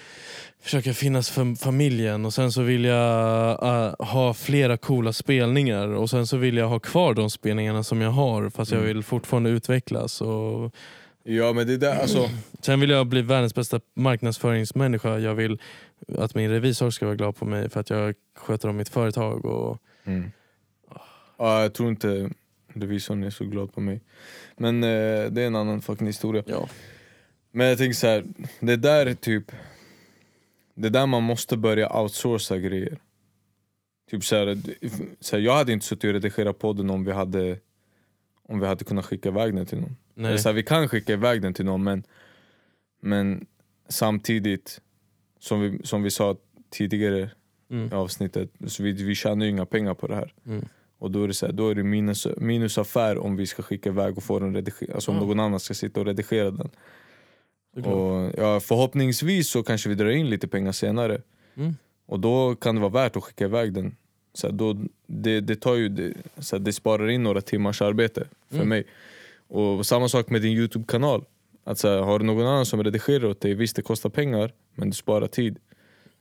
försöka 0.63 0.95
finnas 0.95 1.31
för 1.31 1.55
familjen 1.55 2.25
och 2.25 2.35
sen 2.35 2.53
så 2.53 2.63
vill 2.63 2.85
jag 2.85 3.51
äh, 3.63 3.95
ha 4.07 4.35
flera 4.35 4.77
coola 4.77 5.13
spelningar 5.13 5.89
och 5.89 6.11
sen 6.11 6.27
så 6.27 6.37
vill 6.37 6.57
jag 6.57 6.69
ha 6.69 6.79
kvar 6.81 7.15
de 7.15 7.31
spelningarna 7.31 7.83
som 7.83 8.01
jag 8.01 8.11
har 8.11 8.51
fast 8.51 8.71
jag 8.71 8.81
Mm. 8.81 8.95
vill 8.95 9.03
fortfarande 9.05 9.51
utvecklas. 9.51 10.21
Och 10.21 10.75
Ja 11.29 11.53
men 11.53 11.67
det 11.67 11.77
där 11.77 12.01
alltså. 12.01 12.31
Sen 12.61 12.81
vill 12.81 12.91
jag 12.91 13.07
bli 13.07 13.23
världens 13.23 13.55
bästa 13.55 13.81
marknadsföringsmänniska. 13.95 15.19
Jag 15.19 15.35
vill 15.35 15.59
att 16.19 16.35
min 16.35 16.51
revisor 16.51 16.91
ska 16.91 17.07
vara 17.07 17.17
glad 17.17 17.37
på 17.37 17.45
mig 17.45 17.71
för 17.71 17.81
att 17.81 17.91
jag 17.91 18.15
sköter 18.37 18.69
om 18.69 18.77
mitt 18.77 18.89
företag. 18.89 19.45
Och, 19.45 19.79
Mm. 20.05 20.33
Ja, 21.39 21.63
jag 21.63 21.75
tror 21.75 21.89
inte 21.89 22.31
revisorn 22.69 23.25
är 23.25 23.31
så 23.31 23.45
glad 23.45 23.73
på 23.75 23.81
mig. 23.81 24.01
Men 24.57 24.85
eh, 24.85 25.31
det 25.31 25.43
är 25.43 25.47
en 25.47 25.57
annan 25.57 25.83
fucking 25.83 26.07
historia. 26.07 26.43
ja. 26.47 26.69
Men 27.51 27.67
jag 27.67 27.79
tänker 27.79 27.95
så 27.95 28.07
här, 28.07 28.25
det 28.61 28.77
där 28.77 29.07
är 29.07 29.15
typ 29.15 29.53
Det 30.75 30.89
där 30.89 31.07
man 31.07 31.23
måste 31.23 31.57
börja 31.57 32.01
outsourca 32.01 32.57
grejer 32.57 32.99
Typ 34.11 34.25
så 34.25 34.37
här, 34.37 34.59
så 35.21 35.37
här, 35.37 35.43
jag 35.43 35.55
hade 35.55 35.73
inte 35.73 35.87
suttit 35.87 36.05
och 36.05 36.13
redigerat 36.13 36.59
podden 36.59 36.91
om 36.91 37.05
vi 37.05 37.13
hade 37.13 37.59
Om 38.49 38.61
vi 38.61 38.67
hade 38.67 38.85
kunnat 38.85 39.07
skicka 39.07 39.29
iväg 39.29 39.55
den 39.55 39.67
till 39.67 39.81
någon 39.81 39.97
Nej. 40.17 40.39
Så 40.39 40.49
här, 40.49 40.55
Vi 40.55 40.63
kan 40.63 40.89
skicka 40.89 41.13
iväg 41.13 41.43
den 41.43 41.55
till 41.55 41.65
någon 41.65 41.85
men 41.85 42.03
Men 43.03 43.47
samtidigt 43.89 44.81
Som 45.41 45.61
vi, 45.61 45.79
som 45.85 46.03
vi 46.03 46.11
sa 46.11 46.37
tidigare 46.71 47.31
Mm. 47.71 47.89
i 47.93 47.95
avsnittet 47.95 48.51
så 48.67 48.83
vi, 48.83 48.93
vi 48.93 49.15
tjänar 49.15 49.45
ju 49.45 49.51
inga 49.51 49.67
pengar 49.67 49.95
på 49.95 50.07
det 50.07 50.15
här 50.15 50.33
Mm. 50.47 50.65
Och 50.99 51.11
då 51.11 51.25
är 51.25 51.29
det, 51.29 51.35
så 51.35 51.47
här, 51.47 51.53
då 51.53 51.69
är 51.69 51.75
det 51.75 51.83
minus, 51.83 52.27
minusaffär 52.37 53.19
om 53.19 53.37
vi 53.37 53.47
ska 53.47 53.63
skicka 53.63 53.89
iväg 53.89 54.17
och 54.17 54.23
få 54.25 54.39
den 54.39 54.55
redigerad 54.55 54.95
Alltså 54.95 55.11
om 55.11 55.17
Ja. 55.17 55.23
någon 55.25 55.41
annan 55.41 55.61
ska 55.61 55.75
sitta 55.75 56.01
och 56.01 56.07
redigera 56.07 56.51
den 56.51 56.71
och, 57.85 58.33
ja, 58.39 58.61
förhoppningsvis 58.61 59.49
så 59.51 59.63
kanske 59.63 59.89
vi 59.89 59.95
drar 59.95 60.09
in 60.11 60.31
lite 60.31 60.49
pengar 60.49 60.73
senare. 60.73 61.23
Mm. 61.57 61.77
Och 62.07 62.21
då 62.21 62.55
kan 62.55 62.75
det 62.75 62.81
vara 62.81 62.91
värt 62.93 63.17
att 63.17 63.25
skicka 63.25 63.45
iväg 63.45 63.73
den. 63.73 63.97
Så 64.35 64.47
här, 64.47 64.55
då, 64.55 64.77
det, 65.07 65.41
det, 65.41 65.57
tar 65.57 65.75
ju, 65.75 65.89
det, 65.89 66.13
så 66.39 66.57
här, 66.57 66.65
det 66.65 66.73
sparar 66.73 67.09
in 67.09 67.23
några 67.23 67.41
timmars 67.41 67.83
arbete 67.83 68.29
för 68.49 68.57
Mm. 68.57 68.69
mig. 68.69 68.85
Och 69.49 69.87
samma 69.87 70.09
sak 70.09 70.31
med 70.31 70.43
din 70.43 70.53
Youtube-kanal. 70.53 71.25
Att 71.65 71.79
så 71.79 71.89
här, 71.89 71.99
har 71.99 72.19
du 72.19 72.25
någon 72.25 72.47
annan 72.47 72.67
som 72.67 72.85
redigerar 72.85 73.25
åt 73.25 73.41
dig, 73.41 73.55
visst 73.55 73.77
det 73.77 73.83
kostar 73.83 74.11
pengar 74.11 74.53
men 74.75 74.91
du 74.91 74.97
sparar 74.97 75.27
tid. 75.27 75.59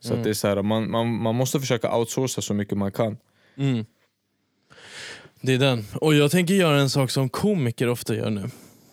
Så 0.00 0.08
Mm. 0.08 0.20
att 0.20 0.24
det 0.24 0.30
är 0.30 0.34
så 0.34 0.48
här, 0.48 0.62
man, 0.62 0.90
man, 0.90 1.08
man 1.22 1.34
måste 1.34 1.60
försöka 1.60 1.96
outsourca 1.96 2.40
så 2.42 2.54
mycket 2.54 2.78
man 2.78 2.92
kan. 2.92 3.16
Mm. 3.56 3.84
Det 5.40 5.54
är 5.54 5.58
den. 5.58 5.84
Och 6.00 6.14
jag 6.14 6.30
tänker 6.30 6.54
göra 6.54 6.80
en 6.80 6.90
sak 6.90 7.10
som 7.10 7.28
komiker 7.28 7.88
ofta 7.88 8.14
gör 8.14 8.30
nu. 8.30 8.42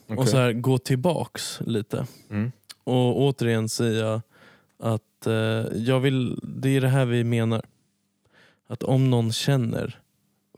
Och 0.08 0.14
Okej. 0.18 0.28
så 0.28 0.38
här, 0.38 0.54
gå 0.54 0.78
tillbaks 0.78 1.60
lite. 1.66 2.08
Mm. 2.30 2.52
Och 2.84 3.22
återigen 3.22 3.70
säga 3.70 4.22
att 4.80 5.28
eh, 5.28 5.34
jag 5.76 6.00
vill, 6.00 6.40
det 6.44 6.70
är 6.70 6.82
det 6.82 6.88
här 6.88 7.06
vi 7.06 7.24
menar. 7.24 7.66
Att 8.68 8.84
om 8.84 9.10
någon 9.10 9.32
känner 9.32 10.00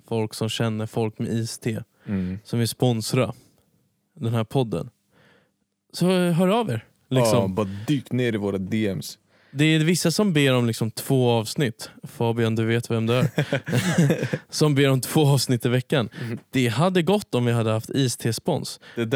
folk 0.08 0.34
som 0.34 0.50
känner 0.50 0.86
folk 0.86 1.20
med 1.20 1.30
iste 1.34 1.84
Mm. 2.08 2.40
som 2.44 2.60
vill 2.60 2.68
sponsra 2.68 3.34
den 4.16 4.34
här 4.34 4.44
podden. 4.44 4.90
Så 5.94 6.06
hör 6.30 6.48
av 6.48 6.70
er. 6.70 6.86
Ja, 7.10 7.20
Liksom. 7.20 7.56
bara 7.56 7.68
dyk 7.88 8.12
ner 8.12 8.34
i 8.34 8.38
våra 8.38 8.58
DMs. 8.58 9.18
Det 9.52 9.66
är 9.66 9.80
vissa 9.80 10.12
som 10.12 10.34
ber 10.34 10.54
om 10.54 10.66
liksom 10.68 10.92
två 10.92 11.30
avsnitt. 11.30 11.90
Fabian, 12.04 12.56
du 12.56 12.66
vet 12.66 12.92
vem 12.92 13.06
det 13.08 13.16
är. 13.16 13.30
som 14.54 14.76
ber 14.76 14.90
om 14.90 15.02
två 15.02 15.26
avsnitt 15.28 15.66
i 15.66 15.70
veckan. 15.70 16.10
Det 16.50 16.68
hade 16.68 17.02
gått 17.02 17.36
om 17.36 17.46
vi 17.46 17.52
hade 17.52 17.72
haft 17.72 17.90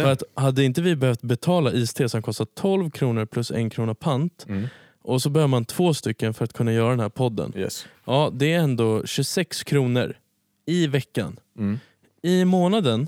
För 0.01 0.11
att 0.11 0.23
hade 0.33 0.63
inte 0.63 0.81
vi 0.81 0.95
behövt 0.95 1.21
betala 1.21 1.71
iste 1.73 2.09
som 2.09 2.21
kostar 2.21 2.45
12 2.45 2.89
kronor 2.91 3.25
plus 3.25 3.51
en 3.51 3.69
krona 3.69 3.95
pant 3.95 4.45
Mm. 4.49 4.67
och 5.01 5.21
så 5.21 5.29
behöver 5.29 5.47
man 5.47 5.65
två 5.65 5.93
stycken 5.93 6.33
för 6.33 6.45
att 6.45 6.53
kunna 6.53 6.73
göra 6.73 6.89
den 6.89 6.99
här 6.99 7.09
podden. 7.09 7.53
Yes. 7.57 7.85
Ja, 8.05 8.29
det 8.33 8.53
är 8.53 8.59
ändå 8.59 9.05
26 9.05 9.63
kronor 9.63 10.17
i 10.65 10.87
veckan. 10.87 11.39
Mm. 11.57 11.79
I 12.23 12.45
månaden 12.45 13.07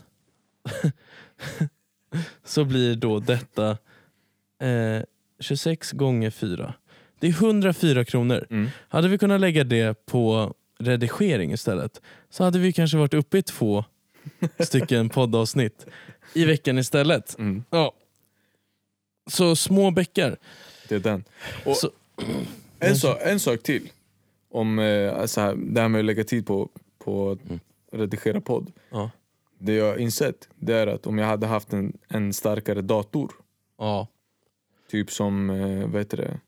så 2.44 2.66
blir 2.66 2.96
då 2.96 3.20
detta 3.20 3.70
eh, 4.62 5.02
26 5.40 5.92
gånger 5.92 6.30
4. 6.30 6.74
Det 7.20 7.28
är 7.28 7.32
104 7.32 8.06
kronor. 8.06 8.48
Mm. 8.50 8.70
Hade 8.90 9.08
vi 9.08 9.18
kunnat 9.18 9.42
lägga 9.42 9.64
det 9.64 10.06
på 10.06 10.54
redigering 10.80 11.52
istället 11.54 12.02
så 12.30 12.44
hade 12.44 12.60
vi 12.60 12.74
kanske 12.74 12.98
varit 12.98 13.14
uppe 13.14 13.38
i 13.38 13.42
två 13.42 13.86
stycken 14.60 15.10
poddavsnitt 15.10 15.86
i 16.34 16.46
veckan 16.46 16.78
istället. 16.78 17.38
Mm. 17.40 17.64
Ja. 17.70 17.94
Så 19.30 19.56
små 19.56 19.92
bäckar. 19.92 20.38
Det 20.90 20.96
är 20.96 21.00
den. 21.00 21.24
Och 21.66 21.78
Så, 21.78 21.90
en, 22.80 22.96
sak, 22.96 23.18
en 23.22 23.40
sak 23.40 23.64
till. 23.64 23.90
Om 24.52 24.80
eh, 24.80 25.14
alltså 25.20 25.42
här, 25.42 25.56
det 25.58 25.82
här 25.82 25.88
med 25.88 26.00
att 26.00 26.06
lägga 26.06 26.24
tid 26.24 26.46
på, 26.48 26.70
på 27.04 27.38
Mm. 27.46 27.60
att 27.92 28.00
redigera 28.00 28.42
podd. 28.42 28.72
ja. 28.90 29.12
Det 29.64 29.74
jag 29.74 29.86
har 29.86 29.98
insett 29.98 30.50
det 30.56 30.74
är 30.76 30.88
att 30.88 31.08
om 31.08 31.18
jag 31.18 31.26
hade 31.28 31.48
haft 31.48 31.74
en, 31.74 31.98
en 32.08 32.34
starkare 32.34 32.82
dator, 32.82 33.32
Ja. 33.78 34.08
typ 34.92 35.12
som, 35.12 35.50
eh, 35.50 35.88
vad 35.88 36.02
heter 36.02 36.18
det? 36.18 36.40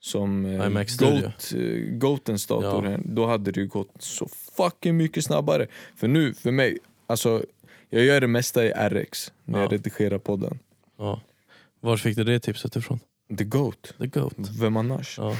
Som 0.00 0.44
eh, 0.46 0.66
iMac 0.66 0.90
Studio. 0.90 1.20
Goat, 1.20 1.52
eh, 1.56 1.98
Goatens 1.98 2.46
dator, 2.46 2.84
Ja. 2.84 2.90
här, 2.90 3.00
då 3.04 3.26
hade 3.26 3.50
det 3.52 3.60
ju 3.60 3.66
gått 3.66 3.90
så 3.98 4.28
fucking 4.56 4.96
mycket 4.96 5.24
snabbare. 5.24 5.66
För 5.96 6.08
nu, 6.08 6.34
för 6.34 6.50
mig, 6.50 6.78
alltså 7.06 7.44
jag 7.90 8.04
gör 8.04 8.20
det 8.20 8.26
mesta 8.26 8.64
i 8.64 8.70
RX 8.70 9.32
när 9.44 9.58
jag 9.60 9.66
Ja. 9.72 9.74
redigerar 9.74 10.18
podden. 10.18 10.58
ja. 10.98 11.20
Var 11.80 11.96
fick 11.96 12.16
du 12.16 12.24
det 12.24 12.40
tipset 12.40 12.76
ifrån? 12.76 13.00
The 13.38 13.44
Goat, 13.44 13.94
The 13.98 14.06
Goat. 14.06 14.34
vem 14.60 14.76
annars? 14.76 15.18
Ja. 15.18 15.36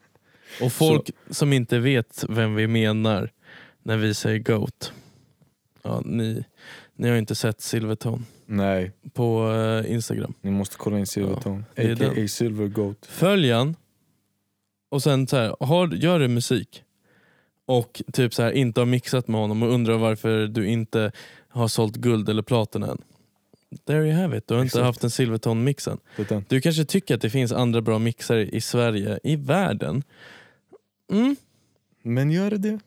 Och 0.62 0.72
folk 0.72 1.10
som 1.30 1.52
inte 1.52 1.78
vet 1.78 2.24
vem 2.28 2.54
vi 2.54 2.66
menar 2.66 3.30
när 3.82 3.96
vi 3.96 4.14
säger 4.14 4.38
GOAT. 4.38 4.92
Ja, 5.82 6.02
ni, 6.04 6.44
ni 6.94 7.08
har 7.08 7.16
inte 7.16 7.34
sett 7.34 7.60
Silvertone 7.60 8.22
Nej, 8.46 8.92
på 9.12 9.52
eh, 9.52 9.92
Instagram. 9.92 10.34
ni 10.40 10.50
måste 10.50 10.76
kolla 10.76 10.98
in 10.98 11.06
Silvertone, 11.06 11.64
det 11.74 11.82
är 11.82 11.92
a.k.a. 11.92 12.12
den. 12.14 12.28
Silver 12.28 12.66
Goat. 12.68 13.06
Följ 13.06 13.50
han 13.52 13.76
och 14.88 15.02
sen 15.02 15.26
så 15.26 15.36
här, 15.36 15.56
har, 15.60 15.88
gör 15.88 16.18
du 16.18 16.28
musik 16.28 16.82
och 17.66 18.02
typ 18.12 18.34
så 18.34 18.42
här, 18.42 18.52
inte 18.52 18.80
har 18.80 18.86
mixat 18.86 19.28
med 19.28 19.40
honom 19.40 19.62
och 19.62 19.68
undrar 19.72 19.98
varför 19.98 20.46
du 20.46 20.66
inte 20.68 21.12
har 21.48 21.68
sålt 21.68 21.96
guld 21.96 22.28
eller 22.28 22.42
platina 22.42 22.86
än. 22.90 23.02
There 23.86 24.06
you 24.06 24.12
have 24.20 24.38
it, 24.38 24.48
du 24.48 24.54
har 24.54 24.60
inte 24.62 24.68
Exakt. 24.68 24.84
haft 24.84 25.04
en 25.04 25.10
Silvertone-mixen. 25.10 25.98
Det 26.16 26.22
är 26.22 26.26
den. 26.34 26.44
Du 26.48 26.60
kanske 26.60 26.84
tycker 26.84 27.14
att 27.14 27.20
det 27.20 27.30
finns 27.30 27.52
andra 27.52 27.80
bra 27.80 27.98
mixare 27.98 28.46
i 28.48 28.60
Sverige, 28.60 29.18
i 29.22 29.36
världen. 29.36 30.02
Mm, 31.12 31.36
Men 32.02 32.30
gör 32.30 32.50
det? 32.50 32.78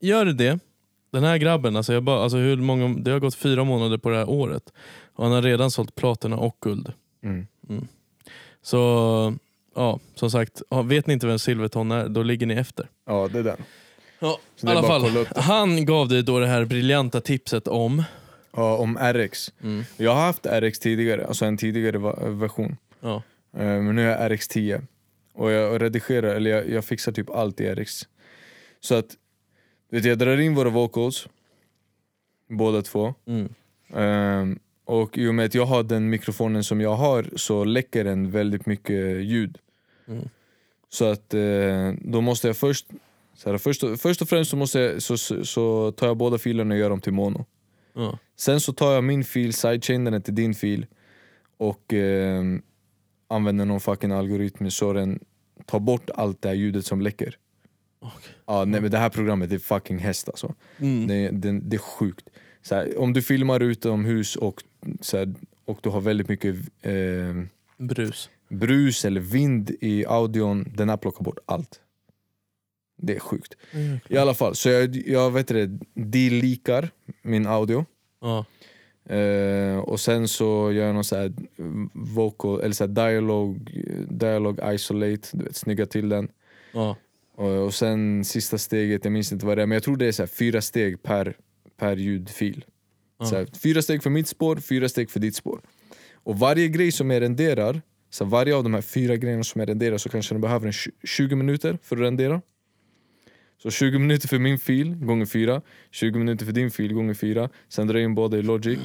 gör 0.00 0.24
det. 0.24 0.58
Den 1.10 1.24
här 1.24 1.36
grabben, 1.38 1.76
alltså 1.76 1.92
jag 1.92 2.02
bara, 2.02 2.22
alltså 2.22 2.36
hur 2.36 2.56
många, 2.56 2.88
det 2.98 3.10
har 3.10 3.18
gått 3.20 3.34
fyra 3.34 3.64
månader 3.64 3.98
på 3.98 4.10
det 4.10 4.16
här 4.16 4.28
året 4.30 4.72
och 5.14 5.24
han 5.24 5.32
har 5.32 5.42
redan 5.42 5.70
sålt 5.70 5.94
platina 5.94 6.36
och 6.36 6.56
guld. 6.60 6.92
Mm. 7.24 7.46
Så 8.62 9.34
ja, 9.74 10.00
som 10.14 10.30
sagt, 10.30 10.62
vet 10.84 11.06
ni 11.06 11.12
inte 11.14 11.26
vem 11.26 11.38
Silverton 11.38 11.90
är, 11.90 12.08
då 12.08 12.22
ligger 12.22 12.46
ni 12.46 12.54
efter. 12.54 12.88
Ja, 13.06 13.28
det 13.32 13.38
är 13.38 13.42
den. 13.42 13.56
Ja, 14.18 14.38
I 14.62 14.66
alla 14.66 14.82
fall, 14.82 15.26
han 15.36 15.86
gav 15.86 16.08
dig 16.08 16.22
då 16.22 16.38
det 16.40 16.46
här 16.46 16.64
briljanta 16.64 17.20
tipset 17.20 17.68
om... 17.68 18.02
Ja, 18.56 18.76
om 18.76 18.98
RX. 18.98 19.52
Mm, 19.62 19.84
Jag 19.96 20.14
har 20.14 20.20
haft 20.22 20.46
RX 20.46 20.78
tidigare, 20.78 21.26
alltså 21.26 21.44
en 21.44 21.56
tidigare 21.56 21.98
version. 22.30 22.76
ja, 23.00 23.22
Eh, 23.56 23.62
Men 23.64 23.96
nu 23.96 24.10
är 24.10 24.20
jag 24.22 24.32
RX10. 24.32 24.82
Och 25.34 25.50
jag 25.50 25.82
redigerar, 25.82 26.34
eller 26.34 26.50
jag, 26.50 26.70
jag 26.70 26.84
fixar 26.84 27.12
typ 27.12 27.30
allt 27.30 27.60
i 27.60 27.74
RX. 27.74 28.02
Så 28.80 28.94
att, 28.94 29.06
vet 29.90 30.02
du, 30.02 30.08
jag 30.08 30.18
drar 30.18 30.40
in 30.40 30.54
våra 30.54 30.70
vocals, 30.70 31.28
båda 32.48 32.82
två. 32.82 33.14
mm, 33.26 33.48
Ehm, 33.94 34.58
och 34.84 35.18
i 35.18 35.26
och 35.28 35.34
med 35.34 35.46
att 35.46 35.54
jag 35.54 35.66
har 35.66 35.82
den 35.82 36.10
mikrofonen 36.10 36.64
som 36.64 36.80
jag 36.80 36.94
har 36.96 37.26
så 37.36 37.64
läcker 37.64 38.04
den 38.04 38.30
väldigt 38.30 38.66
mycket 38.66 39.24
ljud. 39.24 39.58
Mm. 40.08 40.28
Så 40.88 41.04
att 41.04 41.34
eh, 41.34 41.92
då 42.00 42.20
måste 42.20 42.46
jag 42.46 42.56
först, 42.56 42.86
så 43.34 43.50
här, 43.50 43.58
först, 43.58 43.82
och- 43.82 44.00
först 44.00 44.22
och 44.22 44.28
främst 44.28 44.50
så, 44.50 44.56
måste 44.56 44.78
jag, 44.80 45.02
så, 45.02 45.18
så, 45.18 45.44
så 45.44 45.92
tar 45.92 46.06
jag 46.06 46.16
båda 46.16 46.38
filerna 46.38 46.74
och 46.74 46.78
gör 46.80 46.90
dem 46.90 47.00
till 47.00 47.12
mono. 47.12 47.44
ja, 47.94 48.18
Sen 48.36 48.60
så 48.60 48.72
tar 48.72 48.92
jag 48.94 49.04
min 49.04 49.24
fil, 49.24 49.52
sidechainar 49.54 50.10
den 50.10 50.22
till 50.22 50.34
din 50.34 50.54
fil 50.54 50.86
och 51.56 51.92
eh, 51.94 52.42
använder 53.28 53.64
någon 53.64 53.80
fucking 53.80 54.12
algoritm 54.12 54.70
så 54.70 54.92
den 54.92 55.18
tar 55.66 55.80
bort 55.80 56.10
allt 56.14 56.42
det 56.42 56.48
här 56.48 56.56
ljudet 56.56 56.86
som 56.86 57.00
läcker. 57.00 57.38
Okej. 57.98 58.32
Ja, 58.46 58.64
nej, 58.64 58.80
men 58.80 58.90
det 58.90 58.98
här 58.98 59.10
programmet 59.10 59.52
är 59.52 59.58
fucking 59.58 59.98
häst 59.98 60.28
alltså. 60.28 60.54
mm, 60.78 61.06
Det, 61.06 61.30
det, 61.30 61.60
det 61.60 61.76
är 61.76 61.80
sjukt. 61.80 62.28
Så 62.62 62.74
här, 62.74 62.98
om 62.98 63.12
du 63.12 63.22
filmar 63.22 63.60
utomhus 63.62 64.36
och, 64.36 64.62
så 65.00 65.18
här, 65.18 65.34
och 65.64 65.78
du 65.82 65.88
har 65.88 66.00
väldigt 66.00 66.28
mycket 66.28 66.54
eh, 66.82 66.92
brus. 67.76 68.30
brus 68.48 69.04
eller 69.04 69.20
vind 69.20 69.70
i 69.80 70.06
audion, 70.06 70.72
den 70.76 70.88
här 70.88 70.96
plockar 70.96 71.24
bort 71.24 71.38
allt. 71.46 71.80
Det 72.96 73.16
är 73.16 73.20
sjukt. 73.20 73.54
Mm. 73.72 73.98
I 74.08 74.16
alla 74.16 74.34
fall, 74.34 74.54
så 74.54 74.68
jag, 74.68 74.96
jag 74.96 75.30
vet 75.30 75.48
det, 75.48 75.78
delikar 75.94 76.90
min 77.22 77.46
audio. 77.46 77.84
Ja, 78.20 78.44
Eh, 79.08 79.78
och 79.78 80.00
sen 80.00 80.28
så 80.28 80.72
gör 80.72 80.86
jag 80.86 80.94
någon 80.94 81.04
så 81.04 81.16
här 81.16 81.32
vocal, 81.92 82.60
eller 82.60 82.74
så 82.74 82.84
här 82.84 82.88
dialog, 82.88 83.70
dialog 84.08 84.60
isolate, 84.74 85.28
du 85.32 85.44
vet, 85.44 85.56
snygga 85.56 85.86
till 85.86 86.08
den. 86.08 86.28
ja, 86.72 86.96
Och, 87.36 87.64
och 87.64 87.74
sen 87.74 88.24
sista 88.24 88.58
steget, 88.58 89.04
jag 89.04 89.12
minns 89.12 89.32
inte 89.32 89.46
vad 89.46 89.58
det 89.58 89.62
är, 89.62 89.66
men 89.66 89.76
jag 89.76 89.82
tror 89.82 89.96
det 89.96 90.06
är 90.06 90.12
så 90.12 90.26
fyra 90.26 90.60
steg 90.60 91.02
per, 91.02 91.36
per 91.76 91.96
ljudfil. 91.96 92.64
Så 93.22 93.36
här, 93.36 93.46
fyra 93.62 93.82
steg 93.82 94.02
för 94.02 94.10
mitt 94.10 94.28
spår, 94.28 94.56
fyra 94.56 94.88
steg 94.88 95.10
för 95.10 95.20
ditt 95.20 95.34
spår. 95.36 95.60
Och 96.14 96.38
varje 96.38 96.68
grej 96.68 96.92
som 96.92 97.10
jag 97.10 97.20
renderar, 97.22 97.82
så 98.10 98.24
varje 98.24 98.54
av 98.56 98.62
de 98.62 98.74
här 98.74 98.80
fyra 98.82 99.16
grejerna 99.16 99.44
som 99.44 99.58
jag 99.60 99.68
renderar 99.68 99.98
så 99.98 100.08
kanske 100.08 100.34
den 100.34 100.40
behöver 100.40 100.66
en 100.66 100.72
tj- 100.72 100.90
20 101.04 101.36
minuter 101.36 101.78
för 101.82 101.96
att 101.96 102.02
rendera. 102.02 102.40
Så 103.62 103.70
20 103.70 103.98
minuter 103.98 104.28
för 104.28 104.38
min 104.38 104.58
fil 104.58 104.94
gånger 104.94 105.26
fyra, 105.26 105.62
20 105.90 106.18
minuter 106.18 106.44
för 106.46 106.52
din 106.52 106.70
fil 106.70 106.92
gånger 106.94 107.14
fyra. 107.14 107.48
Sen 107.68 107.86
drar 107.86 107.94
jag 107.94 108.04
in 108.04 108.14
båda 108.14 108.38
i 108.38 108.42
Logic. 108.42 108.78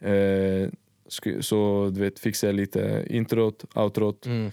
Eh, 0.00 0.68
sk- 1.08 1.40
så 1.40 1.90
du 1.94 2.00
vet, 2.00 2.18
fixar 2.18 2.48
jag 2.48 2.54
lite 2.54 3.06
introt, 3.10 3.64
outrot. 3.74 4.26
mm, 4.26 4.50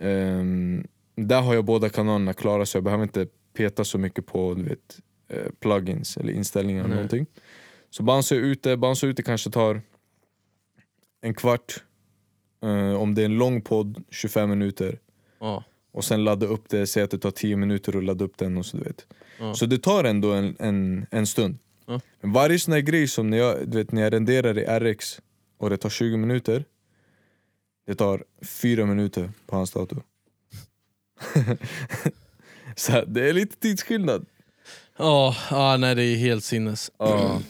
Ehm, 0.00 0.86
där 1.28 1.42
har 1.42 1.54
jag 1.54 1.64
båda 1.64 1.88
kanalerna 1.88 2.32
klara 2.32 2.66
så 2.66 2.76
jag 2.76 2.84
behöver 2.84 3.02
inte 3.02 3.26
peta 3.52 3.84
så 3.84 3.98
mycket 3.98 4.26
på 4.26 4.54
du 4.54 4.62
vet, 4.62 5.00
eh, 5.28 5.52
plugins 5.60 6.16
eller 6.16 6.32
inställningar 6.32 6.84
eller 6.84 6.94
någonting. 6.94 7.26
Så 7.90 8.02
bounce 8.02 8.34
ute, 8.34 8.76
bounce 8.76 9.06
ute 9.06 9.22
kanske 9.22 9.50
tar 9.50 9.82
en 11.20 11.34
kvart. 11.34 11.84
Eh, 12.62 12.94
om 12.94 13.14
det 13.14 13.22
är 13.22 13.26
en 13.26 13.38
lång 13.38 13.62
podd, 13.62 14.04
25 14.10 14.50
minuter. 14.50 14.98
ja, 15.40 15.64
Och 15.92 16.04
sen 16.04 16.24
ladda 16.24 16.46
upp 16.46 16.68
det, 16.68 16.86
säg 16.86 17.02
att 17.02 17.10
det 17.10 17.18
tar 17.18 17.30
10 17.30 17.56
minuter 17.56 17.96
att 17.96 18.04
ladda 18.04 18.24
upp 18.24 18.36
den 18.38 18.56
och 18.56 18.66
så 18.66 18.76
du 18.76 18.82
vet. 18.82 19.06
Ja. 19.38 19.54
Så 19.54 19.66
det 19.66 19.78
tar 19.78 20.04
ändå 20.04 20.32
en, 20.32 20.56
en, 20.58 21.06
en 21.10 21.26
stund. 21.26 21.58
Ja. 21.86 22.00
Men 22.20 22.32
varje 22.32 22.58
sån 22.58 22.74
här 22.74 22.80
grej 22.80 23.08
som 23.08 23.30
när 23.30 23.38
jag, 23.38 23.68
du 23.68 23.78
vet, 23.78 23.92
när 23.92 24.02
jag 24.02 24.12
renderar 24.12 24.58
i 24.58 24.92
RX 24.92 25.20
och 25.58 25.70
det 25.70 25.76
tar 25.76 25.90
20 25.90 26.16
minuter, 26.16 26.64
det 27.86 27.94
tar 27.94 28.24
4 28.42 28.86
minuter 28.86 29.30
på 29.46 29.56
hans 29.56 29.70
dator. 29.70 30.02
så 32.76 33.04
det 33.06 33.28
är 33.28 33.32
lite 33.32 33.56
tidsskillnad. 33.56 34.26
ja, 34.98 35.36
ja, 35.50 35.76
nej 35.76 35.94
det 35.94 36.02
är 36.04 36.16
helt 36.16 36.44
sinnes. 36.44 36.90
Ja, 36.98 37.40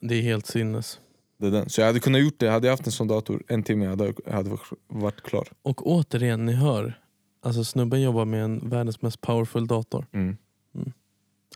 Det 0.00 0.14
är 0.14 0.22
helt 0.22 0.46
sinnes. 0.46 1.00
det 1.38 1.46
är 1.46 1.50
den. 1.50 1.68
Så 1.68 1.80
jag 1.80 1.86
hade 1.86 2.00
kunnat 2.00 2.20
gjort 2.20 2.38
det, 2.38 2.50
hade 2.50 2.66
jag 2.66 2.72
haft 2.72 2.86
en 2.86 2.92
sån 2.92 3.08
dator, 3.08 3.42
en 3.48 3.62
timme 3.62 3.84
jag 3.84 3.90
hade 3.90 4.12
jag 4.26 4.32
hade 4.32 4.58
varit 4.88 5.22
klar. 5.22 5.48
Och 5.62 5.86
återigen, 5.86 6.46
ni 6.46 6.52
hör. 6.52 7.00
Alltså 7.42 7.64
snubben 7.64 8.00
jobbar 8.02 8.24
med 8.24 8.44
en 8.44 8.68
världens 8.68 9.02
mest 9.02 9.20
powerful 9.20 9.66
dator. 9.66 10.06
Mm. 10.12 10.36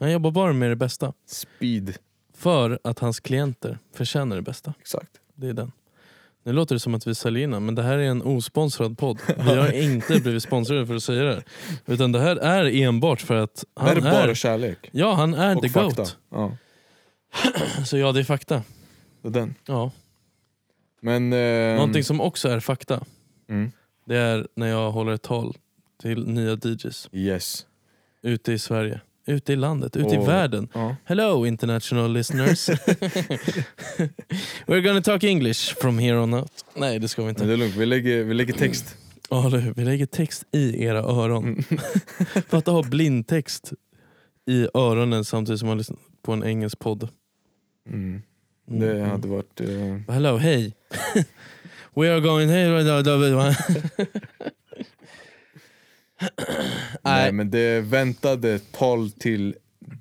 Han 0.00 0.12
jobbar 0.12 0.30
bara 0.30 0.52
med 0.52 0.70
det 0.70 0.76
bästa. 0.76 1.12
Speed, 1.26 1.96
För 2.34 2.78
att 2.84 2.98
hans 2.98 3.20
klienter 3.20 3.78
förtjänar 3.94 4.36
det 4.36 4.42
bästa. 4.42 4.74
exakt. 4.80 5.10
Det 5.34 5.48
är 5.48 5.52
den. 5.52 5.72
Nu 6.44 6.52
låter 6.52 6.74
det 6.74 6.78
som 6.80 6.94
att 6.94 7.06
vi 7.06 7.14
säljer 7.14 7.42
in 7.44 7.50
men 7.64 7.74
det 7.74 7.82
här 7.82 7.98
är 7.98 8.02
en 8.02 8.22
osponsrad 8.22 8.98
podd. 8.98 9.18
Vi 9.36 9.56
har 9.56 9.72
inte 9.82 10.20
blivit 10.20 10.42
sponsrade 10.42 10.86
för 10.86 10.94
att 10.94 11.02
säga 11.02 11.22
det. 11.24 11.42
Utan 11.86 12.12
det 12.12 12.20
här 12.20 12.36
är 12.36 12.82
enbart 12.82 13.20
för 13.20 13.34
att 13.36 13.54
Det 13.54 13.80
han 13.80 13.88
här 13.88 13.96
är 13.96 14.00
bara 14.00 14.30
är, 14.30 14.34
kärlek. 14.34 14.88
ja, 14.92 15.14
han 15.14 15.34
är 15.34 15.56
Och 15.56 15.62
the 15.62 15.68
fakta. 15.68 15.96
GOAT. 16.02 16.16
Ja, 16.30 16.56
Så 17.86 17.98
ja, 17.98 18.12
det 18.12 18.20
är 18.20 18.24
fakta. 18.24 18.62
det 19.22 19.28
är 19.28 19.32
den. 19.32 19.54
Ja. 19.66 19.90
Men... 21.00 21.32
ehm, 21.32 21.76
Någonting 21.76 22.04
som 22.04 22.20
också 22.20 22.48
är 22.48 22.60
fakta, 22.60 23.04
mm, 23.48 23.72
det 24.06 24.16
är 24.16 24.46
när 24.56 24.66
jag 24.66 24.90
håller 24.92 25.12
ett 25.12 25.22
tal 25.22 25.56
till 26.02 26.26
nya 26.26 26.52
DJs 26.64 27.08
yes. 27.12 27.66
ute 28.22 28.52
i 28.52 28.58
Sverige. 28.58 29.00
Ute 29.26 29.52
i 29.52 29.56
landet, 29.56 29.96
ute 29.96 30.14
i 30.14 30.18
Och- 30.18 30.28
världen. 30.28 30.68
Ja. 30.72 30.96
Hello 31.04 31.46
international 31.46 32.12
listeners. 32.12 32.68
We're 34.66 34.80
gonna 34.80 35.02
talk 35.02 35.24
English 35.24 35.74
from 35.80 35.98
here 35.98 36.18
on 36.18 36.34
out. 36.34 36.64
Nej 36.74 36.98
det 36.98 37.08
ska 37.08 37.22
vi 37.22 37.26
Men 37.26 37.30
inte. 37.34 37.44
det 37.44 37.52
är 37.52 37.56
lugnt, 37.56 37.76
vi 37.76 37.86
lägger, 37.86 38.24
vi 38.24 38.34
lägger 38.34 38.52
text. 38.54 38.96
Ja, 39.30 39.40
hur? 39.40 39.72
vi 39.76 39.84
lägger 39.84 40.06
text 40.06 40.44
i 40.52 40.84
era 40.84 40.98
öron. 40.98 41.44
Mm. 41.44 41.64
Fatta 42.48 42.70
ha 42.70 42.82
blindtext 42.82 43.72
i 44.46 44.68
öronen 44.74 45.24
samtidigt 45.24 45.58
som 45.58 45.68
man 45.68 45.78
lyssnar 45.78 45.98
på 46.22 46.32
en 46.32 46.44
engelsk 46.44 46.78
podd. 46.78 47.08
Mm. 47.88 48.22
Mm. 48.70 48.80
Det 48.80 49.04
hade 49.04 49.28
varit... 49.28 49.60
eh, 49.60 50.14
Hello, 50.14 50.36
hej. 50.36 50.74
We 51.94 52.12
are 52.14 52.20
going. 52.20 52.48
nej 57.02 57.32
men 57.32 57.50
det 57.50 57.80
väntade 57.80 58.58
tal 58.58 59.10
till. 59.10 59.54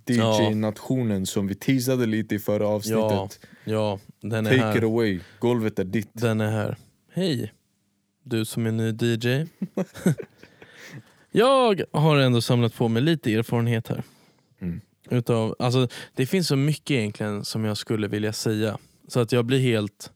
DJ-nationen 0.05 1.25
som 1.25 1.47
vi 1.47 1.55
teasade 1.55 2.05
lite 2.05 2.35
i 2.35 2.39
förra 2.39 2.67
avsnittet. 2.67 3.39
ja, 3.63 3.99
den 4.21 4.45
är 4.45 4.49
Take 4.51 4.63
här. 4.63 4.77
it 4.77 4.83
away, 4.83 5.19
golvet 5.39 5.79
är 5.79 5.83
ditt. 5.83 6.09
Den 6.13 6.41
är 6.41 6.51
här. 6.51 6.77
Hej, 7.13 7.53
du 8.23 8.45
som 8.45 8.65
är 8.65 8.71
ny 8.71 8.89
DJ. 8.91 9.47
jag 11.31 11.81
har 11.91 12.17
ändå 12.17 12.41
samlat 12.41 12.73
på 12.75 12.87
mig 12.87 13.01
lite 13.03 13.33
erfarenhet 13.33 13.87
här. 13.87 14.03
Mm. 14.61 14.81
Utav, 15.09 15.55
alltså, 15.59 15.87
det 16.15 16.25
finns 16.25 16.47
så 16.47 16.55
mycket 16.55 16.91
egentligen 16.91 17.45
som 17.45 17.65
jag 17.65 17.77
skulle 17.77 18.07
vilja 18.07 18.33
säga. 18.33 18.77
Så 19.07 19.19
att 19.19 19.31
jag 19.31 19.45
blir 19.45 19.59
helt... 19.59 20.11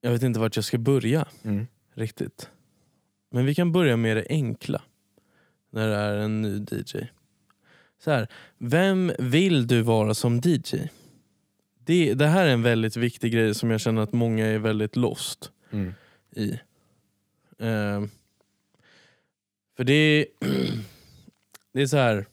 Jag 0.00 0.10
vet 0.10 0.22
inte 0.22 0.40
vart 0.40 0.56
jag 0.56 0.64
ska 0.64 0.78
börja 0.78 1.26
Mm. 1.44 1.66
riktigt. 1.94 2.50
Men 3.34 3.46
vi 3.46 3.54
kan 3.54 3.72
börja 3.72 3.96
med 3.96 4.16
det 4.16 4.26
enkla. 4.28 4.82
När 5.70 5.88
det 5.88 5.94
är 5.94 6.16
en 6.16 6.42
ny 6.42 6.58
DJ. 6.70 7.06
Så 7.98 8.10
här, 8.10 8.28
vem 8.58 9.12
vill 9.18 9.66
du 9.66 9.82
vara 9.82 10.14
som 10.14 10.40
DJ? 10.44 10.76
Det, 11.78 12.14
det 12.14 12.26
här 12.26 12.46
är 12.46 12.50
en 12.52 12.62
väldigt 12.62 12.96
viktig 12.96 13.32
grej 13.32 13.54
som 13.54 13.70
jag 13.70 13.80
känner 13.80 14.02
att 14.02 14.12
många 14.12 14.46
är 14.46 14.58
väldigt 14.58 14.96
lost 14.96 15.50
Mm. 15.70 15.94
i. 16.36 16.58
Ehm, 17.58 18.10
för 19.76 19.84
det 19.84 19.92
är, 19.94 20.26
det 21.72 21.82
är 21.82 21.86
så 21.86 21.96
här. 21.96 22.26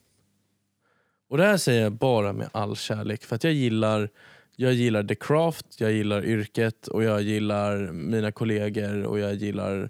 Och 1.27 1.37
det 1.37 1.43
här 1.43 1.57
säger 1.57 1.81
jag 1.81 1.91
bara 1.93 2.33
med 2.33 2.49
all 2.51 2.75
kärlek 2.75 3.23
för 3.23 3.35
att 3.35 3.43
jag 3.43 3.53
gillar 3.53 4.09
jag 4.55 4.73
gillar 4.73 5.03
the 5.03 5.15
craft, 5.15 5.65
jag 5.77 5.91
gillar 5.91 6.25
yrket 6.25 6.87
och 6.87 7.03
jag 7.03 7.21
gillar 7.21 7.91
mina 7.91 8.31
kollegor 8.31 9.03
och 9.03 9.19
jag 9.19 9.33
gillar 9.33 9.89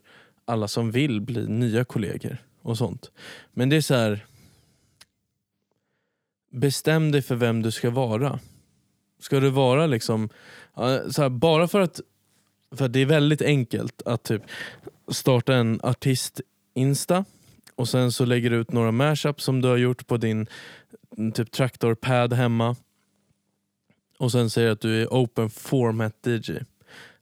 alla 0.52 0.68
som 0.68 0.92
vill 0.92 1.22
bli 1.22 1.48
nya 1.48 1.86
kollegor 1.86 2.38
och 2.62 2.78
sånt. 2.78 3.12
Men 3.54 3.70
det 3.70 3.76
är 3.76 3.82
så 3.82 3.96
här. 3.96 4.26
Bestäm 6.52 7.12
dig 7.12 7.22
för 7.22 7.36
vem 7.36 7.62
du 7.62 7.72
ska 7.72 7.90
vara. 7.90 8.40
Ska 9.20 9.40
du 9.40 9.50
vara 9.50 9.88
liksom, 9.88 10.30
så 11.10 11.22
här, 11.22 11.30
bara 11.30 11.68
för 11.68 11.80
att, 11.80 12.02
för 12.76 12.86
att 12.86 12.94
det 12.94 13.00
är 13.00 13.06
väldigt 13.06 13.42
enkelt 13.42 14.02
att 14.06 14.24
typ 14.24 14.42
starta 15.08 15.56
en 15.56 15.80
artist-insta 15.84 17.26
och 17.76 17.90
sen 17.90 18.12
så 18.12 18.26
lägger 18.26 18.50
du 18.50 18.56
ut 18.56 18.72
några 18.72 18.92
mashups 18.92 19.44
som 19.44 19.62
du 19.62 19.68
har 19.68 19.78
gjort 19.78 20.08
på 20.08 20.18
din 20.18 20.48
mm, 21.18 21.32
typ 21.32 21.52
traktorpad 21.52 22.34
hemma 22.34 22.76
och 24.18 24.32
sen 24.32 24.50
säger 24.50 24.72
att 24.72 24.82
du 24.82 25.02
är 25.02 25.08
open 25.08 25.50
format 25.50 26.28
DJ. 26.28 26.52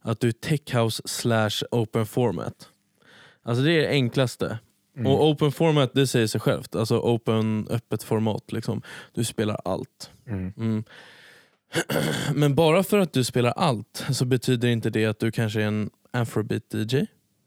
Att 0.02 0.20
du 0.20 0.28
är 0.28 0.32
tech 0.32 0.76
house 0.76 1.04
slash 1.06 1.66
open 1.72 2.06
format. 2.06 2.70
Alltså 3.44 3.64
det 3.64 3.72
är 3.72 3.82
det 3.82 3.90
enklaste. 3.90 4.60
Mm. 4.96 5.12
Och 5.12 5.30
open 5.30 5.52
format 5.52 5.92
det 5.94 6.08
säger 6.08 6.28
sig 6.28 6.42
självt. 6.42 6.76
Alltså 6.76 7.00
open, 7.00 7.68
öppet 7.70 8.04
format. 8.04 8.52
Liksom. 8.52 8.82
Du 9.14 9.24
spelar 9.24 9.60
allt. 9.66 10.12
Mm. 10.28 10.54
Mm. 10.58 10.84
Men 12.36 12.56
bara 12.56 12.84
för 12.84 12.98
att 12.98 13.14
du 13.14 13.24
spelar 13.24 13.52
allt 13.52 14.06
så 14.12 14.26
betyder 14.26 14.68
inte 14.68 14.90
det 14.90 15.06
att 15.06 15.20
du 15.20 15.32
kanske 15.32 15.62
är 15.62 15.68
en 15.68 15.90
afrobeat 16.12 16.74
DJ. 16.74 17.06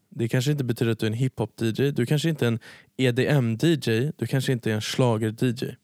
Det 0.09 0.27
kanske 0.27 0.51
inte 0.51 0.63
betyder 0.63 0.91
att 0.91 0.99
du 0.99 1.05
är 1.05 1.11
en 1.11 1.17
hiphop 1.17 1.61
DJ. 1.61 1.91
Du 1.91 2.05
kanske 2.05 2.29
inte 2.29 2.45
är 2.45 2.47
en 2.47 2.59
EDM 2.97 3.57
DJ. 3.61 4.11
Du 4.17 4.27
kanske 4.27 4.51
inte 4.51 4.71
är 4.71 4.75
en 4.75 4.81
schlager 4.81 5.45
DJ. 5.45 5.75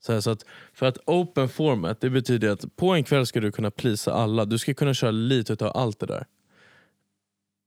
Så, 0.00 0.12
här, 0.12 0.20
så 0.20 0.30
att 0.30 0.44
för 0.72 0.86
att 0.86 0.98
open 1.06 1.48
format 1.48 2.00
det 2.00 2.10
betyder 2.10 2.50
att 2.50 2.76
på 2.76 2.94
en 2.94 3.04
kväll 3.04 3.26
ska 3.26 3.40
du 3.40 3.52
kunna 3.52 3.70
plisa 3.70 4.12
alla. 4.12 4.44
Du 4.44 4.58
ska 4.58 4.74
kunna 4.74 4.94
köra 4.94 5.10
lite 5.10 5.52
utav 5.52 5.76
allt 5.76 6.00
det 6.00 6.06
där. 6.06 6.26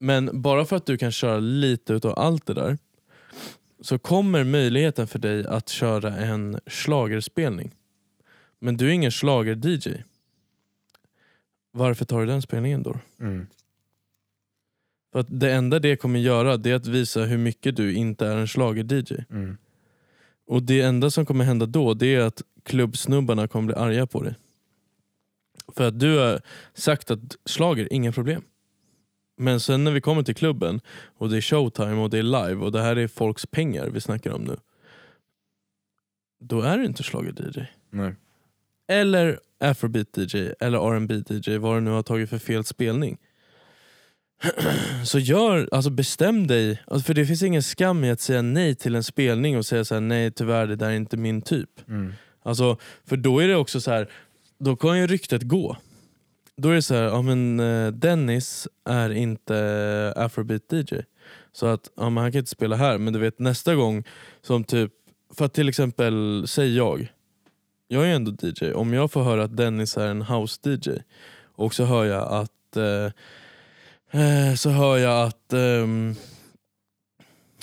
Men 0.04 0.42
bara 0.42 0.66
för 0.66 0.76
att 0.76 0.86
du 0.86 0.98
kan 0.98 1.12
köra 1.12 1.40
lite 1.40 1.94
utav 1.94 2.20
allt 2.20 2.46
det 2.46 2.54
där 2.54 2.78
så 3.82 4.00
kommer 4.00 4.44
möjligheten 4.44 5.08
för 5.08 5.20
dig 5.20 5.46
att 5.46 5.70
köra 5.70 6.16
en 6.16 6.60
schlagerspelning. 6.66 7.76
Men 8.60 8.78
du 8.78 8.88
är 8.88 8.92
ingen 8.92 9.12
schlager-DJ. 9.12 10.04
Varför 11.72 12.06
tar 12.06 12.20
du 12.20 12.26
den 12.26 12.42
spelningen 12.42 12.84
då? 12.84 13.00
Mm. 13.20 13.48
För 15.12 15.20
att 15.20 15.28
det 15.30 15.52
enda 15.52 15.80
det 15.80 15.96
kommer 15.96 16.20
göra 16.20 16.58
det 16.58 16.72
är 16.72 16.76
att 16.76 16.88
visa 16.88 17.24
hur 17.24 17.38
mycket 17.38 17.76
du 17.76 17.94
inte 17.94 18.28
är 18.28 18.38
en 18.38 18.48
schlager-DJ. 18.48 19.26
Mm. 19.30 19.58
Och 20.48 20.64
det 20.64 20.82
enda 20.82 21.12
som 21.12 21.26
kommer 21.26 21.46
hända 21.46 21.66
då 21.66 21.94
det 21.94 22.16
är 22.16 22.22
att 22.22 22.42
klubbsnubbarna 22.64 23.48
kommer 23.48 23.66
bli 23.66 23.76
arga 23.76 24.08
på 24.08 24.24
dig. 24.24 24.36
För 25.76 25.88
att 25.88 26.00
du 26.00 26.18
har 26.18 26.42
sagt 26.74 27.12
att 27.12 27.38
slager 27.46 27.94
inga 27.94 28.12
problem. 28.12 28.44
Men 29.42 29.60
sen 29.60 29.84
när 29.84 29.92
vi 29.92 30.02
kommer 30.02 30.24
till 30.24 30.36
klubben 30.36 30.82
och 31.18 31.30
det 31.30 31.38
är 31.38 31.42
showtime 31.42 32.02
och 32.02 32.10
det 32.10 32.18
är 32.18 32.24
live 32.24 32.66
och 32.66 32.72
det 32.72 32.82
här 32.82 32.96
är 32.96 33.08
folks 33.08 33.46
pengar 33.46 33.88
vi 33.88 34.02
snackar 34.02 34.32
om 34.32 34.44
nu. 34.44 34.58
Då 36.40 36.62
är 36.62 36.78
du 36.78 36.86
inte 36.86 37.04
schlager-DJ. 37.04 37.66
Nej. 37.90 38.16
Eller 38.88 39.40
afrobeat 39.60 40.18
DJ 40.18 40.38
eller 40.60 40.96
R&B 40.96 41.16
DJ 41.30 41.58
vad 41.58 41.78
du 41.78 41.82
nu 41.82 41.92
har 41.92 42.04
tagit 42.04 42.30
för 42.30 42.38
fel 42.38 42.64
spelning. 42.64 43.18
Så 45.06 45.20
gör, 45.20 45.70
alltså 45.72 45.90
bestäm 45.90 46.48
dig, 46.48 46.82
alltså 46.88 47.06
för 47.06 47.14
det 47.14 47.26
finns 47.26 47.44
ingen 47.44 47.64
skam 47.64 48.04
i 48.04 48.12
att 48.12 48.22
säga 48.22 48.42
nej 48.42 48.76
till 48.76 48.96
en 48.96 49.04
spelning 49.04 49.58
och 49.58 49.66
säga 49.66 49.86
så 49.86 49.94
här, 49.94 50.02
nej 50.02 50.32
tyvärr 50.32 50.68
det 50.68 50.76
där 50.76 50.90
är 50.90 50.96
inte 50.96 51.18
min 51.18 51.42
typ. 51.42 51.90
Mm. 51.90 52.14
Alltså, 52.44 52.78
för 53.06 53.18
då 53.18 53.40
är 53.40 53.48
det 53.48 53.56
också 53.56 53.82
så 53.82 53.92
här, 53.92 54.10
då 54.60 54.76
kan 54.76 55.00
ju 55.00 55.08
ryktet 55.08 55.44
gå. 55.44 55.78
Då 56.62 56.70
är 56.70 56.74
det 56.76 56.82
så 56.82 56.96
här, 56.96 57.04
ja 57.04 57.22
men 57.22 57.60
eh, 57.60 57.92
Dennis 57.92 58.68
är 58.86 59.10
inte 59.10 60.14
afrobeat 60.16 60.74
DJ. 60.74 60.96
Så 61.52 61.66
att 61.66 61.92
ja, 61.98 62.10
men 62.10 62.24
han 62.24 62.32
kan 62.32 62.40
inte 62.40 62.52
spela 62.52 62.76
här, 62.76 62.98
men 62.98 63.14
du 63.14 63.20
vet 63.20 63.40
nästa 63.40 63.76
gång 63.76 64.04
som 64.42 64.64
typ, 64.64 64.92
för 65.34 65.46
att 65.46 65.54
till 65.54 65.70
exempel, 65.70 66.44
säg 66.48 66.76
jag. 66.76 67.12
Jag 67.88 68.08
är 68.08 68.16
ändå 68.16 68.32
DJ, 68.42 68.72
om 68.74 68.94
jag 68.94 69.12
får 69.12 69.24
höra 69.24 69.44
att 69.44 69.58
Dennis 69.58 69.98
är 69.98 70.08
en 70.08 70.22
house 70.22 70.70
DJ 70.70 70.90
och 71.44 71.74
så 71.74 71.84
hör 71.86 72.06
jag 72.06 72.28
att 72.32 72.78
eh, 72.78 74.22
eh, 74.22 74.56
så 74.56 74.70
hör 74.70 74.98
jag 74.98 75.28
att 75.28 75.54
ehm, 75.54 76.16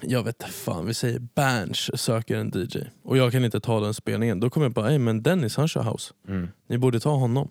jag 0.03 0.23
vet 0.23 0.43
fan, 0.45 0.87
vi 0.87 0.95
säger 0.95 1.19
Berns 1.19 2.01
söker 2.01 2.37
en 2.37 2.53
DJ 2.55 2.79
och 3.03 3.17
jag 3.17 3.33
kan 3.33 3.45
inte 3.45 3.61
ta 3.61 3.81
den 3.81 3.95
spelningen. 3.95 4.41
Då 4.41 4.51
kommer 4.51 4.65
jag 4.67 4.73
bara, 4.73 4.91
"Ey, 4.91 4.99
men 4.99 5.23
Dennis 5.23 5.57
han 5.57 5.69
kör 5.69 5.83
house. 5.83 6.15
Mm. 6.29 6.49
Ni 6.69 6.79
borde 6.79 7.01
ta 7.01 7.11
honom. 7.11 7.51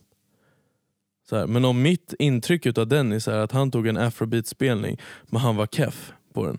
Så 1.30 1.36
här, 1.38 1.48
men 1.48 1.66
om 1.66 1.82
mitt 1.82 2.14
intryck 2.20 2.66
utav 2.66 2.88
Dennis 2.88 3.28
är 3.28 3.38
att 3.38 3.52
han 3.52 3.72
tog 3.72 3.88
en 3.88 3.98
afrobeat-spelning 3.98 4.98
men 5.24 5.41
han 5.41 5.56
var 5.56 5.68
keff 5.68 6.14
på 6.34 6.45
den. 6.45 6.58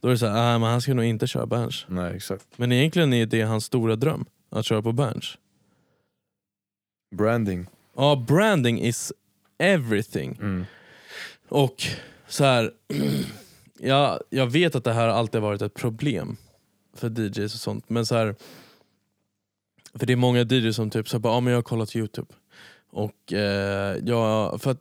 Då 0.00 0.08
är 0.08 0.12
det 0.12 0.18
så 0.18 0.26
här, 0.26 0.54
"Ah, 0.54 0.58
men 0.58 0.70
han 0.70 0.80
ska 0.80 0.94
nog 0.94 1.04
inte 1.04 1.26
köra 1.26 1.46
Berns. 1.46 1.84
Nej, 1.88 2.16
exakt. 2.16 2.46
Men 2.56 2.72
egentligen 2.72 3.12
är 3.12 3.26
det 3.26 3.42
hans 3.42 3.64
stora 3.64 3.96
dröm, 3.96 4.24
att 4.50 4.66
köra 4.66 4.82
på 4.82 4.92
Berns. 4.92 5.38
Branding. 7.16 7.66
Ja, 7.96 8.24
branding 8.28 8.80
is 8.80 9.12
everything. 9.58 10.38
Mm. 10.40 10.64
Och 11.48 11.82
så 12.28 12.44
här, 12.44 12.70
jag, 13.78 14.20
jag 14.30 14.46
vet 14.46 14.74
att 14.74 14.84
det 14.84 14.92
här 14.92 15.08
alltid 15.08 15.40
varit 15.40 15.62
ett 15.62 15.74
problem 15.74 16.36
för 16.96 17.10
DJs 17.20 17.54
och 17.54 17.60
sånt. 17.60 17.90
Men 17.90 18.06
så 18.06 18.14
här, 18.14 18.34
för 19.94 20.06
det 20.06 20.12
är 20.12 20.16
många 20.16 20.40
DJs 20.42 20.76
som 20.76 20.90
typ 20.90 21.08
så 21.08 21.16
här, 21.16 21.20
bara, 21.20 21.32
ah, 21.32 21.40
men 21.40 21.50
jag 21.50 21.58
har 21.58 21.62
kollat 21.62 21.96
Youtube. 21.96 22.34
Och 22.94 23.32
eh, 23.32 23.98
jag, 24.04 24.60
för 24.62 24.70
att, 24.70 24.80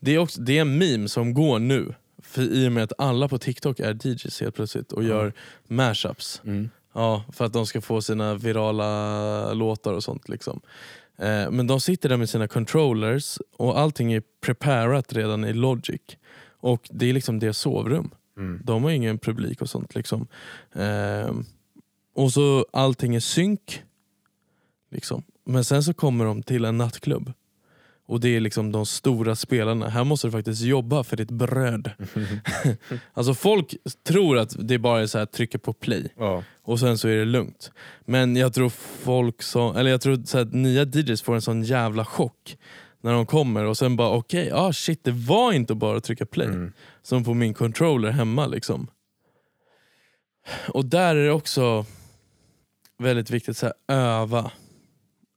det, 0.00 0.14
är 0.14 0.18
också, 0.18 0.40
det 0.40 0.58
är 0.58 0.60
en 0.60 0.78
meme 0.78 1.08
som 1.08 1.34
går 1.34 1.58
nu. 1.58 1.94
För 2.22 2.42
I 2.42 2.68
och 2.68 2.72
med 2.72 2.84
att 2.84 2.92
alla 2.98 3.28
på 3.28 3.38
TikTok 3.38 3.80
är 3.80 4.06
DJs 4.06 4.40
helt 4.40 4.54
plötsligt 4.54 4.92
och 4.92 5.04
gör 5.04 5.32
mashups. 5.68 6.42
Mm. 6.44 6.70
Ja, 6.92 7.24
för 7.32 7.44
att 7.44 7.52
de 7.52 7.66
ska 7.66 7.80
få 7.80 8.02
sina 8.02 8.34
virala 8.34 9.52
låtar 9.52 9.92
och 9.92 10.04
sånt. 10.04 10.28
liksom. 10.28 10.60
Eh, 11.18 11.50
men 11.50 11.66
de 11.66 11.80
sitter 11.80 12.08
där 12.08 12.16
med 12.16 12.28
sina 12.28 12.48
controllers 12.48 13.38
och 13.56 13.78
allting 13.78 14.12
är 14.12 14.22
preparat 14.40 15.12
redan 15.12 15.44
i 15.44 15.52
Logic. 15.52 16.00
Och 16.60 16.88
det 16.90 17.08
är 17.08 17.12
liksom 17.12 17.38
deras 17.38 17.58
sovrum. 17.58 18.10
Mm. 18.36 18.60
De 18.64 18.84
har 18.84 18.90
ingen 18.90 19.18
publik 19.18 19.62
och 19.62 19.70
sånt. 19.70 19.94
liksom. 19.94 20.26
Eh, 20.72 21.34
och 22.14 22.32
så 22.32 22.66
allting 22.72 23.14
är 23.14 23.20
synk. 23.20 23.82
Liksom. 24.90 25.22
Men 25.44 25.64
sen 25.64 25.82
så 25.82 25.94
kommer 25.94 26.24
de 26.24 26.42
till 26.42 26.64
en 26.64 26.78
nattklubb. 26.78 27.32
Och 28.06 28.20
det 28.20 28.36
är 28.36 28.40
liksom 28.40 28.72
de 28.72 28.86
stora 28.86 29.36
spelarna. 29.36 29.88
Här 29.88 30.04
måste 30.04 30.26
du 30.26 30.30
faktiskt 30.30 30.62
jobba 30.62 31.04
för 31.04 31.16
ditt 31.16 31.30
bröd. 31.30 31.90
alltså 33.14 33.34
folk 33.34 33.74
tror 34.06 34.38
att 34.38 34.56
det 34.68 34.78
bara 34.78 35.00
är 35.02 35.06
så 35.06 35.18
här 35.18 35.26
trycka 35.26 35.58
på 35.58 35.72
play 35.72 36.08
Ja. 36.16 36.42
och 36.62 36.80
sen 36.80 36.98
så 36.98 37.08
är 37.08 37.16
det 37.16 37.24
lugnt. 37.24 37.70
Men 38.04 38.36
jag 38.36 38.54
tror 38.54 38.68
folk 39.04 39.42
som, 39.42 39.76
eller 39.76 39.90
jag 39.90 40.00
tror 40.00 40.22
så 40.26 40.38
att 40.38 40.52
nya 40.52 40.82
DJs 40.84 41.22
får 41.22 41.34
en 41.34 41.42
sån 41.42 41.62
jävla 41.62 42.04
chock 42.04 42.56
när 43.00 43.12
de 43.12 43.26
kommer 43.26 43.64
och 43.64 43.76
sen 43.76 43.96
bara 43.96 44.10
okej, 44.10 44.50
ah 44.52 44.72
shit 44.72 45.04
det 45.04 45.10
var 45.12 45.52
inte 45.52 45.74
bara 45.74 45.96
att 45.96 46.04
trycka 46.04 46.26
play. 46.26 46.46
Mm. 46.46 46.72
Som 47.02 47.24
på 47.24 47.34
min 47.34 47.54
controller 47.54 48.10
hemma 48.10 48.46
liksom. 48.46 48.86
Och 50.68 50.84
där 50.84 51.16
är 51.16 51.24
det 51.24 51.32
också 51.32 51.86
väldigt 52.98 53.30
viktigt 53.30 53.62
här, 53.62 53.72
öva. 53.88 54.50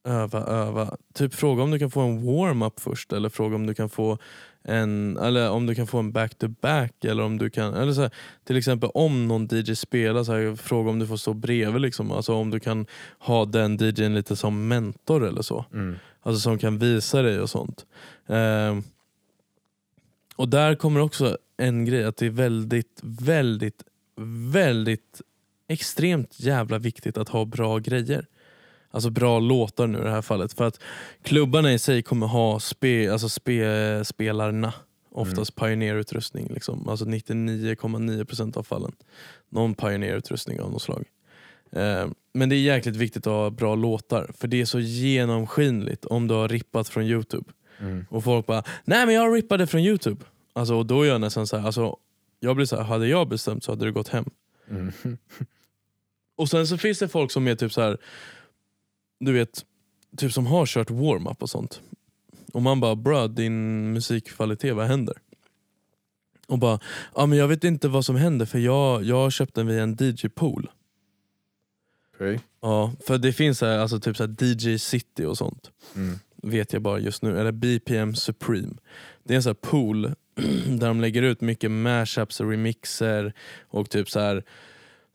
Öva, 0.06 0.40
öva. 0.40 0.98
Typ 1.14 1.34
fråga 1.34 1.64
om 1.64 1.72
du 1.72 1.80
kan 1.80 1.91
få 1.91 2.02
en 2.02 2.26
warm-up 2.26 2.80
först 2.80 3.14
eller 3.14 3.30
fråga 3.30 3.56
om 3.56 3.65
du 3.65 3.73
kan 3.73 3.90
få 3.90 4.18
en 4.64 5.18
eller 5.18 5.52
om 5.52 5.65
du 5.65 5.76
kan 5.76 5.88
få 5.88 5.98
en 5.98 6.11
back-to-back 6.11 7.06
eller 7.06 7.23
om 7.23 7.38
du 7.38 7.49
kan, 7.49 7.73
eller 7.73 7.94
så 7.94 8.02
här, 8.02 8.11
till 8.44 8.57
exempel 8.57 8.90
om 8.94 9.27
någon 9.27 9.48
DJ 9.52 9.76
spelar, 9.76 10.23
så 10.23 10.34
här, 10.34 10.56
fråga 10.56 10.90
om 10.90 10.99
du 10.99 11.07
får 11.07 11.18
stå 11.18 11.34
bredvid 11.34 11.82
liksom. 11.82 12.11
Alltså 12.11 12.34
om 12.34 12.52
du 12.52 12.60
kan 12.60 12.86
ha 13.19 13.45
den 13.45 13.77
DJn 13.77 14.15
lite 14.15 14.36
som 14.36 14.68
mentor 14.68 15.27
eller 15.27 15.41
så. 15.41 15.65
Mm. 15.73 15.95
Alltså 16.22 16.40
som 16.41 16.57
kan 16.57 16.77
visa 16.77 17.22
dig 17.22 17.40
och 17.40 17.49
sånt. 17.49 17.86
Ehm, 18.27 18.84
och 20.36 20.49
där 20.49 20.76
kommer 20.76 20.99
också 20.99 21.38
en 21.57 21.86
grej 21.86 22.03
att 22.03 22.18
det 22.18 22.26
är 22.26 22.30
väldigt, 22.30 22.99
väldigt, 23.03 23.84
väldigt 24.52 25.22
extremt 25.68 26.40
jävla 26.40 26.77
viktigt 26.77 27.18
att 27.18 27.30
ha 27.30 27.45
bra 27.45 27.80
grejer. 27.80 28.26
Alltså 28.96 29.10
bra 29.10 29.40
låtar 29.40 29.88
nu 29.88 29.98
i 29.98 30.02
det 30.02 30.12
här 30.12 30.22
fallet. 30.22 30.54
För 30.54 30.66
att 30.66 30.80
klubbarna 31.24 31.74
i 31.74 31.80
sig 31.80 32.04
kommer 32.04 32.28
ha 32.28 32.60
spe, 32.60 33.12
alltså 33.12 33.30
spe, 33.30 34.06
spelarna 34.06 34.74
oftast 35.12 35.56
pioneerutrustning. 35.56 36.48
Liksom. 36.54 36.90
Alltså 36.90 37.06
99,9% 37.06 38.58
av 38.58 38.64
fallen. 38.64 38.92
Någon 39.50 39.76
pioneerutrustning 39.76 40.62
av 40.62 40.72
något 40.72 40.82
slag. 40.82 41.06
Eh, 41.72 42.08
men 42.34 42.50
det 42.50 42.56
är 42.56 42.62
jäkligt 42.62 42.96
viktigt 42.96 43.28
att 43.28 43.34
ha 43.34 43.50
bra 43.50 43.76
låtar. 43.76 44.32
För 44.38 44.48
det 44.48 44.62
är 44.62 44.66
så 44.66 44.80
genomskinligt 44.80 46.06
om 46.06 46.28
du 46.28 46.34
har 46.34 46.48
rippat 46.48 46.90
från 46.90 47.04
youtube. 47.04 47.52
Mm. 47.80 48.06
Och 48.10 48.24
folk 48.24 48.46
bara, 48.46 48.64
nej 48.86 49.06
men 49.06 49.16
jag 49.16 49.36
rippade 49.36 49.68
från 49.68 49.82
youtube. 49.82 50.26
Alltså, 50.54 50.76
och 50.76 50.86
då 50.86 51.02
är 51.02 51.08
jag 51.08 51.22
nästan 51.22 51.48
så 51.48 51.58
här, 51.58 51.66
alltså, 51.66 51.98
jag 52.40 52.56
blir 52.56 52.66
så 52.66 52.76
här, 52.76 52.84
hade 52.84 53.08
jag 53.08 53.28
bestämt 53.28 53.64
så 53.64 53.72
hade 53.72 53.86
det 53.86 53.92
gått 53.92 54.08
hem. 54.08 54.30
Mm. 54.70 54.92
Och 56.38 56.50
sen 56.50 56.68
så 56.68 56.78
finns 56.78 57.00
det 57.00 57.08
folk 57.08 57.32
som 57.32 57.48
är 57.48 57.56
typ 57.56 57.74
så 57.74 57.82
här, 57.82 57.98
du 59.20 59.34
vet, 59.34 59.66
typ 60.18 60.34
som 60.34 60.46
har 60.46 60.66
kört 60.66 60.90
warm-up 60.90 61.42
och 61.42 61.50
sånt. 61.50 61.82
Och 62.54 62.62
man 62.62 62.80
bara, 62.80 62.96
bra 62.96 63.28
din 63.28 63.94
musikkvalitet, 63.94 64.76
vad 64.76 64.88
händer? 64.88 65.16
Och 66.48 66.60
bara, 66.60 66.80
ja 67.16 67.26
men 67.26 67.38
jag 67.38 67.48
vet 67.48 67.64
inte 67.64 67.88
vad 67.88 68.06
som 68.06 68.16
händer 68.16 68.46
för 68.46 68.60
jag, 68.60 69.04
jag 69.04 69.16
har 69.16 69.30
köpt 69.30 69.56
den 69.56 69.68
via 69.68 69.84
en 69.84 69.98
DJ-pool. 70.00 70.70
Okej. 72.16 72.40
Ja, 72.62 72.94
för 73.08 73.18
det 73.18 73.34
finns 73.34 73.62
här, 73.62 73.78
alltså 73.78 74.00
typ 74.00 74.18
så 74.18 74.24
här 74.24 74.36
DJ 74.44 74.78
City 74.78 75.26
och 75.26 75.38
sånt. 75.38 75.72
Mm. 75.96 76.20
Vet 76.44 76.74
jag 76.74 76.82
bara 76.82 77.00
just 77.00 77.22
nu. 77.22 77.40
Eller 77.40 77.52
BPM 77.52 78.16
Supreme. 78.16 78.74
Det 79.24 79.34
är 79.34 79.36
en 79.36 79.44
sån 79.44 79.56
pool 79.56 80.04
där 80.68 80.88
de 80.88 81.02
lägger 81.02 81.22
ut 81.22 81.42
mycket 81.42 81.72
mashups 81.72 82.40
och 82.40 82.50
remixer 82.50 83.34
och 83.68 83.90
typ 83.90 84.10
så 84.10 84.20
här. 84.20 84.44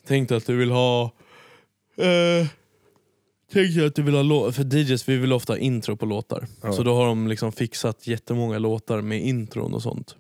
Tänk 0.07 0.29
dig 0.29 0.39
att 0.39 0.47
du 0.47 0.57
vill 0.57 0.71
ha 0.71 1.13
eh, 1.97 2.47
Tänk 3.53 3.75
dig 3.75 3.87
att 3.87 3.95
du 3.95 4.03
vill 4.03 4.15
ha 4.15 4.53
för 4.53 4.77
DJs 4.77 5.09
vi 5.09 5.17
vill 5.17 5.33
ofta 5.33 5.53
ha 5.53 5.59
intro 5.59 5.97
på 5.97 6.07
låtar. 6.07 6.47
Ja. 6.63 6.73
Så 6.73 6.83
då 6.83 6.95
har 6.95 7.07
de 7.07 7.29
liksom 7.29 7.53
fixat 7.53 8.07
jättemånga 8.07 8.59
låtar 8.59 9.01
med 9.01 9.23
intron 9.23 9.75
och 9.75 9.83
sånt. 9.83 10.17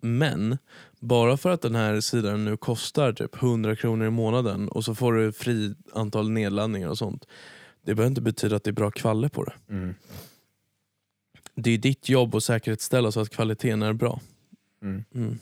Men 0.00 0.58
bara 1.00 1.36
för 1.36 1.50
att 1.50 1.62
den 1.62 1.74
här 1.74 2.00
sidan 2.00 2.44
nu 2.44 2.56
kostar 2.56 3.12
typ 3.12 3.42
100 3.42 3.76
kronor 3.76 4.06
i 4.06 4.10
månaden 4.10 4.68
och 4.68 4.84
så 4.84 4.94
får 4.94 5.12
du 5.12 5.32
fri 5.32 5.74
antal 5.92 6.30
nedladdningar 6.30 6.88
och 6.88 6.98
sånt. 6.98 7.26
Det 7.84 7.94
behöver 7.94 8.08
inte 8.08 8.20
betyda 8.20 8.56
att 8.56 8.64
det 8.64 8.70
är 8.70 8.72
bra 8.72 8.90
kvalle 8.90 9.28
på 9.28 9.44
det. 9.44 9.54
Mm. 9.68 9.94
Det 11.54 11.70
är 11.70 11.78
ditt 11.78 12.08
jobb 12.08 12.34
att 12.34 12.44
säkerställa 12.44 13.12
så 13.12 13.20
att 13.20 13.30
kvaliteten 13.30 13.82
är 13.82 13.92
bra. 13.92 14.20
Mm. 14.82 15.04
Mm. 15.14 15.38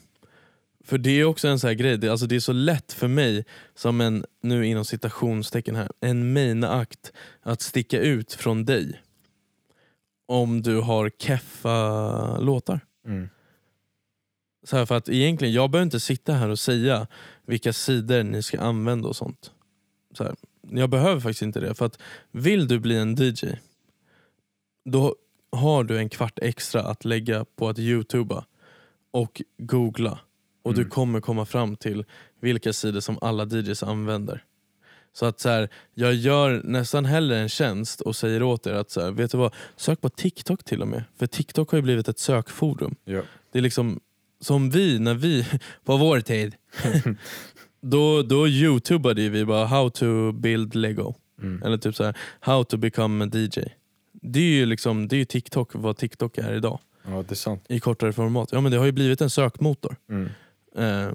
För 0.87 0.97
det 0.97 1.19
är 1.19 1.23
också 1.23 1.47
en 1.47 1.59
sån 1.59 1.67
här 1.67 1.75
grej, 1.75 1.97
det, 1.97 2.09
alltså 2.09 2.27
det 2.27 2.35
är 2.35 2.39
så 2.39 2.53
lätt 2.53 2.93
för 2.93 3.07
mig 3.07 3.45
som 3.75 4.01
en, 4.01 4.25
nu 4.41 4.65
inom 4.65 4.85
citationstecken 4.85 5.75
här, 5.75 5.91
en 5.99 6.33
main-akt 6.33 7.11
att 7.41 7.61
sticka 7.61 7.99
ut 7.99 8.33
från 8.33 8.65
dig. 8.65 9.01
Om 10.27 10.61
du 10.61 10.81
har 10.81 11.09
keffa 11.09 12.37
låtar. 12.39 12.79
Mm. 13.05 13.29
Så 14.63 14.77
här, 14.77 14.85
för 14.85 14.95
att 14.95 15.09
egentligen, 15.09 15.53
jag 15.53 15.71
behöver 15.71 15.83
inte 15.83 15.99
sitta 15.99 16.33
här 16.33 16.49
och 16.49 16.59
säga 16.59 17.07
vilka 17.45 17.73
sidor 17.73 18.23
ni 18.23 18.43
ska 18.43 18.59
använda 18.59 19.07
och 19.07 19.15
sånt. 19.15 19.51
Så 20.17 20.23
här, 20.23 20.35
jag 20.61 20.89
behöver 20.89 21.21
faktiskt 21.21 21.41
inte 21.41 21.59
det. 21.59 21.73
För 21.73 21.85
att 21.85 21.99
vill 22.31 22.67
du 22.67 22.79
bli 22.79 22.97
en 22.97 23.15
DJ, 23.15 23.45
då 24.85 25.15
har 25.51 25.83
du 25.83 25.97
en 25.97 26.09
kvart 26.09 26.39
extra 26.41 26.81
att 26.81 27.05
lägga 27.05 27.45
på 27.45 27.69
att 27.69 27.79
youtuba 27.79 28.45
och 29.11 29.41
googla. 29.57 30.19
Och 30.67 30.73
du 30.73 30.81
Mm. 30.81 30.89
kommer 30.89 31.21
komma 31.21 31.45
fram 31.45 31.75
till 31.75 32.05
vilka 32.41 32.73
sidor 32.73 32.99
som 32.99 33.17
alla 33.21 33.45
DJs 33.45 33.83
använder. 33.83 34.43
Så 35.13 35.25
att 35.25 35.39
så 35.39 35.49
här, 35.49 35.69
jag 35.93 36.13
gör 36.13 36.61
nästan 36.63 37.05
hellre 37.05 37.37
en 37.39 37.49
tjänst 37.49 38.01
och 38.01 38.15
säger 38.15 38.43
åt 38.43 38.67
er 38.67 38.73
att 38.73 38.91
så 38.91 39.01
här, 39.01 39.11
vet 39.11 39.31
du 39.31 39.37
vad, 39.37 39.53
sök 39.75 40.01
på 40.01 40.09
TikTok 40.09 40.63
till 40.63 40.81
och 40.81 40.87
med. 40.87 41.03
För 41.19 41.27
TikTok 41.27 41.71
har 41.71 41.77
ju 41.77 41.81
blivit 41.81 42.07
ett 42.07 42.19
sökforum. 42.19 42.95
Ja. 43.05 43.21
Det 43.51 43.57
är 43.59 43.63
liksom 43.63 43.99
som 44.41 44.69
vi, 44.69 44.99
när 44.99 45.13
vi, 45.13 45.45
på 45.85 45.97
vår 45.97 46.21
tid, 46.21 46.55
då, 47.81 48.21
då 48.23 48.47
youtubade 48.47 49.29
vi 49.29 49.45
bara 49.45 49.65
how 49.65 49.89
to 49.89 50.31
build 50.31 50.75
lego. 50.75 51.15
Mm. 51.41 51.63
Eller 51.63 51.77
typ 51.77 51.95
så 51.95 52.03
här, 52.03 52.17
how 52.39 52.63
to 52.63 52.77
become 52.77 53.25
a 53.25 53.29
DJ. 53.33 53.59
Det 54.21 54.39
är 54.39 54.43
ju 54.43 54.65
liksom, 54.65 55.07
det 55.07 55.17
är 55.21 55.25
TikTok 55.25 55.69
vad 55.73 55.97
TikTok 55.97 56.37
är 56.37 56.53
idag. 56.53 56.79
ja, 57.05 57.11
det 57.27 57.31
är 57.33 57.35
sant. 57.35 57.63
I 57.69 57.79
kortare 57.79 58.13
format. 58.13 58.49
Ja 58.51 58.61
men 58.61 58.71
det 58.71 58.77
har 58.77 58.85
ju 58.85 58.91
blivit 58.91 59.21
en 59.21 59.29
sökmotor. 59.29 59.95
Mm. 60.09 60.29
Eh, 60.77 61.11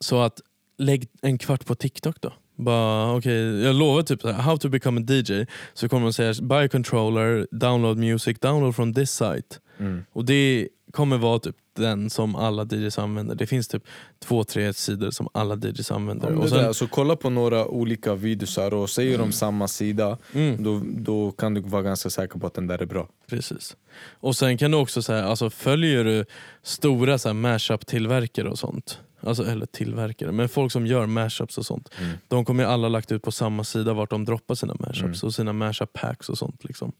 så 0.00 0.20
att 0.20 0.40
lägg 0.78 1.08
en 1.22 1.38
kvart 1.38 1.66
på 1.66 1.74
TikTok 1.74 2.16
då. 2.20 2.32
Bara, 2.56 3.14
okay, 3.14 3.62
jag 3.62 3.74
lovar 3.76 4.02
typ 4.02 4.20
så 4.20 4.32
här, 4.32 4.42
how 4.42 4.56
to 4.56 4.68
become 4.68 5.00
a 5.00 5.04
DJ. 5.08 5.46
Så 5.74 5.88
kommer 5.88 6.06
de 6.06 6.12
säga 6.12 6.34
buy 6.42 6.64
a 6.64 6.68
controller, 6.68 7.46
download 7.50 7.98
music, 7.98 8.38
download 8.40 8.76
from 8.76 8.94
this 8.94 9.10
site. 9.10 9.58
Mm. 9.78 10.04
Och 10.12 10.24
det 10.24 10.68
kommer 10.94 11.18
vara 11.18 11.38
typ 11.38 11.56
den 11.76 12.10
som 12.10 12.36
alla 12.36 12.64
DJs 12.64 12.98
använder. 12.98 13.34
Det 13.34 13.46
finns 13.46 13.68
typ 13.68 13.82
två, 14.18 14.44
tre 14.44 14.72
sidor 14.72 15.10
som 15.10 15.28
alla 15.34 15.54
DJs 15.56 15.90
använder. 15.90 16.32
Och 16.34 16.48
sen, 16.48 16.58
där, 16.58 16.72
så 16.72 16.86
kolla 16.86 17.16
på 17.16 17.30
några 17.30 17.66
olika 17.66 18.14
videosar 18.14 18.74
och 18.74 18.90
säger 18.90 19.18
de 19.18 19.32
samma 19.32 19.68
sida, 19.68 20.18
mm, 20.32 20.62
då, 20.64 20.82
då 20.84 21.32
kan 21.32 21.54
du 21.54 21.60
vara 21.60 21.82
ganska 21.82 22.10
säker 22.10 22.38
på 22.38 22.46
att 22.46 22.54
den 22.54 22.66
där 22.66 22.82
är 22.82 22.86
bra. 22.86 23.08
precis. 23.28 23.76
Och 24.20 24.36
sen 24.36 24.58
kan 24.58 24.70
du 24.70 24.76
också 24.76 25.02
säga, 25.02 25.24
alltså 25.24 25.50
följer 25.50 26.04
du 26.04 26.24
stora 26.62 27.18
så 27.18 27.28
här 27.28 27.34
mashup-tillverkare 27.34 28.48
och 28.48 28.58
sånt. 28.58 28.98
Alltså, 29.20 29.46
eller 29.46 29.66
tillverkare, 29.66 30.32
men 30.32 30.48
folk 30.48 30.72
som 30.72 30.86
gör 30.86 31.06
mashups 31.06 31.58
och 31.58 31.66
sånt. 31.66 31.90
Mm. 32.00 32.10
De 32.28 32.44
kommer 32.44 32.64
alla 32.64 32.88
lagt 32.88 33.12
ut 33.12 33.22
på 33.22 33.32
samma 33.32 33.64
sida 33.64 33.92
vart 33.92 34.10
de 34.10 34.24
droppar 34.24 34.54
sina 34.54 34.74
mashups 34.78 35.22
Mm. 35.22 35.26
och 35.26 35.34
sina 35.34 35.52
mashup 35.52 35.92
packs 35.92 36.28
och 36.28 36.38
sånt. 36.38 36.64
Liksom. 36.64 36.92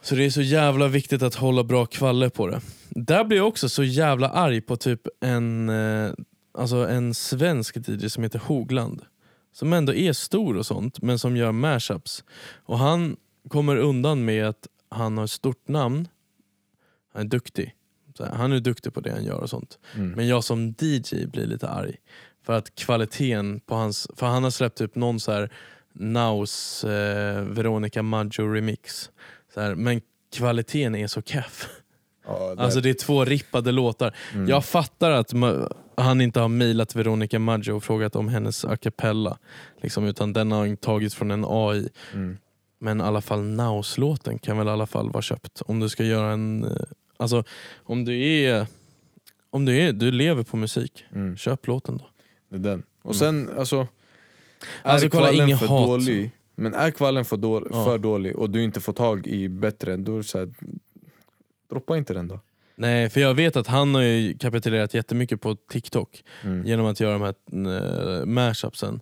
Så 0.00 0.14
det 0.14 0.24
är 0.24 0.30
så 0.30 0.42
jävla 0.42 0.88
viktigt 0.88 1.22
att 1.22 1.34
hålla 1.34 1.64
bra 1.64 1.86
kvalle 1.86 2.30
på 2.30 2.46
det. 2.46 2.60
Där 2.88 3.24
blir 3.24 3.38
jag 3.38 3.48
också 3.48 3.68
så 3.68 3.84
jävla 3.84 4.28
arg 4.28 4.60
på 4.60 4.76
typ 4.76 5.00
en, 5.20 5.68
eh, 5.68 6.12
alltså 6.58 6.76
en 6.76 7.14
svensk 7.14 7.76
DJ 7.88 8.08
som 8.08 8.22
heter 8.22 8.38
Hogland. 8.38 9.02
Som 9.52 9.72
ändå 9.72 9.94
är 9.94 10.12
stor 10.12 10.56
och 10.56 10.66
sånt, 10.66 11.02
men 11.02 11.18
som 11.18 11.36
gör 11.36 11.52
mashups. 11.52 12.24
Och 12.64 12.78
han 12.78 13.16
kommer 13.48 13.76
undan 13.76 14.24
med 14.24 14.46
att 14.46 14.66
han 14.88 15.18
har 15.18 15.24
ett 15.24 15.30
stort 15.30 15.68
namn, 15.68 16.08
han 17.12 17.22
är 17.22 17.28
duktig. 17.28 17.74
Här, 18.18 18.26
han 18.26 18.52
är 18.52 18.60
duktig 18.60 18.94
på 18.94 19.00
det 19.00 19.10
han 19.10 19.24
gör 19.24 19.40
och 19.40 19.50
sånt. 19.50 19.78
Mm. 19.94 20.10
Men 20.10 20.28
jag 20.28 20.44
som 20.44 20.74
DJ 20.78 21.26
blir 21.26 21.46
lite 21.46 21.68
arg. 21.68 21.96
För 22.42 22.52
att 22.52 22.74
kvaliteten 22.74 23.60
på 23.60 23.74
hans, 23.74 24.08
för 24.16 24.26
han 24.26 24.44
har 24.44 24.50
släppt 24.50 24.78
typ 24.78 24.94
någon 24.94 25.20
så 25.20 25.32
här 25.32 25.52
Naus 25.92 26.84
eh, 26.84 27.42
Veronica 27.42 28.02
Maggio 28.02 28.52
remix. 28.52 29.10
Så 29.54 29.60
här, 29.60 29.74
men 29.74 30.00
kvaliteten 30.36 30.94
är 30.94 31.06
så 31.06 31.22
keff. 31.22 31.68
Ja, 32.26 32.54
där- 32.54 32.64
Alltså 32.64 32.80
det 32.80 32.90
är 32.90 32.94
två 32.94 33.24
rippade 33.24 33.72
låtar. 33.72 34.14
mm. 34.34 34.48
Jag 34.48 34.64
fattar 34.64 35.10
att 35.10 35.32
han 35.96 36.20
inte 36.20 36.40
har 36.40 36.48
mejlat 36.48 36.94
Veronica 36.96 37.38
Maggio 37.38 37.72
och 37.72 37.84
frågat 37.84 38.16
om 38.16 38.28
hennes 38.28 38.64
a 38.64 38.76
cappella. 38.76 39.38
Liksom, 39.82 40.04
utan 40.04 40.32
den 40.32 40.52
har 40.52 40.76
tagits 40.76 41.14
från 41.14 41.30
en 41.30 41.44
AI. 41.48 41.88
Mm. 42.14 42.38
Men 42.80 43.00
i 43.00 43.04
alla 43.04 43.20
fall 43.20 43.42
Naus-låten 43.42 44.38
kan 44.38 44.58
väl 44.58 44.66
i 44.66 44.70
alla 44.70 44.86
fall 44.86 45.10
vara 45.10 45.22
köpt. 45.22 45.62
Om 45.66 45.80
du 45.80 45.88
ska 45.88 46.04
göra 46.04 46.32
en... 46.32 46.64
eh, 46.64 46.70
Alltså 47.16 47.44
om 47.84 48.04
du 48.04 48.26
är... 48.26 48.66
Om 49.50 49.64
du, 49.64 49.76
är, 49.78 49.92
du 49.92 50.10
lever 50.10 50.42
på 50.42 50.56
musik, 50.56 51.04
Mm. 51.14 51.36
köp 51.36 51.66
låten 51.66 51.96
då. 51.96 52.08
Det 52.50 52.56
är 52.56 52.70
den. 52.72 52.82
Och 53.02 53.16
sen 53.16 53.50
alltså... 53.58 53.86
Alltså, 54.82 55.08
kolla, 55.10 55.56
för 55.58 55.66
hat. 55.66 55.86
dålig, 55.86 56.30
men 56.58 56.74
är 56.74 56.90
kvallen 56.90 57.24
för, 57.24 57.36
då, 57.36 57.66
Ja. 57.70 57.84
för 57.84 57.98
dålig 57.98 58.36
och 58.36 58.50
du 58.50 58.62
inte 58.64 58.80
får 58.80 58.92
tag 58.92 59.26
i 59.26 59.48
bättre, 59.48 59.96
då 59.96 60.22
så 60.22 60.38
här, 60.38 60.48
Droppa 61.70 61.96
inte 61.96 62.14
den 62.14 62.28
då. 62.28 62.40
Nej, 62.76 63.10
för 63.10 63.20
jag 63.20 63.34
vet 63.34 63.56
att 63.56 63.66
han 63.66 63.94
har 63.94 64.02
ju 64.02 64.38
kapitulerat 64.38 64.94
jättemycket 64.94 65.40
på 65.40 65.54
TikTok 65.70 66.24
Mm. 66.44 66.66
genom 66.66 66.86
att 66.86 67.00
göra 67.00 67.12
de 67.18 67.22
här 67.22 67.34
uh, 68.20 68.24
mashupsen. 68.26 69.00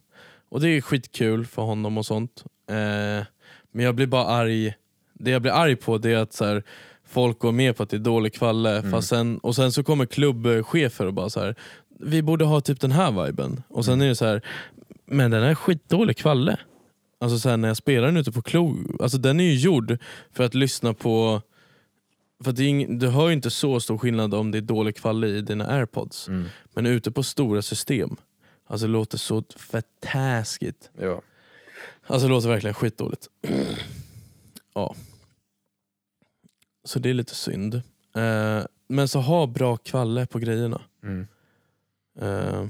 Och 0.49 0.61
det 0.61 0.69
är 0.69 0.81
skitkul 0.81 1.47
för 1.47 1.63
honom 1.63 1.99
och 1.99 2.07
sånt. 2.07 2.45
Eh, 2.69 3.25
men 3.73 3.85
jag 3.85 3.95
blir 3.95 4.07
bara 4.07 4.25
arg. 4.27 4.75
Det 5.15 5.31
jag 5.31 5.43
blir 5.43 5.53
arg 5.53 5.77
på 5.77 5.99
det 5.99 6.11
är 6.13 6.17
att 6.19 6.33
så 6.33 6.45
här, 6.45 6.63
folk 7.09 7.39
går 7.39 7.53
med 7.53 7.77
på 7.77 7.83
att 7.83 7.91
det 7.91 7.97
är 7.97 7.99
dålig 7.99 8.35
kvalle 8.35 8.79
Mm. 8.79 9.03
sen, 9.03 9.39
och 9.39 9.55
sen 9.57 9.73
så 9.73 9.85
kommer 9.85 10.07
klubbchefer 10.07 11.07
och 11.07 11.15
bara 11.15 11.31
så 11.31 11.41
här. 11.41 11.55
vi 12.01 12.23
borde 12.23 12.45
ha 12.45 12.61
typ 12.61 12.81
den 12.81 12.93
här 12.93 13.25
viben. 13.27 13.63
Och 13.69 13.85
sen 13.85 14.01
är 14.01 14.09
det 14.09 14.17
så 14.17 14.27
här, 14.27 14.43
men 15.07 15.31
den 15.31 15.43
är 15.43 15.55
skitdålig 15.55 16.17
kvalle. 16.17 16.57
Alltså 17.27 17.39
så 17.39 17.49
här, 17.49 17.57
när 17.57 17.69
jag 17.69 17.77
spelar 17.77 18.07
den 18.07 18.17
ute 18.17 18.33
på 18.33 18.43
klo, 18.43 18.77
alltså 19.01 19.19
den 19.19 19.41
är 19.41 19.45
ju 19.45 19.55
gjord 19.55 19.99
för 20.33 20.45
att 20.45 20.55
lyssna 20.55 20.95
på 20.95 21.43
för 22.45 22.53
det 22.53 22.65
ing, 22.65 22.99
du 22.99 23.09
hör 23.09 23.29
ju 23.29 23.33
inte 23.33 23.51
så 23.51 23.81
stor 23.81 23.99
skillnad 23.99 24.35
om 24.35 24.51
det 24.51 24.59
är 24.59 24.63
dålig 24.63 24.97
kvalitet 24.97 25.39
i 25.39 25.41
dina 25.41 25.67
airpods. 25.67 26.29
Mm. 26.29 26.45
Men 26.75 26.87
ute 26.87 27.11
på 27.11 27.23
stora 27.23 27.63
system, 27.63 28.17
alltså 28.67 28.87
det 28.87 28.93
låter 28.93 29.19
så 29.19 29.45
fett 29.57 29.87
taskigt. 30.01 30.91
Ja. 31.01 31.23
Alltså 32.07 32.27
det 32.27 32.35
låter 32.35 32.49
verkligen 32.49 32.75
skitdåligt. 32.75 33.29
ja. 34.75 34.95
Så 36.85 36.99
det 36.99 37.11
är 37.11 37.15
lite 37.15 37.35
synd. 37.35 37.75
Eh, 38.15 38.63
men 38.89 39.09
så 39.09 39.21
ha 39.21 39.47
bra 39.47 39.77
kvalle 39.77 40.27
på 40.27 40.39
grejerna. 40.39 40.83
Mm. 41.03 41.27
Eh, 42.21 42.67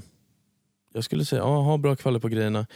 jag 0.93 1.03
skulle 1.03 1.25
säga, 1.25 1.41
ja, 1.41 1.61
ha 1.61 1.77
bra 1.77 1.95
kvalle 1.95 2.19
på 2.19 2.27
grejerna. 2.27 2.67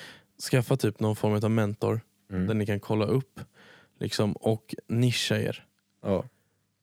Skaffa 0.41 0.77
typ 0.77 0.99
någon 0.99 1.15
form 1.15 1.33
av 1.33 1.51
mentor 1.51 2.01
Mm. 2.31 2.47
där 2.47 2.53
ni 2.53 2.65
kan 2.65 2.79
kolla 2.79 3.05
upp. 3.05 3.39
Liksom, 3.99 4.31
och 4.33 4.75
nischa 4.87 5.37
er. 5.37 5.65
Ja. 6.01 6.23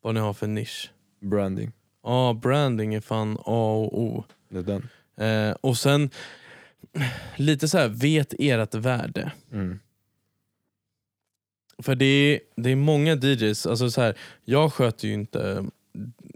Vad 0.01 0.14
ni 0.14 0.20
har 0.20 0.32
för 0.32 0.47
nisch. 0.47 0.93
Branding. 1.20 1.72
Ja, 2.02 2.39
branding 2.43 2.94
är 2.94 3.01
fan 3.01 3.39
A 3.44 3.72
och 3.74 4.01
O. 4.02 4.24
Det 4.48 4.59
är 4.59 4.62
den. 4.62 4.89
Eh, 5.16 5.56
och 5.60 5.78
sen, 5.78 6.10
lite 7.36 7.68
så 7.68 7.78
här, 7.78 7.89
vet 7.89 8.35
ert 8.39 8.74
värde. 8.74 9.32
Mm. 9.52 9.78
För 11.78 11.94
det 11.94 12.05
är, 12.05 12.40
det 12.56 12.70
är 12.70 12.76
många 12.76 13.14
DJs, 13.14 13.66
alltså 13.66 13.90
så 13.90 14.01
här, 14.01 14.18
jag 14.44 14.72
sköter 14.72 15.09
ju 15.09 15.14
inte 15.14 15.64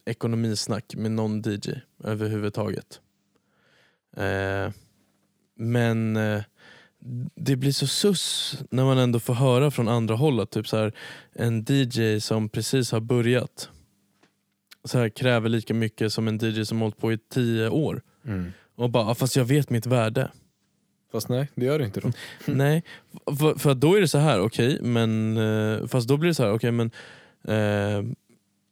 ekonomisnack 0.05 0.95
med 0.97 1.11
någon 1.11 1.43
DJ 1.47 1.71
överhuvudtaget. 2.05 3.01
Eh, 4.17 4.71
men 5.55 6.17
eh, 6.17 6.43
det 7.35 7.57
blir 7.57 7.73
så 7.73 7.87
sus 7.87 8.59
när 8.71 8.85
man 8.85 8.99
ändå 8.99 9.21
får 9.21 9.35
höra 9.35 9.71
från 9.71 9.89
andra 9.89 10.15
håll 10.15 10.41
att 10.41 10.51
typ 10.51 10.69
så 10.69 10.77
här, 10.77 10.93
en 11.33 11.65
DJ 11.69 12.21
som 12.21 12.49
precis 12.49 12.93
har 12.93 13.01
börjat 13.01 13.71
så 14.85 14.99
här, 14.99 15.09
kräver 15.09 15.49
lika 15.49 15.75
mycket 15.75 16.13
som 16.13 16.29
en 16.29 16.39
DJ 16.43 16.65
som 16.65 16.81
hållit 16.81 16.99
på 16.99 17.13
i 17.13 17.19
tio 17.19 17.69
år. 17.69 18.03
Mm. 18.25 18.53
Och 18.77 18.91
bara, 18.91 19.07
"Ah, 19.07 19.15
fast 19.15 19.37
jag 19.37 19.45
vet 19.45 19.71
mitt 19.71 19.87
värde. 19.87 20.31
Fast 21.13 21.29
nej, 21.29 21.49
det 21.55 21.65
gör 21.65 21.79
det 21.79 21.85
inte 21.85 22.01
då. 22.01 22.13
Nej, 22.53 22.85
för, 23.39 23.59
för 23.59 23.75
då 23.75 23.95
är 23.95 24.01
det 24.01 24.09
så 24.09 24.19
här, 24.19 24.41
okej, 24.41 24.79
men 24.83 25.37
eh, 25.37 25.87
fast 25.87 26.09
då 26.09 26.17
blir 26.17 26.29
det 26.29 26.35
så 26.35 26.43
här, 26.43 26.53
okej 26.53 26.71
men 26.73 26.91
eh, 27.45 28.03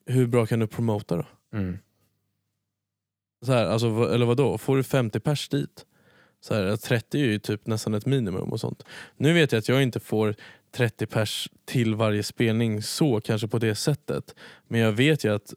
hur 0.07 0.27
bra 0.27 0.47
kan 0.47 0.59
du 0.59 0.66
promota 0.66 1.16
då? 1.16 1.27
Mm. 1.59 1.78
Så 3.47 3.52
här, 3.52 3.66
alltså, 3.66 3.86
eller 4.15 4.27
vad 4.27 4.36
då? 4.36 4.59
Får 4.59 4.77
du 4.77 4.82
50 4.82 5.20
pers 5.20 5.48
dit? 5.48 5.86
Så 6.40 6.54
här, 6.54 6.76
30 6.76 7.20
är 7.20 7.24
ju 7.24 7.38
typ 7.38 7.66
nästan 7.66 7.94
ett 7.94 8.06
minimum 8.06 8.52
och 8.52 8.60
sånt. 8.60 8.84
Nu 9.16 9.32
vet 9.32 9.52
jag 9.52 9.58
att 9.58 9.68
jag 9.68 9.82
inte 9.82 10.00
får 10.00 10.34
30 10.72 11.06
pers 11.06 11.48
till 11.64 11.94
varje 11.94 12.22
spelning 12.22 12.82
så 12.82 13.20
kanske 13.20 13.48
på 13.48 13.58
det 13.58 13.74
sättet. 13.74 14.34
Men 14.68 14.80
jag 14.80 14.92
vet 14.92 15.24
ju 15.24 15.34
att 15.34 15.54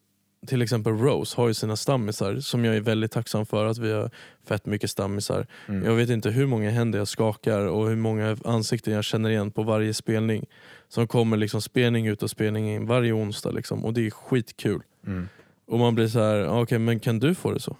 till 0.47 0.61
exempel 0.61 0.93
Rose 0.93 1.37
har 1.37 1.47
ju 1.47 1.53
sina 1.53 1.75
stammisar 1.75 2.39
som 2.39 2.65
jag 2.65 2.75
är 2.75 2.81
väldigt 2.81 3.11
tacksam 3.11 3.45
för 3.45 3.65
att 3.65 3.77
vi 3.77 3.91
har 3.91 4.09
fett 4.47 4.65
mycket 4.65 4.89
stammisar. 4.89 5.47
Mm. 5.67 5.85
Jag 5.85 5.95
vet 5.95 6.09
inte 6.09 6.29
hur 6.29 6.45
många 6.45 6.69
händer 6.69 6.99
jag 6.99 7.07
skakar 7.07 7.59
och 7.59 7.89
hur 7.89 7.95
många 7.95 8.37
ansikten 8.45 8.93
jag 8.93 9.03
känner 9.03 9.29
igen 9.29 9.51
på 9.51 9.63
varje 9.63 9.93
spelning. 9.93 10.45
Som 10.87 11.07
kommer 11.07 11.37
liksom 11.37 11.61
spelning 11.61 12.07
ut 12.07 12.23
och 12.23 12.29
spelning 12.29 12.73
in 12.73 12.85
varje 12.85 13.13
onsdag 13.13 13.51
liksom. 13.51 13.85
och 13.85 13.93
det 13.93 14.05
är 14.05 14.11
skitkul. 14.11 14.81
Mm. 15.07 15.29
Och 15.67 15.79
man 15.79 15.95
blir 15.95 16.07
så 16.07 16.19
här, 16.19 16.39
"Ah, 16.39 16.61
okej 16.61 16.79
men 16.79 16.99
kan 16.99 17.19
du 17.19 17.35
få 17.35 17.51
det 17.51 17.59
så? 17.59 17.77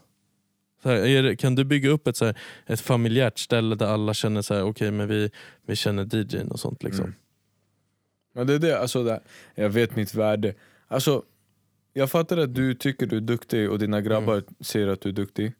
Här, 0.90 0.96
är 0.96 1.24
det, 1.24 1.36
kan 1.36 1.56
du 1.56 1.64
bygga 1.64 1.90
upp 1.90 2.08
ett, 2.08 2.18
så 2.18 2.26
här, 2.26 2.38
ett 2.66 2.82
familjärt 2.82 3.40
ställe 3.40 3.76
där 3.76 3.86
alla 3.86 4.14
känner 4.14 4.42
så 4.42 4.54
här, 4.54 4.64
okej 4.64 4.92
men 4.92 5.08
vi, 5.08 5.32
vi 5.66 5.76
känner 5.76 6.16
DJn 6.16 6.52
och 6.52 6.60
sånt 6.60 6.84
liksom. 6.84 7.06
Mm. 7.06 7.16
Men 8.36 8.48
det 8.48 8.54
är 8.54 8.60
det, 8.60 8.80
alltså 8.80 9.04
det, 9.04 9.20
jag 9.56 9.70
vet 9.70 9.96
mitt 9.96 10.16
värde. 10.16 10.54
Alltså, 10.88 11.24
jag 11.94 12.12
fattar 12.12 12.38
att 12.38 12.56
du 12.56 12.76
tycker 12.76 13.06
du 13.06 13.18
är 13.18 13.22
duktig 13.22 13.72
och 13.72 13.80
dina 13.80 14.02
grabbar 14.02 14.34
Mm. 14.34 14.46
ser 14.60 14.88
att 14.88 15.02
du 15.02 15.10
är 15.10 15.14
duktig. 15.14 15.54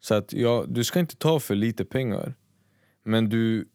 Så 0.00 0.14
att 0.14 0.32
ja, 0.32 0.64
du 0.68 0.84
ska 0.84 1.00
inte 1.00 1.16
ta 1.16 1.40
för 1.40 1.54
lite 1.54 1.84
pengar. 1.84 2.34
Men 3.04 3.28
du, 3.28 3.68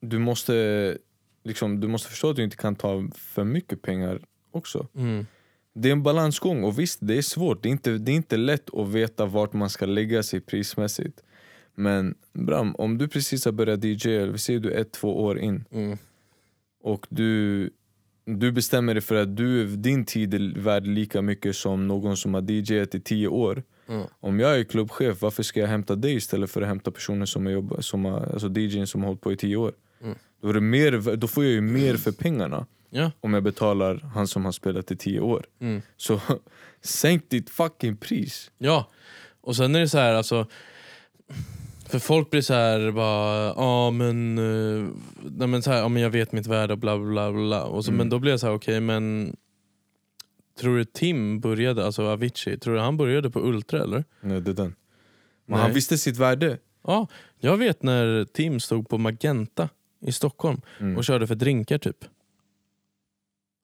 du, 0.00 0.18
måste, 0.18 0.98
liksom, 1.44 1.80
du 1.80 1.88
måste 1.88 2.08
förstå 2.08 2.30
att 2.30 2.36
du 2.36 2.44
inte 2.44 2.56
kan 2.56 2.76
ta 2.76 3.08
för 3.14 3.44
mycket 3.44 3.82
pengar 3.82 4.20
också. 4.50 4.88
Mm. 4.94 5.26
Det 5.74 5.88
är 5.88 5.92
en 5.92 6.02
balansgång 6.02 6.64
och 6.64 6.78
visst, 6.78 6.98
det 7.02 7.18
är 7.18 7.22
svårt. 7.22 7.62
Det 7.62 7.68
är 7.68 7.70
inte, 7.70 7.90
det 7.90 8.12
är 8.12 8.16
inte 8.16 8.36
lätt 8.36 8.74
att 8.74 8.88
veta 8.88 9.26
vart 9.26 9.52
man 9.52 9.70
ska 9.70 9.86
lägga 9.86 10.22
sig 10.22 10.40
prismässigt. 10.40 11.22
Men 11.74 12.14
Bram, 12.32 12.74
om 12.74 12.98
du 12.98 13.08
precis 13.08 13.44
har 13.44 13.52
börjat 13.52 13.84
DJ, 13.84 14.08
vi 14.18 14.38
säger 14.38 14.60
du 14.60 14.70
ett, 14.70 14.92
två 14.92 15.22
år 15.24 15.38
in 15.38 15.64
Mm. 15.70 15.98
och 16.82 17.06
du, 17.10 17.70
du 18.24 18.52
bestämmer 18.52 18.94
dig 18.94 19.00
för 19.00 19.14
att 19.14 19.36
du, 19.36 19.76
din 19.76 20.04
tid 20.04 20.34
är 20.34 20.60
värd 20.60 20.86
lika 20.86 21.22
mycket 21.22 21.56
som 21.56 21.88
någon 21.88 22.16
som 22.16 22.34
har 22.34 22.50
DJat 22.50 22.94
i 22.94 23.00
tio 23.00 23.28
år. 23.28 23.62
Mm. 23.88 24.06
Om 24.20 24.40
jag 24.40 24.58
är 24.60 24.64
klubbchef, 24.64 25.22
varför 25.22 25.42
ska 25.42 25.60
jag 25.60 25.68
hämta 25.68 25.96
dig 25.96 26.14
istället 26.14 26.50
för 26.50 26.62
att 26.62 26.68
hämta 26.68 26.90
personer 26.90 27.26
som 27.26 27.46
har 27.46 27.52
jobbat, 27.52 27.84
som 27.84 28.04
har, 28.04 28.20
alltså 28.20 28.48
DJn 28.48 28.86
som 28.86 29.00
har 29.00 29.08
hållit 29.08 29.20
på 29.20 29.32
i 29.32 29.36
tio 29.36 29.56
år? 29.56 29.72
Mm. 30.02 30.14
Då, 30.42 30.48
är 30.48 30.60
mer, 30.60 31.16
då 31.16 31.28
får 31.28 31.44
jag 31.44 31.52
ju 31.52 31.60
mer 31.60 31.94
för 31.96 32.12
pengarna 32.12 32.66
Ja. 32.90 33.10
om 33.20 33.34
jag 33.34 33.42
betalar 33.42 34.10
han 34.14 34.28
som 34.28 34.44
har 34.44 34.52
spelat 34.52 34.90
i 34.90 34.96
tio 34.96 35.20
år. 35.20 35.46
Mm. 35.60 35.82
Så 35.96 36.20
sänk 36.82 37.30
ditt 37.30 37.50
fucking 37.50 37.96
pris. 37.96 38.50
Ja, 38.58 38.88
och 39.40 39.56
sen 39.56 39.74
är 39.74 39.80
det 39.80 39.88
så 39.88 39.98
här 39.98 40.14
alltså 40.14 40.46
för 41.88 41.98
folk 41.98 42.30
blir 42.30 42.40
så 42.40 42.54
här 42.54 42.90
bara, 42.90 43.46
ja 43.56 43.90
men, 43.90 44.38
eh, 44.38 44.88
nej, 45.36 45.48
men, 45.48 45.62
så 45.62 45.70
här, 45.70 45.78
ja, 45.78 45.88
men 45.88 46.02
jag 46.02 46.10
vet 46.10 46.32
mitt 46.32 46.46
värde 46.46 46.72
och 46.72 46.78
bla 46.78 46.98
bla 46.98 47.32
bla. 47.32 47.64
Och 47.64 47.84
så, 47.84 47.90
Mm. 47.90 47.98
Men 47.98 48.08
då 48.08 48.18
blir 48.18 48.30
jag 48.30 48.40
så 48.40 48.46
här, 48.46 48.54
okej 48.54 48.80
men 48.80 49.36
Tror 50.60 50.76
du 50.76 50.84
Tim 50.84 51.40
började, 51.40 51.86
alltså 51.86 52.02
Avicii, 52.02 52.58
tror 52.58 52.74
du 52.74 52.80
han 52.80 52.96
började 52.96 53.30
på 53.30 53.40
Ultra 53.40 53.82
eller? 53.82 54.04
Nej, 54.20 54.40
det 54.40 54.50
är 54.50 54.54
den. 54.54 54.74
Men 55.46 55.54
Nej. 55.56 55.60
han 55.60 55.72
visste 55.72 55.98
sitt 55.98 56.16
värde. 56.16 56.58
Ja, 56.86 57.06
jag 57.38 57.56
vet 57.56 57.82
när 57.82 58.24
Tim 58.24 58.60
stod 58.60 58.88
på 58.88 58.98
Magenta 58.98 59.68
i 60.00 60.12
Stockholm 60.12 60.60
Mm. 60.80 60.96
och 60.96 61.04
körde 61.04 61.26
för 61.26 61.34
drinkar 61.34 61.78
typ. 61.78 61.96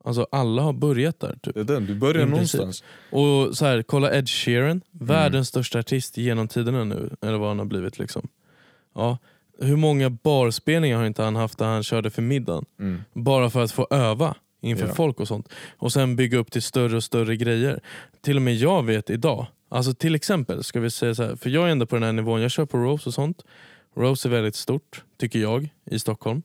Alltså 0.06 0.26
alla 0.32 0.62
har 0.62 0.72
börjat 0.72 1.20
där 1.20 1.38
typ. 1.42 1.54
Det 1.54 1.60
är 1.60 1.64
den, 1.64 1.86
du 1.86 1.94
börjar 1.94 2.26
I 2.26 2.30
princip. 2.30 2.60
någonstans. 2.60 2.84
Och 3.10 3.56
så 3.56 3.64
här, 3.66 3.82
kolla 3.82 4.14
Ed 4.14 4.28
Sheeran, 4.28 4.70
Mm. 4.70 4.82
världens 4.90 5.48
största 5.48 5.78
artist 5.78 6.16
genom 6.16 6.48
tiderna 6.48 6.84
nu, 6.84 7.10
eller 7.22 7.38
vad 7.38 7.48
han 7.48 7.58
har 7.58 7.66
blivit. 7.66 7.98
liksom. 7.98 8.28
Ja. 8.94 9.18
Hur 9.58 9.76
många 9.76 10.10
barspelningar 10.10 10.98
har 10.98 11.04
inte 11.06 11.22
han 11.22 11.36
haft 11.36 11.58
där 11.58 11.66
han 11.66 11.82
körde 11.82 12.10
för 12.10 12.22
middagen? 12.22 12.64
Mm. 12.80 13.02
Bara 13.12 13.50
för 13.50 13.62
att 13.64 13.72
få 13.72 13.86
öva 13.90 14.34
inför 14.60 14.86
Ja. 14.86 14.94
folk 14.94 15.20
och 15.20 15.28
sånt. 15.28 15.48
Och 15.78 15.92
sen 15.92 16.16
bygga 16.16 16.38
upp 16.38 16.50
till 16.52 16.62
större 16.62 16.96
och 16.96 17.04
större 17.04 17.36
grejer. 17.36 17.80
Till 18.22 18.36
och 18.36 18.42
med 18.42 18.54
jag 18.56 18.82
vet 18.84 19.10
idag, 19.10 19.46
alltså 19.68 19.94
till 19.94 20.14
exempel, 20.14 20.64
ska 20.64 20.80
vi 20.80 20.90
säga 20.90 21.14
så 21.14 21.22
här, 21.22 21.36
för 21.36 21.50
jag 21.50 21.66
är 21.66 21.68
ändå 21.72 21.86
på 21.86 21.96
den 21.96 22.02
här 22.02 22.12
nivån, 22.12 22.40
jag 22.42 22.50
kör 22.50 22.64
på 22.66 22.78
Rose 22.78 23.08
och 23.08 23.14
sånt. 23.14 23.42
Rose 23.96 24.28
är 24.28 24.30
väldigt 24.30 24.56
stort, 24.56 25.02
tycker 25.18 25.38
jag, 25.38 25.68
i 25.90 25.98
Stockholm. 25.98 26.42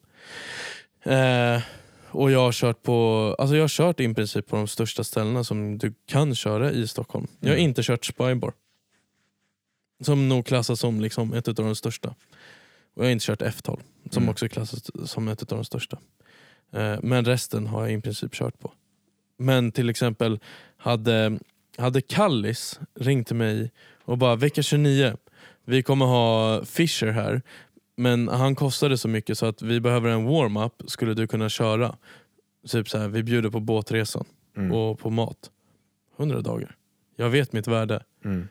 Eh, 1.03 1.61
och 2.11 2.31
jag 2.31 2.39
har 2.39 2.51
kört 2.51 2.83
på, 2.83 3.35
alltså 3.39 3.55
jag 3.55 3.63
har 3.63 3.67
kört 3.69 3.99
i 3.99 4.13
princip 4.13 4.47
på 4.47 4.55
de 4.55 4.67
största 4.67 5.03
ställena 5.03 5.43
som 5.43 5.77
du 5.77 5.93
kan 6.05 6.35
köra 6.35 6.71
i 6.71 6.87
Stockholm. 6.87 7.27
Jag 7.39 7.49
har 7.49 7.55
Mm. 7.55 7.69
inte 7.69 7.83
kört 7.83 8.05
Spybar. 8.05 8.53
Som 10.03 10.29
nog 10.29 10.45
klassas 10.45 10.79
som 10.79 11.01
liksom 11.01 11.33
ett 11.33 11.47
av 11.47 11.53
de 11.55 11.75
största. 11.75 12.09
Och 12.93 13.03
jag 13.03 13.03
har 13.03 13.11
inte 13.11 13.25
kört 13.25 13.41
F12, 13.41 13.79
som 14.11 14.23
Mm. 14.23 14.29
också 14.29 14.47
klassas 14.49 15.09
som 15.11 15.27
ett 15.27 15.41
av 15.51 15.57
de 15.57 15.65
största. 15.65 15.97
Eh, 16.73 16.95
men 17.03 17.25
resten 17.25 17.67
har 17.67 17.81
jag 17.81 17.93
i 17.93 18.01
princip 18.01 18.33
kört 18.33 18.59
på. 18.59 18.71
Men 19.37 19.71
till 19.71 19.89
exempel 19.89 20.39
hade, 20.77 21.39
hade 21.77 22.01
Kallis 22.01 22.79
ringt 22.95 23.27
till 23.27 23.35
mig 23.35 23.71
och 24.05 24.17
bara 24.17 24.35
vecka 24.35 24.61
29, 24.63 25.17
vi 25.65 25.83
kommer 25.83 26.05
ha 26.05 26.65
Fisher 26.65 27.07
här 27.11 27.41
men 27.99 28.27
han 28.27 28.55
kostade 28.55 28.97
så 28.97 29.07
mycket 29.07 29.37
så 29.37 29.45
att 29.45 29.61
vi 29.61 29.79
behöver 29.79 30.09
en 30.09 30.25
warm-up, 30.25 30.73
skulle 30.87 31.13
du 31.13 31.27
kunna 31.27 31.49
köra? 31.49 31.95
Typ 32.67 32.89
så 32.89 32.97
här, 32.97 33.07
vi 33.07 33.23
bjuder 33.23 33.49
på 33.49 33.59
båtresan 33.59 34.25
Mm. 34.57 34.71
och 34.71 34.99
på 34.99 35.09
mat. 35.09 35.51
100 36.17 36.41
dagar. 36.41 36.75
Jag 37.15 37.29
vet 37.29 37.53
mitt 37.53 37.67
värde. 37.67 38.03
Mm. 38.25 38.47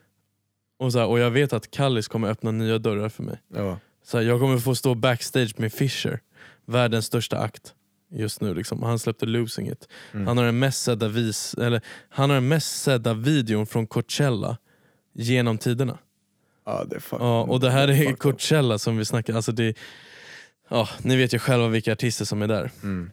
Och, 0.79 0.93
så 0.93 0.99
här, 0.99 1.07
och 1.07 1.19
jag 1.19 1.31
vet 1.31 1.53
att 1.53 1.70
Kallis 1.70 2.09
kommer 2.09 2.29
öppna 2.29 2.51
nya 2.51 2.79
dörrar 2.79 3.09
för 3.09 3.23
mig. 3.23 3.39
Ja. 3.55 3.79
Så 4.05 4.19
här, 4.19 4.25
jag 4.25 4.41
kommer 4.41 4.59
få 4.59 4.75
stå 4.75 4.95
backstage 4.95 5.55
med 5.57 5.73
Fisher, 5.73 6.20
världens 6.66 7.07
största 7.07 7.39
akt 7.39 7.75
just 8.11 8.41
nu. 8.41 8.55
Liksom. 8.55 8.83
Han 8.83 8.99
släppte 8.99 9.27
Losing 9.27 9.69
It. 9.69 9.89
Mm. 10.12 10.27
Han, 10.27 10.39
har 10.39 10.45
den 10.45 10.59
mest 10.59 10.83
sedda 10.83 11.09
vis, 11.09 11.55
eller, 11.55 11.81
han 12.09 12.31
har 12.31 12.37
den 12.37 12.49
mest 12.49 12.83
sedda 12.83 13.15
videon 13.15 13.66
från 13.66 13.87
Coachella 13.87 14.59
genom 15.12 15.59
tiderna. 15.59 15.99
Ja, 16.69 16.85
det 16.85 16.97
är 16.97 17.03
Ja, 17.11 17.43
och 17.43 17.61
det 17.61 17.70
här 17.70 17.89
är. 17.89 18.12
Coachella 18.12 18.78
som 18.78 18.97
vi 18.97 19.05
snackar 19.05 19.35
alltså 19.35 19.53
det, 19.53 19.77
ja, 20.69 20.89
Ni 21.03 21.16
vet 21.16 21.35
ju 21.35 21.39
själva 21.39 21.69
vilka 21.69 21.93
artister 21.93 22.24
som 22.24 22.43
är 22.43 22.49
där. 22.49 22.70
Mm. 22.82 23.11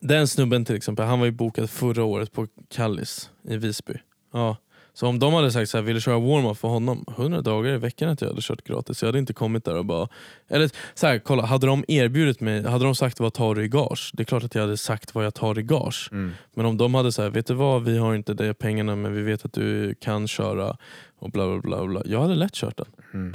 Den 0.00 0.28
snubben 0.28 0.64
till 0.64 0.76
exempel, 0.76 1.06
han 1.06 1.18
var 1.18 1.26
ju 1.26 1.32
bokad 1.32 1.70
förra 1.70 2.04
året 2.04 2.32
på 2.32 2.46
Kallis 2.70 3.30
i 3.48 3.56
Visby. 3.56 3.94
Ja. 4.32 4.56
Så 4.96 5.06
om 5.06 5.18
de 5.18 5.34
hade 5.34 5.52
sagt 5.52 5.70
så 5.70 5.76
här, 5.76 5.84
ville 5.84 6.00
köra 6.00 6.18
warm-up 6.18 6.58
för 6.58 6.68
honom 6.68 7.04
100 7.08 7.42
dagar 7.42 7.74
i 7.74 7.78
veckan 7.78 8.08
att 8.08 8.20
jag 8.20 8.28
hade 8.28 8.42
kört 8.42 8.64
gratis. 8.64 9.02
Jag 9.02 9.08
hade 9.08 9.18
inte 9.18 9.32
kommit 9.32 9.64
där 9.64 9.76
och 9.76 9.84
bara... 9.84 10.08
Eller 10.48 10.70
så 10.94 11.06
här, 11.06 11.18
kolla, 11.18 11.42
hade 11.42 11.66
de 11.66 11.84
erbjudit 11.88 12.40
mig, 12.40 12.62
hade 12.62 12.84
de 12.84 12.94
sagt 12.94 13.20
vad 13.20 13.34
tar 13.34 13.54
du 13.54 13.64
i 13.64 13.68
gage? 13.68 14.10
Det 14.14 14.22
är 14.22 14.24
klart 14.24 14.44
att 14.44 14.54
jag 14.54 14.62
hade 14.62 14.76
sagt 14.76 15.14
vad 15.14 15.24
jag 15.24 15.34
tar 15.34 15.58
i 15.58 15.62
gage. 15.62 16.08
Mm. 16.12 16.32
Men 16.54 16.66
om 16.66 16.76
de 16.76 16.94
hade 16.94 17.12
sagt, 17.12 17.36
vet 17.36 17.46
du 17.46 17.54
vad, 17.54 17.84
vi 17.84 17.98
har 17.98 18.14
inte 18.14 18.34
de 18.34 18.54
pengarna 18.54 18.96
men 18.96 19.14
vi 19.14 19.22
vet 19.22 19.44
att 19.44 19.52
du 19.52 19.94
kan 19.94 20.28
köra 20.28 20.76
och 21.18 21.30
bla 21.30 21.46
bla 21.46 21.60
bla. 21.60 21.86
bla. 21.86 22.02
Jag 22.04 22.20
hade 22.20 22.34
lätt 22.34 22.54
kört 22.54 22.76
den. 22.76 22.86
Mm. 23.14 23.34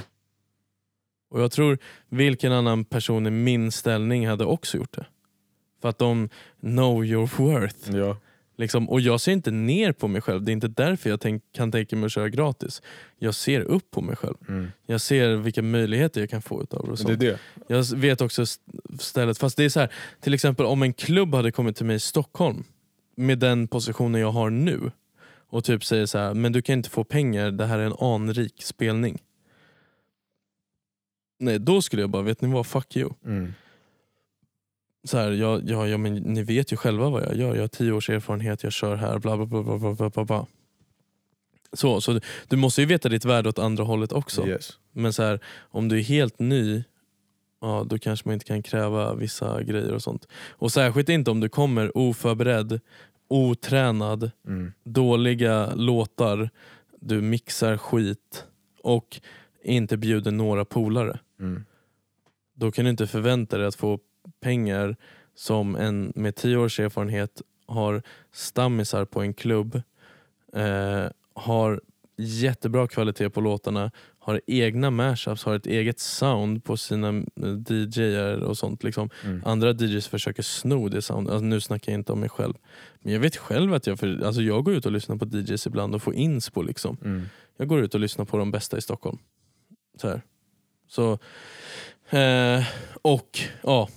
Och 1.30 1.40
jag 1.40 1.52
tror 1.52 1.78
vilken 2.08 2.52
annan 2.52 2.84
person 2.84 3.26
i 3.26 3.30
min 3.30 3.72
ställning 3.72 4.28
hade 4.28 4.44
också 4.44 4.76
gjort 4.76 4.92
det. 4.92 5.06
För 5.82 5.88
att 5.88 5.98
de 5.98 6.28
know 6.60 7.04
your 7.04 7.30
worth. 7.36 7.96
Ja. 7.96 8.16
Liksom, 8.56 8.88
och 8.90 9.00
jag 9.00 9.20
ser 9.20 9.32
inte 9.32 9.50
ner 9.50 9.92
på 9.92 10.08
mig 10.08 10.20
själv, 10.22 10.42
det 10.42 10.50
är 10.50 10.52
inte 10.52 10.68
därför 10.68 11.10
jag 11.10 11.20
tänk, 11.20 11.42
kan 11.52 11.72
tänka 11.72 11.96
mig 11.96 12.06
att 12.06 12.12
köra 12.12 12.28
gratis. 12.28 12.82
Jag 13.18 13.34
ser 13.34 13.60
upp 13.60 13.90
på 13.90 14.00
mig 14.00 14.16
själv. 14.16 14.36
Mm. 14.48 14.68
Jag 14.86 15.00
ser 15.00 15.36
vilka 15.36 15.62
möjligheter 15.62 16.20
jag 16.20 16.30
kan 16.30 16.42
få 16.42 16.62
utav 16.62 16.96
det. 16.96 17.04
Det 17.04 17.16
det. 17.16 17.38
Jag 17.66 17.96
vet 17.96 18.20
också 18.20 18.42
st- 18.42 18.62
stället, 18.98 19.38
fast 19.38 19.56
det 19.56 19.64
är 19.64 19.68
så 19.68 19.80
här, 19.80 19.92
till 20.20 20.34
exempel 20.34 20.66
om 20.66 20.82
en 20.82 20.92
klubb 20.92 21.34
hade 21.34 21.52
kommit 21.52 21.76
till 21.76 21.86
mig 21.86 21.96
i 21.96 22.00
Stockholm 22.00 22.64
med 23.16 23.38
den 23.38 23.68
positionen 23.68 24.20
jag 24.20 24.32
har 24.32 24.50
nu 24.50 24.90
och 25.48 25.64
typ 25.64 25.84
säger 25.84 26.06
så 26.06 26.18
här, 26.18 26.34
men 26.34 26.52
du 26.52 26.62
kan 26.62 26.72
inte 26.72 26.90
få 26.90 27.04
pengar, 27.04 27.50
det 27.50 27.66
här 27.66 27.78
är 27.78 27.84
en 27.86 27.96
anrik 28.00 28.62
spelning. 28.62 29.22
Nej, 31.38 31.58
då 31.58 31.82
skulle 31.82 32.02
jag 32.02 32.10
bara, 32.10 32.22
vet 32.22 32.40
ni 32.40 32.52
vad, 32.52 32.66
fuck 32.66 32.96
you. 32.96 33.10
Mm. 33.24 33.54
Så 35.04 35.18
här, 35.18 35.30
ja, 35.30 35.60
ja, 35.64 35.86
ja, 35.88 35.98
men 35.98 36.14
ni 36.14 36.42
vet 36.42 36.72
ju 36.72 36.76
själva 36.76 37.10
vad 37.10 37.22
jag 37.22 37.36
gör, 37.36 37.54
jag 37.54 37.62
har 37.62 37.68
tio 37.68 37.92
års 37.92 38.10
erfarenhet, 38.10 38.62
jag 38.62 38.72
kör 38.72 38.96
här, 38.96 39.18
bla 39.18 39.36
bla 39.36 39.46
bla 39.46 39.78
bla 39.78 39.94
bla 39.94 40.10
bla, 40.10 40.24
bla. 40.24 40.46
Så, 41.72 42.00
så 42.00 42.12
du, 42.12 42.20
du 42.48 42.56
måste 42.56 42.80
ju 42.80 42.86
veta 42.86 43.08
ditt 43.08 43.24
värde 43.24 43.48
åt 43.48 43.58
andra 43.58 43.84
hållet 43.84 44.12
också. 44.12 44.46
Yes. 44.46 44.78
Men 44.92 45.12
så 45.12 45.22
här, 45.22 45.40
om 45.60 45.88
du 45.88 45.98
är 45.98 46.02
helt 46.02 46.38
ny, 46.38 46.84
ja, 47.60 47.84
då 47.88 47.98
kanske 47.98 48.28
man 48.28 48.34
inte 48.34 48.44
kan 48.44 48.62
kräva 48.62 49.14
vissa 49.14 49.62
grejer 49.62 49.92
och 49.92 50.02
sånt. 50.02 50.26
Och 50.50 50.72
särskilt 50.72 51.08
inte 51.08 51.30
om 51.30 51.40
du 51.40 51.48
kommer 51.48 51.98
oförberedd, 51.98 52.80
otränad, 53.28 54.30
Mm. 54.46 54.72
dåliga 54.84 55.74
låtar, 55.74 56.50
du 57.00 57.20
mixar 57.20 57.76
skit 57.76 58.44
och 58.82 59.20
inte 59.64 59.96
bjuder 59.96 60.30
några 60.30 60.64
polare. 60.64 61.18
Mm. 61.40 61.64
Då 62.54 62.70
kan 62.72 62.84
du 62.84 62.90
inte 62.90 63.06
förvänta 63.06 63.58
dig 63.58 63.66
att 63.66 63.74
få 63.74 63.98
pengar 64.42 64.96
som 65.34 65.76
en 65.76 66.12
med 66.14 66.36
tio 66.36 66.56
års 66.56 66.80
erfarenhet 66.80 67.42
har 67.66 68.02
stammisar 68.32 69.04
på 69.04 69.20
en 69.20 69.34
klubb, 69.34 69.82
eh, 70.54 71.06
har 71.34 71.80
jättebra 72.16 72.88
kvalitet 72.88 73.30
på 73.30 73.40
låtarna, 73.40 73.90
har 74.18 74.40
egna 74.46 74.90
mashups, 74.90 75.44
har 75.44 75.54
ett 75.54 75.66
eget 75.66 76.00
sound 76.00 76.64
på 76.64 76.76
sina 76.76 77.08
eh, 77.08 77.54
DJer 77.68 78.42
och 78.42 78.58
sånt. 78.58 78.82
Liksom. 78.82 79.10
Mm. 79.24 79.42
Andra 79.44 79.72
DJs 79.72 80.08
försöker 80.08 80.42
sno 80.42 80.88
det 80.88 81.02
soundet. 81.02 81.32
Alltså, 81.32 81.44
nu 81.44 81.60
snackar 81.60 81.92
jag 81.92 82.00
inte 82.00 82.12
om 82.12 82.20
mig 82.20 82.28
själv. 82.28 82.54
Men 83.00 83.12
jag 83.12 83.20
vet 83.20 83.36
själv 83.36 83.74
att 83.74 83.86
jag, 83.86 83.98
för, 83.98 84.24
alltså, 84.24 84.42
jag 84.42 84.64
går 84.64 84.74
ut 84.74 84.86
och 84.86 84.92
lyssnar 84.92 85.16
på 85.16 85.26
DJs 85.26 85.66
ibland 85.66 85.94
och 85.94 86.02
får 86.02 86.14
inspo. 86.14 86.62
Liksom. 86.62 86.96
Mm. 87.04 87.22
Jag 87.56 87.68
går 87.68 87.80
ut 87.80 87.94
och 87.94 88.00
lyssnar 88.00 88.24
på 88.24 88.38
de 88.38 88.50
bästa 88.50 88.78
i 88.78 88.80
Stockholm. 88.80 89.18
Så 90.00 90.08
här. 90.08 90.22
Så, 90.88 91.18
eh, 92.16 92.64
och 93.02 93.40
ja. 93.62 93.88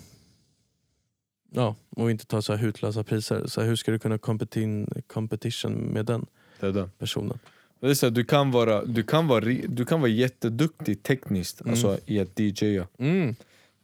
Ja, 1.56 1.76
och 1.90 2.12
inte 2.12 2.26
ta 2.26 2.42
så 2.42 2.54
här 2.54 2.60
hutlösa 2.60 3.04
priser. 3.04 3.48
Så 3.48 3.62
här, 3.62 3.68
hur 3.68 3.76
ska 3.76 3.92
du 3.92 4.00
kunna 4.00 4.18
competin, 4.18 4.90
competition 5.08 5.74
med 5.74 6.06
den 6.06 6.26
Det 6.60 6.68
är 6.68 6.72
det. 6.72 6.90
personen? 6.98 7.40
Det 7.80 7.88
är 7.90 7.94
så 7.94 8.06
här, 8.06 8.12
du, 8.12 8.24
kan 8.24 8.52
vara, 8.52 8.86
du, 8.86 9.04
kan 9.04 9.28
vara, 9.28 9.46
du 9.68 9.86
kan 9.86 10.02
vara 10.02 10.12
jätteduktig 10.12 11.04
tekniskt 11.04 11.62
Mm. 11.62 11.72
alltså, 11.72 11.98
i 12.06 12.20
att 12.20 12.40
DJa. 12.40 12.88
Mm. 12.98 13.36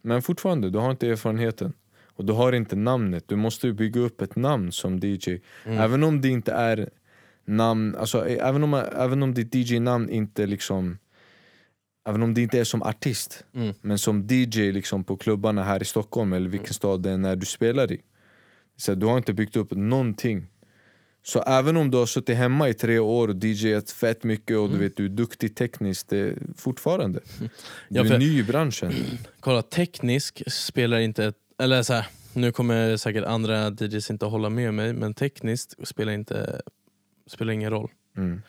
Men 0.02 0.22
fortfarande, 0.22 0.70
du 0.70 0.78
har 0.80 0.92
inte 0.92 1.08
erfarenheten. 1.08 1.74
Och 2.16 2.26
du 2.26 2.34
har 2.34 2.54
inte 2.54 2.76
namnet. 2.76 3.24
Du 3.28 3.36
måste 3.36 3.68
ju 3.68 3.74
bygga 3.74 4.02
upp 4.02 4.22
ett 4.22 4.36
namn 4.36 4.72
som 4.72 5.00
DJ. 5.00 5.30
Mm. 5.66 5.78
Även 5.80 6.04
om 6.04 6.22
det 6.22 6.28
inte 6.30 6.52
är 6.52 6.90
namn, 7.46 7.96
alltså, 7.96 8.28
även, 8.28 8.64
om, 8.64 8.74
även 8.74 9.24
om 9.24 9.34
ditt 9.34 9.56
DJ-namn 9.56 10.10
inte 10.10 10.46
liksom 10.46 10.98
Även 12.08 12.24
om 12.24 12.34
det 12.34 12.42
inte 12.42 12.60
är 12.60 12.64
som 12.64 12.84
artist, 12.84 13.44
Mm. 13.56 13.74
men 13.82 13.98
som 14.00 14.28
DJ 14.30 14.72
liksom 14.72 15.04
på 15.04 15.18
klubbarna 15.18 15.64
här 15.64 15.82
i 15.82 15.86
Stockholm 15.86 16.34
eller 16.34 16.50
vilken 16.50 16.74
stad 16.74 17.02
det 17.04 17.10
är 17.12 17.18
när 17.18 17.36
du 17.36 17.46
spelar 17.46 17.92
i. 17.92 18.02
Så 18.78 18.96
du 18.96 19.06
har 19.06 19.18
inte 19.18 19.34
byggt 19.34 19.56
upp 19.56 19.72
någonting. 19.72 20.48
Så 21.24 21.42
även 21.42 21.78
om 21.78 21.92
du 21.92 21.98
har 21.98 22.06
suttit 22.06 22.38
hemma 22.38 22.70
i 22.70 22.74
tre 22.74 23.00
år 23.00 23.28
och 23.28 23.36
DJat 23.44 23.92
fett 23.92 24.24
mycket 24.24 24.58
och 24.58 24.70
du 24.70 24.78
vet 24.78 24.98
du 24.98 25.06
är 25.06 25.10
duktig 25.10 25.56
tekniskt, 25.56 26.10
det 26.10 26.18
är 26.18 26.38
fortfarande. 26.58 27.20
Du 27.90 28.00
Ja, 28.00 28.06
är 28.14 28.18
ny 28.20 28.40
i 28.40 28.44
branschen. 28.44 28.94
Kolla, 29.40 29.62
teknisk 29.62 30.44
spelar 30.52 31.00
inte... 31.00 31.26
Ett, 31.26 31.36
eller 31.60 31.84
så 31.84 31.94
här, 31.94 32.06
nu 32.34 32.52
kommer 32.52 32.98
säkert 32.98 33.26
andra 33.26 33.70
DJs 33.70 34.12
inte 34.12 34.26
hålla 34.26 34.50
med 34.50 34.74
mig, 34.74 34.94
men 34.94 35.14
tekniskt 35.14 35.88
spelar, 35.88 36.14
inte, 36.14 36.62
spelar 37.28 37.54
ingen 37.54 37.70
roll. 37.72 37.90
Mm. 38.18 38.42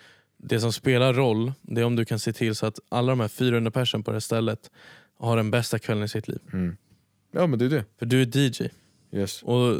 Det 0.43 0.60
som 0.60 0.73
spelar 0.73 1.14
roll, 1.14 1.52
det 1.62 1.81
är 1.81 1.85
om 1.85 1.97
du 1.97 2.05
kan 2.05 2.19
se 2.19 2.32
till 2.32 2.55
så 2.55 2.66
att 2.66 2.78
alla 2.89 3.12
de 3.12 3.20
här 3.20 3.28
400 3.28 3.70
personer 3.70 4.05
på 4.05 4.10
det 4.10 4.14
här 4.14 4.20
stället 4.20 4.70
har 5.19 5.36
den 5.36 5.51
bästa 5.51 5.78
kvällen 5.78 6.05
i 6.05 6.09
sitt 6.09 6.28
liv. 6.28 6.40
Mm. 6.52 6.77
Ja 7.32 7.47
men 7.47 7.59
det 7.59 7.64
är 7.64 7.69
det. 7.69 7.85
För 7.98 8.06
du 8.06 8.23
är 8.23 8.36
DJ. 8.36 8.69
Yes. 9.12 9.43
Och 9.43 9.77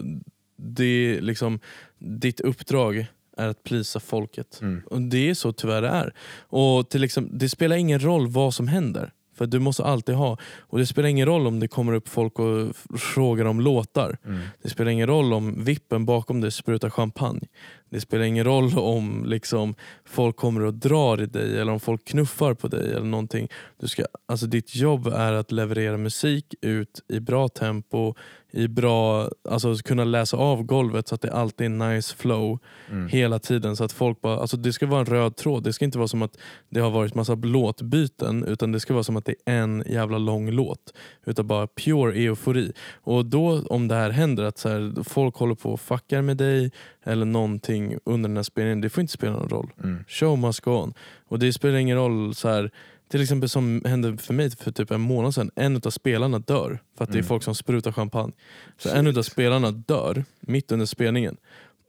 det 0.56 0.84
är 0.84 1.20
liksom, 1.20 1.60
ditt 1.98 2.40
uppdrag 2.40 3.06
är 3.36 3.48
att 3.48 3.62
plisa 3.64 4.01
folket. 4.01 4.59
Mm. 4.62 4.82
Och 4.86 5.02
Det 5.02 5.30
är 5.30 5.34
så 5.34 5.52
tyvärr 5.52 5.82
det 5.82 5.89
är. 5.89 6.14
Och 6.40 6.90
till 6.90 7.05
exempel, 7.05 7.39
det 7.39 7.48
spelar 7.48 7.76
ingen 7.76 8.01
roll 8.01 8.28
vad 8.28 8.55
som 8.55 8.68
händer. 8.68 9.12
För 9.34 9.47
du 9.47 9.59
måste 9.59 9.84
alltid 9.84 10.14
ha. 10.14 10.39
Och 10.44 10.78
det 10.78 10.86
spelar 10.86 11.09
ingen 11.09 11.26
roll 11.26 11.47
om 11.47 11.60
det 11.60 11.68
kommer 11.68 11.93
upp 11.93 12.09
folk 12.09 12.39
och 12.39 12.76
frågar 12.98 13.44
om 13.44 13.60
låtar. 13.60 14.18
Mm. 14.24 14.40
Det 14.62 14.70
spelar 14.70 14.90
ingen 14.90 15.06
roll 15.06 15.32
om 15.32 15.64
vippen 15.64 16.05
bakom 16.05 16.40
dig 16.40 16.51
sprutar 16.51 16.90
champagne. 16.90 17.48
Det 17.93 18.01
spelar 18.01 18.24
ingen 18.24 18.44
roll 18.44 18.78
om 18.78 19.24
liksom, 19.27 19.74
folk 20.05 20.36
kommer 20.36 20.60
och 20.62 20.74
drar 20.74 21.23
i 21.23 21.27
dig 21.27 21.60
eller 21.60 21.73
om 21.73 21.81
folk 21.81 22.05
knuffar 22.05 22.55
på 22.55 22.69
dig 22.69 22.90
eller 22.90 23.06
någonting. 23.06 23.48
Du 23.81 23.89
ska, 23.89 24.05
alltså, 24.27 24.47
ditt 24.47 24.77
jobb 24.77 25.06
är 25.06 25.32
att 25.32 25.52
leverera 25.52 25.97
musik 25.97 26.55
ut 26.60 27.01
i 27.09 27.20
bra 27.20 27.48
tempo, 27.48 28.14
i 28.52 28.69
bra, 28.69 29.28
alltså 29.48 29.74
kunna 29.77 30.05
läsa 30.05 30.36
av 30.36 30.62
golvet 30.62 31.09
så 31.09 31.14
att 31.14 31.20
det 31.20 31.32
alltid 31.32 31.64
är 31.66 31.94
nice 31.94 32.16
flow 32.16 32.59
Mm. 32.90 33.09
hela 33.09 33.39
tiden. 33.39 33.77
Så 33.77 33.85
att 33.85 33.93
folk 33.93 34.20
bara, 34.20 34.39
alltså 34.39 34.56
det 34.56 34.73
ska 34.73 34.86
vara 34.86 35.01
en 35.01 35.06
röd 35.06 35.36
tråd. 35.36 35.62
Det 35.62 35.73
ska 35.73 35.85
inte 35.85 35.98
vara 35.98 36.09
som 36.09 36.23
att 36.23 36.39
det 36.70 36.81
har 36.81 36.90
varit 36.90 37.14
massa 37.14 37.35
låtbyten 37.35 38.44
utan 38.44 38.73
det 38.73 38.81
ska 38.81 38.94
vara 38.94 39.05
som 39.05 39.16
att 39.16 39.24
det 39.24 39.35
är 39.44 39.59
en 39.59 39.85
jävla 39.86 40.19
lång 40.19 40.51
låt. 40.51 40.94
Utan 41.27 41.47
bara 41.47 41.66
pure 41.66 42.14
eufori. 42.14 42.73
Och 42.94 43.27
då 43.27 43.62
om 43.66 43.89
det 43.89 43.94
här 43.94 44.10
händer 44.10 44.44
att 44.44 44.59
så 44.59 44.69
här, 44.69 45.02
folk 45.05 45.36
håller 45.36 45.55
på 45.55 45.73
och 45.73 45.81
fuckar 45.81 46.23
med 46.23 46.36
dig 46.36 46.70
eller 47.05 47.24
någonting 47.27 47.99
under 48.05 48.29
den 48.29 48.37
här 48.37 48.43
spelningen, 48.45 48.81
det 48.81 48.91
får 48.91 49.01
inte 49.01 49.12
spela 49.12 49.33
någon 49.33 49.49
roll. 49.49 49.70
Mm. 49.85 50.05
Show 50.09 50.39
must 50.39 50.61
go 50.61 50.70
on. 50.70 50.95
Och 51.29 51.39
det 51.39 51.53
spelar 51.53 51.77
ingen 51.79 51.97
roll 51.97 52.35
så 52.35 52.49
här 52.49 52.70
till 53.09 53.23
exempel 53.23 53.49
som 53.49 53.83
hände 53.85 54.16
för 54.16 54.35
mig 54.35 54.51
för 54.51 54.73
typ 54.73 54.91
en 54.91 55.01
månad 55.01 55.35
sedan, 55.35 55.51
en 55.55 55.77
av 55.77 55.91
spelarna 55.91 56.39
dör 56.39 56.79
för 56.97 57.05
att 57.05 57.11
det 57.11 57.16
är 57.16 57.19
Mm. 57.19 57.29
folk 57.29 57.43
som 57.43 57.55
sprutar 57.55 57.93
champagne. 57.93 58.33
Så 58.79 58.89
en 58.89 59.19
av 59.19 59.23
spelarna 59.23 59.70
dör 59.70 60.24
mitt 60.41 60.73
under 60.73 60.87
spelningen. 60.87 61.37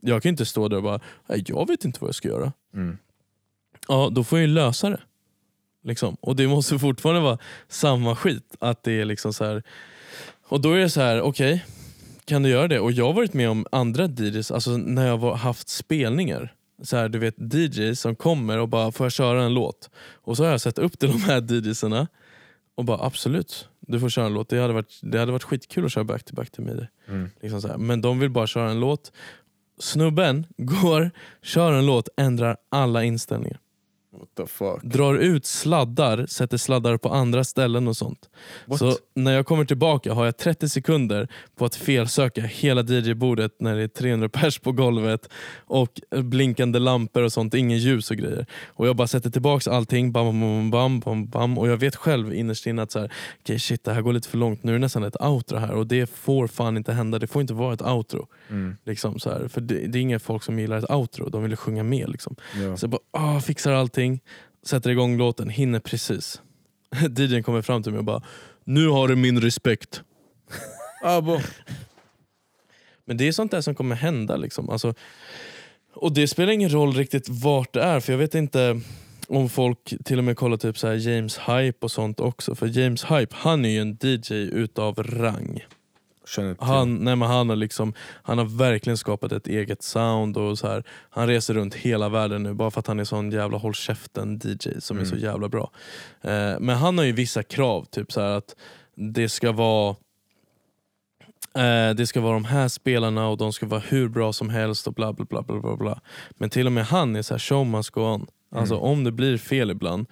Jag 0.01 0.23
kan 0.23 0.29
inte 0.29 0.45
stå 0.45 0.67
där 0.67 0.77
och 0.77 0.83
bara, 0.83 0.99
"Nej, 1.27 1.43
jag 1.47 1.67
vet 1.67 1.85
inte 1.85 1.99
vad 2.01 2.07
jag 2.07 2.15
ska 2.15 2.27
göra. 2.27 2.53
Mm. 2.73 2.97
Ja, 3.87 4.09
då 4.11 4.23
får 4.23 4.39
jag 4.39 4.47
ju 4.47 4.53
lösa 4.53 4.89
det. 4.89 4.99
Liksom. 5.83 6.17
Och 6.21 6.35
det 6.35 6.47
måste 6.47 6.79
fortfarande 6.79 7.21
vara 7.21 7.37
samma 7.67 8.15
skit. 8.15 8.55
Att 8.59 8.83
det 8.83 8.91
är 9.01 9.05
liksom 9.05 9.33
så 9.33 9.45
här. 9.45 9.63
Och 10.47 10.61
då 10.61 10.71
är 10.71 10.79
det 10.79 10.89
så 10.89 11.01
här, 11.01 11.21
okej, 11.21 11.65
kan 12.25 12.43
du 12.43 12.49
göra 12.49 12.67
det? 12.67 12.79
Och 12.79 12.91
jag 12.91 13.05
har 13.05 13.13
varit 13.13 13.33
med 13.33 13.49
om 13.49 13.65
andra 13.71 14.07
DJs, 14.07 14.51
alltså 14.51 14.77
när 14.77 15.07
jag 15.07 15.17
har 15.17 15.35
haft 15.35 15.69
spelningar 15.69 16.53
så 16.83 16.97
här, 16.97 17.09
du 17.09 17.19
vet 17.19 17.35
DJs 17.53 17.99
som 17.99 18.15
kommer 18.15 18.57
och 18.57 18.69
bara 18.69 18.91
får 18.91 19.05
jag 19.05 19.11
köra 19.11 19.43
en 19.43 19.53
låt? 19.53 19.89
Och 20.13 20.37
så 20.37 20.43
har 20.43 20.51
jag 20.51 20.61
sett 20.61 20.77
upp 20.77 20.99
till 20.99 21.11
de 21.11 21.21
här 21.21 21.41
DJsarna 21.41 22.07
och 22.75 22.85
bara 22.85 23.05
absolut, 23.05 23.69
du 23.79 23.99
får 23.99 24.09
köra 24.09 24.25
en 24.25 24.33
låt. 24.33 24.49
Det 24.49 24.61
hade 24.61 24.73
varit, 24.73 24.99
det 25.01 25.19
hade 25.19 25.31
varit 25.31 25.43
skitkul 25.43 25.85
att 25.85 25.91
köra 25.91 26.03
back 26.03 26.23
to 26.23 26.35
back 26.35 26.51
till 26.51 26.63
mig. 26.63 26.89
Mm. 27.07 27.29
Liksom 27.41 27.61
så 27.61 27.67
här. 27.67 27.77
Men 27.77 28.01
de 28.01 28.19
vill 28.19 28.29
bara 28.29 28.47
köra 28.47 28.71
en 28.71 28.79
låt. 28.79 29.11
Snubben 29.79 30.45
går, 30.57 31.11
kör 31.41 31.73
en 31.73 31.85
låt, 31.85 32.09
ändrar 32.17 32.57
alla 32.69 33.03
inställningar. 33.03 33.59
What 34.19 34.29
the 34.37 34.45
fuck? 34.45 34.83
Drar 34.83 35.15
ut 35.15 35.45
sladdar, 35.45 36.25
sätter 36.25 36.57
sladdar 36.57 36.97
på 36.97 37.09
andra 37.09 37.43
ställen 37.43 37.87
och 37.87 37.97
sånt. 37.97 38.29
What? 38.65 38.79
Så 38.79 38.97
när 39.13 39.31
jag 39.31 39.45
kommer 39.45 39.65
tillbaka 39.65 40.13
har 40.13 40.25
jag 40.25 40.37
30 40.37 40.69
sekunder 40.69 41.27
på 41.55 41.65
att 41.65 41.75
felsöka 41.75 42.41
hela 42.41 42.81
DJ-bordet 42.81 43.51
när 43.59 43.75
det 43.75 43.83
är 43.83 43.87
300 43.87 44.29
pers 44.29 44.59
på 44.59 44.71
golvet 44.71 45.29
och 45.57 46.01
blinkande 46.09 46.79
lampor 46.79 47.23
och 47.23 47.33
sånt, 47.33 47.53
ingen 47.53 47.77
ljus 47.77 48.11
och 48.11 48.17
grejer. 48.17 48.45
Och 48.67 48.87
jag 48.87 48.95
bara 48.95 49.07
sätter 49.07 49.29
tillbaks 49.29 49.67
allting, 49.67 50.11
bam, 50.11 50.41
bam, 50.41 50.71
bam, 50.71 50.99
bam, 50.99 51.25
bam. 51.25 51.57
och 51.57 51.67
jag 51.67 51.77
vet 51.77 51.95
själv 51.95 52.33
innerst 52.33 52.67
inne 52.67 52.81
att 52.81 52.91
så 52.91 52.99
här, 52.99 53.11
okay, 53.39 53.59
shit, 53.59 53.83
det 53.83 53.93
här 53.93 54.01
går 54.01 54.13
lite 54.13 54.29
för 54.29 54.37
långt, 54.37 54.63
nu 54.63 54.71
är 54.71 54.73
det 54.73 54.79
nästan 54.79 55.03
ett 55.03 55.21
outro 55.21 55.57
här 55.57 55.71
och 55.71 55.87
det 55.87 56.09
får 56.09 56.47
fan 56.47 56.77
inte 56.77 56.93
hända, 56.93 57.19
det 57.19 57.27
får 57.27 57.41
inte 57.41 57.53
vara 57.53 57.73
ett 57.73 57.81
outro. 57.81 58.27
Mm. 58.49 58.77
Liksom, 58.83 59.19
så 59.19 59.29
här. 59.29 59.47
För 59.47 59.61
det, 59.61 59.87
det 59.87 59.97
är 59.97 60.01
inga 60.01 60.19
folk 60.19 60.43
som 60.43 60.59
gillar 60.59 60.77
ett 60.77 60.91
outro, 60.91 61.29
de 61.29 61.43
vill 61.43 61.55
sjunga 61.55 61.83
med. 61.83 62.09
Liksom. 62.09 62.35
Ja. 62.55 62.77
Så 62.77 62.83
jag 62.83 62.91
bara 62.91 63.01
ah, 63.11 63.39
fixar 63.41 63.73
allting, 63.73 64.02
sätter 64.63 64.89
igång 64.89 65.17
låten, 65.17 65.49
hinner 65.49 65.79
precis. 65.79 66.41
DJn 67.17 67.43
kommer 67.43 67.61
fram 67.61 67.83
till 67.83 67.91
mig 67.91 67.99
och 67.99 68.05
bara 68.05 68.23
Nu 68.63 68.87
har 68.87 69.07
du 69.07 69.15
min 69.15 69.41
respekt. 69.41 70.01
Abo. 71.03 71.39
Men 73.05 73.17
det 73.17 73.27
är 73.27 73.31
sånt 73.31 73.51
där 73.51 73.61
som 73.61 73.75
kommer 73.75 73.95
hända. 73.95 74.35
Liksom. 74.35 74.69
Alltså, 74.69 74.93
och 75.93 76.13
det 76.13 76.27
spelar 76.27 76.53
ingen 76.53 76.69
roll 76.73 76.93
riktigt 76.93 77.29
vart 77.29 77.73
det 77.73 77.81
är, 77.81 77.99
för 77.99 78.13
jag 78.13 78.17
vet 78.17 78.35
inte 78.35 78.81
om 79.27 79.49
folk 79.49 79.93
till 80.05 80.17
och 80.17 80.23
med 80.23 80.37
kollar 80.37 80.57
typ 80.57 80.77
så 80.77 80.87
här 80.87 80.95
James 80.95 81.37
Hype 81.37 81.77
och 81.79 81.91
sånt 81.91 82.19
också. 82.19 82.55
För 82.55 82.79
James 82.79 83.05
Hype, 83.05 83.35
han 83.35 83.65
är 83.65 83.69
ju 83.69 83.81
en 83.81 83.97
DJ 84.01 84.33
utav 84.33 85.03
rang. 85.03 85.65
Han, 86.59 86.95
nej 86.95 87.15
men 87.15 87.27
han, 87.29 87.49
har 87.49 87.55
liksom, 87.55 87.93
han 88.23 88.37
har 88.37 88.45
verkligen 88.45 88.97
skapat 88.97 89.31
ett 89.31 89.47
eget 89.47 89.83
sound 89.83 90.37
och 90.37 90.57
så 90.59 90.67
här. 90.67 90.83
Han 91.09 91.27
reser 91.27 91.53
runt 91.53 91.75
hela 91.75 92.09
världen 92.09 92.43
nu 92.43 92.53
bara 92.53 92.71
för 92.71 92.79
att 92.79 92.87
han 92.87 92.99
är 92.99 93.03
sån 93.03 93.31
jävla 93.31 93.57
håll 93.57 93.73
käften 93.73 94.39
DJ 94.43 94.79
som 94.79 94.97
är 94.99 95.05
så 95.05 95.15
Mm. 95.15 95.25
jävla 95.25 95.49
bra. 95.49 95.71
Eh, 96.21 96.59
men 96.59 96.69
han 96.69 96.97
har 96.97 97.05
ju 97.05 97.11
vissa 97.11 97.43
krav, 97.43 97.85
typ 97.85 98.11
så 98.11 98.21
att 98.21 98.55
det 98.95 99.29
ska 99.29 99.51
vara 99.51 99.89
eh, 101.55 101.95
det 101.95 102.07
ska 102.07 102.21
vara 102.21 102.33
de 102.33 102.45
här 102.45 102.67
spelarna 102.67 103.27
och 103.27 103.37
de 103.37 103.53
ska 103.53 103.65
vara 103.65 103.81
hur 103.87 104.07
bra 104.09 104.33
som 104.33 104.49
helst 104.49 104.87
och 104.87 104.93
bla 104.93 105.13
bla 105.13 105.25
bla 105.25 105.41
bla 105.41 105.59
bla. 105.61 105.75
bla. 105.75 106.01
Men 106.31 106.49
till 106.49 106.65
och 106.65 106.71
med 106.71 106.85
han 106.85 107.15
är 107.15 107.21
så 107.21 107.33
här 107.33 107.39
show 107.39 107.65
must 107.65 107.89
go 107.89 108.01
on. 108.01 108.27
Alltså 108.55 108.73
Mm. 108.75 108.85
om 108.87 109.03
det 109.03 109.11
blir 109.11 109.37
fel 109.37 109.71
ibland, 109.71 110.05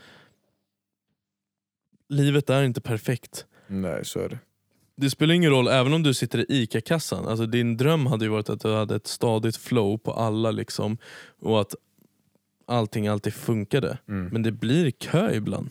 livet 2.09 2.49
är 2.49 2.63
inte 2.63 2.81
perfekt 2.81 3.45
Nej, 3.67 4.05
så 4.05 4.19
är 4.19 4.29
det. 4.29 4.39
Det 5.02 5.10
spelar 5.10 5.34
ingen 5.34 5.52
roll, 5.52 5.68
även 5.68 5.94
om 5.94 6.03
du 6.03 6.14
sitter 6.14 6.40
i 6.40 6.45
ICA-kassan. 6.49 7.28
Alltså 7.28 7.45
din 7.45 7.78
dröm 7.78 8.06
hade 8.06 8.26
ju 8.26 8.32
varit 8.32 8.49
att 8.49 8.61
du 8.61 8.73
hade 8.73 8.95
ett 8.95 9.07
stadigt 9.07 9.57
flow 9.57 9.98
på 9.98 10.14
alla 10.14 10.52
liksom, 10.52 10.98
och 11.40 11.61
att 11.61 11.76
allting 12.68 13.07
alltid 13.07 13.34
funkade. 13.34 13.98
Mm. 14.07 14.30
Men 14.32 14.44
det 14.44 14.52
blir 14.52 14.91
kö 14.91 15.34
ibland. 15.34 15.69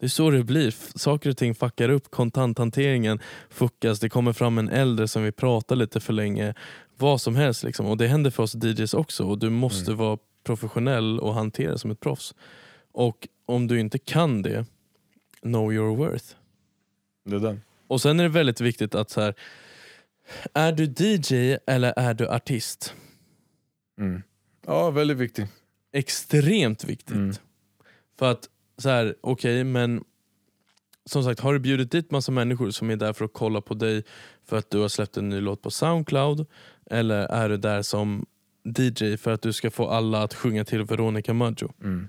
Det 0.00 0.06
är 0.06 0.10
så 0.10 0.30
det 0.30 0.44
blir. 0.44 0.98
Saker 0.98 1.30
och 1.30 1.36
ting 1.36 1.54
fuckar 1.54 1.88
upp, 1.88 2.10
kontanthanteringen 2.10 3.18
fuckas, 3.50 4.00
det 4.00 4.08
kommer 4.08 4.32
fram 4.32 4.58
en 4.58 4.68
äldre 4.68 5.08
som 5.08 5.22
vill 5.22 5.32
prata 5.32 5.74
lite 5.74 6.00
för 6.00 6.12
länge. 6.12 6.54
Vad 6.96 7.20
som 7.20 7.36
helst. 7.36 7.62
Liksom. 7.62 7.86
Och 7.86 7.96
Det 7.96 8.06
händer 8.06 8.30
för 8.30 8.42
oss 8.42 8.54
DJs 8.54 8.94
också 8.94 9.24
och 9.24 9.38
du 9.38 9.50
måste 9.50 9.90
Mm. 9.90 9.98
vara 9.98 10.18
professionell 10.44 11.20
och 11.20 11.34
hantera 11.34 11.78
som 11.78 11.90
ett 11.90 12.00
proffs. 12.00 12.34
Och 12.92 13.28
om 13.46 13.66
du 13.66 13.80
inte 13.80 13.98
kan 13.98 14.42
det, 14.42 14.66
know 15.42 15.72
your 15.72 15.96
worth. 15.96 16.26
Det 17.24 17.36
är 17.36 17.40
den. 17.40 17.60
Och 17.94 18.00
sen 18.00 18.20
är 18.20 18.24
det 18.24 18.28
väldigt 18.28 18.60
viktigt 18.60 18.94
att 18.94 19.10
så 19.10 19.20
här, 19.20 19.34
är 20.54 20.72
du 20.72 20.84
DJ 20.84 21.58
eller 21.66 21.92
är 21.96 22.14
du 22.14 22.28
artist? 22.28 22.94
Mm. 23.98 24.22
Ja, 24.66 24.90
väldigt 24.90 25.16
viktigt. 25.16 25.50
Extremt 25.92 26.84
viktigt. 26.84 27.14
Mm. 27.14 27.34
För 28.18 28.30
att, 28.30 28.48
så 28.78 28.88
här, 28.88 29.14
okej 29.20 29.64
men 29.64 30.04
som 31.04 31.24
sagt, 31.24 31.40
har 31.40 31.52
du 31.52 31.58
bjudit 31.58 31.90
dit 31.90 32.10
massa 32.10 32.32
människor 32.32 32.70
som 32.70 32.90
är 32.90 32.96
där 32.96 33.12
för 33.12 33.24
att 33.24 33.32
kolla 33.32 33.60
på 33.60 33.74
dig 33.74 34.02
för 34.44 34.56
att 34.58 34.70
du 34.70 34.78
har 34.78 34.88
släppt 34.88 35.16
en 35.16 35.28
ny 35.28 35.40
låt 35.40 35.62
på 35.62 35.70
Soundcloud? 35.70 36.46
Eller 36.90 37.26
är 37.26 37.48
du 37.48 37.56
där 37.56 37.82
som 37.82 38.26
DJ 38.78 39.16
för 39.16 39.30
att 39.30 39.42
du 39.42 39.52
ska 39.52 39.70
få 39.70 39.88
alla 39.88 40.22
att 40.22 40.34
sjunga 40.34 40.64
till 40.64 40.82
Veronica 40.82 41.34
Maggio? 41.34 41.72
Mm. 41.82 42.08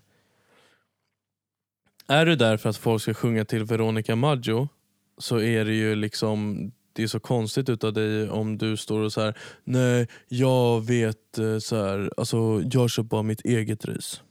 Är 2.07 2.25
du 2.25 2.35
där 2.35 2.57
för 2.57 2.69
att 2.69 2.77
folk 2.77 3.01
ska 3.01 3.13
sjunga 3.13 3.45
till 3.45 3.63
Veronica 3.63 4.15
Maggio 4.15 4.69
så 5.17 5.39
är 5.39 5.65
det 5.65 5.73
ju 5.73 5.95
liksom 5.95 6.71
det 6.93 7.03
är 7.03 7.07
så 7.07 7.19
konstigt 7.19 7.69
utav 7.69 7.93
dig 7.93 8.29
om 8.29 8.57
du 8.57 8.77
står 8.77 8.99
och 9.01 9.13
så 9.13 9.21
här. 9.21 9.37
nej 9.63 10.07
jag 10.27 10.85
vet 10.85 11.37
eh, 11.37 11.57
så 11.57 11.75
här, 11.75 12.11
alltså 12.17 12.61
jag 12.71 12.89
kör 12.89 13.03
bara 13.03 13.23
mitt 13.23 13.41
eget 13.45 13.85
ris. 13.85 14.21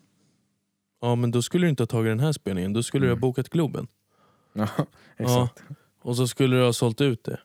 Ja 1.01 1.15
men 1.15 1.31
då 1.31 1.43
skulle 1.43 1.67
du 1.67 1.71
inte 1.71 1.83
ha 1.83 1.87
tagit 1.87 2.11
den 2.11 2.21
här 2.21 2.33
spelningen, 2.33 2.73
då 2.73 2.83
skulle 2.83 3.05
du 3.07 3.11
ha 3.11 3.13
Mm. 3.13 3.21
bokat 3.21 3.49
Globen. 3.49 3.87
Ja, 4.53 4.69
exakt. 5.17 5.63
Och 6.03 6.17
så 6.17 6.27
skulle 6.29 6.57
du 6.57 6.63
ha 6.65 6.73
sålt 6.73 7.01
ut 7.01 7.25
det. 7.25 7.41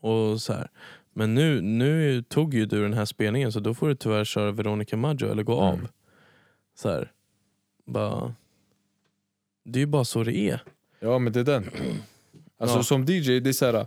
Och 0.00 0.42
så 0.42 0.52
här. 0.52 0.70
Men 1.14 1.34
nu, 1.34 1.60
nu 1.60 2.22
tog 2.22 2.54
ju 2.54 2.66
du 2.66 2.82
den 2.82 2.92
här 2.94 3.04
spelningen 3.04 3.52
så 3.52 3.60
då 3.60 3.74
får 3.74 3.88
du 3.88 3.94
tyvärr 3.94 4.24
köra 4.24 4.52
Veronica 4.52 4.96
Maggio 4.96 5.30
eller 5.30 5.42
gå 5.42 5.54
av. 5.60 5.74
Mm. 5.74 5.86
Så 6.74 6.88
här. 6.88 7.12
Bara, 7.86 8.34
det 9.64 9.78
är 9.78 9.80
ju 9.80 9.86
bara 9.86 10.04
så 10.04 10.24
det 10.24 10.36
är. 10.36 10.62
Ja 11.00 11.18
men 11.18 11.32
det 11.32 11.40
är 11.40 11.44
den. 11.44 11.64
Alltså 12.62 12.76
Ja. 12.78 12.82
som 12.82 13.02
DJ, 13.04 13.40
det 13.40 13.48
är 13.50 13.52
så 13.52 13.66
här. 13.66 13.86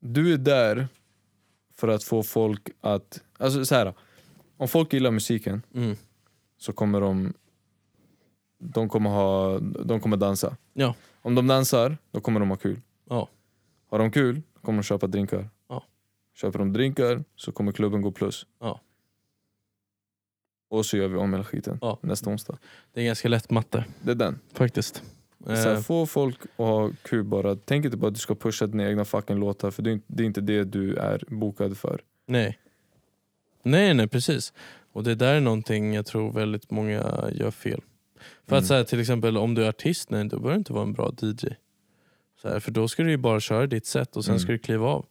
Du 0.00 0.32
är 0.34 0.38
där 0.38 0.88
för 1.74 1.88
att 1.88 2.04
få 2.04 2.22
folk 2.22 2.68
att... 2.80 3.22
Alltså 3.38 3.64
så 3.64 3.74
här. 3.74 3.94
Om 4.56 4.68
folk 4.68 4.92
gillar 4.92 5.10
musiken 5.10 5.62
Mm. 5.74 5.96
så 6.58 6.72
kommer 6.72 7.00
de... 7.00 7.34
De 8.58 8.88
kommer, 8.88 9.10
ha, 9.10 9.58
de 9.58 10.00
kommer 10.00 10.16
dansa. 10.16 10.56
Ja. 10.72 10.94
Om 11.22 11.34
de 11.34 11.46
dansar, 11.46 11.98
då 12.10 12.20
kommer 12.20 12.40
de 12.40 12.48
ha 12.48 12.56
kul. 12.56 12.80
Ja. 13.08 13.28
Har 13.90 13.98
de 13.98 14.10
kul, 14.10 14.42
kommer 14.62 14.78
de 14.78 14.82
köpa 14.82 15.06
drinkar. 15.06 15.48
Ja. 15.68 15.84
Köper 16.34 16.58
de 16.58 16.72
drinkar 16.72 17.24
så 17.36 17.52
kommer 17.52 17.72
klubben 17.72 18.02
gå 18.02 18.12
plus. 18.12 18.46
Ja. 18.60 18.80
Och 20.68 20.86
så 20.86 20.96
gör 20.96 21.08
vi 21.08 21.16
om 21.16 21.32
hela 21.32 21.44
skiten 21.44 21.78
Ja. 21.80 21.98
nästa 22.02 22.30
onsdag. 22.30 22.58
Det 22.92 23.00
är 23.00 23.04
ganska 23.04 23.28
lätt 23.28 23.50
matte 23.50 23.84
Det 24.02 24.10
är 24.10 24.14
den. 24.14 24.40
faktiskt. 24.52 25.02
Så 25.46 25.50
här, 25.52 25.74
Eh, 25.74 25.80
få 25.80 26.06
folk 26.06 26.36
att 26.42 26.56
ha 26.56 26.90
kul 27.02 27.24
bara. 27.24 27.56
Tänk 27.56 27.84
inte 27.84 27.98
på 27.98 28.06
att 28.06 28.14
du 28.14 28.20
ska 28.20 28.34
pusha 28.34 28.66
dina 28.66 28.88
egna 28.88 29.04
fucking 29.04 29.36
låtar 29.36 29.70
för 29.70 29.82
det 29.82 29.90
är 30.22 30.26
inte 30.26 30.40
det, 30.40 30.64
du 30.64 30.96
är 30.96 31.22
bokad 31.28 31.76
för. 31.78 32.00
nej. 32.26 32.58
Nej, 33.66 33.94
nej 33.94 34.08
precis. 34.08 34.52
Och 34.92 35.04
det 35.04 35.14
där 35.14 35.34
är 35.34 35.40
någonting 35.40 35.94
jag 35.94 36.06
tror 36.06 36.32
väldigt 36.32 36.70
många 36.70 37.30
gör 37.32 37.50
fel. 37.50 37.80
För 38.46 38.52
Mm. 38.52 38.58
att 38.62 38.66
så 38.66 38.74
här, 38.74 38.84
till 38.84 39.00
exempel 39.00 39.36
om 39.36 39.54
du 39.54 39.64
är 39.64 39.68
artist, 39.68 40.10
nej, 40.10 40.24
då 40.24 40.36
behöver 40.36 40.50
du 40.50 40.58
inte 40.58 40.72
vara 40.72 40.82
en 40.82 40.92
bra 40.92 41.12
DJ. 41.22 41.46
Så 42.42 42.48
här, 42.48 42.60
för 42.60 42.70
då 42.70 42.88
ska 42.88 43.02
du 43.02 43.10
ju 43.10 43.16
bara 43.16 43.40
köra 43.40 43.66
ditt 43.66 43.86
set 43.86 44.16
och 44.16 44.24
sen 44.24 44.32
Mm. 44.32 44.40
ska 44.40 44.52
du 44.52 44.58
kliva 44.58 44.86
av. 44.86 45.06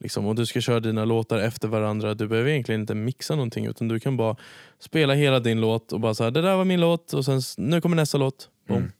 Liksom, 0.00 0.26
och 0.26 0.34
du 0.34 0.46
ska 0.46 0.60
köra 0.60 0.80
dina 0.80 1.04
låtar 1.04 1.38
efter 1.38 1.68
varandra. 1.68 2.14
Du 2.14 2.28
behöver 2.28 2.50
egentligen 2.50 2.80
inte 2.80 2.94
mixa 2.94 3.34
någonting 3.34 3.66
utan 3.66 3.88
du 3.88 4.00
kan 4.00 4.16
bara 4.16 4.36
spela 4.78 5.14
hela 5.14 5.40
din 5.40 5.60
låt 5.60 5.92
och 5.92 6.00
bara 6.00 6.14
så 6.14 6.24
här, 6.24 6.30
det 6.30 6.42
där 6.42 6.56
var 6.56 6.64
min 6.64 6.80
låt 6.80 7.12
och 7.12 7.24
sen 7.24 7.40
nu 7.56 7.80
kommer 7.80 7.96
nästa 7.96 8.18
låt. 8.18 8.48
Mm. 8.68 8.92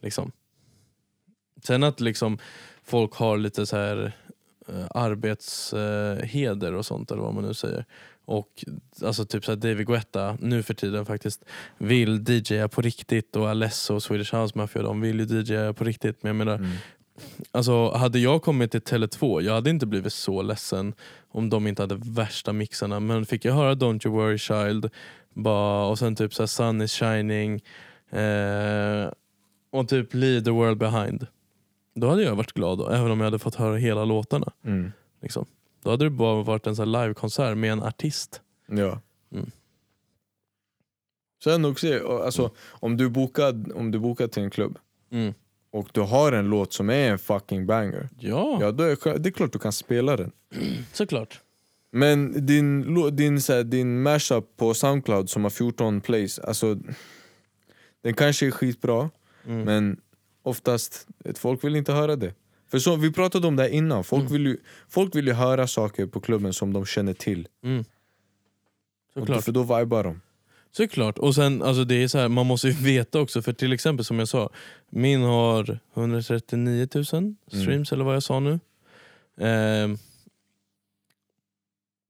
Liksom. 0.00 0.32
Sen 1.64 1.82
att 1.82 2.00
liksom 2.00 2.38
folk 2.84 3.14
har 3.14 3.36
lite 3.38 3.66
så 3.66 3.76
här 3.76 4.12
eh, 4.68 4.86
arbetsheder 4.90 6.74
och 6.74 6.86
sånt 6.86 7.10
eller 7.10 7.22
vad 7.22 7.34
man 7.34 7.44
nu 7.44 7.54
säger. 7.54 7.84
Och 8.24 8.64
alltså 9.04 9.24
typ 9.24 9.44
så 9.44 9.50
här 9.52 9.56
David 9.56 9.86
Guetta 9.86 10.38
nu 10.40 10.62
för 10.62 10.74
tiden 10.74 11.06
faktiskt 11.06 11.44
vill 11.78 12.24
DJa 12.28 12.68
på 12.68 12.80
riktigt 12.82 13.36
och 13.36 13.48
Alesso 13.48 13.94
och 13.94 14.02
Swedish 14.02 14.34
House 14.34 14.58
Mafia 14.58 14.82
de 14.82 15.00
vill 15.00 15.20
ju 15.20 15.42
DJa 15.42 15.72
på 15.72 15.84
riktigt. 15.84 16.22
Men 16.22 16.28
jag 16.28 16.36
menar, 16.36 16.54
Mm. 16.56 16.70
alltså, 17.52 17.90
hade 17.90 18.18
jag 18.18 18.42
kommit 18.42 18.70
till 18.70 18.80
Tele2, 18.80 19.42
jag 19.42 19.52
hade 19.54 19.70
inte 19.70 19.86
blivit 19.86 20.12
så 20.12 20.42
ledsen 20.42 20.94
om 21.28 21.50
de 21.50 21.66
inte 21.66 21.82
hade 21.82 21.96
värsta 22.04 22.52
mixarna. 22.52 23.00
Men 23.00 23.26
fick 23.26 23.44
jag 23.44 23.52
höra 23.54 23.74
Don't 23.74 24.06
You 24.06 24.16
Worry 24.16 24.38
Child 24.38 24.90
bara, 25.34 25.86
och 25.86 25.98
sen 25.98 26.16
typ 26.16 26.34
så 26.34 26.46
Sun 26.46 26.82
is 26.82 26.92
shining 26.92 27.54
eh, 28.10 29.08
och 29.70 29.88
typ 29.88 30.14
Leave 30.14 30.44
the 30.44 30.50
world 30.50 30.78
behind. 30.78 31.26
Då 31.94 32.08
hade 32.08 32.22
jag 32.22 32.36
varit 32.36 32.52
glad, 32.52 32.78
då, 32.78 32.88
även 32.88 33.10
om 33.10 33.20
jag 33.20 33.24
hade 33.24 33.38
fått 33.38 33.54
höra 33.54 33.76
hela 33.76 34.04
låtarna. 34.04 34.52
Mm. 34.64 34.92
Liksom. 35.22 35.46
Då 35.82 35.90
hade 35.90 36.04
det 36.04 36.10
bara 36.10 36.42
varit 36.42 36.66
en 36.66 36.76
sån 36.76 36.92
livekonsert 36.92 37.56
med 37.56 37.72
en 37.72 37.82
artist. 37.82 38.40
Ja. 38.68 39.00
Mm. 39.32 39.50
Sen 41.44 41.64
också, 41.64 42.20
alltså, 42.24 42.50
om, 42.68 42.96
du 42.96 43.08
bokad, 43.08 43.72
om 43.74 43.90
du 43.90 43.98
bokar 43.98 44.26
till 44.28 44.42
en 44.42 44.50
klubb 44.50 44.78
Mm. 45.10 45.34
och 45.70 45.88
du 45.92 46.00
har 46.00 46.32
en 46.32 46.46
låt 46.50 46.72
som 46.72 46.90
är 46.90 47.10
en 47.10 47.18
fucking 47.18 47.66
banger. 47.66 48.08
Ja, 48.18 48.58
Ja, 48.60 48.72
då 48.72 48.84
är, 48.84 49.18
det 49.18 49.28
är 49.28 49.32
klart 49.32 49.52
du 49.52 49.58
kan 49.58 49.72
spela 49.72 50.16
den. 50.16 50.32
såklart. 50.92 51.40
Men 51.90 52.46
din, 52.46 53.16
din, 53.16 53.40
så 53.40 53.52
här, 53.52 53.64
din 53.64 54.02
mashup 54.02 54.56
på 54.56 54.74
Soundcloud 54.74 55.30
som 55.30 55.42
har 55.42 55.50
14 55.50 56.00
plays, 56.00 56.38
alltså 56.38 56.76
den 58.02 58.14
kanske 58.14 58.46
är 58.46 58.50
skitbra, 58.50 59.10
Mm. 59.46 59.60
men 59.64 60.00
oftast, 60.42 61.06
folk 61.34 61.64
vill 61.64 61.76
inte 61.76 61.92
höra 61.92 62.16
det. 62.16 62.34
För 62.70 62.78
så, 62.78 62.96
vi 62.96 63.12
pratade 63.12 63.46
om 63.46 63.56
det 63.56 63.62
här 63.62 63.70
innan, 63.70 64.04
folk, 64.04 64.20
Mm. 64.20 64.32
vill 64.32 64.46
ju, 64.46 64.56
folk 64.88 65.14
vill 65.16 65.26
ju 65.26 65.32
höra 65.32 65.66
saker 65.66 66.06
på 66.06 66.20
klubben 66.20 66.52
som 66.52 66.72
de 66.72 66.86
känner 66.86 67.14
till. 67.14 67.48
Mm. 67.62 67.84
Och 69.14 69.44
för 69.44 69.52
då 69.52 69.62
vibar 69.62 70.04
de. 70.04 70.20
Såklart. 70.70 71.18
Och 71.18 71.34
sen, 71.34 71.62
alltså 71.62 71.84
det 71.84 71.94
är 72.02 72.08
så 72.08 72.18
här, 72.18 72.28
man 72.28 72.46
måste 72.46 72.68
ju 72.68 72.74
veta 72.74 73.20
också, 73.20 73.42
för 73.42 73.52
till 73.52 73.72
exempel 73.72 74.04
som 74.04 74.18
jag 74.18 74.28
sa, 74.28 74.50
min 74.90 75.22
har 75.22 75.78
139 75.94 76.88
000 76.94 77.04
streams 77.46 77.92
eller 77.92 78.04
vad 78.04 78.14
jag 78.14 78.22
sa 78.22 78.40
nu. 78.40 78.60
Ehm, 79.40 79.96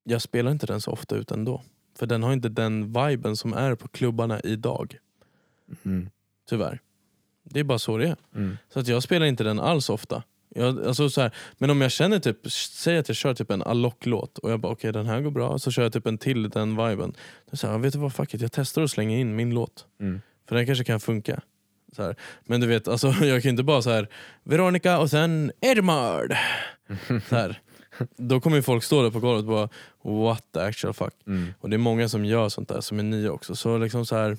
jag 0.04 0.22
spelar 0.22 0.50
inte 0.50 0.66
den 0.66 0.80
så 0.80 0.90
ofta 0.90 1.16
ut 1.16 1.30
ändå. 1.30 1.62
För 1.98 2.06
den 2.06 2.22
har 2.22 2.32
inte 2.32 2.48
den 2.48 2.92
viben 2.92 3.36
som 3.36 3.52
är 3.52 3.74
på 3.74 3.88
klubbarna 3.88 4.40
idag. 4.40 4.98
Mm. 5.84 6.10
Tyvärr. 6.48 6.80
Det 7.50 7.60
är 7.60 7.64
bara 7.64 7.78
så 7.78 7.98
det 7.98 8.08
är. 8.08 8.16
Mm. 8.34 8.58
Så 8.72 8.80
att 8.80 8.88
jag 8.88 9.02
spelar 9.02 9.26
inte 9.26 9.44
den 9.44 9.60
alls 9.60 9.90
ofta. 9.90 10.22
Jag, 10.48 10.86
alltså 10.86 11.10
så 11.10 11.20
här, 11.20 11.30
men 11.58 11.70
om 11.70 11.80
jag 11.80 11.90
känner 11.90 12.18
typ, 12.18 12.50
säg 12.50 12.98
att 12.98 13.08
jag 13.08 13.16
kör 13.16 13.34
typ 13.34 13.50
en 13.50 13.62
Alok-låt 13.62 14.38
och 14.38 14.50
jag 14.50 14.60
bara 14.60 14.72
okej 14.72 14.92
den 14.92 15.06
här 15.06 15.20
går 15.20 15.30
bra, 15.30 15.58
så 15.58 15.70
kör 15.70 15.82
jag 15.82 15.92
typ 15.92 16.06
en 16.06 16.18
till 16.18 16.50
den 16.50 16.88
viben. 16.88 17.14
Då 17.50 17.56
säger 17.56 17.74
jag, 17.74 17.78
vet 17.78 17.92
du 17.92 17.98
vad, 17.98 18.14
fuck 18.14 18.34
it, 18.34 18.40
jag 18.40 18.52
testar 18.52 18.82
att 18.82 18.90
slänga 18.90 19.18
in 19.18 19.36
min 19.36 19.54
låt. 19.54 19.86
Mm. 20.00 20.20
För 20.48 20.56
den 20.56 20.66
kanske 20.66 20.84
kan 20.84 21.00
funka. 21.00 21.40
Så 21.96 22.02
här. 22.02 22.16
Men 22.44 22.60
du 22.60 22.66
vet, 22.66 22.88
alltså, 22.88 23.08
jag 23.20 23.42
kan 23.42 23.50
inte 23.50 23.62
bara 23.62 23.82
så 23.82 23.90
här 23.90 24.08
Veronica 24.44 24.98
och 24.98 25.10
sen 25.10 25.52
Edmard. 25.60 26.36
Så 27.28 27.36
här. 27.36 27.60
Då 28.16 28.40
kommer 28.40 28.62
folk 28.62 28.84
stå 28.84 29.02
där 29.02 29.10
på 29.10 29.20
golvet 29.20 29.44
och 29.44 29.50
bara 29.50 29.68
what 30.24 30.44
the 30.54 30.60
actual 30.60 30.94
fuck. 30.94 31.14
Mm. 31.26 31.54
Och 31.60 31.70
det 31.70 31.76
är 31.76 31.78
många 31.78 32.08
som 32.08 32.24
gör 32.24 32.48
sånt 32.48 32.68
där 32.68 32.80
som 32.80 32.98
är 32.98 33.02
nya 33.02 33.32
också. 33.32 33.56
Så 33.56 33.78
liksom 33.78 34.06
så 34.06 34.16
här, 34.16 34.36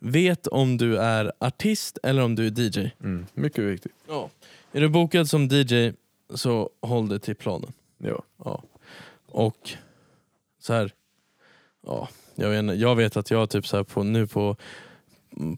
vet 0.00 0.46
om 0.46 0.76
du 0.76 0.98
är 0.98 1.32
artist 1.38 1.98
eller 2.02 2.22
om 2.22 2.34
du 2.34 2.46
är 2.46 2.60
DJ. 2.60 2.90
Mm. 3.00 3.26
Mycket 3.34 3.64
viktigt. 3.64 3.92
Ja. 4.08 4.30
Är 4.72 4.80
du 4.80 4.88
bokad 4.88 5.28
som 5.28 5.48
DJ 5.48 5.92
så 6.34 6.70
håll 6.80 7.08
dig 7.08 7.20
till 7.20 7.36
planen. 7.36 7.72
Ja. 7.98 8.22
Ja. 8.44 8.62
Och 9.26 9.70
så 10.58 10.72
här, 10.72 10.92
ja, 11.86 12.08
jag, 12.34 12.50
vet, 12.50 12.58
inte, 12.58 12.74
jag 12.74 12.96
vet 12.96 13.16
att 13.16 13.30
jag 13.30 13.50
typ 13.50 13.66
så 13.66 13.76
här 13.76 13.84
på, 13.84 14.02
nu 14.02 14.26
på, 14.26 14.56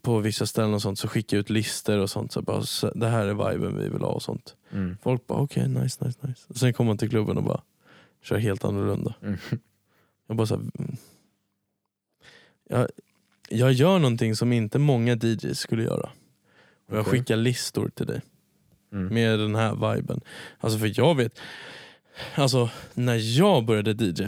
på 0.02 0.18
vissa 0.18 0.46
ställen 0.46 0.74
och 0.74 0.82
sånt 0.82 0.98
så 0.98 1.08
skickar 1.08 1.36
jag 1.36 1.40
ut 1.40 1.50
listor 1.50 1.98
och 1.98 2.10
sånt. 2.10 2.32
Så 2.32 2.42
bara, 2.42 2.62
så, 2.62 2.90
det 2.94 3.08
här 3.08 3.26
är 3.26 3.50
viben 3.50 3.78
vi 3.78 3.88
vill 3.88 4.02
ha 4.02 4.08
och 4.08 4.22
sånt. 4.22 4.56
Mm. 4.70 4.96
Folk 5.02 5.26
bara 5.26 5.38
okej, 5.38 5.68
nice, 5.68 6.04
nice, 6.04 6.18
nice. 6.20 6.46
Och 6.48 6.56
sen 6.56 6.72
kommer 6.72 6.90
man 6.90 6.98
till 6.98 7.10
klubben 7.10 7.36
och 7.36 7.44
bara 7.44 7.62
kör 8.22 8.36
helt 8.36 8.64
annorlunda. 8.64 9.14
Mm. 9.22 9.38
Jag 10.26 10.36
bara 10.36 10.46
så 10.46 10.54
här, 10.54 10.62
mm. 10.78 10.96
jag, 12.68 12.88
jag 13.52 13.72
gör 13.72 13.98
någonting 13.98 14.36
som 14.36 14.52
inte 14.52 14.78
många 14.78 15.14
DJs 15.16 15.58
skulle 15.58 15.82
göra. 15.82 16.10
Och 16.88 16.96
jag 16.96 17.00
Okej. 17.00 17.10
skickar 17.18 17.36
listor 17.36 17.88
till 17.94 18.06
dig 18.06 18.20
Mm. 18.92 19.14
med 19.14 19.38
den 19.38 19.54
här 19.54 19.94
viben. 19.94 20.20
Alltså 20.60 20.78
för 20.78 20.92
jag 20.98 21.14
vet, 21.16 21.40
alltså 22.34 22.70
när 22.94 23.38
jag 23.38 23.64
började 23.64 24.04
DJ, 24.04 24.26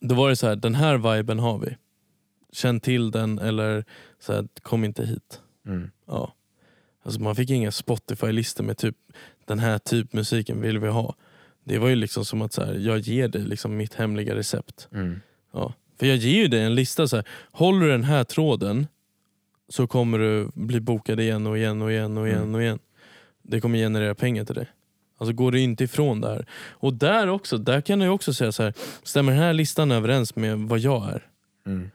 då 0.00 0.14
var 0.14 0.28
det 0.28 0.36
så 0.36 0.46
här, 0.46 0.56
den 0.56 0.74
här 0.74 1.16
viben 1.16 1.38
har 1.38 1.58
vi. 1.58 1.76
Känn 2.52 2.80
till 2.80 3.10
den 3.10 3.38
eller 3.38 3.84
så 4.18 4.32
här, 4.32 4.48
kom 4.62 4.84
inte 4.84 5.06
hit. 5.06 5.40
Mm. 5.66 5.90
Ja. 6.06 6.34
Alltså 7.02 7.20
man 7.20 7.36
fick 7.36 7.50
inga 7.50 7.70
Spotify-listor 7.70 8.64
med 8.64 8.76
typ 8.78 8.96
den 9.44 9.58
här 9.58 9.78
typ 9.78 10.12
musiken 10.12 10.60
vill 10.60 10.78
vi 10.78 10.88
ha. 10.88 11.14
Det 11.64 11.78
var 11.78 11.88
ju 11.88 11.94
liksom 11.96 12.24
som 12.24 12.42
att 12.42 12.52
så 12.52 12.64
här, 12.64 12.74
jag 12.74 12.98
ger 12.98 13.28
dig 13.28 13.42
liksom 13.42 13.76
mitt 13.76 13.94
hemliga 13.94 14.34
recept. 14.34 14.88
Mm. 14.92 15.20
Ja. 15.52 15.74
För 16.00 16.06
jag 16.06 16.16
ger 16.16 16.42
ju 16.42 16.48
dig 16.48 16.62
en 16.62 16.74
lista, 16.74 17.08
så 17.08 17.16
här, 17.16 17.24
håller 17.52 17.80
du 17.80 17.88
den 17.88 18.04
här 18.04 18.24
tråden 18.24 18.86
så 19.68 19.86
kommer 19.86 20.18
du 20.18 20.50
bli 20.54 20.80
bokad 20.80 21.20
igen 21.20 21.46
och 21.46 21.58
igen 21.58 21.82
och 21.82 21.92
igen 21.92 22.18
och 22.18 22.28
igen 22.28 22.42
Mm. 22.42 22.54
och 22.54 22.62
igen. 22.62 22.78
Det 23.42 23.60
kommer 23.60 23.78
generera 23.78 24.14
pengar 24.14 24.44
till 24.44 24.54
dig. 24.54 24.66
Alltså 25.18 25.32
går 25.32 25.52
du 25.52 25.60
inte 25.60 25.84
ifrån 25.84 26.20
det 26.20 26.28
här. 26.28 26.46
Och 26.70 26.94
där 26.94 27.28
också, 27.28 27.58
där 27.58 27.80
kan 27.80 28.00
jag 28.00 28.14
också 28.14 28.34
säga 28.34 28.52
så 28.52 28.62
här, 28.62 28.74
stämmer 29.02 29.32
den 29.32 29.40
här 29.40 29.52
listan 29.52 29.90
överens 29.90 30.36
med 30.36 30.58
vad 30.58 30.78
jag 30.78 31.08
är? 31.08 31.26
Mm. 31.66 31.90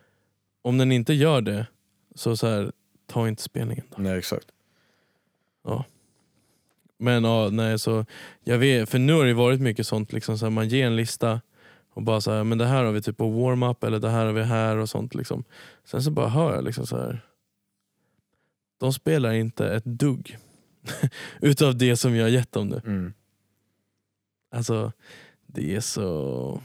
Om 0.61 0.77
den 0.77 0.91
inte 0.91 1.13
gör 1.13 1.41
det, 1.41 1.67
så, 2.15 2.37
så 2.37 2.47
här, 2.47 2.71
ta 3.07 3.27
inte 3.27 3.43
spelningen 3.43 3.85
då. 3.95 4.01
Nej 4.01 4.17
exakt. 4.17 4.47
Men 6.97 7.23
ja, 7.23 7.49
nej, 7.49 7.79
så 7.79 8.05
jag 8.43 8.57
vet, 8.57 8.89
för 8.89 8.99
nu 8.99 9.13
har 9.13 9.25
det 9.25 9.33
varit 9.33 9.61
mycket 9.61 9.87
sånt, 9.87 10.13
liksom, 10.13 10.37
så 10.37 10.45
här, 10.45 10.49
man 10.49 10.67
ger 10.67 10.85
en 10.87 10.95
lista 10.95 11.41
och 11.95 12.01
bara 12.01 12.21
så 12.21 12.31
här, 12.31 12.43
men 12.43 12.57
det 12.57 12.65
här 12.65 12.83
har 12.83 12.91
vi 12.91 13.01
typ 13.01 13.17
på 13.17 13.29
warm-up 13.29 13.83
eller 13.83 13.99
det 13.99 14.09
här 14.09 14.25
har 14.25 14.33
vi 14.33 14.43
här 14.43 14.77
och 14.77 14.89
sånt. 14.89 15.15
Liksom. 15.15 15.43
Sen 15.85 16.03
så 16.03 16.11
bara 16.11 16.27
hör 16.29 16.55
jag 16.55 16.63
liksom 16.63 16.87
så 16.87 16.97
här. 16.97 17.25
de 18.79 18.93
spelar 18.93 19.33
inte 19.33 19.75
ett 19.75 19.85
dugg 19.85 20.37
utav 21.41 21.77
det 21.77 21.97
som 21.97 22.15
jag 22.15 22.23
har 22.23 22.29
gett 22.29 22.51
dem 22.51 22.67
nu. 22.67 22.81
Mm. 22.85 23.13
Alltså, 24.51 24.91
det 25.45 25.75
är 25.75 25.79
så... 25.79 26.61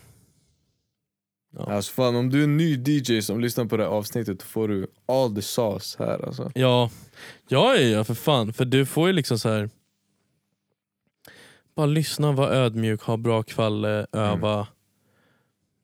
Ja. 1.51 1.73
Alltså 1.73 1.93
fan 1.93 2.17
om 2.17 2.31
du 2.31 2.41
är 2.41 2.45
en 2.45 2.57
ny 2.57 2.83
DJ 2.87 3.23
som 3.23 3.41
lyssnar 3.41 3.65
på 3.65 3.77
det 3.77 3.83
här 3.83 3.91
avsnittet 3.91 4.39
då 4.39 4.45
får 4.45 4.69
du 4.69 4.87
all 5.07 5.35
the 5.35 5.43
sauce 5.43 5.97
här 5.99 6.27
alltså. 6.27 6.51
Ja, 6.55 6.91
ja, 7.49 7.77
ja, 7.77 8.05
för 8.05 8.15
fan. 8.15 8.53
För 8.53 8.65
du 8.65 8.87
får 8.87 9.07
ju 9.07 9.13
liksom 9.13 9.39
så 9.39 9.49
här. 9.49 9.71
Bara 11.75 11.87
lyssna, 11.87 12.33
var 12.33 12.49
ödmjuk, 12.49 13.03
ha 13.03 13.17
bra 13.17 13.43
kvalle, 13.43 14.07
öva. 14.13 14.67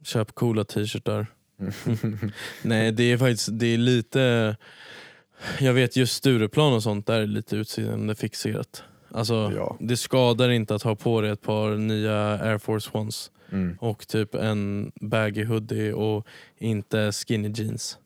Köp 0.07 0.35
coola 0.35 0.65
t-shirtar. 0.65 1.27
Nej 2.63 2.93
det 2.93 3.13
är 3.13 3.19
faktiskt 3.19 3.49
det 3.53 3.67
är 3.67 3.79
lite 3.79 4.57
Jag 5.61 5.73
vet 5.75 5.97
just 5.97 6.15
Stureplan 6.15 6.73
och 6.73 6.83
sånt 6.83 7.07
där 7.07 7.21
är 7.21 7.27
lite 7.27 7.57
utseendefixerat. 7.57 8.83
Alltså 9.11 9.53
Ja. 9.57 9.77
det 9.81 9.97
skadar 9.97 10.49
inte 10.51 10.75
att 10.75 10.83
ha 10.83 10.95
på 10.97 11.21
dig 11.21 11.31
ett 11.31 11.43
par 11.43 11.77
nya 11.77 12.15
Air 12.39 12.59
Force 12.59 12.91
Ones 12.93 13.31
Mm. 13.53 13.77
och 13.81 14.07
typ 14.09 14.35
en 14.35 14.93
baggy 15.01 15.45
hoodie 15.45 15.93
och 15.93 16.27
inte 16.59 17.13
skinny 17.13 17.49
jeans. 17.49 17.99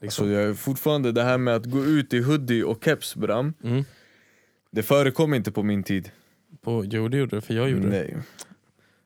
Liksom. 0.00 0.24
Alltså 0.24 0.34
jag 0.40 0.50
är 0.50 0.54
fortfarande 0.54 1.12
det 1.12 1.22
här 1.22 1.38
med 1.38 1.54
att 1.54 1.66
gå 1.66 1.84
ut 1.84 2.12
i 2.14 2.20
hoodie 2.22 2.62
och 2.62 2.84
keps 2.84 3.16
bram, 3.16 3.54
Mm. 3.64 3.84
det 4.70 4.82
förekom 4.82 5.34
inte 5.34 5.52
på 5.52 5.62
min 5.62 5.82
tid. 5.82 6.10
På, 6.62 6.84
jo 6.84 7.08
det 7.08 7.16
gjorde 7.16 7.36
det, 7.36 7.40
för 7.40 7.54
jag 7.54 7.70
gjorde 7.70 7.90
det. 7.90 8.22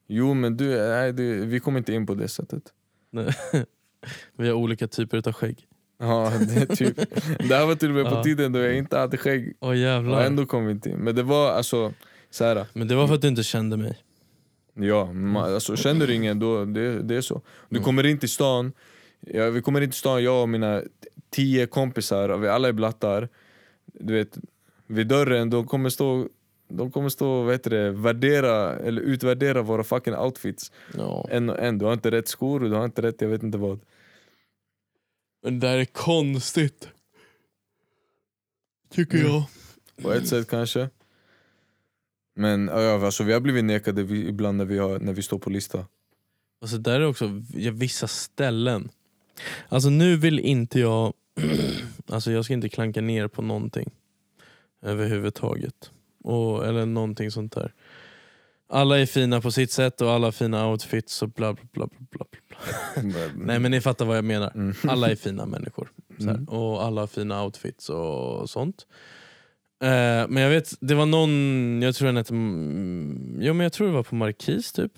Nej. 0.09 0.19
Jo 0.19 0.35
men 0.35 0.57
du, 0.57 0.65
nej, 0.89 1.13
det, 1.13 1.23
vi 1.35 1.61
kommer 1.61 1.79
inte 1.79 1.93
in 1.93 2.07
på 2.07 2.15
det 2.15 2.29
sättet. 2.29 2.63
Vi 4.37 4.49
har 4.49 4.55
olika 4.55 4.89
typer 4.89 5.29
av 5.29 5.33
skägg. 5.33 5.67
Ja, 5.99 6.33
det, 6.49 6.55
är 6.71 6.77
typ. 6.77 6.97
det 7.49 7.55
här 7.57 7.67
var 7.67 7.75
till 7.75 7.89
och 7.89 7.95
med 7.95 8.05
på 8.05 8.15
Ja. 8.15 8.23
tiden 8.23 8.53
då 8.53 8.59
jag 8.59 8.77
inte 8.77 8.99
hade 8.99 9.17
skägg 9.17 9.57
Åh 9.61 9.69
och 9.69 9.77
jävlar. 9.77 10.25
ändå 10.25 10.47
kom 10.47 10.67
vi 10.67 10.73
inte 10.73 10.91
in. 10.91 10.97
Men 10.97 11.15
det 11.15 11.23
var 11.23 11.51
alltså 11.53 11.93
så 12.31 12.45
här, 12.45 12.67
Men 12.73 12.89
det 12.89 12.95
var 12.95 13.07
för 13.07 13.15
att 13.15 13.23
du 13.23 13.29
inte 13.29 13.43
kände 13.43 13.77
mig. 13.77 13.99
ja, 14.75 15.13
ma, 15.13 15.43
alltså, 15.55 15.77
känner 15.77 16.07
du 16.07 16.15
ingen 16.15 16.39
då, 16.39 16.65
det, 16.65 17.03
det 17.03 17.17
är 17.17 17.21
så. 17.21 17.43
Du 17.69 17.77
Mm. 17.77 17.85
kommer 17.85 18.07
in 18.07 18.19
till 18.19 18.29
stan, 18.29 18.73
ja, 19.21 19.51
vi 19.51 19.63
kommer 19.63 19.81
in 19.81 19.91
till 19.91 19.99
stan 19.99 20.23
jag 20.25 20.43
och 20.43 20.49
mina 20.49 20.83
tio 21.31 21.67
kompisar, 21.67 22.29
och 22.29 22.45
vi 22.45 22.49
alla 22.49 22.69
är 22.69 22.73
blattar. 22.73 23.29
Du 23.87 24.13
vet, 24.15 24.39
vid 24.87 25.07
dörren, 25.07 25.51
de 25.51 25.67
kommer 25.67 25.91
stå 25.91 26.29
de 26.77 26.91
kommer 26.93 27.09
stå 27.09 27.31
och 27.31 27.49
vet 27.51 27.65
det, 27.65 27.91
värdera, 27.91 28.77
eller 28.77 29.03
utvärdera 29.03 29.63
våra 29.63 29.85
fucking 29.85 30.15
outfits 30.15 30.73
Ja. 30.97 31.29
en 31.31 31.51
och 31.51 31.59
en. 31.59 31.79
Du 31.79 31.85
har 31.85 31.93
inte 31.93 32.11
rätt 32.11 32.29
skor, 32.29 32.61
du 32.61 32.71
har 32.73 32.85
inte 32.85 33.03
rätt 33.03 33.21
jag 33.21 33.29
vet 33.29 33.43
inte 33.43 33.59
vad. 33.59 33.81
Men 35.43 35.61
det 35.61 35.67
där 35.67 35.79
är 35.79 35.85
konstigt. 35.85 36.89
Tycker 38.91 39.19
Mm. 39.19 39.31
jag. 39.33 39.45
På 40.03 40.13
ett 40.13 40.29
sätt 40.29 40.51
kanske. 40.51 40.89
Men 42.37 42.69
ja, 42.69 43.05
alltså, 43.07 43.25
vi 43.25 43.33
har 43.33 43.41
blivit 43.41 43.65
nekade 43.65 44.01
ibland 44.03 44.59
när 44.59 44.65
vi, 44.65 44.79
har, 44.79 44.99
när 44.99 45.13
vi 45.13 45.23
står 45.23 45.39
på 45.39 45.51
lista. 45.51 45.87
Alltså 46.61 46.79
där 46.79 47.01
är 47.01 47.07
också 47.07 47.43
ja, 47.55 47.73
vissa 47.73 48.09
ställen. 48.09 48.89
Alltså 49.69 49.91
nu 49.91 50.17
vill 50.17 50.39
inte 50.39 50.81
jag, 50.81 51.13
alltså 52.07 52.33
jag 52.33 52.45
ska 52.45 52.55
inte 52.55 52.69
klanka 52.69 53.01
ner 53.01 53.29
på 53.29 53.43
någonting. 53.43 53.91
Överhuvudtaget. 54.83 55.91
Och, 56.25 56.67
eller 56.67 56.87
någonting 56.87 57.31
sånt 57.31 57.53
där. 57.53 57.73
Alla 58.69 58.99
är 58.99 59.07
fina 59.07 59.41
på 59.41 59.51
sitt 59.51 59.71
sätt 59.71 60.01
och 60.01 60.11
alla 60.11 60.27
har 60.27 60.33
fina 60.33 60.69
outfits 60.69 61.23
och 61.23 61.29
bla 61.29 61.53
bla 61.55 61.65
bla. 61.73 61.87
bla, 62.11 62.25
bla. 62.49 62.59
Men- 63.03 63.31
Nej 63.47 63.59
men 63.59 63.71
ni 63.71 63.81
fattar 63.81 64.05
vad 64.05 64.17
jag 64.17 64.25
menar. 64.25 64.53
Mm. 64.55 64.75
Alla 64.89 65.11
är 65.11 65.17
fina 65.17 65.47
människor. 65.47 65.89
Mm. 66.21 66.45
Och 66.45 66.85
alla 66.85 67.01
har 67.01 67.07
fina 67.07 67.45
outfits 67.45 67.89
och 67.89 68.51
sånt. 68.51 68.87
Eh, 69.83 70.29
men 70.29 70.37
jag 70.37 70.51
vet, 70.51 70.75
det 70.81 70.95
var 70.95 71.07
någon, 71.07 71.83
jag 71.83 71.95
tror 71.95 72.07
den 72.07 72.17
hette, 72.17 72.35
mm, 72.35 73.39
jo, 73.41 73.55
men 73.55 73.65
jag 73.65 73.73
tror 73.73 73.87
det 73.87 73.93
var 73.93 74.03
på 74.03 74.15
Markis 74.15 74.73
typ. 74.73 74.93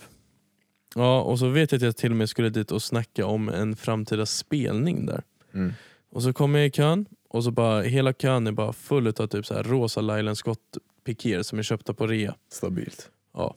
Ja, 0.94 1.20
och 1.23 1.39
så 1.39 1.48
vet 1.48 1.73
jag 1.73 1.78
att 1.78 1.82
jag 1.82 1.97
till 1.97 2.11
och 2.11 2.16
med 2.16 2.28
skulle 2.28 2.48
dit 2.48 2.70
och 2.73 2.82
snacka 2.82 3.27
om 3.27 3.48
en 3.48 3.77
framtida 3.77 4.27
spelning 4.27 5.07
där. 5.07 5.23
Mm. 5.55 5.73
Och 6.11 6.23
så 6.23 6.32
kommer 6.32 6.59
jag 6.59 6.66
i 6.69 6.70
kön 6.70 7.07
och 7.28 7.44
så 7.44 7.51
bara, 7.51 7.82
hela 7.82 8.12
kön 8.12 8.47
är 8.47 8.53
bara 8.53 8.73
full 8.73 9.07
av 9.09 9.27
typ 9.27 9.47
så 9.47 9.55
här 9.55 9.62
rosa 9.62 10.01
Lylan 10.01 10.36
Scott 10.36 10.78
pikéer 11.07 11.43
som 11.43 11.59
är 11.59 11.62
köpta 11.62 11.95
på 11.95 12.07
rea. 12.07 12.35
Stabilt. 12.49 13.11
Ja. 13.35 13.55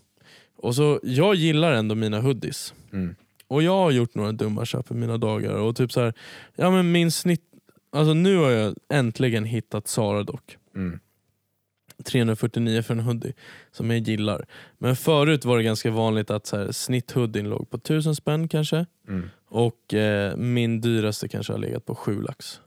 Och 0.56 0.76
så, 0.76 1.00
jag 1.04 1.36
gillar 1.36 1.72
ändå 1.72 1.96
mina 1.96 2.22
hoodies. 2.22 2.74
Mm. 2.94 3.16
Och 3.48 3.64
jag 3.64 3.72
har 3.72 3.92
gjort 3.92 4.16
några 4.16 4.32
dumma 4.32 4.66
köp 4.66 4.92
i 4.92 4.94
mina 4.94 5.18
dagar. 5.18 5.54
Och 5.54 5.76
typ 5.76 5.92
så 5.92 6.02
här, 6.02 6.14
ja 6.56 6.72
men 6.72 6.92
min 6.92 7.12
snitt, 7.12 7.44
alltså 7.92 8.14
nu 8.14 8.38
har 8.38 8.50
jag 8.50 8.76
äntligen 8.90 9.46
hittat 9.46 9.88
Sara 9.88 10.24
dock. 10.24 10.58
Mm. 10.76 11.00
349 12.04 12.82
för 12.82 12.94
en 12.94 13.00
hoodie 13.00 13.34
som 13.72 13.90
jag 13.92 14.00
gillar. 14.00 14.46
Men 14.78 14.96
förut 14.96 15.46
var 15.46 15.58
det 15.58 15.64
ganska 15.64 15.92
vanligt 15.92 16.32
att 16.32 16.46
så 16.46 16.58
här, 16.58 16.72
snitthoodien 16.72 17.50
låg 17.50 17.70
på 17.70 17.78
1000 17.78 18.16
spänn 18.16 18.48
kanske. 18.48 18.86
Mm. 19.08 19.30
Och 19.46 19.94
eh, 19.94 20.36
min 20.36 20.82
dyraste 20.82 21.28
kanske 21.28 21.54
har 21.54 21.60
legat 21.60 21.86
på 21.86 21.96
7 21.96 22.22
lax. 22.22 22.62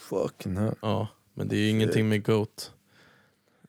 Fucking 0.00 0.56
hell. 0.56 0.74
Ja, 0.82 1.08
men 1.34 1.48
det 1.48 1.56
är 1.56 1.60
ju 1.60 1.68
ingenting 1.68 2.08
med 2.08 2.24
GOAT. 2.24 2.72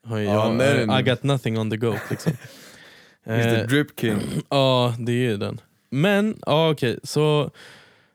Har 0.04 0.18
ju 0.18 0.24
Ja, 0.24 0.46
jag, 0.48 0.56
nej, 0.56 0.86
nej. 0.86 1.00
I 1.00 1.02
got 1.02 1.22
nothing 1.22 1.58
on 1.58 1.70
the 1.70 1.76
GOAT 1.76 2.00
liksom. 2.10 2.32
The 3.24 3.32
Eh, 3.60 3.66
drip 3.66 4.00
king. 4.00 4.18
Ja, 4.48 4.94
det 4.98 5.12
är 5.12 5.30
ju 5.30 5.36
den. 5.36 5.60
Men, 5.90 6.38
ja 6.46 6.70
okej. 6.70 6.98
så 7.02 7.50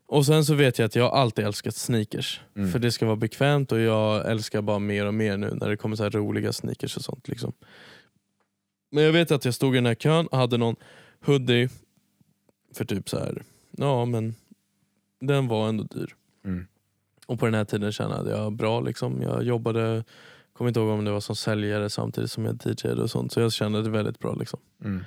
och 0.06 0.26
sen 0.26 0.46
så 0.46 0.54
vet 0.54 0.80
jag 0.80 0.86
att 0.86 0.96
jag 0.96 1.14
alltid 1.14 1.46
älskat 1.46 1.76
sneakers. 1.76 2.42
Mm. 2.56 2.72
För 2.72 2.80
det 2.80 2.92
ska 2.92 3.06
vara 3.06 3.16
bekvämt 3.16 3.72
och 3.72 3.80
jag 3.80 4.32
älskar 4.32 4.62
bara 4.62 4.80
mer 4.80 5.06
och 5.06 5.14
mer 5.14 5.38
nu 5.38 5.58
när 5.62 5.70
det 5.70 5.78
kommer 5.78 5.96
så 5.96 6.04
här 6.04 6.10
roliga 6.10 6.54
sneakers 6.54 6.98
och 6.98 7.04
sånt. 7.04 7.28
Liksom. 7.28 7.54
Men 8.92 9.04
jag 9.04 9.12
vet 9.12 9.32
att 9.32 9.46
jag 9.46 9.54
stod 9.54 9.76
i 9.76 9.78
den 9.78 9.86
här 9.86 9.96
kön 9.96 10.28
och 10.28 10.38
hade 10.38 10.58
någon 10.58 10.76
hoodie 11.26 11.70
för 12.76 12.86
typ 12.86 13.10
så 13.10 13.20
här. 13.20 13.44
ja 13.72 14.06
men 14.06 14.36
den 15.22 15.48
var 15.48 15.70
ändå 15.70 15.84
dyr. 15.84 16.16
Mm. 16.46 16.68
Och 17.26 17.40
på 17.40 17.46
den 17.46 17.54
här 17.56 17.66
tiden 17.66 17.92
tjänade 17.92 18.32
jag 18.32 18.54
bra. 18.54 18.82
Liksom. 18.82 19.22
Jag 19.22 19.44
jobbade, 19.44 20.04
kommer 20.58 20.70
inte 20.70 20.80
ihåg 20.80 20.90
om 20.90 21.06
det 21.06 21.12
var 21.12 21.20
som 21.20 21.36
säljare 21.36 21.90
samtidigt 21.90 22.32
som 22.32 22.46
jag 22.46 22.62
DJade 22.66 23.02
och 23.02 23.12
sånt. 23.12 23.32
Så 23.32 23.40
jag 23.40 23.54
tjänade 23.54 23.90
väldigt 23.90 24.20
bra. 24.20 24.36
Liksom. 24.36 24.60
Mm. 24.84 25.04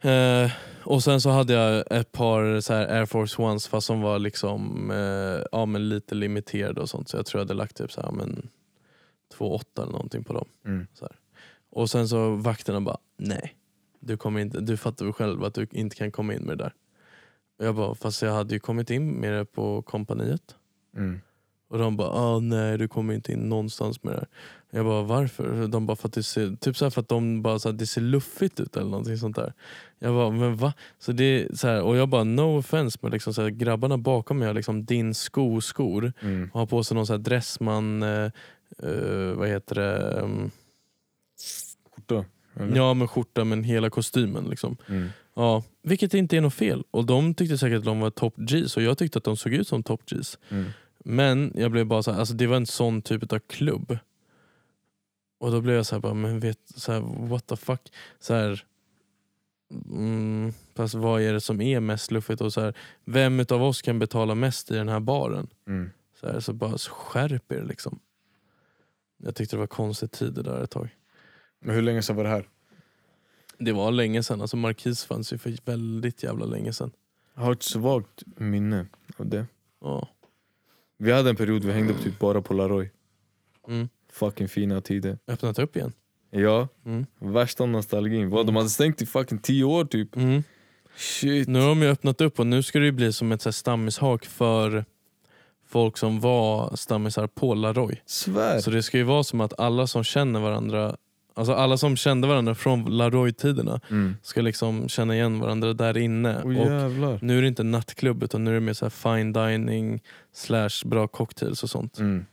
Eh, 0.00 0.52
och 0.84 1.02
sen 1.02 1.20
så 1.20 1.30
hade 1.30 1.52
jag 1.52 1.84
ett 1.90 2.12
par 2.12 2.60
så 2.60 2.74
här 2.74 2.86
Air 2.86 3.06
Force 3.06 3.42
Ones 3.42 3.68
fast 3.68 3.86
som 3.86 4.00
var 4.00 4.18
liksom 4.18 4.90
eh, 4.90 5.46
ja, 5.52 5.66
men 5.66 5.88
lite 5.88 6.14
limiterade 6.14 6.80
och 6.80 6.88
sånt. 6.88 7.08
Så 7.08 7.16
jag 7.16 7.26
tror 7.26 7.40
jag 7.40 7.44
hade 7.44 7.54
lagt 7.54 7.76
typ 7.76 7.92
så 7.92 8.00
här, 8.00 8.10
men 8.10 8.48
2,8 9.38 9.82
eller 9.82 9.92
någonting 9.92 10.24
på 10.24 10.32
dem. 10.32 10.48
Mm. 10.64 10.86
Och 11.70 11.90
sen 11.90 12.08
så 12.08 12.30
vakterna 12.30 12.80
bara, 12.80 12.98
nej. 13.16 13.54
Du, 14.00 14.16
kommer 14.16 14.40
inte, 14.40 14.60
du 14.60 14.76
fattar 14.76 15.04
väl 15.04 15.12
själv 15.12 15.44
att 15.44 15.54
du 15.54 15.66
inte 15.70 15.96
kan 15.96 16.12
komma 16.12 16.34
in 16.34 16.42
med 16.42 16.58
det 16.58 16.64
där. 16.64 16.74
Och 17.58 17.64
jag 17.64 17.74
bara, 17.74 17.94
fast 17.94 18.22
jag 18.22 18.32
hade 18.32 18.54
ju 18.54 18.60
kommit 18.60 18.90
in 18.90 19.10
med 19.12 19.32
det 19.32 19.44
på 19.44 19.82
kompaniet. 19.82 20.56
Mm. 20.96 21.20
Och 21.70 21.78
de 21.78 21.96
bara, 21.96 22.08
ah, 22.08 22.40
nej 22.40 22.78
du 22.78 22.88
kommer 22.88 23.14
inte 23.14 23.32
in 23.32 23.48
någonstans 23.48 24.02
med 24.02 24.12
det 24.12 24.16
här. 24.18 24.28
Jag 24.70 24.84
bara, 24.86 25.02
varför? 25.02 25.66
De 25.66 25.86
bara, 25.86 25.96
för 25.96 26.08
att 26.08 26.14
det 26.14 26.22
ser, 26.22 26.56
typ 26.56 26.76
så 26.76 26.90
för 26.90 27.00
att 27.00 27.08
de 27.08 27.42
bara, 27.42 27.58
så 27.58 27.68
här, 27.68 27.76
det 27.76 27.86
ser 27.86 28.00
luffigt 28.00 28.60
ut 28.60 28.76
eller 28.76 28.90
någonting 28.90 29.18
sånt 29.18 29.36
där. 29.36 29.52
Jag 29.98 30.14
bara, 30.14 30.30
men 30.30 30.56
va? 30.56 30.72
Så 30.98 31.12
det, 31.12 31.58
så 31.58 31.68
här, 31.68 31.82
och 31.82 31.96
jag 31.96 32.08
bara, 32.08 32.24
no 32.24 32.58
offense 32.58 32.98
men 33.02 33.10
liksom 33.12 33.34
så 33.34 33.42
här, 33.42 33.48
grabbarna 33.48 33.98
bakom 33.98 34.38
mig 34.38 34.46
har 34.46 34.54
liksom 34.54 34.84
din 34.84 35.14
sko 35.14 35.60
skor 35.60 36.12
Mm. 36.20 36.50
och 36.52 36.60
har 36.60 36.66
på 36.66 36.84
sig 36.84 36.94
någon 36.94 37.06
så 37.06 37.12
här 37.12 37.18
dressman, 37.18 38.02
eh, 38.02 38.30
eh, 38.82 39.32
vad 39.34 39.48
heter 39.48 39.74
det? 39.74 40.20
Um, 40.22 40.50
Skjorta? 41.94 42.24
eller? 42.60 42.76
ja 42.76 42.94
men 42.94 43.08
skjorta 43.08 43.44
men 43.44 43.64
hela 43.64 43.90
kostymen 43.90 44.44
liksom. 44.44 44.76
Mm. 44.88 45.08
Ja, 45.36 45.62
vilket 45.82 46.14
inte 46.14 46.36
är 46.36 46.40
något 46.40 46.54
fel. 46.54 46.82
Och 46.90 47.06
de 47.06 47.34
tyckte 47.34 47.58
säkert 47.58 47.78
att 47.78 47.84
de 47.84 48.00
var 48.00 48.10
top 48.10 48.36
G's 48.36 48.76
och 48.76 48.82
jag 48.82 48.98
tyckte 48.98 49.18
att 49.18 49.24
de 49.24 49.36
såg 49.36 49.52
ut 49.52 49.68
som 49.68 49.82
top 49.82 50.00
G's. 50.10 50.38
Mm. 50.48 50.64
Men 51.04 51.52
jag 51.54 51.70
blev 51.70 51.86
bara 51.86 52.02
så 52.02 52.12
här, 52.12 52.18
alltså 52.18 52.34
det 52.34 52.46
var 52.46 52.56
en 52.56 52.66
sån 52.66 53.02
typ 53.02 53.32
av 53.32 53.38
klubb. 53.38 53.98
Och 55.38 55.50
då 55.50 55.60
blev 55.60 55.76
jag 55.76 55.86
så 55.86 55.94
här, 55.94 56.00
bara, 56.00 56.14
men 56.14 56.40
vet, 56.40 56.58
så 56.74 56.92
här, 56.92 57.00
what 57.28 57.46
the 57.46 57.56
fuck. 57.56 57.92
Så 58.18 58.34
här, 58.34 58.64
mm, 59.90 60.52
fast 60.74 60.94
vad 60.94 61.22
är 61.22 61.32
det 61.32 61.40
som 61.40 61.60
är 61.60 61.80
mest 61.80 62.10
luffigt? 62.10 62.40
Och 62.40 62.52
så 62.52 62.60
här, 62.60 62.74
vem 63.04 63.44
av 63.50 63.62
oss 63.62 63.82
kan 63.82 63.98
betala 63.98 64.34
mest 64.34 64.70
i 64.70 64.74
den 64.74 64.88
här 64.88 65.00
baren? 65.00 65.48
Mm. 65.66 65.90
Så, 66.20 66.26
här, 66.26 66.40
så 66.40 66.52
bara 66.52 66.78
så 66.78 66.90
skärp 66.90 67.52
er 67.52 67.62
liksom. 67.62 68.00
Jag 69.16 69.34
tyckte 69.34 69.56
det 69.56 69.60
var 69.60 69.66
konstigt 69.66 70.12
tider 70.12 70.42
där 70.42 70.64
ett 70.64 70.70
tag. 70.70 70.88
Men 71.60 71.74
hur 71.74 71.82
länge 71.82 72.02
sedan 72.02 72.16
var 72.16 72.24
det 72.24 72.30
här? 72.30 72.48
Det 73.58 73.72
var 73.72 73.90
länge 73.90 74.22
sedan, 74.22 74.40
alltså 74.40 74.56
Marquis 74.56 75.04
fanns 75.04 75.32
ju 75.32 75.38
för 75.38 75.56
väldigt 75.64 76.22
jävla 76.22 76.46
länge 76.46 76.72
sedan. 76.72 76.90
Jag 77.34 77.42
har 77.42 77.52
ett 77.52 77.62
svagt 77.62 78.22
minne 78.36 78.86
av 79.16 79.26
det. 79.26 79.46
Ja. 79.80 80.08
Vi 80.98 81.12
hade 81.12 81.30
en 81.30 81.36
period 81.36 81.64
vi 81.64 81.72
hängde 81.72 81.94
typ 81.94 82.18
bara 82.18 82.42
på 82.42 82.54
Laroy. 82.54 82.90
Mm. 83.68 83.88
Fucking 84.12 84.48
fina 84.48 84.80
tider. 84.80 85.18
Öppnat 85.28 85.58
upp 85.58 85.76
igen. 85.76 85.92
Ja, 86.30 86.68
Mm. 86.86 87.06
värsta 87.18 87.66
nostalgin. 87.66 88.30
Vad, 88.30 88.46
de 88.46 88.56
hade 88.56 88.68
stängt 88.68 89.02
i 89.02 89.06
fucking 89.06 89.38
tio 89.38 89.64
år 89.64 89.84
typ. 89.84 90.16
Mm. 90.16 90.42
Shit. 90.96 91.48
Nu 91.48 91.60
har 91.60 91.68
de 91.68 91.82
ju 91.82 91.88
öppnat 91.88 92.20
upp 92.20 92.38
och 92.38 92.46
nu 92.46 92.62
ska 92.62 92.78
det 92.78 92.84
ju 92.84 92.92
bli 92.92 93.12
som 93.12 93.32
ett 93.32 93.42
så 93.42 93.48
här 93.48 93.52
stammishak 93.52 94.24
för 94.24 94.84
folk 95.66 95.96
som 95.96 96.20
var 96.20 96.76
stammisar 96.76 97.26
på 97.26 97.54
Laroy. 97.54 98.02
Svär. 98.06 98.60
Så 98.60 98.70
det 98.70 98.82
ska 98.82 98.96
ju 98.98 99.04
vara 99.04 99.24
som 99.24 99.40
att 99.40 99.60
alla 99.60 99.86
som 99.86 100.04
känner 100.04 100.40
varandra, 100.40 100.96
alltså 101.38 101.52
alla 101.52 101.76
som 101.76 101.96
kände 101.96 102.28
varandra 102.28 102.54
från 102.54 102.84
Laroy-tiderna 102.96 103.80
Mm. 103.90 104.16
ska 104.22 104.40
liksom 104.40 104.88
känna 104.88 105.14
igen 105.14 105.40
varandra 105.40 105.72
där 105.72 105.96
inne. 105.98 106.42
Åh 106.44 107.12
och 107.14 107.22
nu 107.22 107.38
är 107.38 107.42
det 107.42 107.48
inte 107.48 107.62
nattklubb 107.62 108.22
utan 108.22 108.44
nu 108.44 108.50
är 108.50 108.54
det 108.54 108.60
mer 108.60 108.72
så 108.72 108.84
här 108.84 108.90
fine 109.16 109.32
dining 109.32 110.00
slash 110.32 110.70
bra 110.84 111.06
cocktails 111.08 111.62
och 111.62 111.70
sånt. 111.70 111.98
Mm. 111.98 112.24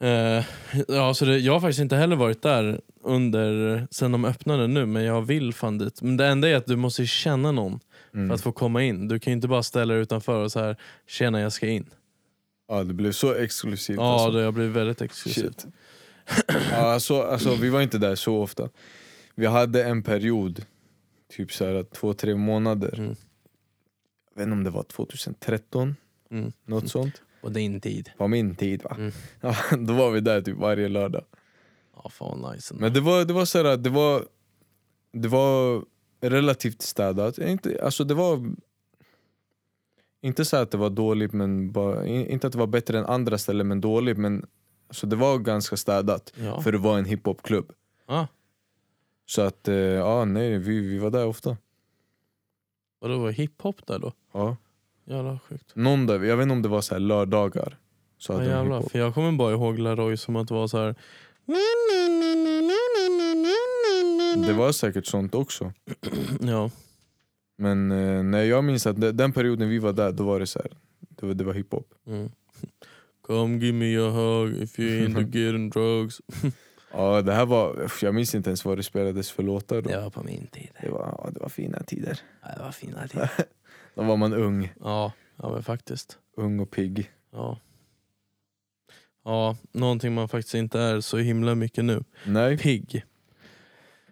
Eh, 0.00 0.44
ja, 0.88 1.14
så 1.14 1.24
det, 1.24 1.38
jag 1.38 1.52
har 1.52 1.60
faktiskt 1.60 1.80
inte 1.80 1.96
heller 1.96 2.16
varit 2.16 2.42
där 2.42 2.80
under 3.04 3.86
sen 3.90 4.12
de 4.12 4.24
öppnade 4.24 4.66
nu 4.66 4.86
men 4.86 5.04
jag 5.04 5.22
vill 5.22 5.54
fan 5.54 5.78
dit. 5.78 6.02
Men 6.02 6.16
det 6.16 6.26
enda 6.26 6.48
är 6.48 6.56
att 6.56 6.66
du 6.66 6.76
måste 6.76 7.06
känna 7.06 7.52
någon 7.52 7.80
Mm. 8.14 8.28
för 8.28 8.34
att 8.34 8.40
få 8.40 8.52
komma 8.52 8.82
in. 8.82 9.08
Du 9.08 9.18
kan 9.18 9.30
ju 9.30 9.34
inte 9.34 9.48
bara 9.48 9.62
ställa 9.62 9.94
dig 9.94 10.02
utanför 10.02 10.44
och 10.44 10.52
så 10.52 10.60
här 10.60 10.76
tjena 11.08 11.40
jag 11.40 11.52
ska 11.52 11.66
in. 11.66 11.86
Ja, 12.68 12.84
det 12.84 12.94
blev 12.94 13.12
så 13.12 13.34
exklusivt. 13.34 13.96
Ja 13.96 14.12
alltså. 14.14 14.30
det 14.38 14.44
har 14.44 14.52
blivit 14.52 14.76
väldigt 14.76 15.00
exklusivt. 15.02 15.60
Shit. 15.62 15.66
Ja, 16.70 16.76
alltså, 16.76 17.22
alltså, 17.22 17.54
vi 17.54 17.68
var 17.70 17.80
inte 17.82 17.98
där 17.98 18.14
så 18.14 18.36
ofta. 18.42 18.68
Vi 19.34 19.46
hade 19.46 19.84
en 19.84 20.02
period, 20.02 20.64
typ 21.36 21.52
så 21.52 21.64
här, 21.66 21.82
två, 21.82 22.14
tre 22.14 22.34
månader. 22.34 22.94
Mm. 22.98 23.14
Jag 24.34 24.38
vet 24.40 24.42
inte 24.42 24.52
om 24.52 24.64
det 24.64 24.70
var 24.70 24.82
2013, 24.82 25.96
Mm. 26.30 26.52
något 26.64 26.88
sånt. 26.90 27.22
På 27.42 27.48
din 27.48 27.80
tid. 27.80 28.10
På 28.18 28.28
min 28.28 28.54
tid 28.54 28.82
va? 28.82 28.96
Mm. 28.98 29.12
Ja, 29.40 29.56
då 29.78 29.92
var 29.92 30.10
vi 30.10 30.20
där 30.20 30.40
typ 30.42 30.56
varje 30.56 30.88
lördag. 30.88 31.24
Ja 31.96 32.08
fan 32.10 32.52
nice. 32.52 32.74
Men 32.74 32.92
det 32.92 33.00
var, 33.00 33.24
det 33.24 33.32
var 33.32 33.44
så 33.44 33.62
här, 33.62 33.76
det 33.76 33.90
var, 33.90 34.24
det 35.12 35.28
var 35.28 35.84
relativt 36.20 36.82
städat. 36.82 37.38
Inte, 37.38 37.80
alltså 37.84 38.04
det 38.04 38.14
var 38.14 38.54
inte 40.20 40.44
så 40.44 40.56
att 40.56 40.70
det 40.70 40.78
var 40.78 40.90
dåligt, 40.90 41.32
men 41.32 41.72
bara, 41.72 42.06
in- 42.06 42.26
inte 42.26 42.46
att 42.46 42.52
det 42.52 42.58
var 42.58 42.66
bättre 42.66 42.98
än 42.98 43.04
andra 43.06 43.38
ställen 43.38 43.68
men 43.68 43.80
dåligt. 43.80 44.18
Men 44.18 44.46
alltså 44.92 45.06
det 45.06 45.16
var 45.16 45.38
ganska 45.38 45.76
städat 45.76 46.32
ja. 46.36 46.60
för 46.62 46.72
det 46.72 46.78
var 46.78 46.98
en 46.98 47.04
hiphopklubb. 47.04 47.72
ah, 48.06 48.26
Så 49.26 49.42
att, 49.42 49.68
eh, 49.68 49.74
ja 49.74 50.24
nej, 50.24 50.58
vi, 50.58 50.80
vi 50.80 50.98
var 50.98 51.10
där 51.10 51.26
ofta. 51.26 51.56
vadå 53.00 53.18
var 53.18 53.30
hiphop 53.30 53.86
där 53.86 53.98
då? 53.98 54.12
Ja. 54.32 54.56
Jävla 55.04 55.38
sjukt. 55.38 55.70
Någon 55.76 56.06
där, 56.06 56.22
jag 56.22 56.36
vet 56.36 56.42
inte 56.42 56.52
om 56.52 56.62
det 56.62 56.68
var 56.68 56.80
så 56.80 56.94
här 56.94 57.00
lördagar. 57.00 57.78
Så 58.18 58.32
Ja, 58.32 58.36
hade 58.36 58.48
de 58.48 58.54
jävlar. 58.56 58.76
hiphop. 58.76 58.92
För 58.92 58.98
jag 58.98 59.14
kommer 59.14 59.32
bara 59.32 59.52
ihåg 59.52 59.78
Laroy 59.78 60.16
som 60.16 60.36
att 60.36 60.48
det 60.48 60.54
var 60.54 60.66
så 60.68 60.78
här. 60.78 60.94
Det 64.46 64.52
var 64.52 64.72
säkert 64.72 65.06
sånt 65.06 65.34
också. 65.34 65.72
Ja. 66.40 66.70
Men 67.56 67.92
eh, 67.92 68.22
nej, 68.22 68.48
jag 68.48 68.64
minns 68.64 68.86
att 68.86 69.00
de- 69.00 69.12
den 69.12 69.32
perioden 69.32 69.68
vi 69.68 69.78
var 69.78 69.92
där, 69.92 70.12
då 70.12 70.24
var 70.24 70.40
det 70.40 70.46
så 70.46 70.58
här. 70.58 70.72
Det 71.00 71.26
var, 71.26 71.34
det 71.34 71.44
var 71.44 71.54
hiphop. 71.54 71.94
Mm. 72.06 72.30
Come 73.26 73.58
give 73.58 73.72
me 73.72 73.96
a 73.96 74.10
hug 74.10 74.62
if 74.62 74.78
you're 74.78 75.04
into 75.06 75.20
getting 75.38 75.70
drugs. 75.70 76.20
Ja, 76.94 77.22
det 77.22 77.32
här 77.32 77.46
var, 77.46 77.90
jag 78.02 78.14
minns 78.14 78.34
inte 78.34 78.50
ens 78.50 78.64
vad 78.64 78.78
det 78.78 78.82
spelades 78.82 79.30
för 79.30 79.42
låtar 79.42 79.82
då. 79.82 79.90
Det 79.90 80.00
var 80.00 80.10
på 80.10 80.22
min 80.22 80.46
tid. 80.46 80.68
Det, 80.82 80.88
var, 80.90 81.00
ja, 81.18 81.30
det 81.30 81.40
var 81.40 81.48
fina 81.48 81.82
tider. 81.82 82.18
Ja, 82.42 82.48
det 82.56 82.62
var 82.62 82.70
fina 82.72 83.08
tider. 83.08 83.30
Då 83.94 84.02
var 84.02 84.16
man 84.16 84.32
ung, 84.32 84.72
Ja, 84.80 85.12
ja 85.36 85.50
men 85.52 85.62
faktiskt. 85.62 86.18
ung 86.36 86.60
och 86.60 86.70
pigg. 86.70 87.10
Ja. 87.32 87.58
ja, 89.24 89.56
någonting 89.72 90.14
man 90.14 90.28
faktiskt 90.28 90.54
inte 90.54 90.80
är 90.80 91.00
så 91.00 91.18
himla 91.18 91.54
mycket 91.54 91.84
nu. 91.84 92.04
Nej, 92.26 92.58
Pigg. 92.58 93.04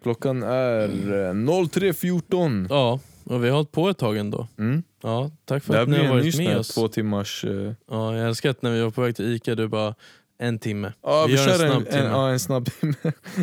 klockan 0.01 0.43
är 0.43 0.89
eh, 0.89 1.33
03.14. 1.33 2.67
Ja, 2.69 2.99
och 3.23 3.43
vi 3.43 3.49
har 3.49 3.55
hållit 3.55 3.71
på 3.71 3.89
ett 3.89 3.97
tag 3.97 4.17
ändå. 4.17 4.47
Mm. 4.57 4.83
Ja, 5.01 5.31
tack 5.45 5.63
för 5.63 5.73
Det 5.73 5.81
att 5.81 5.89
ni 5.89 5.97
har 5.97 6.03
en 6.03 6.09
varit 6.09 6.37
med 6.37 6.57
oss. 6.57 6.67
två 6.67 6.87
timmars... 6.87 7.45
eh, 7.45 7.73
Ja, 7.87 8.17
jag 8.17 8.27
älskar 8.27 8.49
att 8.49 8.61
när 8.61 8.71
vi 8.71 8.81
var 8.81 8.91
på 8.91 9.01
väg 9.01 9.15
till 9.15 9.25
Ica, 9.35 9.55
du 9.55 9.67
bara 9.67 9.95
en 10.37 10.59
timme. 10.59 10.93
Ja, 11.01 11.25
Vi 11.27 11.33
vi, 11.33 11.39
gör 11.39 11.49
en 11.53 11.57
kör 11.59 11.65
en, 11.65 11.71
snabb 11.71 11.81
en, 11.87 11.91
timme. 11.93 12.09
ja, 12.09 12.29
en 12.29 12.39
snabb 12.39 12.65
timme. 12.71 12.95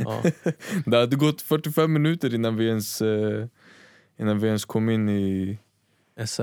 Ja, 0.04 0.22
Det 0.86 0.96
hade 0.96 1.16
gått 1.16 1.42
45 1.42 1.92
minuter 1.92 2.34
innan 2.34 2.56
vi 2.56 2.66
ens, 2.68 3.02
eh, 3.02 3.46
innan 4.18 4.38
vi 4.38 4.46
ens 4.46 4.64
kom 4.64 4.90
in 4.90 5.08
i... 5.08 5.58
SL. 6.26 6.42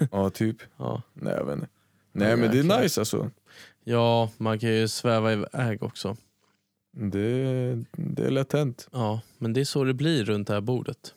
Ja, 0.10 0.30
typ. 0.30 0.56
Ja. 0.76 1.02
Nej, 1.14 1.34
jag 1.34 1.44
vet 1.44 1.54
inte. 1.54 1.68
Nej, 2.12 2.30
Ja, 2.30 2.36
men 2.36 2.50
det 2.50 2.58
är 2.58 2.82
nice 2.82 3.00
alltså. 3.00 3.30
ja, 3.84 4.30
man 4.36 4.58
kan 4.58 4.70
ju 4.74 4.88
sväva 4.88 5.32
iväg 5.32 5.82
också. 5.82 6.16
Det, 6.96 7.84
det 7.92 8.24
är 8.26 8.30
lätt 8.30 8.52
hänt. 8.52 8.88
Ja, 8.92 9.20
men 9.38 9.52
det 9.52 9.60
är 9.60 9.64
så 9.64 9.84
det 9.84 9.94
blir 9.94 10.24
runt 10.24 10.48
det 10.48 10.54
här 10.54 10.60
bordet. 10.60 11.14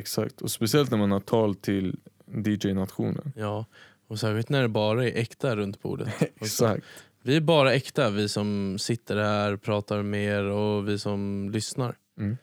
Exakt. 0.00 0.40
Och 0.42 0.50
speciellt 0.50 0.90
när 0.90 0.98
man 0.98 1.10
har 1.10 1.20
tal 1.20 1.54
till 1.54 1.96
DJ-nationen. 2.34 3.32
Ja, 3.36 3.64
och 4.08 4.20
särskilt 4.20 4.48
när 4.48 4.62
det 4.62 4.68
bara 4.68 5.08
är 5.08 5.16
äkta 5.16 5.56
runt 5.56 5.82
bordet. 5.82 6.08
Exakt. 6.40 6.86
Vi 7.22 7.36
är 7.36 7.40
bara 7.40 7.74
äkta, 7.74 8.10
vi 8.10 8.28
som 8.28 8.78
sitter 8.78 9.16
här, 9.16 9.56
pratar 9.56 10.02
med 10.02 10.24
er 10.24 10.44
och 10.44 10.88
vi 10.88 10.98
som 10.98 11.50
lyssnar. 11.52 11.94
Mm. 12.18 12.36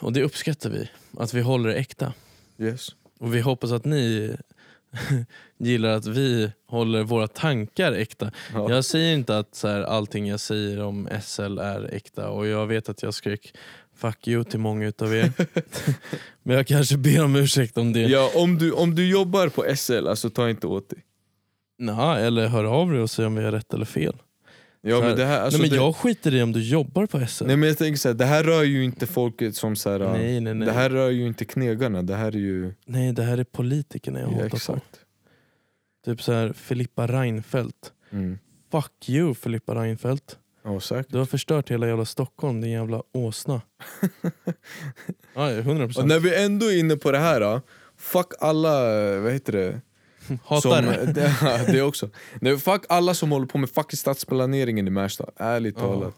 Och 0.00 0.12
det 0.12 0.22
uppskattar 0.22 0.70
vi, 0.70 0.90
att 1.18 1.34
vi 1.34 1.40
håller 1.40 1.68
det 1.68 1.74
äkta. 1.74 2.12
Yes. 2.58 2.88
Och 3.18 3.34
vi 3.34 3.40
hoppas 3.40 3.72
att 3.72 3.84
ni 3.84 4.36
gillar 5.58 5.88
att 5.88 6.06
vi 6.06 6.52
håller 6.66 7.02
våra 7.02 7.28
tankar 7.28 7.92
äkta. 7.92 8.32
Ja. 8.52 8.70
Jag 8.70 8.84
säger 8.84 9.14
inte 9.14 9.38
att 9.38 9.54
så 9.54 9.68
här, 9.68 9.82
allting 9.82 10.28
jag 10.28 10.40
säger 10.40 10.82
om 10.82 11.08
SL 11.22 11.58
är 11.58 11.94
äkta 11.94 12.30
och 12.30 12.46
jag 12.46 12.66
vet 12.66 12.88
att 12.88 13.02
jag 13.02 13.14
skrek 13.14 13.54
fuck 14.00 14.28
you 14.28 14.44
till 14.44 14.60
många 14.60 14.86
utav 14.86 15.14
er. 15.14 15.32
Men 16.42 16.56
jag 16.56 16.66
kanske 16.66 16.96
ber 16.96 17.24
om 17.24 17.36
ursäkt 17.36 17.78
om 17.78 17.92
det. 17.92 18.00
Ja, 18.00 18.30
om, 18.34 18.58
du, 18.58 18.72
om 18.72 18.94
du 18.94 19.08
jobbar 19.08 19.48
på 19.48 19.76
SL, 19.76 20.06
alltså 20.08 20.30
ta 20.30 20.50
inte 20.50 20.66
åt 20.66 20.90
dig. 20.90 20.98
Nå, 21.78 22.12
eller 22.12 22.48
hör 22.48 22.64
av 22.64 22.90
dig 22.90 23.00
och 23.00 23.10
säg 23.10 23.26
om 23.26 23.34
vi 23.34 23.44
har 23.44 23.52
rätt 23.52 23.74
eller 23.74 23.84
fel. 23.84 24.16
Ja, 24.82 25.00
men 25.00 25.16
det 25.16 25.24
här, 25.24 25.40
alltså 25.40 25.58
nej, 25.58 25.70
men 25.70 25.78
det, 25.78 25.84
jag 25.84 25.96
skiter 25.96 26.34
i 26.34 26.42
om 26.42 26.52
du 26.52 26.62
jobbar 26.62 27.06
på 27.06 27.26
SL. 27.26 27.46
nej, 27.46 27.56
men 27.56 27.68
jag 27.68 27.78
tänker 27.78 27.98
så 27.98 28.08
här, 28.08 28.14
det 28.14 28.24
här 28.24 28.44
rör 28.44 28.62
ju 28.62 28.84
inte 28.84 29.06
folket 29.06 29.56
som 29.56 29.76
så 29.76 29.90
här, 29.90 29.98
nej, 29.98 30.40
nej, 30.40 30.54
nej. 30.54 30.66
Det 30.66 30.72
här 30.72 30.90
rör 30.90 31.10
ju 31.10 31.26
inte 31.26 31.44
knegarna, 31.44 32.02
det 32.02 32.14
här 32.14 32.26
är 32.36 32.38
ju... 32.38 32.74
nej, 32.86 33.12
det 33.12 33.22
här 33.22 33.38
är 33.38 33.44
politikerna 33.44 34.20
jag 34.20 34.32
Ja, 34.32 34.42
hatar 34.42 34.74
på. 34.74 34.80
Typ 36.04 36.22
så 36.22 36.32
här, 36.32 36.52
Filippa 36.52 37.06
Reinfeldt. 37.06 37.92
Mm. 38.10 38.38
Fuck 38.72 39.08
you 39.08 39.34
Filippa 39.34 39.74
Reinfeldt. 39.74 40.38
Ja, 40.62 40.80
säkert. 40.80 41.12
Du 41.12 41.18
har 41.18 41.24
förstört 41.26 41.70
hela 41.70 41.86
jävla 41.88 42.04
Stockholm 42.04 42.60
din 42.60 42.70
jävla 42.70 43.02
åsna. 43.12 43.62
ja, 45.34 45.50
100 45.50 45.84
Och 45.84 45.88
procent. 45.90 46.08
när 46.08 46.18
vi 46.18 46.44
ändå 46.44 46.66
är 46.66 46.78
inne 46.78 46.96
på 46.96 47.10
det 47.12 47.18
här, 47.18 47.40
då, 47.40 47.60
fuck 47.98 48.26
alla, 48.40 48.70
vad 49.20 49.32
heter 49.32 49.52
det? 49.52 49.80
Hatar 50.44 50.60
Som, 51.64 51.72
det. 51.74 51.82
också. 51.82 52.10
Nej, 52.40 52.58
fuck 52.58 52.84
alla 52.88 53.14
som 53.14 53.30
håller 53.32 53.46
på 53.46 53.58
med 53.58 53.70
fucking 53.70 53.96
stadsplaneringen 53.96 54.86
i 54.88 54.90
Märsta, 54.90 55.24
ärligt 55.36 55.74
Ja. 55.78 55.82
talat. 55.86 56.14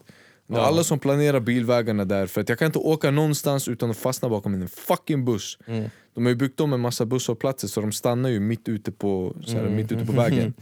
Ja. 0.46 0.60
Alla 0.60 0.84
som 0.84 0.98
planerar 0.98 1.40
bilvägarna 1.40 2.04
där, 2.04 2.26
för 2.26 2.40
att 2.40 2.48
jag 2.48 2.58
kan 2.58 2.66
inte 2.66 2.78
åka 2.78 3.10
någonstans 3.10 3.68
utan 3.68 3.90
att 3.90 3.96
fastna 3.96 4.28
bakom 4.28 4.54
en 4.54 4.68
fucking 4.68 5.24
buss. 5.24 5.58
Mm. 5.66 5.90
De 6.14 6.24
har 6.24 6.30
ju 6.30 6.36
byggt 6.36 6.60
om 6.60 6.72
en 6.72 6.80
massa 6.80 7.06
busshållplatser 7.06 7.68
så 7.68 7.80
de 7.80 7.92
stannar 7.92 8.28
ju 8.28 8.40
mitt 8.40 8.68
ute 8.68 8.92
på, 8.92 9.36
så 9.44 9.52
här, 9.52 9.60
Mm. 9.60 9.76
mitt 9.76 9.92
ute 9.92 10.06
på 10.06 10.12
vägen. 10.12 10.54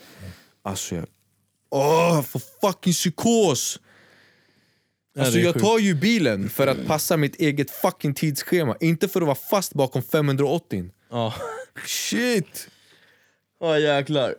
Alltså 0.63 0.95
jag... 0.95 1.07
Åh, 1.71 2.15
jag 2.15 2.27
får 2.27 2.41
fucking 2.61 2.93
psykos! 2.93 3.81
Alltså 5.19 5.39
jag 5.39 5.55
sjukt. 5.55 5.65
tar 5.65 5.79
ju 5.79 5.95
bilen 5.95 6.49
för 6.49 6.67
att 6.67 6.87
passa 6.87 7.17
mitt 7.17 7.37
eget 7.41 7.71
fucking 7.71 8.15
tidsschema, 8.15 8.77
inte 8.81 9.09
för 9.09 9.21
att 9.21 9.27
vara 9.27 9.39
fast 9.51 9.75
bakom 9.75 10.03
580. 10.03 10.91
Ja. 11.11 11.35
Shit! 11.87 12.69
Ja 13.61 13.79
jäklar. 13.79 14.35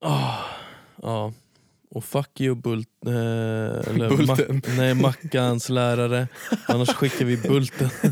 Ah, 0.00 0.44
ja. 1.02 1.32
Och 1.90 2.04
fuck 2.04 2.40
you 2.40 2.54
Bult... 2.54 2.88
Eh, 3.06 3.12
eller 3.12 4.08
Bulten. 4.08 4.56
Mac, 4.66 4.74
nej, 4.76 4.94
Mackans 4.94 5.68
lärare. 5.68 6.28
Annars 6.66 6.88
skickar 6.88 7.24
vi 7.24 7.36
Bulten. 7.36 7.90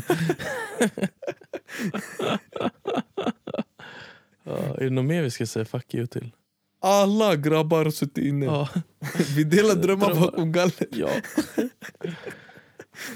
ja, 4.43 4.57
är 4.77 4.83
det 4.83 4.89
något 4.89 5.05
mer 5.05 5.21
vi 5.21 5.31
ska 5.31 5.45
säga 5.45 5.65
fuck 5.65 5.93
you 5.93 6.07
till? 6.07 6.31
Alla 6.81 7.35
grabbar 7.35 7.83
har 7.85 7.91
suttit 7.91 8.25
inne. 8.25 8.45
Ja. 8.45 8.69
Vi 9.35 9.43
delar 9.43 9.75
drömmar 9.81 10.05
Drömmar. 10.07 10.21
bakom 10.21 10.51
galler. 10.51 10.87
ja. 10.91 11.09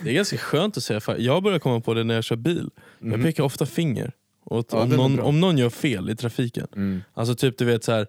Det 0.04 0.10
är 0.10 0.14
ganska 0.14 0.38
skönt 0.38 0.78
att 0.78 0.84
säga. 0.84 1.02
Jag 1.18 1.44
börjar 1.44 1.60
komma 1.60 1.82
på 1.82 1.94
det 1.94 2.04
när 2.04 2.16
jag 2.16 2.24
kör 2.24 2.36
bil. 2.36 2.70
Jag 3.00 3.08
Mhm. 3.08 3.24
pekar 3.24 3.44
ofta 3.44 3.66
finger. 3.66 4.12
Åt, 4.46 4.70
Ja, 4.72 4.82
om, 4.84 4.90
någon, 4.90 5.20
om 5.20 5.40
någon 5.40 5.58
gör 5.58 5.70
fel 5.70 6.10
i 6.10 6.16
trafiken. 6.16 6.68
Mm. 6.76 7.02
Alltså 7.14 7.36
typ 7.36 7.58
du 7.58 7.66
vet 7.66 7.84
så 7.84 7.92
här. 7.92 8.08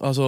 Alltså 0.00 0.24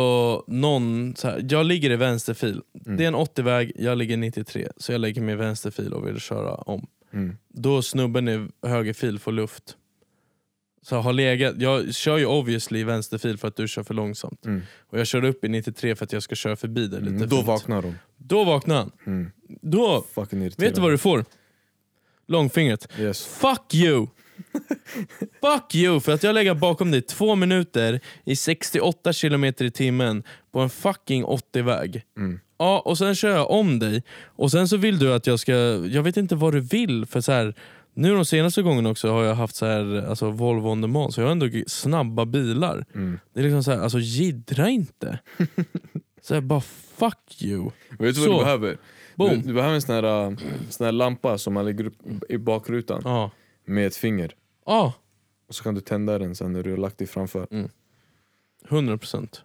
någon, 0.47 1.15
så 1.17 1.29
här, 1.29 1.47
jag 1.51 1.67
ligger 1.67 1.91
i 1.91 1.97
vänsterfil. 1.97 2.61
Mm. 2.87 2.97
Det 2.99 3.05
är 3.05 3.09
en 3.09 3.15
80-väg, 3.15 3.73
jag 3.77 3.99
ligger 3.99 4.17
93. 4.17 4.69
Så 4.77 4.93
jag 4.93 5.01
lägger 5.01 5.23
mig 5.23 5.33
i 5.33 5.37
vänsterfil 5.37 5.93
och 5.93 6.07
vill 6.09 6.21
köra 6.21 6.55
om. 6.55 6.87
Mm. 7.13 7.37
Då 7.49 7.83
snubben 7.83 8.29
i 8.29 8.49
högerfil 8.67 9.19
får 9.19 9.33
luft. 9.33 9.77
Så 10.83 10.95
jag 10.95 11.03
har 11.03 11.13
legat, 11.13 11.55
jag 11.59 11.95
kör 11.95 12.19
ju 12.19 12.27
obviously 12.27 12.85
vänsterfil 12.85 13.39
för 13.39 13.49
att 13.49 13.57
du 13.57 13.69
kör 13.69 13.83
för 13.83 13.95
långsamt. 13.95 14.47
Mm. 14.47 14.63
Och 14.91 14.99
jag 14.99 15.07
kör 15.07 15.25
upp 15.25 15.45
i 15.45 15.49
93 15.49 15.97
för 15.97 16.05
att 16.05 16.13
jag 16.13 16.23
ska 16.23 16.35
köra 16.35 16.57
förbi 16.57 16.87
dig 16.87 17.01
lite 17.01 17.15
Mm. 17.17 17.29
Då 17.29 17.37
fint. 17.37 17.47
vaknar 17.47 17.83
de. 17.83 17.95
Då 18.17 18.45
vaknar 18.45 18.77
han. 18.77 18.91
Mm. 19.07 19.31
Då, 19.63 20.05
vet 20.57 20.75
du 20.75 20.81
vad 20.81 20.91
du 20.91 20.99
får? 20.99 21.25
Långfingret. 22.29 22.89
Yes. 22.99 23.27
Fuck 23.27 23.75
you! 23.75 24.07
Fuck 25.41 25.75
you 25.75 26.01
för 26.01 26.13
att 26.13 26.23
jag 26.23 26.35
lägger 26.35 26.55
bakom 26.55 26.91
dig 26.91 27.03
två 27.03 27.35
minuter 27.35 28.01
i 28.25 28.37
68 28.37 29.13
km 29.13 29.45
i 29.45 29.71
timmen 29.71 30.23
på 30.53 30.61
en 30.61 30.71
fucking 30.71 31.25
80-väg. 31.25 32.03
Mm. 32.17 32.41
Ja, 32.59 32.81
och 32.81 32.99
sen 32.99 33.15
kör 33.15 33.31
jag 33.31 33.51
om 33.51 33.79
dig 33.79 34.03
och 34.25 34.51
sen 34.51 34.69
så 34.69 34.77
vill 34.77 34.99
du 34.99 35.15
att 35.15 35.27
jag 35.27 35.41
ska, 35.41 35.53
jag 35.87 36.03
vet 36.03 36.17
inte 36.17 36.35
vad 36.35 36.53
du 36.53 36.61
vill 36.61 37.07
för 37.07 37.21
så 37.21 37.33
här. 37.33 37.55
Nu 37.95 38.15
de 38.15 38.25
senaste 38.25 38.63
gångerna 38.63 38.91
också 38.91 39.11
har 39.11 39.25
jag 39.25 39.35
haft 39.35 39.57
så 39.57 39.67
här, 39.67 40.07
alltså 40.09 40.31
Volvo 40.31 40.69
on 40.69 40.81
demand, 40.81 41.15
så 41.15 41.21
jag 41.21 41.27
har 41.27 41.33
ändå 41.33 41.49
snabba 41.67 42.25
bilar. 42.25 42.87
Mm. 42.95 43.19
Det 43.33 43.41
är 43.41 43.45
liksom 43.45 43.65
så 43.65 43.71
här, 43.71 43.79
alltså 43.79 43.99
jiddra 43.99 44.69
inte. 44.69 45.19
så 46.23 46.35
här, 46.35 46.41
bara 46.41 46.61
fuck 46.97 47.43
you. 47.43 47.71
Vet 47.99 48.15
du 48.15 48.21
vad 48.21 48.39
du 48.39 48.45
behöver? 48.45 48.79
Du, 49.17 49.37
du 49.37 49.53
behöver 49.55 49.75
en 49.75 49.83
sån 49.83 49.95
här, 49.95 50.31
uh, 50.31 50.37
sån 50.71 50.85
här 50.85 50.93
lampa 50.93 51.39
som 51.39 51.55
man 51.55 51.65
lägger 51.65 51.87
upp 51.87 51.97
i 52.29 52.39
bakrutan 52.39 53.03
Ja. 53.05 53.31
med 53.65 53.87
ett 53.87 53.97
finger. 53.97 54.35
Ja, 54.67 54.93
Och 55.49 55.55
så 55.55 55.63
kan 55.65 55.75
du 55.75 55.81
tända 55.81 56.19
den 56.19 56.35
sen 56.35 56.53
när 56.53 56.63
du 56.63 56.71
har 56.71 56.77
lagt 56.77 56.99
dig 56.99 57.07
framför. 57.07 57.47
100 58.69 58.99
procent. 58.99 59.43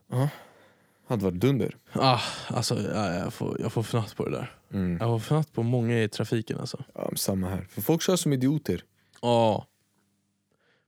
Hade 1.08 1.24
varit 1.24 1.40
dunder. 1.40 1.76
Ah, 1.94 2.20
alltså, 2.48 2.76
ja, 2.94 3.14
jag, 3.14 3.34
får, 3.34 3.58
jag 3.62 3.74
får 3.74 3.84
fnatt 3.84 4.16
på 4.16 4.26
det 4.26 4.32
där. 4.32 4.52
Mm. 4.74 4.92
Jag 4.92 5.00
får 5.00 5.20
fnatt 5.20 5.54
på 5.54 5.64
många 5.64 6.04
i 6.04 6.10
trafiken 6.10 6.60
alltså. 6.60 6.84
Ja, 6.96 7.12
samma 7.16 7.50
här. 7.50 7.68
För 7.70 7.82
folk 7.82 8.02
kör 8.02 8.16
som 8.16 8.34
idioter. 8.34 8.84
Ja. 9.22 9.66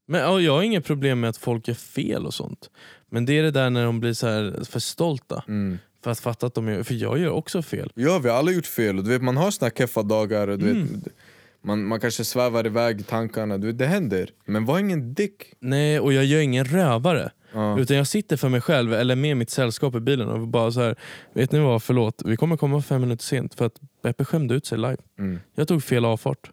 Men 0.07 0.21
ja, 0.21 0.39
jag 0.41 0.53
har 0.53 0.61
inget 0.63 0.85
problem 0.85 1.19
med 1.19 1.29
att 1.29 1.37
folk 1.37 1.67
gör 1.67 1.75
fel 1.75 2.25
och 2.25 2.33
sånt. 2.33 2.69
Men 3.09 3.25
det 3.25 3.33
är 3.39 3.43
det 3.43 3.51
där 3.51 3.69
när 3.69 3.85
de 3.85 3.99
blir 3.99 4.13
så 4.13 4.27
här 4.27 4.63
för 4.69 4.79
stolta. 4.79 5.43
Mm. 5.47 5.77
För 6.03 6.11
att 6.11 6.19
fatta 6.19 6.45
att 6.47 6.53
de 6.53 6.67
gör, 6.67 6.83
för 6.83 6.93
jag 6.93 7.19
gör 7.19 7.29
också 7.31 7.61
fel. 7.61 7.91
Ja, 7.95 8.19
vi 8.19 8.29
har 8.29 8.37
alla 8.37 8.51
gjort 8.51 8.65
fel. 8.65 8.97
Och 8.97 9.03
du 9.03 9.09
vet, 9.09 9.21
man 9.21 9.37
har 9.37 9.51
såna 9.51 9.71
keffa 9.71 10.03
dagar. 10.03 10.47
Och 10.47 10.59
du 10.59 10.69
Mm. 10.69 10.87
vet, 10.87 11.13
man, 11.61 11.83
man 11.85 11.99
kanske 11.99 12.23
svävar 12.25 12.65
iväg 12.65 12.99
i 13.01 13.03
tankarna. 13.03 13.57
Du 13.57 13.67
vet, 13.67 13.77
det 13.77 13.85
händer. 13.85 14.29
Men 14.45 14.65
var 14.65 14.79
ingen 14.79 15.13
dick. 15.13 15.53
Nej, 15.59 15.99
och 15.99 16.13
jag 16.13 16.25
gör 16.25 16.39
ingen 16.41 16.65
rövare. 16.65 17.31
Ja. 17.53 17.79
Utan 17.79 17.97
jag 17.97 18.07
sitter 18.07 18.37
för 18.37 18.49
mig 18.49 18.61
själv, 18.61 18.93
eller 18.93 19.15
med 19.15 19.37
mitt 19.37 19.49
sällskap 19.49 19.95
i 19.95 19.99
bilen 19.99 20.27
och 20.29 20.47
bara 20.47 20.71
så 20.71 20.81
här. 20.81 20.95
Vet 21.33 21.51
ni 21.51 21.59
vad, 21.59 21.83
förlåt. 21.83 22.21
Vi 22.25 22.37
kommer 22.37 22.57
komma 22.57 22.81
fem 22.81 23.01
minuter 23.01 23.23
sent 23.23 23.55
för 23.55 23.65
att 23.65 23.73
Beppe 24.03 24.25
skämde 24.25 24.55
ut 24.55 24.65
sig 24.65 24.77
live. 24.77 24.97
Mm. 25.19 25.39
Jag 25.55 25.67
tog 25.67 25.83
fel 25.83 26.05
avfart. 26.05 26.49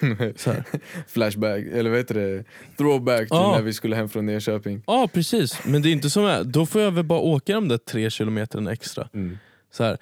Flashback, 1.08 1.64
eller 1.72 1.90
vad 1.90 1.98
heter 1.98 2.14
det? 2.14 2.44
Throwback 2.78 3.18
till 3.18 3.26
Ja. 3.30 3.52
när 3.56 3.62
vi 3.62 3.72
skulle 3.72 3.96
hem 3.96 4.08
från 4.08 4.28
Enköping. 4.28 4.82
Ja 4.86 5.08
precis, 5.12 5.64
men 5.64 5.82
det 5.82 5.88
är 5.88 5.92
inte 5.92 6.10
som 6.10 6.24
är. 6.24 6.44
Då 6.44 6.66
får 6.66 6.80
jag 6.80 6.90
väl 6.90 7.04
bara 7.04 7.20
åka 7.20 7.54
de 7.54 7.68
där 7.68 7.78
tre 7.78 8.10
kilometerna 8.10 8.72
extra. 8.72 9.08
Mm. 9.14 9.38
Så 9.72 9.84
här. 9.84 9.98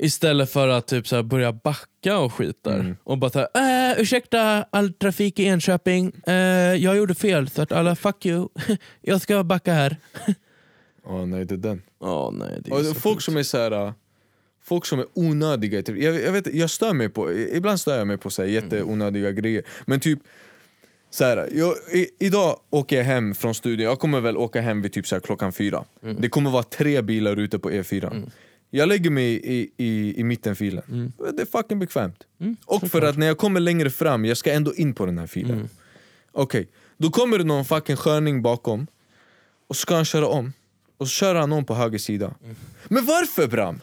Istället 0.00 0.50
för 0.50 0.68
att 0.68 0.86
typ 0.86 1.08
så 1.08 1.16
här 1.16 1.22
börja 1.22 1.52
backa 1.52 2.18
och 2.18 2.32
skit 2.34 2.58
där. 2.62 2.80
Mm. 2.80 2.96
Och 3.04 3.18
bara 3.18 3.30
såhär, 3.30 3.48
äh, 3.90 4.00
ursäkta 4.00 4.62
all 4.70 4.92
trafik 4.92 5.38
i 5.38 5.44
Enköping, 5.44 6.12
äh, 6.26 6.34
jag 6.74 6.96
gjorde 6.96 7.14
fel 7.14 7.50
så 7.50 7.62
att 7.62 7.72
alla 7.72 7.96
fuck 7.96 8.26
you, 8.26 8.48
jag 9.00 9.20
ska 9.20 9.44
backa 9.44 9.72
här. 9.72 9.96
Ja, 11.04 11.24
nej 11.24 11.44
det 11.44 11.54
är 11.54 11.58
den. 11.58 11.82
Åh 11.98 12.32
nej, 12.32 12.60
det 12.64 12.70
är 12.70 12.90
Och 12.90 12.96
folk 12.96 13.22
som 13.22 13.36
är 13.36 13.42
så 13.42 13.58
här, 13.58 13.86
äh, 13.86 13.92
Folk 14.68 14.86
som 14.86 14.98
är 14.98 15.06
onödiga. 15.14 15.82
Typ. 15.82 16.02
Jag, 16.02 16.22
jag, 16.22 16.32
vet, 16.32 16.54
jag 16.54 16.70
stör 16.70 16.92
mig 16.92 17.08
på, 17.08 17.32
ibland 17.32 17.80
stör 17.80 17.98
jag 17.98 18.06
mig 18.06 18.16
på 18.18 18.30
så 18.30 18.42
här, 18.42 18.48
jätteonödiga 18.48 19.32
grejer. 19.32 19.62
Men 19.86 20.00
typ, 20.00 20.18
så 21.10 21.24
här, 21.24 21.48
jag, 21.52 21.74
i, 21.92 22.08
idag 22.18 22.60
åker 22.70 22.96
jag 22.96 23.04
hem 23.04 23.34
från 23.34 23.54
studion, 23.54 23.84
jag 23.84 23.98
kommer 23.98 24.20
väl 24.20 24.36
åka 24.36 24.60
hem 24.60 24.82
vid 24.82 24.92
typ 24.92 25.06
så 25.06 25.14
här, 25.14 25.20
klockan 25.20 25.52
fyra. 25.52 25.84
Det 26.18 26.28
kommer 26.28 26.50
vara 26.50 26.62
tre 26.62 27.02
bilar 27.02 27.36
ute 27.36 27.58
på 27.58 27.70
E4. 27.70 28.30
Jag 28.70 28.88
lägger 28.88 29.10
mig 29.10 29.24
i, 29.32 29.70
i, 29.76 30.20
i 30.20 30.24
mittenfilen. 30.24 31.12
Det 31.36 31.42
är 31.42 31.46
fucking 31.46 31.78
bekvämt. 31.78 32.24
Och 32.64 32.90
för 32.90 33.02
att 33.02 33.16
när 33.18 33.26
jag 33.26 33.38
kommer 33.38 33.60
längre 33.60 33.90
fram, 33.90 34.24
jag 34.24 34.36
ska 34.36 34.52
ändå 34.52 34.74
in 34.74 34.94
på 34.94 35.06
den 35.06 35.18
här 35.18 35.26
filen. 35.26 35.68
Okej, 36.32 36.68
då 36.96 37.10
kommer 37.10 37.38
det 37.38 37.44
någon 37.44 37.64
fucking 37.64 37.96
sköning 37.96 38.42
bakom 38.42 38.86
och 39.68 39.76
så 39.76 39.80
ska 39.80 39.94
han 39.94 40.04
köra 40.04 40.26
om. 40.26 40.52
Och 40.98 41.06
så 41.08 41.10
kör 41.10 41.34
han 41.34 41.52
om 41.52 41.64
på 41.64 41.74
höger 41.74 41.98
sida. 41.98 42.34
Men 42.88 43.04
varför 43.06 43.46
Bram? 43.46 43.80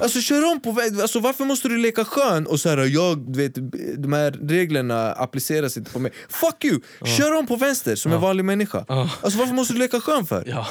Alltså 0.00 0.20
kör 0.20 0.52
om 0.52 0.60
på 0.60 0.72
väg, 0.72 1.00
alltså, 1.00 1.20
varför 1.20 1.44
måste 1.44 1.68
du 1.68 1.76
leka 1.78 2.04
skön 2.04 2.46
och 2.46 2.60
så 2.60 2.68
här, 2.68 2.78
jag, 2.78 3.36
vet, 3.36 3.54
de 4.02 4.12
här 4.12 4.30
reglerna 4.30 5.12
appliceras 5.12 5.76
inte 5.76 5.90
på 5.90 5.98
mig. 5.98 6.12
Fuck 6.28 6.64
you! 6.64 6.80
Kör 7.04 7.32
om 7.38 7.46
på 7.46 7.56
vänster 7.56 7.96
som 7.96 8.12
en 8.12 8.20
vanlig 8.20 8.44
människa. 8.44 8.84
Ja. 8.88 9.10
Alltså 9.20 9.38
varför 9.38 9.54
måste 9.54 9.72
du 9.74 9.78
leka 9.78 10.00
skön 10.00 10.26
för? 10.26 10.44
Ja. 10.46 10.66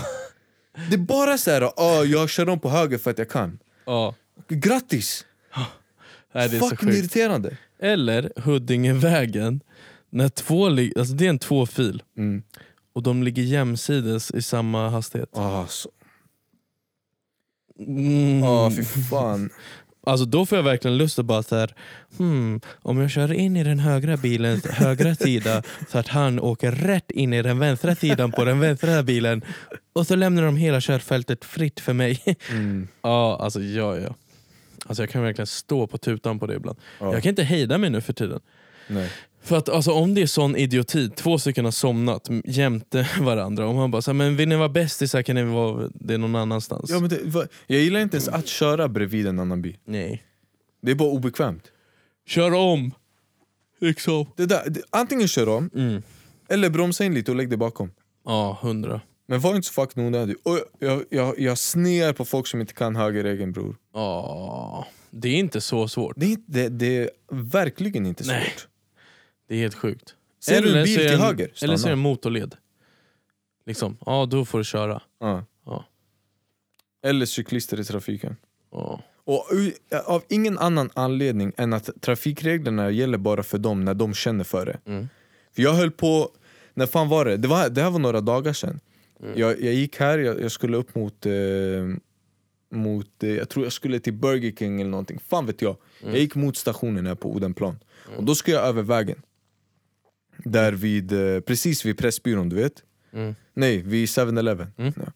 Det 0.89 0.93
är 0.95 0.97
bara 0.97 1.37
så 1.37 1.51
här, 1.51 1.61
ah, 1.77 2.03
jag 2.03 2.29
kör 2.29 2.49
om 2.49 2.59
på 2.59 2.69
höger 2.69 2.97
för 2.97 3.11
att 3.11 3.17
jag 3.17 3.29
kan. 3.29 3.59
Ja. 3.85 4.15
Grattis! 4.47 5.25
Nej, 6.33 6.49
det 6.49 6.55
är 6.57 6.59
så 6.59 6.69
Fucking 6.69 6.87
sjukt. 6.89 6.99
irriterande. 6.99 7.57
Eller 7.79 8.31
Huddingevägen, 8.35 9.61
när 10.09 10.29
två 10.29 10.65
alltså 10.67 11.13
det 11.13 11.25
är 11.25 11.29
en 11.29 11.39
tvåfil 11.39 12.03
Mm. 12.17 12.43
och 12.93 13.03
de 13.03 13.23
ligger 13.23 13.43
jämsides 13.43 14.31
i 14.31 14.41
samma 14.41 14.89
hastighet. 14.89 15.29
Ah, 15.37 15.65
så. 15.67 15.89
Mm. 17.79 18.43
ah, 18.43 18.71
fy 18.71 18.83
fan. 18.83 19.49
Alltså 20.05 20.25
då 20.25 20.45
får 20.45 20.57
jag 20.57 20.63
verkligen 20.63 20.97
lust 20.97 21.19
att 21.19 21.25
bara 21.25 21.43
så 21.43 21.55
här, 21.55 21.75
hmm, 22.17 22.61
om 22.81 22.97
jag 22.99 23.11
kör 23.11 23.33
in 23.33 23.57
i 23.57 23.63
den 23.63 23.79
högra 23.79 24.17
bilens 24.17 24.65
högra 24.65 25.15
sida 25.15 25.63
så 25.89 25.97
att 25.97 26.07
han 26.07 26.39
åker 26.39 26.71
rätt 26.71 27.11
in 27.11 27.33
i 27.33 27.41
den 27.41 27.59
vänstra 27.59 27.95
sidan 27.95 28.31
på 28.31 28.45
den 28.45 28.59
vänstra 28.59 29.03
bilen 29.03 29.41
och 29.93 30.07
så 30.07 30.15
lämnar 30.15 30.43
de 30.43 30.57
hela 30.57 30.81
körfältet 30.81 31.45
fritt 31.45 31.79
för 31.79 31.93
mig. 31.93 32.21
Mm. 32.49 32.87
ja, 33.01 33.37
alltså 33.41 33.61
ja, 33.61 33.97
ja. 33.97 34.15
Alltså 34.85 35.03
jag 35.03 35.09
kan 35.09 35.23
verkligen 35.23 35.47
stå 35.47 35.87
på 35.87 35.97
tutan 35.97 36.39
på 36.39 36.47
det 36.47 36.55
ibland. 36.55 36.77
Ja. 36.99 37.13
Jag 37.13 37.23
kan 37.23 37.29
inte 37.29 37.43
hejda 37.43 37.77
mig 37.77 37.89
nu 37.89 38.01
för 38.01 38.13
tiden. 38.13 38.39
Nej. 38.87 39.09
För 39.43 39.57
att 39.57 39.69
alltså, 39.69 39.91
om 39.91 40.13
det 40.13 40.21
är 40.21 40.25
sån 40.27 40.55
idioti, 40.55 41.09
två 41.09 41.39
stycken 41.39 41.65
har 41.65 41.71
somnat 41.71 42.29
jämte 42.45 43.07
varandra 43.21 43.67
och 43.67 43.75
man 43.75 43.91
bara 43.91 44.01
här, 44.07 44.13
men 44.13 44.35
vill 44.35 44.49
ni 44.49 44.55
vara 44.55 44.69
bästisar 44.69 45.21
kan 45.21 45.35
ni 45.35 45.43
vara 45.43 45.89
det 45.93 46.17
någon 46.17 46.35
annanstans. 46.35 46.89
Ja, 46.89 46.99
men 46.99 47.09
det, 47.09 47.19
va- 47.25 47.45
jag 47.67 47.79
gillar 47.81 47.99
inte 47.99 48.17
ens 48.17 48.27
att 48.27 48.47
köra 48.47 48.87
bredvid 48.87 49.27
en 49.27 49.39
annan 49.39 49.61
bil. 49.61 49.77
Nej. 49.85 50.23
Det 50.81 50.91
är 50.91 50.95
bara 50.95 51.09
obekvämt. 51.09 51.71
Kör 52.27 52.53
om! 52.53 52.91
Liksom. 53.81 54.25
Det 54.35 54.45
där, 54.45 54.69
det, 54.69 54.81
antingen 54.89 55.27
kör 55.27 55.49
om, 55.49 55.69
Mm. 55.75 56.01
eller 56.49 56.69
bromsa 56.69 57.05
in 57.05 57.13
lite 57.13 57.31
och 57.31 57.37
lägg 57.37 57.49
dig 57.49 57.57
bakom. 57.57 57.91
Ja, 58.25 58.57
hundra. 58.61 59.01
Men 59.25 59.39
var 59.39 59.55
inte 59.55 59.67
så 59.67 59.73
fucking 59.73 60.05
onödig. 60.07 60.35
Och 60.43 60.59
jag, 60.79 61.03
jag, 61.09 61.39
jag 61.39 61.57
snear 61.57 62.13
på 62.13 62.25
folk 62.25 62.47
som 62.47 62.61
inte 62.61 62.73
kan 62.73 62.95
högerregeln 62.95 63.51
bror. 63.51 63.75
Ja, 63.93 64.87
det 65.11 65.29
är 65.29 65.35
inte 65.35 65.61
så 65.61 65.87
svårt. 65.87 66.13
Det 66.17 66.25
är, 66.25 66.29
inte, 66.29 66.43
det, 66.51 66.69
det 66.69 66.97
är 66.97 67.09
verkligen 67.29 68.05
inte 68.05 68.23
Nej. 68.27 68.43
svårt. 68.45 68.67
Det 69.47 69.55
är 69.55 69.59
helt 69.59 69.75
sjukt. 69.75 70.15
Ser 70.39 70.61
du 70.61 70.77
en 70.77 70.83
bil 70.83 70.95
så 70.95 70.99
är 71.01 71.03
det 71.03 71.09
till 71.09 71.19
höger, 71.19 71.43
Eller 71.45 71.53
så 71.55 71.65
är 71.65 71.69
det 71.71 71.77
stanna. 71.77 71.93
en 71.93 71.99
motorled. 71.99 72.55
Liksom, 73.65 73.97
ja 74.05 74.25
då 74.25 74.45
får 74.45 74.57
du 74.57 74.63
köra. 74.63 75.01
Ja. 75.19 75.45
Ja. 75.65 75.85
Eller 77.05 77.25
cyklister 77.25 77.79
i 77.79 77.83
trafiken. 77.83 78.35
Ja. 78.71 79.01
Och 79.25 79.47
u- 79.51 79.73
av 80.05 80.23
ingen 80.29 80.57
annan 80.57 80.89
anledning 80.93 81.51
än 81.57 81.73
att 81.73 81.89
trafikreglerna 82.01 82.89
gäller 82.91 83.17
bara 83.17 83.43
för 83.43 83.57
dem 83.57 83.85
när 83.85 83.93
de 83.93 84.13
känner 84.13 84.43
för 84.43 84.65
det. 84.65 84.79
Mm. 84.85 85.09
För 85.55 85.61
jag 85.61 85.73
höll 85.73 85.91
på, 85.91 86.29
när 86.73 86.85
fan 86.85 87.09
var 87.09 87.25
det? 87.25 87.37
Det, 87.37 87.47
var, 87.47 87.69
det 87.69 87.81
här 87.81 87.89
var 87.89 87.99
några 87.99 88.21
dagar 88.21 88.53
sedan. 88.53 88.79
Mm. 89.23 89.39
Jag, 89.39 89.61
jag 89.61 89.73
gick 89.73 89.99
här, 89.99 90.19
jag, 90.19 90.41
jag 90.41 90.51
skulle 90.51 90.77
upp 90.77 90.95
mot, 90.95 91.25
eh, 91.25 91.33
mot 92.71 93.23
eh, 93.23 93.29
jag 93.29 93.49
tror 93.49 93.65
jag 93.65 93.73
skulle 93.73 93.99
till 93.99 94.13
Burger 94.13 94.51
King 94.51 94.81
eller 94.81 94.91
någonting, 94.91 95.19
fan 95.27 95.45
vet 95.45 95.61
jag. 95.61 95.77
Mm. 96.01 96.13
Jag 96.13 96.21
gick 96.21 96.35
mot 96.35 96.57
stationen 96.57 97.05
här 97.05 97.15
på 97.15 97.31
Odenplan. 97.31 97.79
Och 98.17 98.23
då 98.23 98.35
ska 98.35 98.51
jag 98.51 98.63
över 98.65 98.81
vägen. 98.81 99.21
Där 100.37 100.71
vid, 100.71 101.11
eh, 101.13 101.39
precis 101.39 101.85
vid 101.85 101.97
Pressbyrån 101.97 102.49
du 102.49 102.55
vet. 102.55 102.83
Mm. 103.13 103.35
Nej, 103.53 103.81
vid 103.81 104.05
7-Eleven. 104.07 104.67
Mm. 104.77 104.93
Ja. 104.95 105.11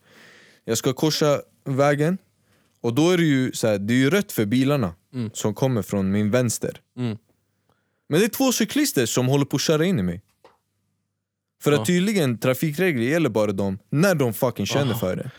Jag 0.65 0.77
ska 0.77 0.93
korsa 0.93 1.41
vägen, 1.65 2.17
och 2.81 2.93
då 2.93 3.09
är 3.09 3.17
det 3.17 3.23
ju, 3.23 3.51
så 3.51 3.67
här, 3.67 3.77
det 3.77 3.93
är 3.93 3.97
ju 3.97 4.09
rött 4.09 4.31
för 4.31 4.45
bilarna 4.45 4.93
Mm. 5.13 5.29
som 5.33 5.53
kommer 5.53 5.81
från 5.81 6.11
min 6.11 6.31
vänster. 6.31 6.81
Mm. 6.97 7.17
Men 8.09 8.19
det 8.19 8.25
är 8.25 8.29
två 8.29 8.51
cyklister 8.51 9.05
som 9.05 9.27
håller 9.27 9.45
på 9.45 9.55
att 9.55 9.61
köra 9.61 9.85
in 9.85 9.99
i 9.99 10.03
mig. 10.03 10.21
För 11.63 11.71
att 11.71 11.85
tydligen 11.85 12.37
trafikregler 12.37 13.03
gäller 13.03 13.29
bara 13.29 13.51
dem 13.51 13.79
när 13.91 14.15
de 14.15 14.33
fucking 14.33 14.65
känner 14.65 14.93
för 14.93 15.15
det. 15.15 15.31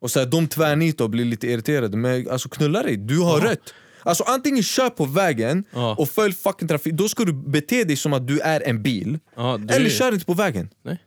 Och 0.00 0.10
så 0.10 0.18
här, 0.18 0.26
de 0.26 0.48
tvärnitar 0.48 1.04
och 1.04 1.10
blir 1.10 1.24
lite 1.24 1.46
irriterade, 1.46 1.96
men 1.96 2.30
alltså 2.30 2.48
knulla 2.48 2.82
dig, 2.82 2.96
du 2.96 3.18
har 3.18 3.40
rätt! 3.40 3.74
Alltså 4.02 4.24
antingen 4.24 4.62
kör 4.62 4.90
på 4.90 5.04
vägen 5.04 5.64
och 5.96 6.08
följ 6.08 6.34
fucking 6.34 6.68
trafik, 6.68 6.92
då 6.92 7.08
ska 7.08 7.24
du 7.24 7.32
bete 7.32 7.84
dig 7.84 7.96
som 7.96 8.12
att 8.12 8.26
du 8.26 8.40
är 8.40 8.68
en 8.68 8.82
bil. 8.82 9.18
Du... 9.36 9.74
Eller 9.74 9.90
kör 9.90 10.12
inte 10.12 10.24
på 10.24 10.34
vägen. 10.34 10.70
Nej. 10.82 10.98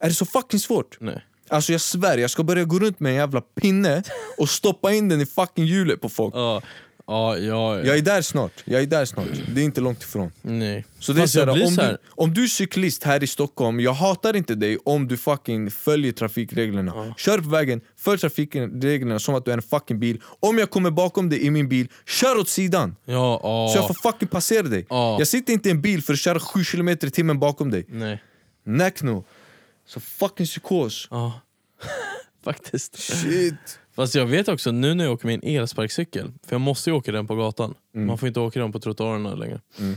Är 0.00 0.08
det 0.08 0.14
så 0.14 0.26
fucking 0.26 0.60
svårt? 0.60 0.96
Nej. 1.00 1.24
Alltså 1.48 1.72
jag 1.72 1.80
svär, 1.80 2.18
jag 2.18 2.30
ska 2.30 2.42
börja 2.42 2.64
gå 2.64 2.78
runt 2.78 3.00
med 3.00 3.10
en 3.10 3.16
jävla 3.16 3.40
pinne 3.40 4.02
och 4.38 4.48
stoppa 4.48 4.92
in 4.92 5.08
den 5.08 5.20
i 5.20 5.26
fucking 5.26 5.64
hjulet 5.64 6.00
på 6.00 6.08
folk. 6.08 6.34
Ja, 6.34 6.62
ja, 7.08 7.38
ja. 7.38 7.78
ja. 7.78 7.84
Jag 7.84 7.98
är 7.98 8.02
där 8.02 8.22
snart, 8.22 8.52
jag 8.64 8.82
är 8.82 8.86
där 8.86 9.04
snart. 9.04 9.26
Det 9.54 9.60
är 9.60 9.64
inte 9.64 9.80
långt 9.80 10.02
ifrån. 10.02 10.30
Nej. 10.42 10.84
Så 10.98 11.12
det 11.12 11.18
är 11.18 11.22
Fast 11.22 11.32
så 11.32 11.40
här, 11.40 11.46
jag 11.46 11.54
blir 11.54 11.66
om, 11.66 11.74
så 11.74 11.82
Du, 11.82 11.96
om 12.08 12.34
du 12.34 12.44
är 12.44 12.48
cyklist 12.48 13.04
här 13.04 13.22
i 13.22 13.26
Stockholm, 13.26 13.80
jag 13.80 13.92
hatar 13.92 14.36
inte 14.36 14.54
dig 14.54 14.78
om 14.84 15.08
du 15.08 15.16
fucking 15.16 15.70
följer 15.70 16.12
trafikreglerna. 16.12 16.92
Ja. 16.94 17.14
Kör 17.16 17.38
på 17.38 17.48
vägen, 17.48 17.80
följ 17.96 18.18
trafikreglerna 18.18 19.18
som 19.18 19.34
att 19.34 19.44
du 19.44 19.50
är 19.50 19.56
en 19.56 19.62
fucking 19.62 19.98
bil. 20.00 20.20
Om 20.40 20.58
jag 20.58 20.70
kommer 20.70 20.90
bakom 20.90 21.28
dig 21.28 21.46
i 21.46 21.50
min 21.50 21.68
bil, 21.68 21.88
kör 22.06 22.38
åt 22.38 22.48
sidan! 22.48 22.96
Ja. 23.04 23.70
Så 23.72 23.78
jag 23.78 23.86
får 23.86 24.10
fucking 24.12 24.28
passera 24.28 24.62
dig. 24.62 24.86
Ja. 24.88 25.16
Jag 25.18 25.28
sitter 25.28 25.52
inte 25.52 25.68
i 25.68 25.72
en 25.72 25.80
bil 25.80 26.02
för 26.02 26.12
att 26.12 26.18
köra 26.18 26.40
7 26.40 26.64
km 26.64 26.88
i 26.88 26.96
timmen 26.96 27.38
bakom 27.38 27.70
dig. 27.70 27.84
Nej. 27.88 28.22
Näkno. 28.64 29.24
Så 29.86 30.00
fucking 30.00 30.46
psykos. 30.46 31.08
Ja. 31.10 31.40
Faktiskt. 32.44 32.98
Shit. 32.98 33.78
Fast 33.98 34.14
jag 34.14 34.26
vet 34.26 34.48
också 34.48 34.72
nu 34.72 34.94
när 34.94 35.04
jag 35.04 35.12
åker 35.12 35.26
min 35.26 35.40
elsparkcykel, 35.42 36.32
för 36.46 36.54
jag 36.54 36.60
måste 36.60 36.90
ju 36.90 36.96
åka 36.96 37.12
den 37.12 37.26
på 37.26 37.34
gatan. 37.34 37.74
Mm. 37.94 38.06
Man 38.06 38.18
får 38.18 38.28
inte 38.28 38.40
åka 38.40 38.60
den 38.60 38.72
på 38.72 38.80
trottoarerna 38.80 39.34
längre. 39.34 39.60
Mm. 39.78 39.92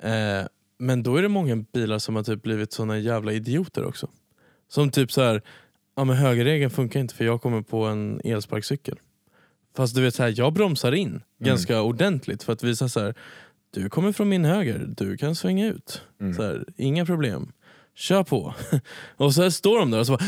Eh, 0.00 0.46
men 0.78 1.02
då 1.02 1.16
är 1.16 1.22
det 1.22 1.28
många 1.28 1.56
bilar 1.56 1.98
som 1.98 2.16
har 2.16 2.22
typ 2.22 2.42
blivit 2.42 2.72
såna 2.72 2.98
jävla 2.98 3.32
idioter 3.32 3.84
också. 3.84 4.08
Som 4.68 4.90
typ 4.90 5.12
så 5.12 5.22
här, 5.22 5.42
ja 5.96 6.04
men 6.04 6.16
högerregeln 6.16 6.70
funkar 6.70 7.00
inte 7.00 7.14
för 7.14 7.24
jag 7.24 7.42
kommer 7.42 7.62
på 7.62 7.84
en 7.84 8.20
elsparkcykel. 8.24 8.98
Fast 9.76 9.94
du 9.94 10.02
vet 10.02 10.14
så 10.14 10.22
här, 10.22 10.34
jag 10.36 10.52
bromsar 10.52 10.92
in 10.92 11.08
Mm. 11.08 11.22
ganska 11.38 11.82
ordentligt 11.82 12.42
för 12.42 12.52
att 12.52 12.62
visa 12.62 12.88
så 12.88 13.00
här, 13.00 13.14
du 13.70 13.90
kommer 13.90 14.12
från 14.12 14.28
min 14.28 14.44
höger, 14.44 14.86
du 14.96 15.16
kan 15.16 15.34
svänga 15.34 15.66
ut. 15.66 16.02
Mm. 16.20 16.34
Så 16.34 16.42
här, 16.42 16.64
inga 16.76 17.06
problem. 17.06 17.52
Kör 17.98 18.24
på. 18.24 18.54
Och 19.16 19.34
så 19.34 19.42
här 19.42 19.50
står 19.50 19.78
de 19.78 19.90
där 19.90 19.98
och 19.98 20.06
så 20.06 20.16
bara, 20.16 20.24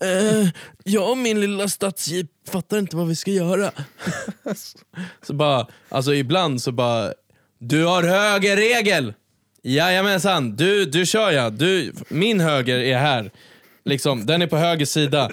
äh, 0.00 0.40
äh, 0.40 0.48
jag 0.84 1.10
och 1.10 1.18
min 1.18 1.40
lilla 1.40 1.68
stadsjeep 1.68 2.26
fattar 2.48 2.78
inte 2.78 2.96
vad 2.96 3.08
vi 3.08 3.16
ska 3.16 3.30
göra. 3.30 3.72
så 5.26 5.34
bara, 5.34 5.66
alltså 5.88 6.14
ibland 6.14 6.62
så 6.62 6.72
bara, 6.72 7.12
du 7.58 7.84
har 7.84 8.02
högerregel! 8.02 9.14
Jajamensan, 9.62 10.56
du, 10.56 10.84
du 10.84 11.06
kör 11.06 11.30
ja. 11.30 11.50
Du, 11.50 11.92
min 12.08 12.40
höger 12.40 12.78
är 12.78 12.98
här. 12.98 13.30
Liksom, 13.84 14.26
den 14.26 14.42
är 14.42 14.46
på 14.46 14.56
höger 14.56 14.86
sida. 14.86 15.30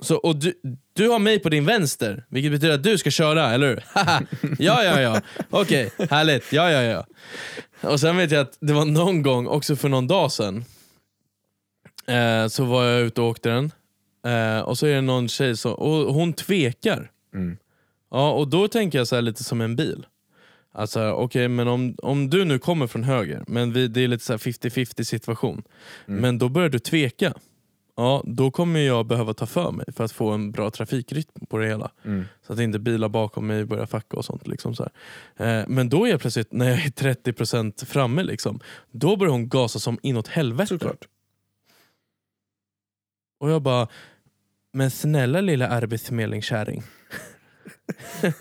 Så, 0.00 0.16
och 0.16 0.36
du, 0.36 0.54
du 0.92 1.08
har 1.08 1.18
mig 1.18 1.38
på 1.38 1.48
din 1.48 1.66
vänster, 1.66 2.24
vilket 2.28 2.52
betyder 2.52 2.74
att 2.74 2.82
du 2.82 2.98
ska 2.98 3.10
köra, 3.10 3.54
eller 3.54 3.68
hur? 3.68 3.84
Haha. 3.86 4.22
ja, 4.58 4.84
ja, 4.84 5.00
ja. 5.00 5.20
Okej, 5.50 5.90
härligt. 6.10 6.52
Ja, 6.52 6.70
ja, 6.70 6.82
ja. 6.82 7.06
Och 7.82 8.00
sen 8.00 8.16
vet 8.16 8.30
jag 8.30 8.40
att 8.40 8.58
det 8.60 8.72
var 8.72 8.84
någon 8.84 9.22
gång, 9.22 9.46
också 9.46 9.76
för 9.76 9.88
någon 9.88 10.06
dag 10.06 10.32
sedan, 10.32 10.64
eh, 12.06 12.48
så 12.48 12.64
var 12.64 12.84
jag 12.84 13.00
ute 13.00 13.20
och 13.20 13.28
åkte 13.28 13.48
den. 13.48 13.72
Eh, 14.26 14.60
och 14.60 14.78
så 14.78 14.86
är 14.86 14.94
det 14.94 15.00
någon 15.00 15.28
tjej 15.28 15.56
som, 15.56 15.72
och 15.72 16.14
hon 16.14 16.32
tvekar. 16.32 17.10
Mm. 17.34 17.56
Ja, 18.10 18.32
och 18.32 18.48
då 18.48 18.68
tänker 18.68 18.98
jag 18.98 19.08
så 19.08 19.14
här 19.14 19.22
lite 19.22 19.44
som 19.44 19.60
en 19.60 19.76
bil. 19.76 20.06
Alltså 20.72 21.10
okej, 21.10 21.48
men 21.48 21.68
om, 21.68 21.96
om 22.02 22.30
du 22.30 22.44
nu 22.44 22.58
kommer 22.58 22.86
från 22.86 23.04
höger, 23.04 23.44
men 23.46 23.72
vi, 23.72 23.88
det 23.88 24.00
är 24.00 24.08
lite 24.08 24.24
så 24.24 24.32
här 24.32 24.38
50-50 24.38 25.04
situation. 25.04 25.62
Mm. 26.06 26.20
Men 26.20 26.38
då 26.38 26.48
börjar 26.48 26.68
du 26.68 26.78
tveka. 26.78 27.34
Ja, 28.00 28.22
då 28.26 28.50
kommer 28.50 28.80
jag 28.80 29.06
behöva 29.06 29.34
ta 29.34 29.46
för 29.46 29.72
mig 29.72 29.86
för 29.96 30.04
att 30.04 30.12
få 30.12 30.30
en 30.30 30.52
bra 30.52 30.70
trafikrytm 30.70 31.46
på 31.48 31.58
det 31.58 31.66
hela. 31.66 31.90
Mm. 32.04 32.24
Så 32.46 32.52
att 32.52 32.58
inte 32.58 32.78
bilar 32.78 33.08
bakom 33.08 33.46
mig 33.46 33.64
börjar 33.64 33.86
fucka 33.86 34.16
och 34.16 34.24
sånt. 34.24 34.48
Liksom 34.48 34.74
så 34.74 34.88
här. 35.36 35.60
Eh, 35.60 35.64
men 35.68 35.88
då 35.88 36.04
är 36.04 36.10
jag 36.10 36.20
plötsligt, 36.20 36.52
när 36.52 36.68
jag 36.68 36.78
är 36.78 36.90
30% 36.90 37.84
framme, 37.84 38.22
liksom, 38.22 38.60
då 38.90 39.16
börjar 39.16 39.32
hon 39.32 39.48
gasa 39.48 39.78
som 39.78 39.98
inåt 40.02 40.28
helvete. 40.28 40.66
Såklart. 40.66 41.08
Och 43.40 43.50
jag 43.50 43.62
bara, 43.62 43.88
men 44.72 44.90
snälla 44.90 45.40
lilla 45.40 45.68
arbetsförmedlingskärring. 45.68 46.82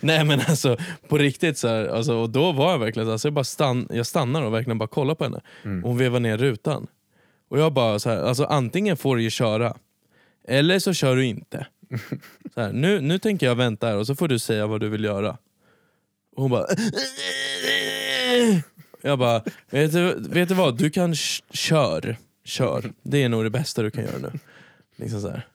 Nej 0.00 0.24
men 0.24 0.40
alltså 0.40 0.76
på 1.08 1.18
riktigt 1.18 1.58
så 1.58 1.68
här, 1.68 1.86
alltså, 1.86 2.14
och 2.14 2.30
då 2.30 2.52
var 2.52 2.70
jag 2.70 2.78
verkligen 2.78 3.06
så 3.06 3.10
här, 3.10 3.18
så 3.18 3.26
jag, 3.26 3.34
bara 3.34 3.44
stann, 3.44 3.88
jag 3.90 4.06
stannar 4.06 4.42
och 4.42 4.54
verkligen 4.54 4.78
bara 4.78 4.88
kollar 4.88 5.14
på 5.14 5.24
henne. 5.24 5.40
Mm. 5.62 5.82
Hon 5.82 5.98
vevar 5.98 6.20
ner 6.20 6.38
rutan. 6.38 6.86
Och 7.50 7.58
jag 7.58 7.72
bara 7.72 7.98
så 7.98 8.10
här, 8.10 8.22
alltså 8.22 8.44
antingen 8.44 8.96
får 8.96 9.16
du 9.16 9.22
ju 9.22 9.30
köra, 9.30 9.76
eller 10.44 10.78
så 10.78 10.92
kör 10.92 11.16
du 11.16 11.26
inte. 11.26 11.66
Så 12.54 12.60
här, 12.60 12.72
nu, 12.72 13.00
nu 13.00 13.18
tänker 13.18 13.46
jag 13.46 13.54
vänta 13.54 13.86
här 13.86 13.96
och 13.96 14.06
så 14.06 14.14
får 14.14 14.28
du 14.28 14.38
säga 14.38 14.66
vad 14.66 14.80
du 14.80 14.88
vill 14.88 15.04
göra. 15.04 15.38
Och 16.36 16.42
hon 16.42 16.50
bara... 16.50 16.66
Jag 19.02 19.18
bara, 19.18 19.42
vet 19.70 19.92
du, 19.92 20.14
vet 20.28 20.48
du 20.48 20.54
vad? 20.54 20.78
Du 20.78 20.90
kan 20.90 21.14
kör. 21.14 22.16
Kör. 22.44 22.92
Det 23.02 23.22
är 23.22 23.28
nog 23.28 23.44
det 23.44 23.50
bästa 23.50 23.82
du 23.82 23.90
kan 23.90 24.04
göra 24.04 24.18
nu. 24.18 24.30
Liksom 24.96 25.20
så 25.20 25.28
här. 25.28 25.46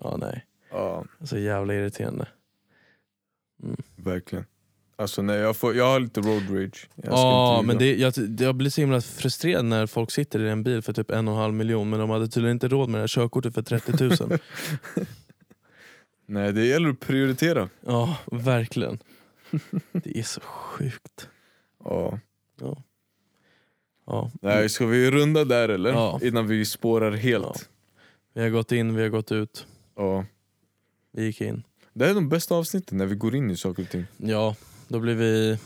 Ja, 0.00 0.16
nej. 0.16 0.46
Ja, 0.70 1.04
Så 1.24 1.38
jävla 1.38 1.74
irriterande. 1.74 2.26
verkligen. 3.96 4.44
Alltså 5.00 5.22
nej, 5.22 5.36
jag, 5.38 5.56
får, 5.56 5.76
jag 5.76 5.84
har 5.84 6.00
lite 6.00 6.20
road 6.20 6.42
rage. 6.50 6.88
Jag 6.94 7.12
Ja, 7.12 7.62
men 7.64 7.78
det, 7.78 7.96
jag, 7.96 8.12
jag 8.38 8.54
blir 8.54 8.70
så 8.70 8.80
himla 8.80 9.00
frustrerad 9.00 9.64
när 9.64 9.86
folk 9.86 10.10
sitter 10.10 10.40
i 10.40 10.50
en 10.50 10.62
bil 10.62 10.82
för 10.82 10.92
typ 10.92 11.10
en 11.10 11.28
och 11.28 11.34
en 11.34 11.40
halv 11.40 11.54
miljon 11.54 11.90
men 11.90 12.00
de 12.00 12.10
hade 12.10 12.28
tydligen 12.28 12.56
inte 12.56 12.68
råd 12.68 12.88
med 12.88 12.98
det 12.98 13.02
här 13.02 13.08
körkortet 13.08 13.54
för 13.54 13.62
30 13.62 14.24
000. 14.24 14.38
Nej, 16.26 16.52
det 16.52 16.64
gäller 16.64 16.88
att 16.88 17.00
prioritera. 17.00 17.68
Ja, 17.86 18.16
verkligen. 18.26 18.98
Det 19.92 20.18
är 20.18 20.22
så 20.22 20.40
sjukt. 20.40 21.28
Ja. 21.84 22.18
Ja. 22.60 22.82
Ja. 24.06 24.30
Nej, 24.42 24.68
ska 24.68 24.86
vi 24.86 25.10
runda 25.10 25.44
där 25.44 25.68
eller? 25.68 25.90
Ja. 25.90 26.20
Innan 26.22 26.46
vi 26.46 26.64
spårar 26.64 27.12
helt. 27.12 27.68
Vi 28.34 28.42
har 28.42 28.48
gått 28.48 28.72
in, 28.72 28.94
vi 28.94 29.02
har 29.02 29.08
gått 29.08 29.32
ut. 29.32 29.66
Ja. 29.96 30.24
Vi 31.12 31.24
gick 31.24 31.40
in. 31.40 31.62
Det 31.92 32.04
här 32.04 32.10
är 32.10 32.14
de 32.14 32.28
bästa 32.28 32.54
avsnitten 32.54 32.98
när 32.98 33.06
vi 33.06 33.14
går 33.14 33.34
in 33.34 33.50
i 33.50 33.56
saker 33.56 33.82
och 33.82 33.90
ting. 33.90 34.04
Ja, 34.16 34.56
då 34.88 35.00
blir 35.00 35.14
vi, 35.14 35.58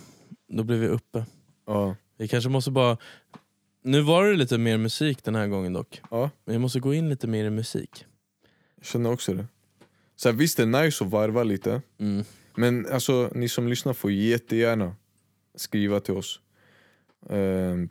då 0.48 0.64
blir 0.64 0.78
vi 0.78 0.86
uppe. 0.88 1.26
Ja. 1.66 1.96
Vi 2.18 2.28
kanske 2.28 2.50
måste 2.50 2.70
bara... 2.70 2.96
Nu 3.84 4.00
var 4.00 4.24
det 4.26 4.34
lite 4.36 4.58
mer 4.58 4.78
musik 4.78 5.24
den 5.24 5.34
här 5.34 5.46
gången 5.46 5.72
dock. 5.72 6.00
ja, 6.10 6.30
Men 6.44 6.52
vi 6.52 6.58
måste 6.58 6.80
gå 6.80 6.94
in 6.94 7.08
lite 7.08 7.26
mer 7.26 7.44
i 7.44 7.50
musik. 7.50 8.04
jag 8.76 8.84
känner 8.86 9.12
också 9.12 9.34
det. 9.34 9.46
Så 10.16 10.28
här, 10.28 10.36
visst 10.36 10.56
det 10.56 10.62
är 10.62 10.84
nice 10.84 11.04
att 11.04 11.10
varva 11.10 11.42
lite. 11.42 11.82
Mm. 11.98 12.24
Men 12.54 12.86
alltså, 12.92 13.30
ni 13.34 13.48
som 13.48 13.68
lyssnar 13.68 13.92
får 13.92 14.12
jättegärna 14.12 14.94
skriva 15.54 16.00
till 16.00 16.14
oss. 16.14 16.40
Ehm, 17.30 17.88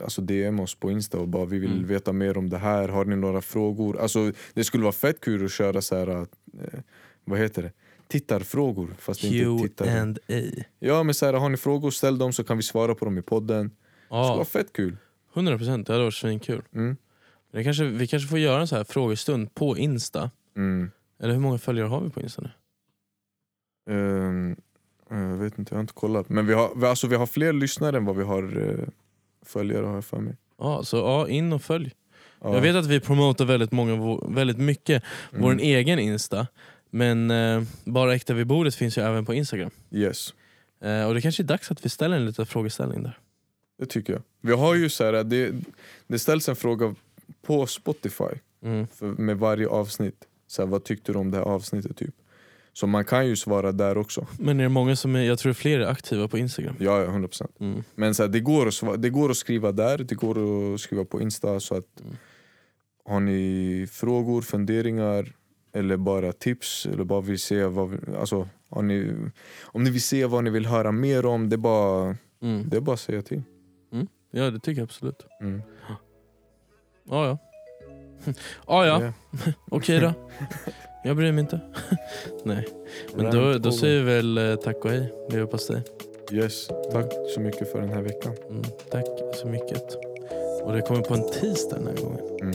alltså 0.00 0.22
DM 0.22 0.60
oss 0.60 0.74
på 0.74 0.90
Insta 0.90 1.18
och 1.18 1.28
bara 1.28 1.44
vi 1.44 1.58
vill 1.58 1.72
Mm. 1.72 1.86
veta 1.86 2.12
mer 2.12 2.38
om 2.38 2.48
det 2.50 2.58
här. 2.58 2.88
Har 2.88 3.04
ni 3.04 3.16
några 3.16 3.40
frågor? 3.40 4.00
Alltså, 4.00 4.32
det 4.54 4.64
skulle 4.64 4.82
vara 4.82 4.92
fett 4.92 5.20
kul 5.20 5.44
att 5.44 5.52
köra 5.52 5.82
så 5.82 5.96
här, 5.96 6.08
eh, 6.08 6.26
vad 7.24 7.38
heter 7.38 7.62
det? 7.62 7.72
Tittarfrågor. 8.12 8.94
Fast 8.98 9.24
är 9.24 9.62
inte. 10.02 10.64
Ja 10.78 11.02
men 11.02 11.14
så 11.14 11.26
här, 11.26 11.32
har 11.32 11.48
ni 11.48 11.56
frågor, 11.56 11.90
ställ 11.90 12.18
dem 12.18 12.32
så 12.32 12.44
kan 12.44 12.56
vi 12.56 12.62
svara 12.62 12.94
på 12.94 13.04
dem 13.04 13.18
i 13.18 13.22
podden. 13.22 13.68
Det 13.68 13.74
skulle 14.06 14.20
Ja, 14.20 14.34
vara 14.34 14.44
fett 14.44 14.72
kul. 14.72 14.96
100% 15.34 15.84
det 15.84 15.92
hade 15.92 16.04
varit 16.04 16.14
svinkul. 16.14 16.62
Mm. 16.74 16.96
Det 17.52 17.64
kanske, 17.64 17.84
vi 17.84 18.06
kanske 18.06 18.28
får 18.28 18.38
göra 18.38 18.60
en 18.60 18.68
så 18.68 18.76
här 18.76 18.84
frågestund 18.84 19.54
på 19.54 19.78
Insta. 19.78 20.30
Mm. 20.56 20.90
Eller 21.22 21.32
hur 21.34 21.40
många 21.40 21.58
följare 21.58 21.86
har 21.88 22.00
vi 22.00 22.10
på 22.10 22.20
Insta 22.20 22.42
nu? 22.42 22.50
Ehm, 23.90 24.56
jag 25.10 25.36
vet 25.36 25.58
inte, 25.58 25.72
jag 25.72 25.76
har 25.76 25.80
inte 25.80 25.92
kollat. 25.94 26.28
Men 26.28 26.46
vi 26.46 26.54
har, 26.54 26.84
alltså, 26.86 27.06
vi 27.06 27.16
har 27.16 27.26
fler 27.26 27.52
lyssnare 27.52 27.96
än 27.96 28.04
vad 28.04 28.16
vi 28.16 28.24
har 28.24 28.58
uh, 28.58 28.84
följare 29.46 29.86
har 29.86 29.94
jag 29.94 30.04
för 30.04 30.20
mig. 30.20 30.36
Ja, 30.58 30.82
så 30.84 30.96
ja, 30.96 31.28
in 31.28 31.52
och 31.52 31.62
följ. 31.62 31.92
Ja. 32.40 32.54
Jag 32.54 32.60
vet 32.60 32.76
att 32.76 32.86
vi 32.86 33.00
promotar 33.00 33.44
väldigt, 33.44 33.72
många, 33.72 34.18
väldigt 34.28 34.58
mycket 34.58 35.02
Mm. 35.32 35.42
vår 35.42 35.58
egen 35.60 35.98
Insta. 35.98 36.46
Men 36.94 37.30
eh, 37.30 37.62
Bara 37.84 38.14
Äkta 38.14 38.34
vid 38.34 38.46
bordet 38.46 38.74
finns 38.74 38.98
ju 38.98 39.02
även 39.02 39.24
på 39.24 39.34
Instagram. 39.34 39.70
Yes, 39.90 40.34
Eh, 40.84 41.06
och 41.08 41.14
det 41.14 41.20
kanske 41.20 41.42
är 41.42 41.44
dags 41.44 41.70
att 41.70 41.84
vi 41.84 41.88
ställer 41.88 42.16
en 42.16 42.26
liten 42.26 42.46
frågeställning 42.46 43.02
där. 43.02 43.18
det 43.78 43.86
tycker 43.86 44.12
jag. 44.12 44.22
Vi 44.40 44.52
har 44.52 44.74
ju 44.74 44.88
så 44.88 45.04
här, 45.04 45.24
det, 45.24 45.52
det 46.06 46.18
ställs 46.18 46.48
en 46.48 46.56
fråga 46.56 46.94
på 47.46 47.66
Spotify 47.66 48.24
Mm. 48.64 48.86
för, 48.86 49.06
med 49.06 49.38
varje 49.38 49.68
avsnitt. 49.68 50.24
Så 50.46 50.62
här, 50.62 50.66
vad 50.68 50.84
tyckte 50.84 51.12
du 51.12 51.18
om 51.18 51.30
det 51.30 51.36
här 51.36 51.44
avsnittet? 51.44 51.96
typ 51.96 52.14
Så 52.72 52.86
man 52.86 53.04
kan 53.04 53.26
ju 53.26 53.36
svara 53.36 53.72
där 53.72 53.98
också. 53.98 54.26
Men 54.38 54.58
är 54.60 54.62
det 54.62 54.68
många 54.68 54.96
som 54.96 55.16
är, 55.16 55.22
jag 55.22 55.38
tror 55.38 55.52
fler 55.52 55.80
är 55.80 55.86
aktiva 55.86 56.28
på 56.28 56.38
Instagram. 56.38 56.76
Ja, 56.78 57.00
ja 57.02 57.06
100%. 57.10 57.46
Mm. 57.60 57.84
Men 57.94 58.14
så 58.14 58.22
här, 58.22 58.28
det, 58.30 58.40
går 58.40 58.66
att 58.66 58.72
sva- 58.74 58.96
det 58.96 59.10
går 59.10 59.30
att 59.30 59.36
skriva 59.36 59.72
där, 59.72 59.98
det 59.98 60.14
går 60.14 60.74
att 60.74 60.80
skriva 60.80 61.04
på 61.04 61.20
Insta. 61.20 61.60
Så 61.60 61.74
att 61.74 62.00
Mm. 62.00 62.16
Har 63.04 63.20
ni 63.20 63.86
frågor, 63.90 64.42
funderingar 64.42 65.32
eller 65.72 65.96
bara 65.96 66.32
tips 66.32 66.86
eller 66.86 67.04
bara 67.04 67.20
vill 67.20 67.38
se 67.40 67.64
vad 67.64 67.90
vi, 67.90 67.98
alltså, 68.18 68.48
har 68.70 68.82
ni, 68.82 69.14
Om 69.62 69.84
ni 69.84 69.90
vill 69.90 70.02
se 70.02 70.26
vad 70.26 70.44
ni 70.44 70.50
vill 70.50 70.66
höra 70.66 70.92
mer 70.92 71.26
om, 71.26 71.48
det 71.48 71.56
är 71.56 71.58
bara, 71.58 72.16
Mm. 72.42 72.68
det 72.68 72.76
är 72.76 72.80
bara 72.80 72.94
att 72.94 73.00
säga 73.00 73.22
till. 73.22 73.42
Ja 74.34 74.50
det 74.50 74.58
tycker 74.60 74.80
jag 74.80 74.86
absolut. 74.86 75.26
Mm. 75.40 75.62
Ja 77.04 77.26
ja. 77.26 77.38
ja 78.66 78.86
ja, 78.86 79.02
Ja. 79.04 79.12
okej 79.70 80.00
då. 80.00 80.12
Jag 81.04 81.16
bryr 81.16 81.32
mig 81.32 81.40
inte. 81.40 81.60
Nej. 82.44 82.68
Men 83.14 83.24
Rant 83.24 83.34
då, 83.34 83.58
då 83.58 83.72
säger 83.72 83.98
vi 83.98 84.04
väl 84.14 84.38
eh, 84.38 84.56
tack 84.56 84.84
och 84.84 84.90
hej. 84.90 85.12
Vi 85.30 85.40
hoppas 85.40 85.66
dig. 85.66 85.82
Yes, 86.32 86.68
tack 86.92 87.12
så 87.34 87.40
mycket 87.40 87.72
för 87.72 87.80
den 87.80 87.90
här 87.90 88.02
veckan. 88.02 88.34
Mm, 88.50 88.62
tack 88.90 89.06
så 89.34 89.46
mycket. 89.46 89.94
Och 90.62 90.72
det 90.72 90.80
kommer 90.82 91.00
på 91.00 91.14
en 91.14 91.30
tisdag 91.30 91.76
den 91.76 91.86
här 91.86 91.96
gången. 92.04 92.20
Mm. 92.40 92.54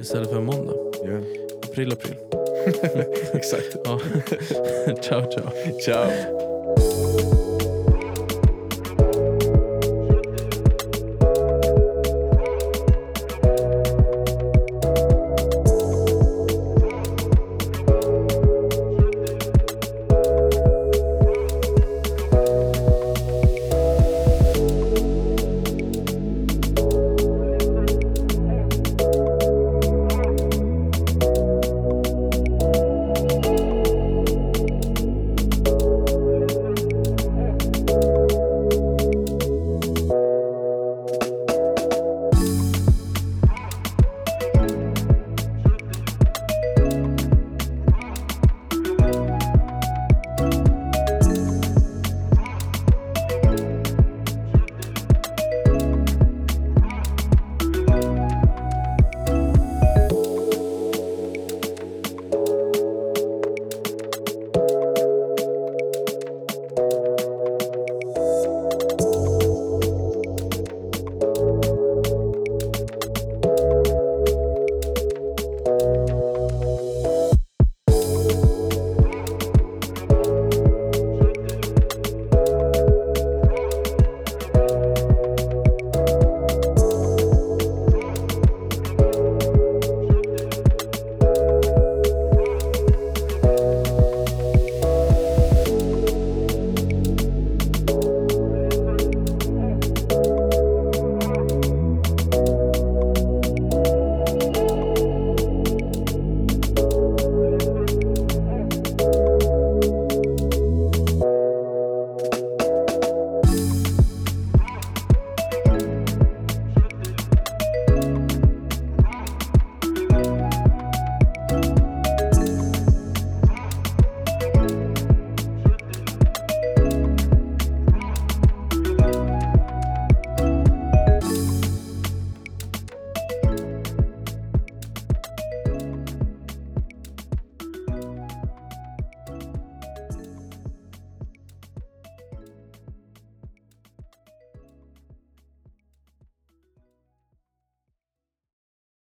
Istället 0.00 0.28
för 0.28 0.38
en 0.38 0.44
måndag. 0.44 0.74
Ja. 1.04 1.45
April 1.76 1.92
april. 1.92 2.16
Exakt. 3.34 3.78
Ciao 5.02 5.28
ciao. 5.28 5.52
Ciao. 5.78 6.55